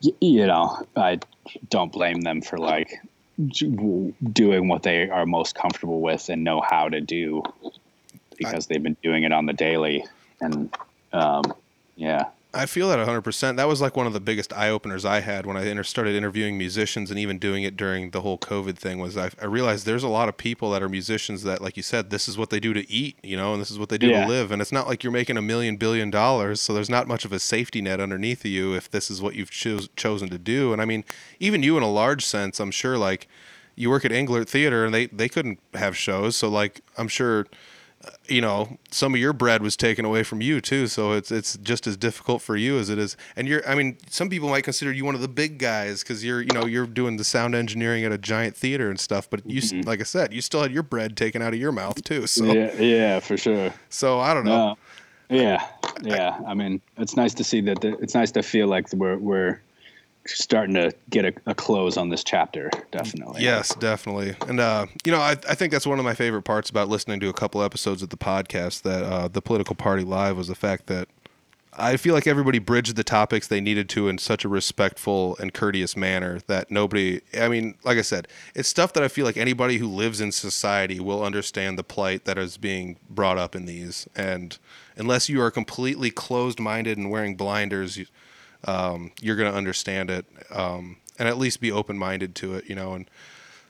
you 0.00 0.46
know, 0.46 0.84
I 0.96 1.20
don't 1.68 1.92
blame 1.92 2.20
them 2.20 2.42
for 2.42 2.58
like 2.58 3.00
doing 3.38 4.68
what 4.68 4.82
they 4.82 5.08
are 5.08 5.26
most 5.26 5.54
comfortable 5.54 6.00
with 6.00 6.28
and 6.28 6.44
know 6.44 6.60
how 6.60 6.88
to 6.88 7.00
do 7.00 7.42
because 8.36 8.66
they've 8.66 8.82
been 8.82 8.96
doing 9.02 9.24
it 9.24 9.32
on 9.32 9.46
the 9.46 9.52
daily. 9.52 10.04
And 10.40 10.74
um, 11.12 11.54
yeah, 11.96 12.26
I 12.56 12.66
feel 12.66 12.88
that 12.88 12.98
100%. 12.98 13.56
That 13.56 13.68
was 13.68 13.80
like 13.80 13.96
one 13.96 14.06
of 14.06 14.12
the 14.12 14.20
biggest 14.20 14.52
eye 14.52 14.70
openers 14.70 15.04
I 15.04 15.20
had 15.20 15.46
when 15.46 15.56
I 15.56 15.66
inter- 15.66 15.82
started 15.82 16.14
interviewing 16.14 16.56
musicians 16.56 17.10
and 17.10 17.18
even 17.18 17.38
doing 17.38 17.62
it 17.62 17.76
during 17.76 18.10
the 18.10 18.22
whole 18.22 18.38
COVID 18.38 18.76
thing 18.76 18.98
was 18.98 19.16
I, 19.16 19.30
I 19.40 19.44
realized 19.44 19.84
there's 19.86 20.02
a 20.02 20.08
lot 20.08 20.28
of 20.28 20.36
people 20.36 20.70
that 20.70 20.82
are 20.82 20.88
musicians 20.88 21.42
that, 21.42 21.60
like 21.60 21.76
you 21.76 21.82
said, 21.82 22.10
this 22.10 22.28
is 22.28 22.38
what 22.38 22.50
they 22.50 22.58
do 22.58 22.72
to 22.72 22.90
eat, 22.90 23.16
you 23.22 23.36
know, 23.36 23.52
and 23.52 23.60
this 23.60 23.70
is 23.70 23.78
what 23.78 23.88
they 23.90 23.98
do 23.98 24.08
Yeah. 24.08 24.22
to 24.24 24.28
live. 24.28 24.50
And 24.50 24.60
it's 24.62 24.72
not 24.72 24.86
like 24.88 25.04
you're 25.04 25.12
making 25.12 25.36
a 25.36 25.42
million 25.42 25.76
billion 25.76 26.10
dollars. 26.10 26.60
So 26.60 26.72
there's 26.72 26.90
not 26.90 27.06
much 27.06 27.24
of 27.24 27.32
a 27.32 27.38
safety 27.38 27.80
net 27.82 28.00
underneath 28.00 28.44
you 28.44 28.74
if 28.74 28.90
this 28.90 29.10
is 29.10 29.20
what 29.20 29.34
you've 29.34 29.50
choos 29.50 29.88
chosen 29.94 30.28
to 30.30 30.38
do. 30.38 30.72
And 30.72 30.80
I 30.80 30.84
mean, 30.84 31.04
even 31.38 31.62
you 31.62 31.76
in 31.76 31.82
a 31.82 31.90
large 31.90 32.24
sense, 32.24 32.58
I'm 32.58 32.70
sure 32.70 32.96
like 32.96 33.28
you 33.74 33.90
work 33.90 34.04
at 34.06 34.10
Englert 34.10 34.48
Theater 34.48 34.84
and 34.86 34.94
they, 34.94 35.06
they 35.06 35.28
couldn't 35.28 35.58
have 35.74 35.96
shows. 35.96 36.36
So 36.36 36.48
like, 36.48 36.80
I'm 36.96 37.08
sure 37.08 37.46
you 38.28 38.40
know 38.40 38.78
some 38.90 39.14
of 39.14 39.20
your 39.20 39.32
bread 39.32 39.62
was 39.62 39.76
taken 39.76 40.04
away 40.04 40.22
from 40.22 40.40
you 40.40 40.60
too 40.60 40.86
so 40.86 41.12
it's 41.12 41.30
it's 41.30 41.56
just 41.58 41.86
as 41.86 41.96
difficult 41.96 42.42
for 42.42 42.56
you 42.56 42.78
as 42.78 42.88
it 42.90 42.98
is 42.98 43.16
and 43.36 43.46
you're 43.48 43.66
i 43.68 43.74
mean 43.74 43.96
some 44.08 44.28
people 44.28 44.48
might 44.48 44.64
consider 44.64 44.92
you 44.92 45.04
one 45.04 45.14
of 45.14 45.20
the 45.20 45.28
big 45.28 45.58
guys 45.58 46.02
because 46.02 46.24
you're 46.24 46.40
you 46.40 46.52
know 46.52 46.66
you're 46.66 46.86
doing 46.86 47.16
the 47.16 47.24
sound 47.24 47.54
engineering 47.54 48.04
at 48.04 48.12
a 48.12 48.18
giant 48.18 48.56
theater 48.56 48.90
and 48.90 48.98
stuff 49.00 49.28
but 49.30 49.44
you 49.48 49.58
s 49.58 49.72
mm-hmm. 49.72 49.88
like 49.88 50.00
i 50.00 50.04
said 50.04 50.32
you 50.32 50.40
still 50.40 50.62
had 50.62 50.72
your 50.72 50.82
bread 50.82 51.16
taken 51.16 51.40
out 51.42 51.52
of 51.52 51.60
your 51.60 51.72
mouth 51.72 52.02
too 52.02 52.26
so 52.26 52.44
yeah, 52.44 52.72
yeah, 52.80 53.20
for 53.20 53.36
sure. 53.36 53.72
so 53.88 54.20
i 54.20 54.34
don't 54.34 54.44
know 54.44 54.68
No. 54.68 54.76
Yeah, 55.28 55.66
yeah. 56.02 56.38
I 56.46 56.54
mean, 56.54 56.80
it's 56.96 57.16
nice 57.16 57.34
to 57.34 57.44
see 57.44 57.60
that. 57.62 57.80
The, 57.80 57.98
it's 57.98 58.14
nice 58.14 58.30
to 58.32 58.42
feel 58.42 58.68
like 58.68 58.92
we're 58.92 59.18
we're 59.18 59.60
starting 60.26 60.74
to 60.74 60.92
get 61.10 61.24
a, 61.24 61.32
a 61.46 61.54
close 61.54 61.96
on 61.96 62.08
this 62.08 62.24
chapter. 62.24 62.70
Definitely. 62.90 63.42
Yes, 63.42 63.74
definitely. 63.74 64.34
And 64.48 64.60
uh, 64.60 64.86
you 65.04 65.12
know, 65.12 65.20
I, 65.20 65.32
I 65.48 65.54
think 65.54 65.72
that's 65.72 65.86
one 65.86 65.98
of 65.98 66.04
my 66.04 66.14
favorite 66.14 66.42
parts 66.42 66.70
about 66.70 66.88
listening 66.88 67.20
to 67.20 67.28
a 67.28 67.34
couple 67.34 67.62
episodes 67.62 68.02
of 68.02 68.10
the 68.10 68.16
podcast 68.16 68.82
that 68.82 69.02
uh, 69.02 69.28
the 69.28 69.42
political 69.42 69.74
party 69.74 70.04
live 70.04 70.36
was 70.36 70.48
the 70.48 70.54
fact 70.54 70.86
that 70.86 71.08
I 71.78 71.98
feel 71.98 72.14
like 72.14 72.26
everybody 72.26 72.58
bridged 72.58 72.96
the 72.96 73.04
topics 73.04 73.48
they 73.48 73.60
needed 73.60 73.90
to 73.90 74.08
in 74.08 74.16
such 74.16 74.46
a 74.46 74.48
respectful 74.48 75.36
and 75.38 75.52
courteous 75.52 75.94
manner 75.94 76.40
that 76.46 76.70
nobody 76.70 77.20
I 77.38 77.48
mean, 77.48 77.74
like 77.84 77.98
I 77.98 78.02
said, 78.02 78.28
it's 78.54 78.68
stuff 78.68 78.94
that 78.94 79.02
I 79.02 79.08
feel 79.08 79.26
like 79.26 79.36
anybody 79.36 79.76
who 79.76 79.86
lives 79.86 80.20
in 80.20 80.32
society 80.32 81.00
will 81.00 81.22
understand 81.22 81.78
the 81.78 81.84
plight 81.84 82.24
that 82.24 82.38
is 82.38 82.56
being 82.56 82.96
brought 83.10 83.36
up 83.36 83.54
in 83.54 83.66
these. 83.66 84.08
And 84.16 84.58
unless 84.96 85.28
you 85.28 85.42
are 85.42 85.50
completely 85.50 86.10
closed-minded 86.10 86.96
and 86.96 87.10
wearing 87.10 87.36
blinders, 87.36 87.98
you, 87.98 88.06
um, 88.66 89.12
you're 89.20 89.36
going 89.36 89.50
to 89.50 89.56
understand 89.56 90.10
it 90.10 90.26
um, 90.50 90.98
and 91.18 91.28
at 91.28 91.38
least 91.38 91.60
be 91.60 91.72
open-minded 91.72 92.34
to 92.36 92.54
it, 92.54 92.68
you 92.68 92.74
know. 92.74 92.94
And 92.94 93.10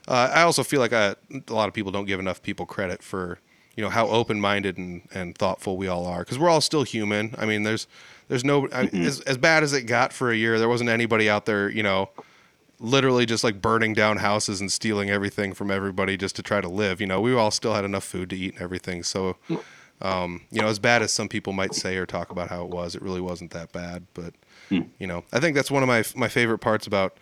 uh, 0.07 0.31
I 0.33 0.41
also 0.41 0.63
feel 0.63 0.79
like 0.79 0.93
I, 0.93 1.15
a 1.47 1.53
lot 1.53 1.67
of 1.67 1.73
people 1.73 1.91
don't 1.91 2.05
give 2.05 2.19
enough 2.19 2.41
people 2.41 2.65
credit 2.65 3.03
for 3.03 3.39
you 3.75 3.83
know 3.83 3.89
how 3.89 4.07
open-minded 4.07 4.77
and, 4.77 5.07
and 5.13 5.37
thoughtful 5.37 5.77
we 5.77 5.87
all 5.87 6.07
are 6.07 6.19
because 6.19 6.39
we're 6.39 6.49
all 6.49 6.61
still 6.61 6.83
human. 6.83 7.35
I 7.37 7.45
mean, 7.45 7.63
there's 7.63 7.87
there's 8.27 8.43
no 8.43 8.67
I, 8.69 8.85
as 8.87 9.21
as 9.21 9.37
bad 9.37 9.63
as 9.63 9.71
it 9.71 9.83
got 9.83 10.11
for 10.11 10.31
a 10.31 10.35
year, 10.35 10.57
there 10.57 10.67
wasn't 10.67 10.89
anybody 10.89 11.29
out 11.29 11.45
there, 11.45 11.69
you 11.69 11.83
know, 11.83 12.09
literally 12.79 13.25
just 13.25 13.43
like 13.43 13.61
burning 13.61 13.93
down 13.93 14.17
houses 14.17 14.61
and 14.61 14.71
stealing 14.71 15.09
everything 15.09 15.53
from 15.53 15.69
everybody 15.69 16.17
just 16.17 16.35
to 16.37 16.43
try 16.43 16.59
to 16.59 16.67
live. 16.67 16.99
You 16.99 17.07
know, 17.07 17.21
we 17.21 17.33
all 17.35 17.51
still 17.51 17.73
had 17.75 17.85
enough 17.85 18.03
food 18.03 18.31
to 18.31 18.37
eat 18.37 18.53
and 18.55 18.63
everything. 18.63 19.03
So, 19.03 19.37
um, 20.01 20.41
you 20.51 20.61
know, 20.61 20.67
as 20.67 20.79
bad 20.79 21.03
as 21.03 21.13
some 21.13 21.29
people 21.29 21.53
might 21.53 21.75
say 21.75 21.97
or 21.97 22.05
talk 22.05 22.31
about 22.31 22.49
how 22.49 22.63
it 22.63 22.69
was, 22.69 22.95
it 22.95 23.01
really 23.01 23.21
wasn't 23.21 23.51
that 23.51 23.71
bad. 23.71 24.05
But 24.15 24.33
you 24.69 25.07
know, 25.07 25.23
I 25.31 25.39
think 25.39 25.55
that's 25.55 25.71
one 25.71 25.83
of 25.83 25.87
my 25.87 26.03
my 26.15 26.27
favorite 26.27 26.59
parts 26.59 26.87
about 26.87 27.17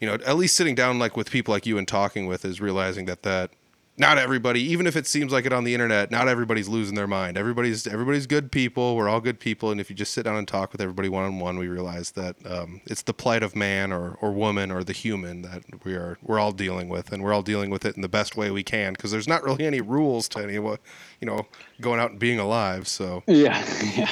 you 0.00 0.06
know 0.06 0.14
at 0.14 0.36
least 0.36 0.56
sitting 0.56 0.74
down 0.74 0.98
like 0.98 1.16
with 1.16 1.30
people 1.30 1.52
like 1.52 1.66
you 1.66 1.78
and 1.78 1.88
talking 1.88 2.26
with 2.26 2.44
is 2.44 2.60
realizing 2.60 3.06
that 3.06 3.22
that 3.22 3.50
not 3.98 4.18
everybody 4.18 4.60
even 4.60 4.86
if 4.86 4.94
it 4.94 5.06
seems 5.06 5.32
like 5.32 5.46
it 5.46 5.52
on 5.54 5.64
the 5.64 5.72
internet 5.72 6.10
not 6.10 6.28
everybody's 6.28 6.68
losing 6.68 6.94
their 6.94 7.06
mind. 7.06 7.38
Everybody's 7.38 7.86
everybody's 7.86 8.26
good 8.26 8.52
people. 8.52 8.94
We're 8.94 9.08
all 9.08 9.20
good 9.20 9.40
people. 9.40 9.70
And 9.70 9.80
if 9.80 9.88
you 9.88 9.96
just 9.96 10.12
sit 10.12 10.24
down 10.24 10.36
and 10.36 10.46
talk 10.46 10.72
with 10.72 10.80
everybody 10.80 11.08
one 11.08 11.24
on 11.24 11.38
one 11.38 11.58
we 11.58 11.68
realize 11.68 12.10
that 12.12 12.36
um, 12.46 12.82
it's 12.86 13.02
the 13.02 13.14
plight 13.14 13.42
of 13.42 13.56
man 13.56 13.92
or, 13.92 14.18
or 14.20 14.32
woman 14.32 14.70
or 14.70 14.84
the 14.84 14.92
human 14.92 15.42
that 15.42 15.62
we 15.84 15.94
are 15.94 16.18
we're 16.22 16.38
all 16.38 16.52
dealing 16.52 16.88
with. 16.88 17.10
And 17.10 17.22
we're 17.22 17.32
all 17.32 17.42
dealing 17.42 17.70
with 17.70 17.86
it 17.86 17.96
in 17.96 18.02
the 18.02 18.08
best 18.08 18.36
way 18.36 18.50
we 18.50 18.62
can 18.62 18.92
because 18.92 19.10
there's 19.10 19.28
not 19.28 19.42
really 19.42 19.64
any 19.64 19.80
rules 19.80 20.28
to 20.30 20.40
any 20.40 20.58
what 20.58 20.80
you 21.20 21.26
know 21.26 21.46
going 21.80 22.00
out 22.00 22.10
and 22.10 22.20
being 22.20 22.38
alive. 22.38 22.86
So 22.88 23.22
Yeah. 23.26 23.64
Yeah. 23.96 24.10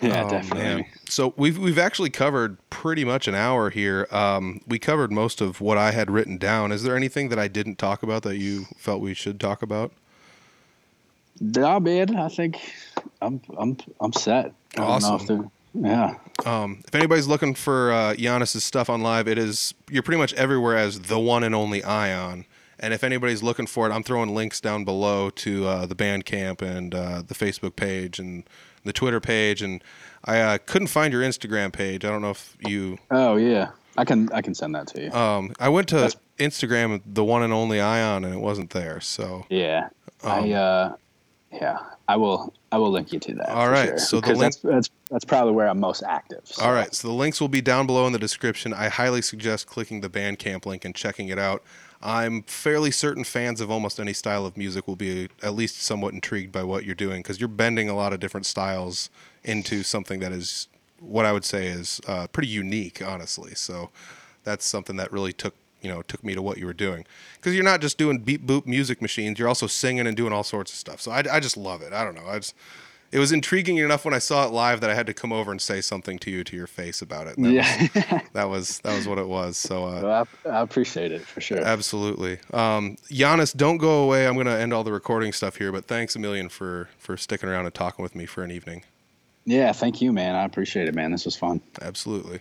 Yeah. 0.00 0.24
Oh, 0.24 0.30
definitely. 0.30 0.62
man. 0.64 0.84
So 1.08 1.32
we've 1.36 1.56
we've 1.58 1.78
actually 1.78 2.10
covered 2.10 2.58
pretty 2.70 3.04
much 3.04 3.28
an 3.28 3.34
hour 3.34 3.70
here. 3.70 4.06
Um, 4.10 4.60
we 4.66 4.78
covered 4.78 5.10
most 5.12 5.40
of 5.40 5.60
what 5.60 5.78
I 5.78 5.92
had 5.92 6.10
written 6.10 6.36
down. 6.38 6.72
Is 6.72 6.82
there 6.82 6.96
anything 6.96 7.28
that 7.30 7.38
I 7.38 7.48
didn't 7.48 7.76
talk 7.78 8.02
about 8.02 8.22
that 8.24 8.36
you 8.36 8.66
felt 8.76 9.00
we 9.00 9.14
should 9.14 9.38
talk 9.40 9.62
about? 9.62 9.92
Nah, 11.40 11.78
man. 11.78 12.16
I 12.16 12.28
think 12.28 12.72
I'm 13.20 13.40
I'm 13.58 13.76
I'm 14.00 14.12
set. 14.12 14.52
I 14.76 14.80
don't 14.80 14.86
know 14.88 14.96
if 14.96 15.04
Awesome. 15.04 15.26
they're- 15.26 15.50
Yeah. 15.90 16.14
Um, 16.46 16.82
if 16.86 16.94
anybody's 16.94 17.26
looking 17.26 17.54
for 17.54 17.92
uh, 17.92 18.14
Giannis's 18.14 18.64
stuff 18.64 18.88
on 18.88 19.02
live, 19.02 19.28
it 19.28 19.36
is 19.38 19.74
you're 19.90 20.02
pretty 20.02 20.18
much 20.20 20.32
everywhere 20.34 20.76
as 20.76 21.00
the 21.00 21.18
one 21.18 21.42
and 21.44 21.54
only 21.54 21.84
Ion. 21.84 22.46
And 22.78 22.92
if 22.94 23.02
anybody's 23.04 23.42
looking 23.42 23.66
for 23.66 23.88
it, 23.88 23.92
I'm 23.92 24.02
throwing 24.02 24.34
links 24.34 24.60
down 24.60 24.84
below 24.84 25.28
to 25.30 25.66
uh, 25.66 25.86
the 25.86 25.94
Bandcamp 25.94 26.60
and 26.62 26.94
uh, 26.94 27.22
the 27.26 27.34
Facebook 27.34 27.74
page 27.76 28.18
and 28.18 28.44
the 28.86 28.92
Twitter 28.92 29.20
page. 29.20 29.62
And 29.62 29.82
I 30.24 30.40
uh, 30.40 30.58
couldn't 30.64 30.88
find 30.88 31.12
your 31.12 31.22
Instagram 31.22 31.72
page. 31.72 32.04
I 32.04 32.08
don't 32.08 32.22
know 32.22 32.30
if 32.30 32.56
you 32.66 32.98
Oh 33.10 33.36
yeah. 33.36 33.70
I 33.98 34.04
can 34.04 34.30
I 34.32 34.42
can 34.42 34.54
send 34.54 34.74
that 34.74 34.86
to 34.88 35.04
you. 35.04 35.12
Um, 35.12 35.54
I 35.58 35.68
went 35.68 35.88
to 35.88 35.96
That's- 35.96 36.16
Instagram, 36.38 37.00
the 37.06 37.24
one 37.24 37.42
and 37.42 37.52
only 37.52 37.80
Ion, 37.80 38.24
and 38.24 38.34
it 38.34 38.40
wasn't 38.40 38.70
there. 38.70 39.00
So, 39.00 39.46
yeah. 39.48 39.88
um, 40.22 40.44
I 40.44 40.52
uh 40.52 40.96
yeah. 41.52 41.78
I 42.08 42.16
will 42.16 42.52
I 42.70 42.78
will 42.78 42.90
link 42.90 43.12
you 43.12 43.18
to 43.20 43.34
that. 43.36 43.48
All 43.48 43.68
right. 43.70 43.88
Sure. 43.88 43.98
so 43.98 44.16
the 44.16 44.22
because 44.22 44.38
link- 44.38 44.52
that's 44.54 44.62
that's 44.62 44.90
that's 45.10 45.24
probably 45.24 45.52
where 45.54 45.68
I'm 45.68 45.80
most 45.80 46.02
active. 46.02 46.40
so. 46.44 46.64
all 46.64 46.72
right. 46.72 46.94
So 46.94 47.08
the 47.08 47.14
links 47.14 47.40
will 47.40 47.48
be 47.48 47.60
down 47.60 47.86
below 47.86 48.06
in 48.06 48.12
the 48.12 48.18
description. 48.18 48.72
I 48.74 48.88
highly 48.88 49.22
suggest 49.22 49.66
clicking 49.66 50.00
the 50.02 50.10
Bandcamp 50.10 50.66
link 50.66 50.84
and 50.84 50.94
checking 50.94 51.28
it 51.28 51.38
out. 51.38 51.62
I'm 52.02 52.42
fairly 52.42 52.90
certain 52.90 53.24
fans 53.24 53.60
of 53.60 53.70
almost 53.70 53.98
any 53.98 54.12
style 54.12 54.46
of 54.46 54.56
music 54.56 54.86
will 54.86 54.96
be 54.96 55.28
at 55.42 55.54
least 55.54 55.82
somewhat 55.82 56.14
intrigued 56.14 56.52
by 56.52 56.62
what 56.62 56.84
you're 56.84 56.94
doing 56.94 57.22
because 57.22 57.40
you're 57.40 57.48
bending 57.48 57.88
a 57.88 57.94
lot 57.94 58.12
of 58.12 58.20
different 58.20 58.46
styles 58.46 59.10
into 59.44 59.82
something 59.82 60.20
that 60.20 60.32
is 60.32 60.68
what 61.00 61.24
I 61.24 61.32
would 61.32 61.44
say 61.44 61.66
is 61.66 62.00
uh, 62.06 62.26
pretty 62.28 62.48
unique, 62.48 63.02
honestly. 63.02 63.54
So 63.54 63.90
that's 64.44 64.64
something 64.64 64.96
that 64.96 65.12
really 65.12 65.32
took 65.32 65.54
you 65.82 65.90
know 65.90 66.02
took 66.02 66.24
me 66.24 66.34
to 66.34 66.42
what 66.42 66.58
you 66.58 66.66
were 66.66 66.72
doing. 66.72 67.04
Because 67.36 67.54
you're 67.54 67.64
not 67.64 67.80
just 67.80 67.98
doing 67.98 68.18
beep 68.18 68.46
boop 68.46 68.66
music 68.66 69.00
machines 69.00 69.38
you're 69.38 69.48
also 69.48 69.66
singing 69.66 70.06
and 70.06 70.16
doing 70.16 70.32
all 70.32 70.44
sorts 70.44 70.72
of 70.72 70.78
stuff. 70.78 71.00
So 71.00 71.10
I, 71.10 71.24
I 71.30 71.40
just 71.40 71.56
love 71.56 71.82
it. 71.82 71.92
I 71.92 72.04
don't 72.04 72.14
know. 72.14 72.26
I 72.26 72.38
just 72.38 72.54
it 73.12 73.18
was 73.18 73.32
intriguing 73.32 73.76
enough 73.78 74.04
when 74.04 74.14
i 74.14 74.18
saw 74.18 74.46
it 74.46 74.52
live 74.52 74.80
that 74.80 74.90
i 74.90 74.94
had 74.94 75.06
to 75.06 75.14
come 75.14 75.32
over 75.32 75.50
and 75.50 75.60
say 75.60 75.80
something 75.80 76.18
to 76.18 76.30
you 76.30 76.44
to 76.44 76.56
your 76.56 76.66
face 76.66 77.02
about 77.02 77.26
it. 77.26 77.36
That 77.36 77.52
yeah, 77.52 77.80
was, 77.80 78.22
that 78.32 78.48
was 78.48 78.78
that 78.80 78.94
was 78.96 79.08
what 79.08 79.18
it 79.18 79.28
was. 79.28 79.56
So 79.56 79.84
uh, 79.84 80.00
well, 80.02 80.28
I, 80.44 80.48
I, 80.48 80.60
appreciate 80.60 81.12
it 81.12 81.22
for 81.22 81.40
sure. 81.40 81.58
absolutely. 81.58 82.38
Um 82.52 82.96
Giannis, 83.10 83.56
don't 83.56 83.78
go 83.78 84.04
away. 84.04 84.26
I'm 84.26 84.34
going 84.34 84.46
to 84.46 84.58
end 84.58 84.72
all 84.72 84.84
the 84.84 84.92
recording 84.92 85.32
stuff 85.32 85.56
here 85.56 85.72
but 85.72 85.86
thanks 85.86 86.16
a 86.16 86.18
million 86.18 86.48
for 86.48 86.88
for 86.98 87.16
sticking 87.16 87.48
around 87.48 87.66
and 87.66 87.74
talking 87.74 88.02
with 88.02 88.14
me 88.14 88.26
for 88.26 88.42
an 88.42 88.50
evening. 88.50 88.84
Yeah 89.44 89.72
thank 89.72 90.00
you 90.00 90.12
man. 90.12 90.34
I 90.34 90.44
appreciate 90.44 90.88
it 90.88 90.94
man. 90.94 91.10
This 91.10 91.24
was 91.24 91.36
fun. 91.36 91.60
Absolutely. 91.80 92.40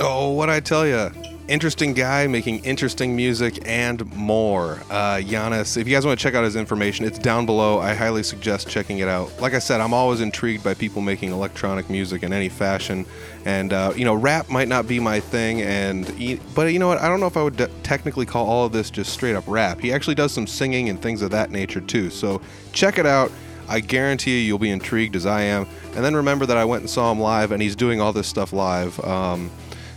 Oh, 0.00 0.32
what 0.32 0.48
I 0.48 0.60
tell 0.60 0.86
you. 0.86 1.10
Interesting 1.48 1.94
guy 1.94 2.26
making 2.26 2.62
interesting 2.62 3.16
music 3.16 3.58
and 3.64 4.04
more. 4.14 4.82
Uh, 4.90 5.16
Giannis, 5.16 5.78
if 5.78 5.88
you 5.88 5.94
guys 5.94 6.04
want 6.04 6.18
to 6.18 6.22
check 6.22 6.34
out 6.34 6.44
his 6.44 6.56
information, 6.56 7.06
it's 7.06 7.18
down 7.18 7.46
below. 7.46 7.78
I 7.78 7.94
highly 7.94 8.22
suggest 8.22 8.68
checking 8.68 8.98
it 8.98 9.08
out. 9.08 9.40
Like 9.40 9.54
I 9.54 9.58
said, 9.58 9.80
I'm 9.80 9.94
always 9.94 10.20
intrigued 10.20 10.62
by 10.62 10.74
people 10.74 11.00
making 11.00 11.32
electronic 11.32 11.88
music 11.88 12.22
in 12.22 12.34
any 12.34 12.50
fashion. 12.50 13.06
And, 13.46 13.72
uh, 13.72 13.94
you 13.96 14.04
know, 14.04 14.12
rap 14.12 14.50
might 14.50 14.68
not 14.68 14.86
be 14.86 15.00
my 15.00 15.20
thing, 15.20 15.62
and 15.62 16.06
but 16.54 16.70
you 16.70 16.78
know 16.78 16.88
what? 16.88 16.98
I 16.98 17.08
don't 17.08 17.18
know 17.18 17.26
if 17.26 17.38
I 17.38 17.42
would 17.42 17.56
de- 17.56 17.68
technically 17.82 18.26
call 18.26 18.46
all 18.46 18.66
of 18.66 18.72
this 18.72 18.90
just 18.90 19.10
straight 19.10 19.34
up 19.34 19.44
rap. 19.46 19.80
He 19.80 19.90
actually 19.90 20.16
does 20.16 20.32
some 20.32 20.46
singing 20.46 20.90
and 20.90 21.00
things 21.00 21.22
of 21.22 21.30
that 21.30 21.50
nature, 21.50 21.80
too. 21.80 22.10
So 22.10 22.42
check 22.74 22.98
it 22.98 23.06
out. 23.06 23.32
I 23.70 23.80
guarantee 23.80 24.38
you, 24.38 24.46
you'll 24.46 24.58
be 24.58 24.70
intrigued 24.70 25.16
as 25.16 25.24
I 25.24 25.42
am. 25.42 25.66
And 25.94 26.04
then 26.04 26.14
remember 26.14 26.44
that 26.44 26.58
I 26.58 26.66
went 26.66 26.82
and 26.82 26.90
saw 26.90 27.10
him 27.10 27.20
live, 27.20 27.52
and 27.52 27.62
he's 27.62 27.74
doing 27.74 28.02
all 28.02 28.12
this 28.12 28.26
stuff 28.26 28.52
live. 28.52 29.00
Um, 29.00 29.50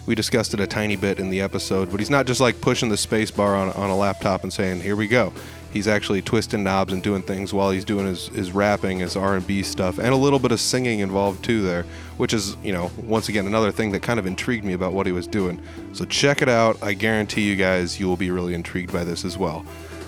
we 0.06 0.16
discussed 0.16 0.54
it 0.54 0.60
a 0.60 0.68
tiny 0.68 0.96
bit 0.96 1.20
in 1.20 1.30
the 1.30 1.42
episode, 1.42 1.92
but 1.92 2.00
he's 2.00 2.10
not 2.10 2.26
just 2.26 2.42
like 2.42 2.62
pushing 2.62 2.90
the 2.90 2.98
space 2.98 3.32
bar 3.32 3.56
on, 3.56 3.70
on 3.72 3.90
a 3.90 3.96
laptop 3.96 4.44
and 4.44 4.52
saying, 4.52 4.82
"Here 4.82 4.96
we 4.96 5.08
go." 5.08 5.34
He's 5.72 5.88
actually 5.88 6.22
twisting 6.22 6.64
knobs 6.64 6.92
and 6.92 7.02
doing 7.02 7.22
things 7.22 7.54
while 7.54 7.72
he's 7.72 7.86
doing 7.86 8.06
his, 8.06 8.28
his 8.28 8.52
rapping, 8.52 9.00
his 9.00 9.16
R&B 9.16 9.64
stuff, 9.64 10.00
and 10.00 10.10
a 10.10 10.18
little 10.18 10.40
bit 10.40 10.52
of 10.52 10.60
singing 10.60 11.00
involved 11.00 11.46
too 11.46 11.62
there, 11.62 11.86
which 12.18 12.34
is, 12.34 12.58
you 12.62 12.74
know, 12.74 12.92
once 12.98 13.30
again 13.30 13.48
another 13.48 13.72
thing 13.72 13.92
that 13.94 14.02
kind 14.02 14.20
of 14.20 14.26
intrigued 14.26 14.66
me 14.66 14.74
about 14.74 14.92
what 14.92 15.06
he 15.06 15.14
was 15.14 15.28
doing. 15.28 15.62
So 15.94 16.04
check 16.04 16.42
it 16.42 16.50
out. 16.50 16.78
I 16.84 16.94
guarantee 16.94 17.44
you 17.44 17.56
guys 17.56 18.02
you 18.02 18.08
will 18.10 18.18
be 18.18 18.32
really 18.32 18.54
intrigued 18.54 18.92
by 18.92 19.06
this 19.06 19.24
as 19.24 19.38
well. 19.38 19.66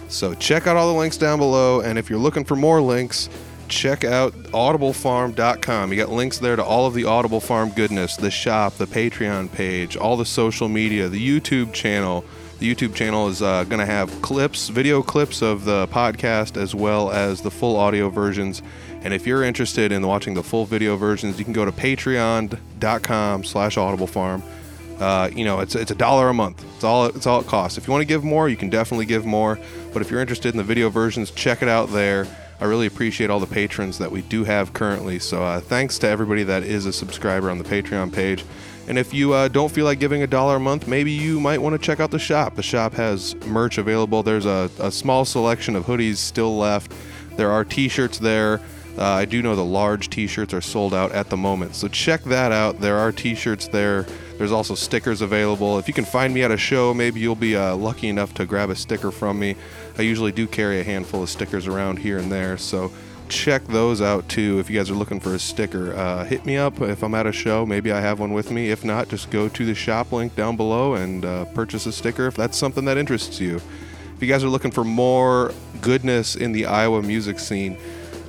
So 0.09 0.33
check 0.33 0.67
out 0.67 0.75
all 0.75 0.91
the 0.91 0.99
links 0.99 1.15
down 1.15 1.39
below, 1.39 1.79
and 1.79 1.97
if 1.97 2.09
you're 2.09 2.19
looking 2.19 2.43
for 2.43 2.57
more 2.57 2.81
links, 2.81 3.29
check 3.73 4.03
out 4.03 4.33
audiblefarm.com. 4.33 5.91
You 5.91 5.97
got 5.97 6.09
links 6.09 6.37
there 6.37 6.55
to 6.55 6.63
all 6.63 6.85
of 6.85 6.93
the 6.93 7.05
Audible 7.05 7.39
Farm 7.39 7.69
goodness, 7.71 8.15
the 8.15 8.31
shop, 8.31 8.75
the 8.75 8.85
Patreon 8.85 9.51
page, 9.51 9.97
all 9.97 10.15
the 10.15 10.25
social 10.25 10.69
media, 10.69 11.09
the 11.09 11.19
YouTube 11.19 11.73
channel. 11.73 12.23
The 12.59 12.73
YouTube 12.73 12.93
channel 12.93 13.27
is 13.27 13.41
uh, 13.41 13.63
going 13.65 13.79
to 13.79 13.85
have 13.85 14.21
clips, 14.21 14.69
video 14.69 15.01
clips 15.01 15.41
of 15.41 15.65
the 15.65 15.87
podcast, 15.87 16.55
as 16.55 16.73
well 16.73 17.11
as 17.11 17.41
the 17.41 17.51
full 17.51 17.75
audio 17.75 18.09
versions. 18.09 18.61
And 19.01 19.13
if 19.13 19.27
you're 19.27 19.43
interested 19.43 19.91
in 19.91 20.05
watching 20.07 20.33
the 20.33 20.43
full 20.43 20.65
video 20.65 20.95
versions, 20.95 21.37
you 21.39 21.43
can 21.43 21.53
go 21.53 21.65
to 21.65 21.71
patreon.com 21.71 23.43
slash 23.43 23.75
audiblefarm. 23.75 24.43
Uh, 24.99 25.29
you 25.35 25.43
know, 25.43 25.59
it's 25.59 25.75
it's 25.75 25.91
a 25.91 25.95
dollar 25.95 26.29
a 26.29 26.33
month. 26.33 26.63
It's 26.75 26.83
all 26.83 27.07
it's 27.07 27.25
all 27.25 27.41
it 27.41 27.47
costs. 27.47 27.77
If 27.77 27.87
you 27.87 27.91
want 27.91 28.03
to 28.03 28.07
give 28.07 28.23
more, 28.23 28.47
you 28.47 28.55
can 28.55 28.69
definitely 28.69 29.07
give 29.07 29.25
more. 29.25 29.59
But 29.91 30.01
if 30.01 30.11
you're 30.11 30.21
interested 30.21 30.53
in 30.53 30.57
the 30.57 30.63
video 30.63 30.89
versions, 30.89 31.31
check 31.31 31.61
it 31.61 31.67
out 31.67 31.89
there. 31.89 32.27
I 32.63 32.65
really 32.65 32.87
appreciate 32.87 33.29
all 33.29 33.41
the 33.41 33.45
patrons 33.45 33.97
that 33.97 34.09
we 34.09 34.21
do 34.21 34.45
have 34.45 34.71
currently. 34.71 35.19
So 35.19 35.43
uh, 35.43 35.59
thanks 35.59 35.99
to 35.99 36.07
everybody 36.07 36.43
that 36.43 36.63
is 36.63 36.85
a 36.85 36.93
subscriber 36.93 37.51
on 37.51 37.57
the 37.57 37.63
Patreon 37.65 38.13
page. 38.13 38.45
And 38.87 38.97
if 38.97 39.13
you 39.13 39.33
uh, 39.33 39.49
don't 39.49 39.69
feel 39.69 39.83
like 39.83 39.99
giving 39.99 40.23
a 40.23 40.27
dollar 40.27 40.55
a 40.55 40.59
month, 40.61 40.87
maybe 40.87 41.11
you 41.11 41.41
might 41.41 41.61
want 41.61 41.73
to 41.73 41.85
check 41.85 41.99
out 41.99 42.09
the 42.09 42.19
shop. 42.19 42.55
The 42.55 42.63
shop 42.63 42.93
has 42.93 43.35
merch 43.47 43.79
available. 43.79 44.23
There's 44.23 44.45
a, 44.45 44.71
a 44.79 44.93
small 44.93 45.25
selection 45.25 45.75
of 45.75 45.85
hoodies 45.85 46.15
still 46.15 46.55
left. 46.55 46.93
There 47.35 47.51
are 47.51 47.65
t-shirts 47.65 48.19
there. 48.19 48.61
Uh, 48.97 49.03
I 49.03 49.25
do 49.25 49.41
know 49.41 49.57
the 49.57 49.65
large 49.65 50.09
t-shirts 50.09 50.53
are 50.53 50.61
sold 50.61 50.93
out 50.93 51.11
at 51.11 51.29
the 51.29 51.35
moment. 51.35 51.75
So 51.75 51.89
check 51.89 52.23
that 52.23 52.53
out. 52.53 52.79
There 52.79 52.97
are 52.97 53.11
t-shirts 53.11 53.67
there. 53.67 54.03
There's 54.37 54.53
also 54.53 54.75
stickers 54.75 55.21
available. 55.21 55.79
If 55.79 55.89
you 55.89 55.93
can 55.93 56.05
find 56.05 56.33
me 56.33 56.43
at 56.43 56.51
a 56.51 56.57
show, 56.57 56.93
maybe 56.93 57.19
you'll 57.19 57.35
be 57.35 57.57
uh, 57.57 57.75
lucky 57.75 58.07
enough 58.07 58.33
to 58.35 58.45
grab 58.45 58.69
a 58.69 58.75
sticker 58.75 59.11
from 59.11 59.37
me. 59.37 59.55
I 59.97 60.01
usually 60.01 60.31
do 60.31 60.47
carry 60.47 60.79
a 60.79 60.83
handful 60.83 61.23
of 61.23 61.29
stickers 61.29 61.67
around 61.67 61.99
here 61.99 62.17
and 62.17 62.31
there, 62.31 62.57
so 62.57 62.91
check 63.29 63.65
those 63.65 64.01
out 64.01 64.27
too. 64.29 64.59
If 64.59 64.69
you 64.69 64.77
guys 64.77 64.89
are 64.89 64.95
looking 64.95 65.19
for 65.19 65.33
a 65.33 65.39
sticker, 65.39 65.93
uh, 65.93 66.23
hit 66.25 66.45
me 66.45 66.57
up 66.57 66.81
if 66.81 67.03
I'm 67.03 67.15
at 67.15 67.27
a 67.27 67.31
show. 67.31 67.65
Maybe 67.65 67.91
I 67.91 67.99
have 68.01 68.19
one 68.19 68.33
with 68.33 68.51
me. 68.51 68.69
If 68.69 68.83
not, 68.83 69.09
just 69.09 69.29
go 69.29 69.49
to 69.49 69.65
the 69.65 69.75
shop 69.75 70.11
link 70.11 70.35
down 70.35 70.55
below 70.55 70.95
and 70.95 71.25
uh, 71.25 71.45
purchase 71.45 71.85
a 71.85 71.91
sticker 71.91 72.27
if 72.27 72.35
that's 72.35 72.57
something 72.57 72.85
that 72.85 72.97
interests 72.97 73.39
you. 73.39 73.57
If 74.15 74.21
you 74.21 74.27
guys 74.27 74.43
are 74.43 74.49
looking 74.49 74.71
for 74.71 74.83
more 74.83 75.51
goodness 75.81 76.35
in 76.35 76.51
the 76.51 76.65
Iowa 76.65 77.01
music 77.01 77.39
scene, 77.39 77.77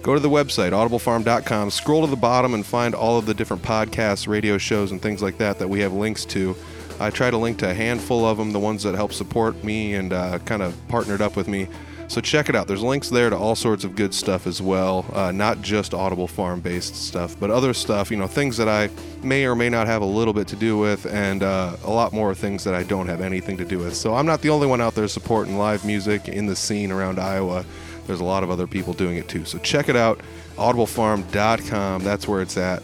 go 0.02 0.14
to 0.14 0.20
the 0.20 0.30
website 0.30 0.72
audiblefarm.com 0.72 1.70
scroll 1.70 2.02
to 2.02 2.06
the 2.06 2.16
bottom 2.16 2.52
and 2.52 2.64
find 2.64 2.94
all 2.94 3.18
of 3.18 3.26
the 3.26 3.34
different 3.34 3.62
podcasts 3.62 4.28
radio 4.28 4.58
shows 4.58 4.90
and 4.90 5.00
things 5.00 5.22
like 5.22 5.38
that 5.38 5.58
that 5.58 5.68
we 5.68 5.80
have 5.80 5.92
links 5.92 6.24
to 6.26 6.54
I 7.00 7.10
try 7.10 7.30
to 7.30 7.36
link 7.36 7.58
to 7.58 7.70
a 7.70 7.74
handful 7.74 8.24
of 8.24 8.38
them, 8.38 8.52
the 8.52 8.60
ones 8.60 8.82
that 8.84 8.94
help 8.94 9.12
support 9.12 9.62
me 9.64 9.94
and 9.94 10.12
uh, 10.12 10.38
kind 10.40 10.62
of 10.62 10.76
partnered 10.88 11.20
up 11.20 11.36
with 11.36 11.48
me. 11.48 11.68
So 12.08 12.20
check 12.20 12.48
it 12.48 12.54
out. 12.54 12.68
There's 12.68 12.82
links 12.82 13.08
there 13.08 13.30
to 13.30 13.36
all 13.36 13.56
sorts 13.56 13.82
of 13.82 13.96
good 13.96 14.14
stuff 14.14 14.46
as 14.46 14.60
well, 14.60 15.06
uh, 15.12 15.32
not 15.32 15.62
just 15.62 15.94
Audible 15.94 16.28
Farm 16.28 16.60
based 16.60 16.94
stuff, 16.94 17.34
but 17.40 17.50
other 17.50 17.72
stuff, 17.72 18.10
you 18.10 18.16
know, 18.16 18.26
things 18.26 18.56
that 18.58 18.68
I 18.68 18.90
may 19.22 19.46
or 19.46 19.54
may 19.54 19.68
not 19.68 19.86
have 19.86 20.02
a 20.02 20.06
little 20.06 20.34
bit 20.34 20.46
to 20.48 20.56
do 20.56 20.78
with, 20.78 21.06
and 21.06 21.42
uh, 21.42 21.76
a 21.84 21.90
lot 21.90 22.12
more 22.12 22.34
things 22.34 22.62
that 22.64 22.74
I 22.74 22.82
don't 22.82 23.08
have 23.08 23.20
anything 23.20 23.56
to 23.56 23.64
do 23.64 23.78
with. 23.78 23.96
So 23.96 24.14
I'm 24.14 24.26
not 24.26 24.42
the 24.42 24.50
only 24.50 24.66
one 24.66 24.80
out 24.80 24.94
there 24.94 25.08
supporting 25.08 25.56
live 25.56 25.84
music 25.84 26.28
in 26.28 26.46
the 26.46 26.56
scene 26.56 26.92
around 26.92 27.18
Iowa. 27.18 27.64
There's 28.06 28.20
a 28.20 28.24
lot 28.24 28.42
of 28.42 28.50
other 28.50 28.66
people 28.66 28.92
doing 28.92 29.16
it 29.16 29.28
too. 29.28 29.44
So 29.44 29.58
check 29.58 29.88
it 29.88 29.96
out, 29.96 30.20
audiblefarm.com. 30.56 32.04
That's 32.04 32.28
where 32.28 32.42
it's 32.42 32.56
at. 32.56 32.82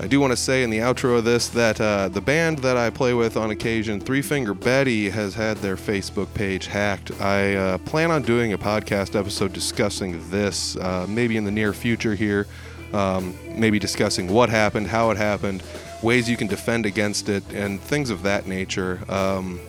I 0.00 0.06
do 0.06 0.20
want 0.20 0.30
to 0.30 0.36
say 0.36 0.62
in 0.62 0.70
the 0.70 0.78
outro 0.78 1.18
of 1.18 1.24
this 1.24 1.48
that 1.48 1.80
uh, 1.80 2.08
the 2.08 2.20
band 2.20 2.58
that 2.58 2.76
I 2.76 2.88
play 2.88 3.14
with 3.14 3.36
on 3.36 3.50
occasion, 3.50 3.98
Three 4.00 4.22
Finger 4.22 4.54
Betty, 4.54 5.10
has 5.10 5.34
had 5.34 5.56
their 5.56 5.74
Facebook 5.74 6.32
page 6.34 6.68
hacked. 6.68 7.20
I 7.20 7.54
uh, 7.54 7.78
plan 7.78 8.12
on 8.12 8.22
doing 8.22 8.52
a 8.52 8.58
podcast 8.58 9.18
episode 9.18 9.52
discussing 9.52 10.30
this, 10.30 10.76
uh, 10.76 11.04
maybe 11.08 11.36
in 11.36 11.44
the 11.44 11.50
near 11.50 11.72
future 11.72 12.14
here. 12.14 12.46
Um, 12.92 13.36
maybe 13.48 13.78
discussing 13.78 14.32
what 14.32 14.48
happened, 14.48 14.86
how 14.86 15.10
it 15.10 15.18
happened, 15.18 15.62
ways 16.02 16.30
you 16.30 16.38
can 16.38 16.46
defend 16.46 16.86
against 16.86 17.28
it, 17.28 17.44
and 17.52 17.78
things 17.78 18.08
of 18.08 18.22
that 18.22 18.46
nature. 18.46 19.00
Um, 19.10 19.60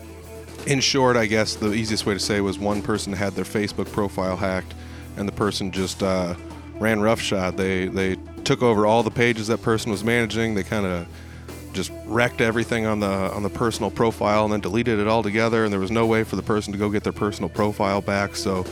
in 0.64 0.80
short, 0.80 1.16
I 1.16 1.26
guess 1.26 1.54
the 1.56 1.72
easiest 1.72 2.06
way 2.06 2.14
to 2.14 2.20
say 2.20 2.40
was 2.40 2.58
one 2.58 2.80
person 2.80 3.12
had 3.12 3.34
their 3.34 3.44
Facebook 3.44 3.90
profile 3.92 4.36
hacked, 4.36 4.74
and 5.16 5.28
the 5.28 5.32
person 5.32 5.70
just 5.70 6.02
uh, 6.02 6.34
ran 6.78 7.00
roughshod. 7.00 7.56
They 7.56 7.88
they 7.88 8.16
took 8.50 8.62
over 8.64 8.84
all 8.84 9.04
the 9.04 9.12
pages 9.12 9.46
that 9.46 9.62
person 9.62 9.92
was 9.92 10.02
managing. 10.02 10.56
They 10.56 10.64
kind 10.64 10.84
of 10.84 11.06
just 11.72 11.92
wrecked 12.04 12.40
everything 12.40 12.84
on 12.84 12.98
the 12.98 13.06
on 13.06 13.44
the 13.44 13.48
personal 13.48 13.92
profile 13.92 14.42
and 14.42 14.52
then 14.52 14.58
deleted 14.58 14.98
it 14.98 15.06
all 15.06 15.22
together. 15.22 15.62
And 15.62 15.72
there 15.72 15.78
was 15.78 15.92
no 15.92 16.04
way 16.04 16.24
for 16.24 16.34
the 16.34 16.42
person 16.42 16.72
to 16.72 16.78
go 16.78 16.90
get 16.90 17.04
their 17.04 17.12
personal 17.12 17.48
profile 17.48 18.00
back. 18.00 18.34
So 18.34 18.66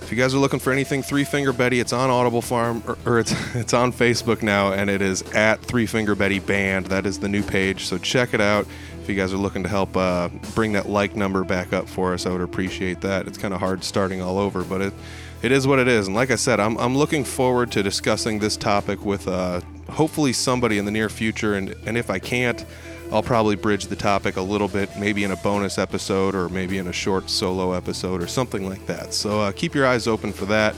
if 0.00 0.10
you 0.10 0.16
guys 0.16 0.32
are 0.32 0.38
looking 0.38 0.60
for 0.60 0.72
anything 0.72 1.02
Three 1.02 1.24
Finger 1.24 1.52
Betty, 1.52 1.78
it's 1.78 1.92
on 1.92 2.08
Audible 2.08 2.40
Farm 2.40 2.82
or, 2.86 2.96
or 3.04 3.18
it's 3.18 3.32
it's 3.54 3.74
on 3.74 3.92
Facebook 3.92 4.42
now, 4.42 4.72
and 4.72 4.88
it 4.88 5.02
is 5.02 5.20
at 5.34 5.60
Three 5.60 5.84
Finger 5.84 6.14
Betty 6.14 6.38
Band. 6.38 6.86
That 6.86 7.04
is 7.04 7.18
the 7.18 7.28
new 7.28 7.42
page. 7.42 7.84
So 7.84 7.98
check 7.98 8.32
it 8.32 8.40
out. 8.40 8.66
If 9.02 9.10
you 9.10 9.14
guys 9.14 9.34
are 9.34 9.36
looking 9.36 9.62
to 9.64 9.68
help 9.68 9.94
uh, 9.94 10.30
bring 10.54 10.72
that 10.72 10.88
like 10.88 11.16
number 11.16 11.44
back 11.44 11.74
up 11.74 11.86
for 11.86 12.14
us, 12.14 12.24
I 12.24 12.30
would 12.30 12.40
appreciate 12.40 13.02
that. 13.02 13.26
It's 13.26 13.36
kind 13.36 13.52
of 13.52 13.60
hard 13.60 13.84
starting 13.84 14.22
all 14.22 14.38
over, 14.38 14.64
but 14.64 14.80
it 14.80 14.94
it 15.42 15.52
is 15.52 15.66
what 15.66 15.78
it 15.78 15.88
is. 15.88 16.06
And 16.06 16.16
like 16.16 16.30
I 16.30 16.36
said, 16.36 16.60
I'm, 16.60 16.78
I'm 16.78 16.96
looking 16.96 17.24
forward 17.24 17.72
to 17.72 17.82
discussing 17.82 18.38
this 18.38 18.56
topic 18.56 19.04
with 19.04 19.26
uh, 19.26 19.60
hopefully 19.90 20.32
somebody 20.32 20.78
in 20.78 20.84
the 20.84 20.90
near 20.90 21.08
future. 21.08 21.54
And, 21.54 21.74
and 21.86 21.98
if 21.98 22.10
I 22.10 22.18
can't, 22.18 22.64
I'll 23.10 23.22
probably 23.22 23.56
bridge 23.56 23.86
the 23.86 23.96
topic 23.96 24.36
a 24.36 24.42
little 24.42 24.68
bit, 24.68 24.88
maybe 24.96 25.24
in 25.24 25.32
a 25.32 25.36
bonus 25.36 25.78
episode 25.78 26.34
or 26.34 26.48
maybe 26.48 26.78
in 26.78 26.86
a 26.86 26.92
short 26.92 27.28
solo 27.28 27.72
episode 27.72 28.22
or 28.22 28.26
something 28.26 28.66
like 28.66 28.86
that. 28.86 29.12
So 29.12 29.40
uh, 29.40 29.52
keep 29.52 29.74
your 29.74 29.86
eyes 29.86 30.06
open 30.06 30.32
for 30.32 30.46
that. 30.46 30.74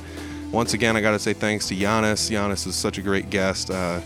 Once 0.50 0.72
again, 0.72 0.96
I 0.96 1.00
got 1.00 1.12
to 1.12 1.18
say 1.18 1.32
thanks 1.32 1.68
to 1.68 1.76
Giannis. 1.76 2.30
Giannis 2.30 2.66
is 2.66 2.74
such 2.74 2.98
a 2.98 3.02
great 3.02 3.30
guest. 3.30 3.70
Uh, 3.70 4.00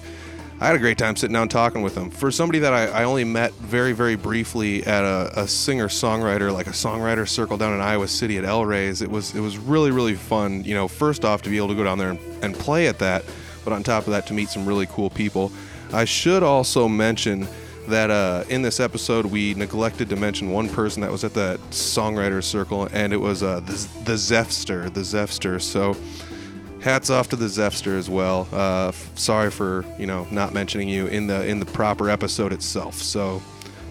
I 0.60 0.66
had 0.66 0.74
a 0.74 0.80
great 0.80 0.98
time 0.98 1.14
sitting 1.14 1.35
down 1.35 1.48
talking 1.48 1.82
with 1.82 1.97
him. 1.97 2.10
For 2.10 2.32
somebody 2.32 2.59
that 2.60 2.72
I, 2.72 2.86
I 2.86 3.05
only 3.05 3.22
met 3.22 3.52
very, 3.52 3.93
very 3.93 4.16
briefly 4.16 4.85
at 4.85 5.05
a, 5.05 5.43
a 5.43 5.47
singer 5.47 5.86
songwriter, 5.86 6.52
like 6.52 6.66
a 6.66 6.70
songwriter 6.70 7.28
circle 7.28 7.56
down 7.56 7.74
in 7.74 7.80
Iowa 7.80 8.09
City 8.09 8.39
at 8.39 8.44
El 8.44 8.64
Rey's, 8.64 9.01
it 9.01 9.09
was 9.09 9.36
it 9.36 9.40
was 9.40 9.56
really, 9.56 9.93
really 9.93 10.16
fun. 10.16 10.64
You 10.64 10.74
know, 10.74 10.89
first 10.89 11.24
off 11.24 11.43
to 11.43 11.48
be 11.51 11.59
able 11.59 11.68
to 11.68 11.76
go 11.76 11.85
down 11.85 11.98
there 11.98 12.10
and, 12.10 12.18
and 12.43 12.55
play 12.56 12.89
at 12.89 12.98
that, 12.98 13.24
but 13.62 13.72
on 13.72 13.85
top 13.85 14.09
of 14.09 14.10
that 14.10 14.26
to 14.26 14.35
meet 14.35 14.48
some 14.48 14.66
really 14.66 14.86
cool 14.86 15.10
people. 15.10 15.52
I 15.93 16.05
should 16.05 16.43
also 16.43 16.89
mention 16.89 17.47
that 17.86 18.10
uh, 18.10 18.43
in 18.48 18.62
this 18.62 18.80
episode 18.80 19.26
we 19.26 19.55
neglected 19.55 20.09
to 20.09 20.16
mention 20.16 20.51
one 20.51 20.68
person 20.68 21.02
that 21.02 21.12
was 21.12 21.22
at 21.22 21.35
that 21.35 21.60
songwriter 21.70 22.43
circle, 22.43 22.89
and 22.93 23.12
it 23.12 23.16
was 23.16 23.44
uh, 23.44 23.60
the, 23.60 23.89
the 24.05 24.14
Zephster, 24.14 24.93
the 24.93 25.01
Zephster. 25.02 25.62
So 25.62 25.97
hats 26.81 27.11
off 27.11 27.29
to 27.31 27.37
the 27.37 27.47
Zephster 27.47 27.97
as 27.99 28.09
well. 28.09 28.49
Uh, 28.53 28.89
f- 28.89 29.19
sorry 29.19 29.51
for 29.51 29.85
you 29.99 30.07
know 30.07 30.27
not 30.31 30.53
mentioning 30.55 30.89
you 30.89 31.07
in 31.07 31.27
the 31.27 31.47
in 31.47 31.61
the 31.61 31.67
proper 31.67 32.11
episode 32.11 32.53
itself. 32.53 32.95
So 32.95 33.43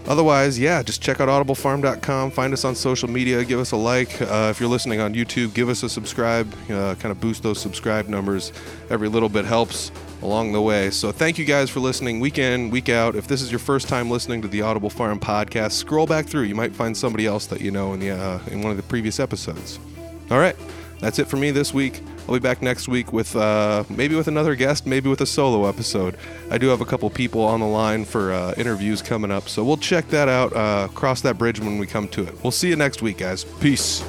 otherwise, 0.08 0.58
yeah, 0.58 0.82
just 0.82 1.02
check 1.02 1.20
out 1.20 1.28
audiblefarm.com. 1.30 2.32
Find 2.32 2.54
us 2.54 2.64
on 2.66 2.76
social 2.76 3.10
media. 3.10 3.44
Give 3.44 3.60
us 3.60 3.72
a 3.72 3.78
like. 3.78 4.22
Uh, 4.22 4.48
if 4.52 4.60
you're 4.60 4.70
listening 4.70 5.00
on 5.00 5.14
YouTube, 5.14 5.54
give 5.54 5.70
us 5.70 5.84
a 5.84 5.90
subscribe. 5.90 6.52
Uh, 6.70 6.96
kind 6.96 7.12
of 7.12 7.20
boost 7.20 7.44
those 7.44 7.60
subscribe 7.60 8.08
numbers. 8.08 8.52
Every 8.90 9.10
little 9.10 9.30
bit 9.30 9.46
helps 9.46 9.92
along 10.22 10.52
the 10.52 10.62
way. 10.62 10.90
So 10.90 11.12
thank 11.12 11.38
you 11.38 11.46
guys 11.46 11.70
for 11.70 11.80
listening 11.80 12.20
week 12.20 12.40
in, 12.40 12.70
week 12.70 12.90
out. 12.90 13.16
If 13.16 13.28
this 13.28 13.42
is 13.42 13.52
your 13.52 13.60
first 13.60 13.88
time 13.88 14.10
listening 14.10 14.42
to 14.42 14.48
the 14.48 14.62
Audible 14.62 14.90
Farm 14.90 15.20
podcast, 15.20 15.74
scroll 15.74 16.08
back 16.08 16.26
through. 16.26 16.44
You 16.44 16.56
might 16.56 16.74
find 16.74 16.96
somebody 16.96 17.26
else 17.26 17.46
that 17.48 17.62
you 17.62 17.72
know 17.72 17.94
in 17.94 18.00
the 18.00 18.12
uh, 18.12 18.40
in 18.48 18.62
one 18.62 18.72
of 18.72 18.78
the 18.78 18.84
previous 18.84 19.20
episodes. 19.20 19.80
All 20.32 20.40
right, 20.40 20.56
that's 21.00 21.20
it 21.20 21.28
for 21.28 21.38
me 21.38 21.52
this 21.52 21.74
week. 21.74 22.02
I'll 22.28 22.34
be 22.34 22.40
back 22.40 22.62
next 22.62 22.88
week 22.90 23.14
with 23.14 23.36
uh, 23.36 23.86
maybe 23.90 24.16
with 24.16 24.28
another 24.28 24.56
guest, 24.56 24.86
maybe 24.86 25.10
with 25.10 25.22
a 25.22 25.26
solo 25.26 25.68
episode. 25.68 26.18
I 26.52 26.58
do 26.58 26.68
have 26.68 26.82
a 26.82 26.86
couple 26.86 27.10
people 27.10 27.42
on 27.42 27.62
the 27.62 27.66
line 27.66 28.04
for 28.04 28.34
uh, 28.34 28.54
interviews 28.58 29.02
coming 29.02 29.32
up, 29.32 29.48
so 29.48 29.64
we'll 29.64 29.78
check 29.78 30.10
that 30.10 30.28
out. 30.28 30.54
Uh, 30.54 30.90
cross 30.90 31.22
that 31.22 31.38
bridge 31.38 31.60
when 31.60 31.78
we 31.78 31.88
come 31.88 32.08
to 32.10 32.24
it. 32.24 32.44
We'll 32.44 32.52
see 32.52 32.68
you 32.68 32.76
next 32.76 33.02
week, 33.02 33.20
guys. 33.20 33.46
Peace. 33.46 34.04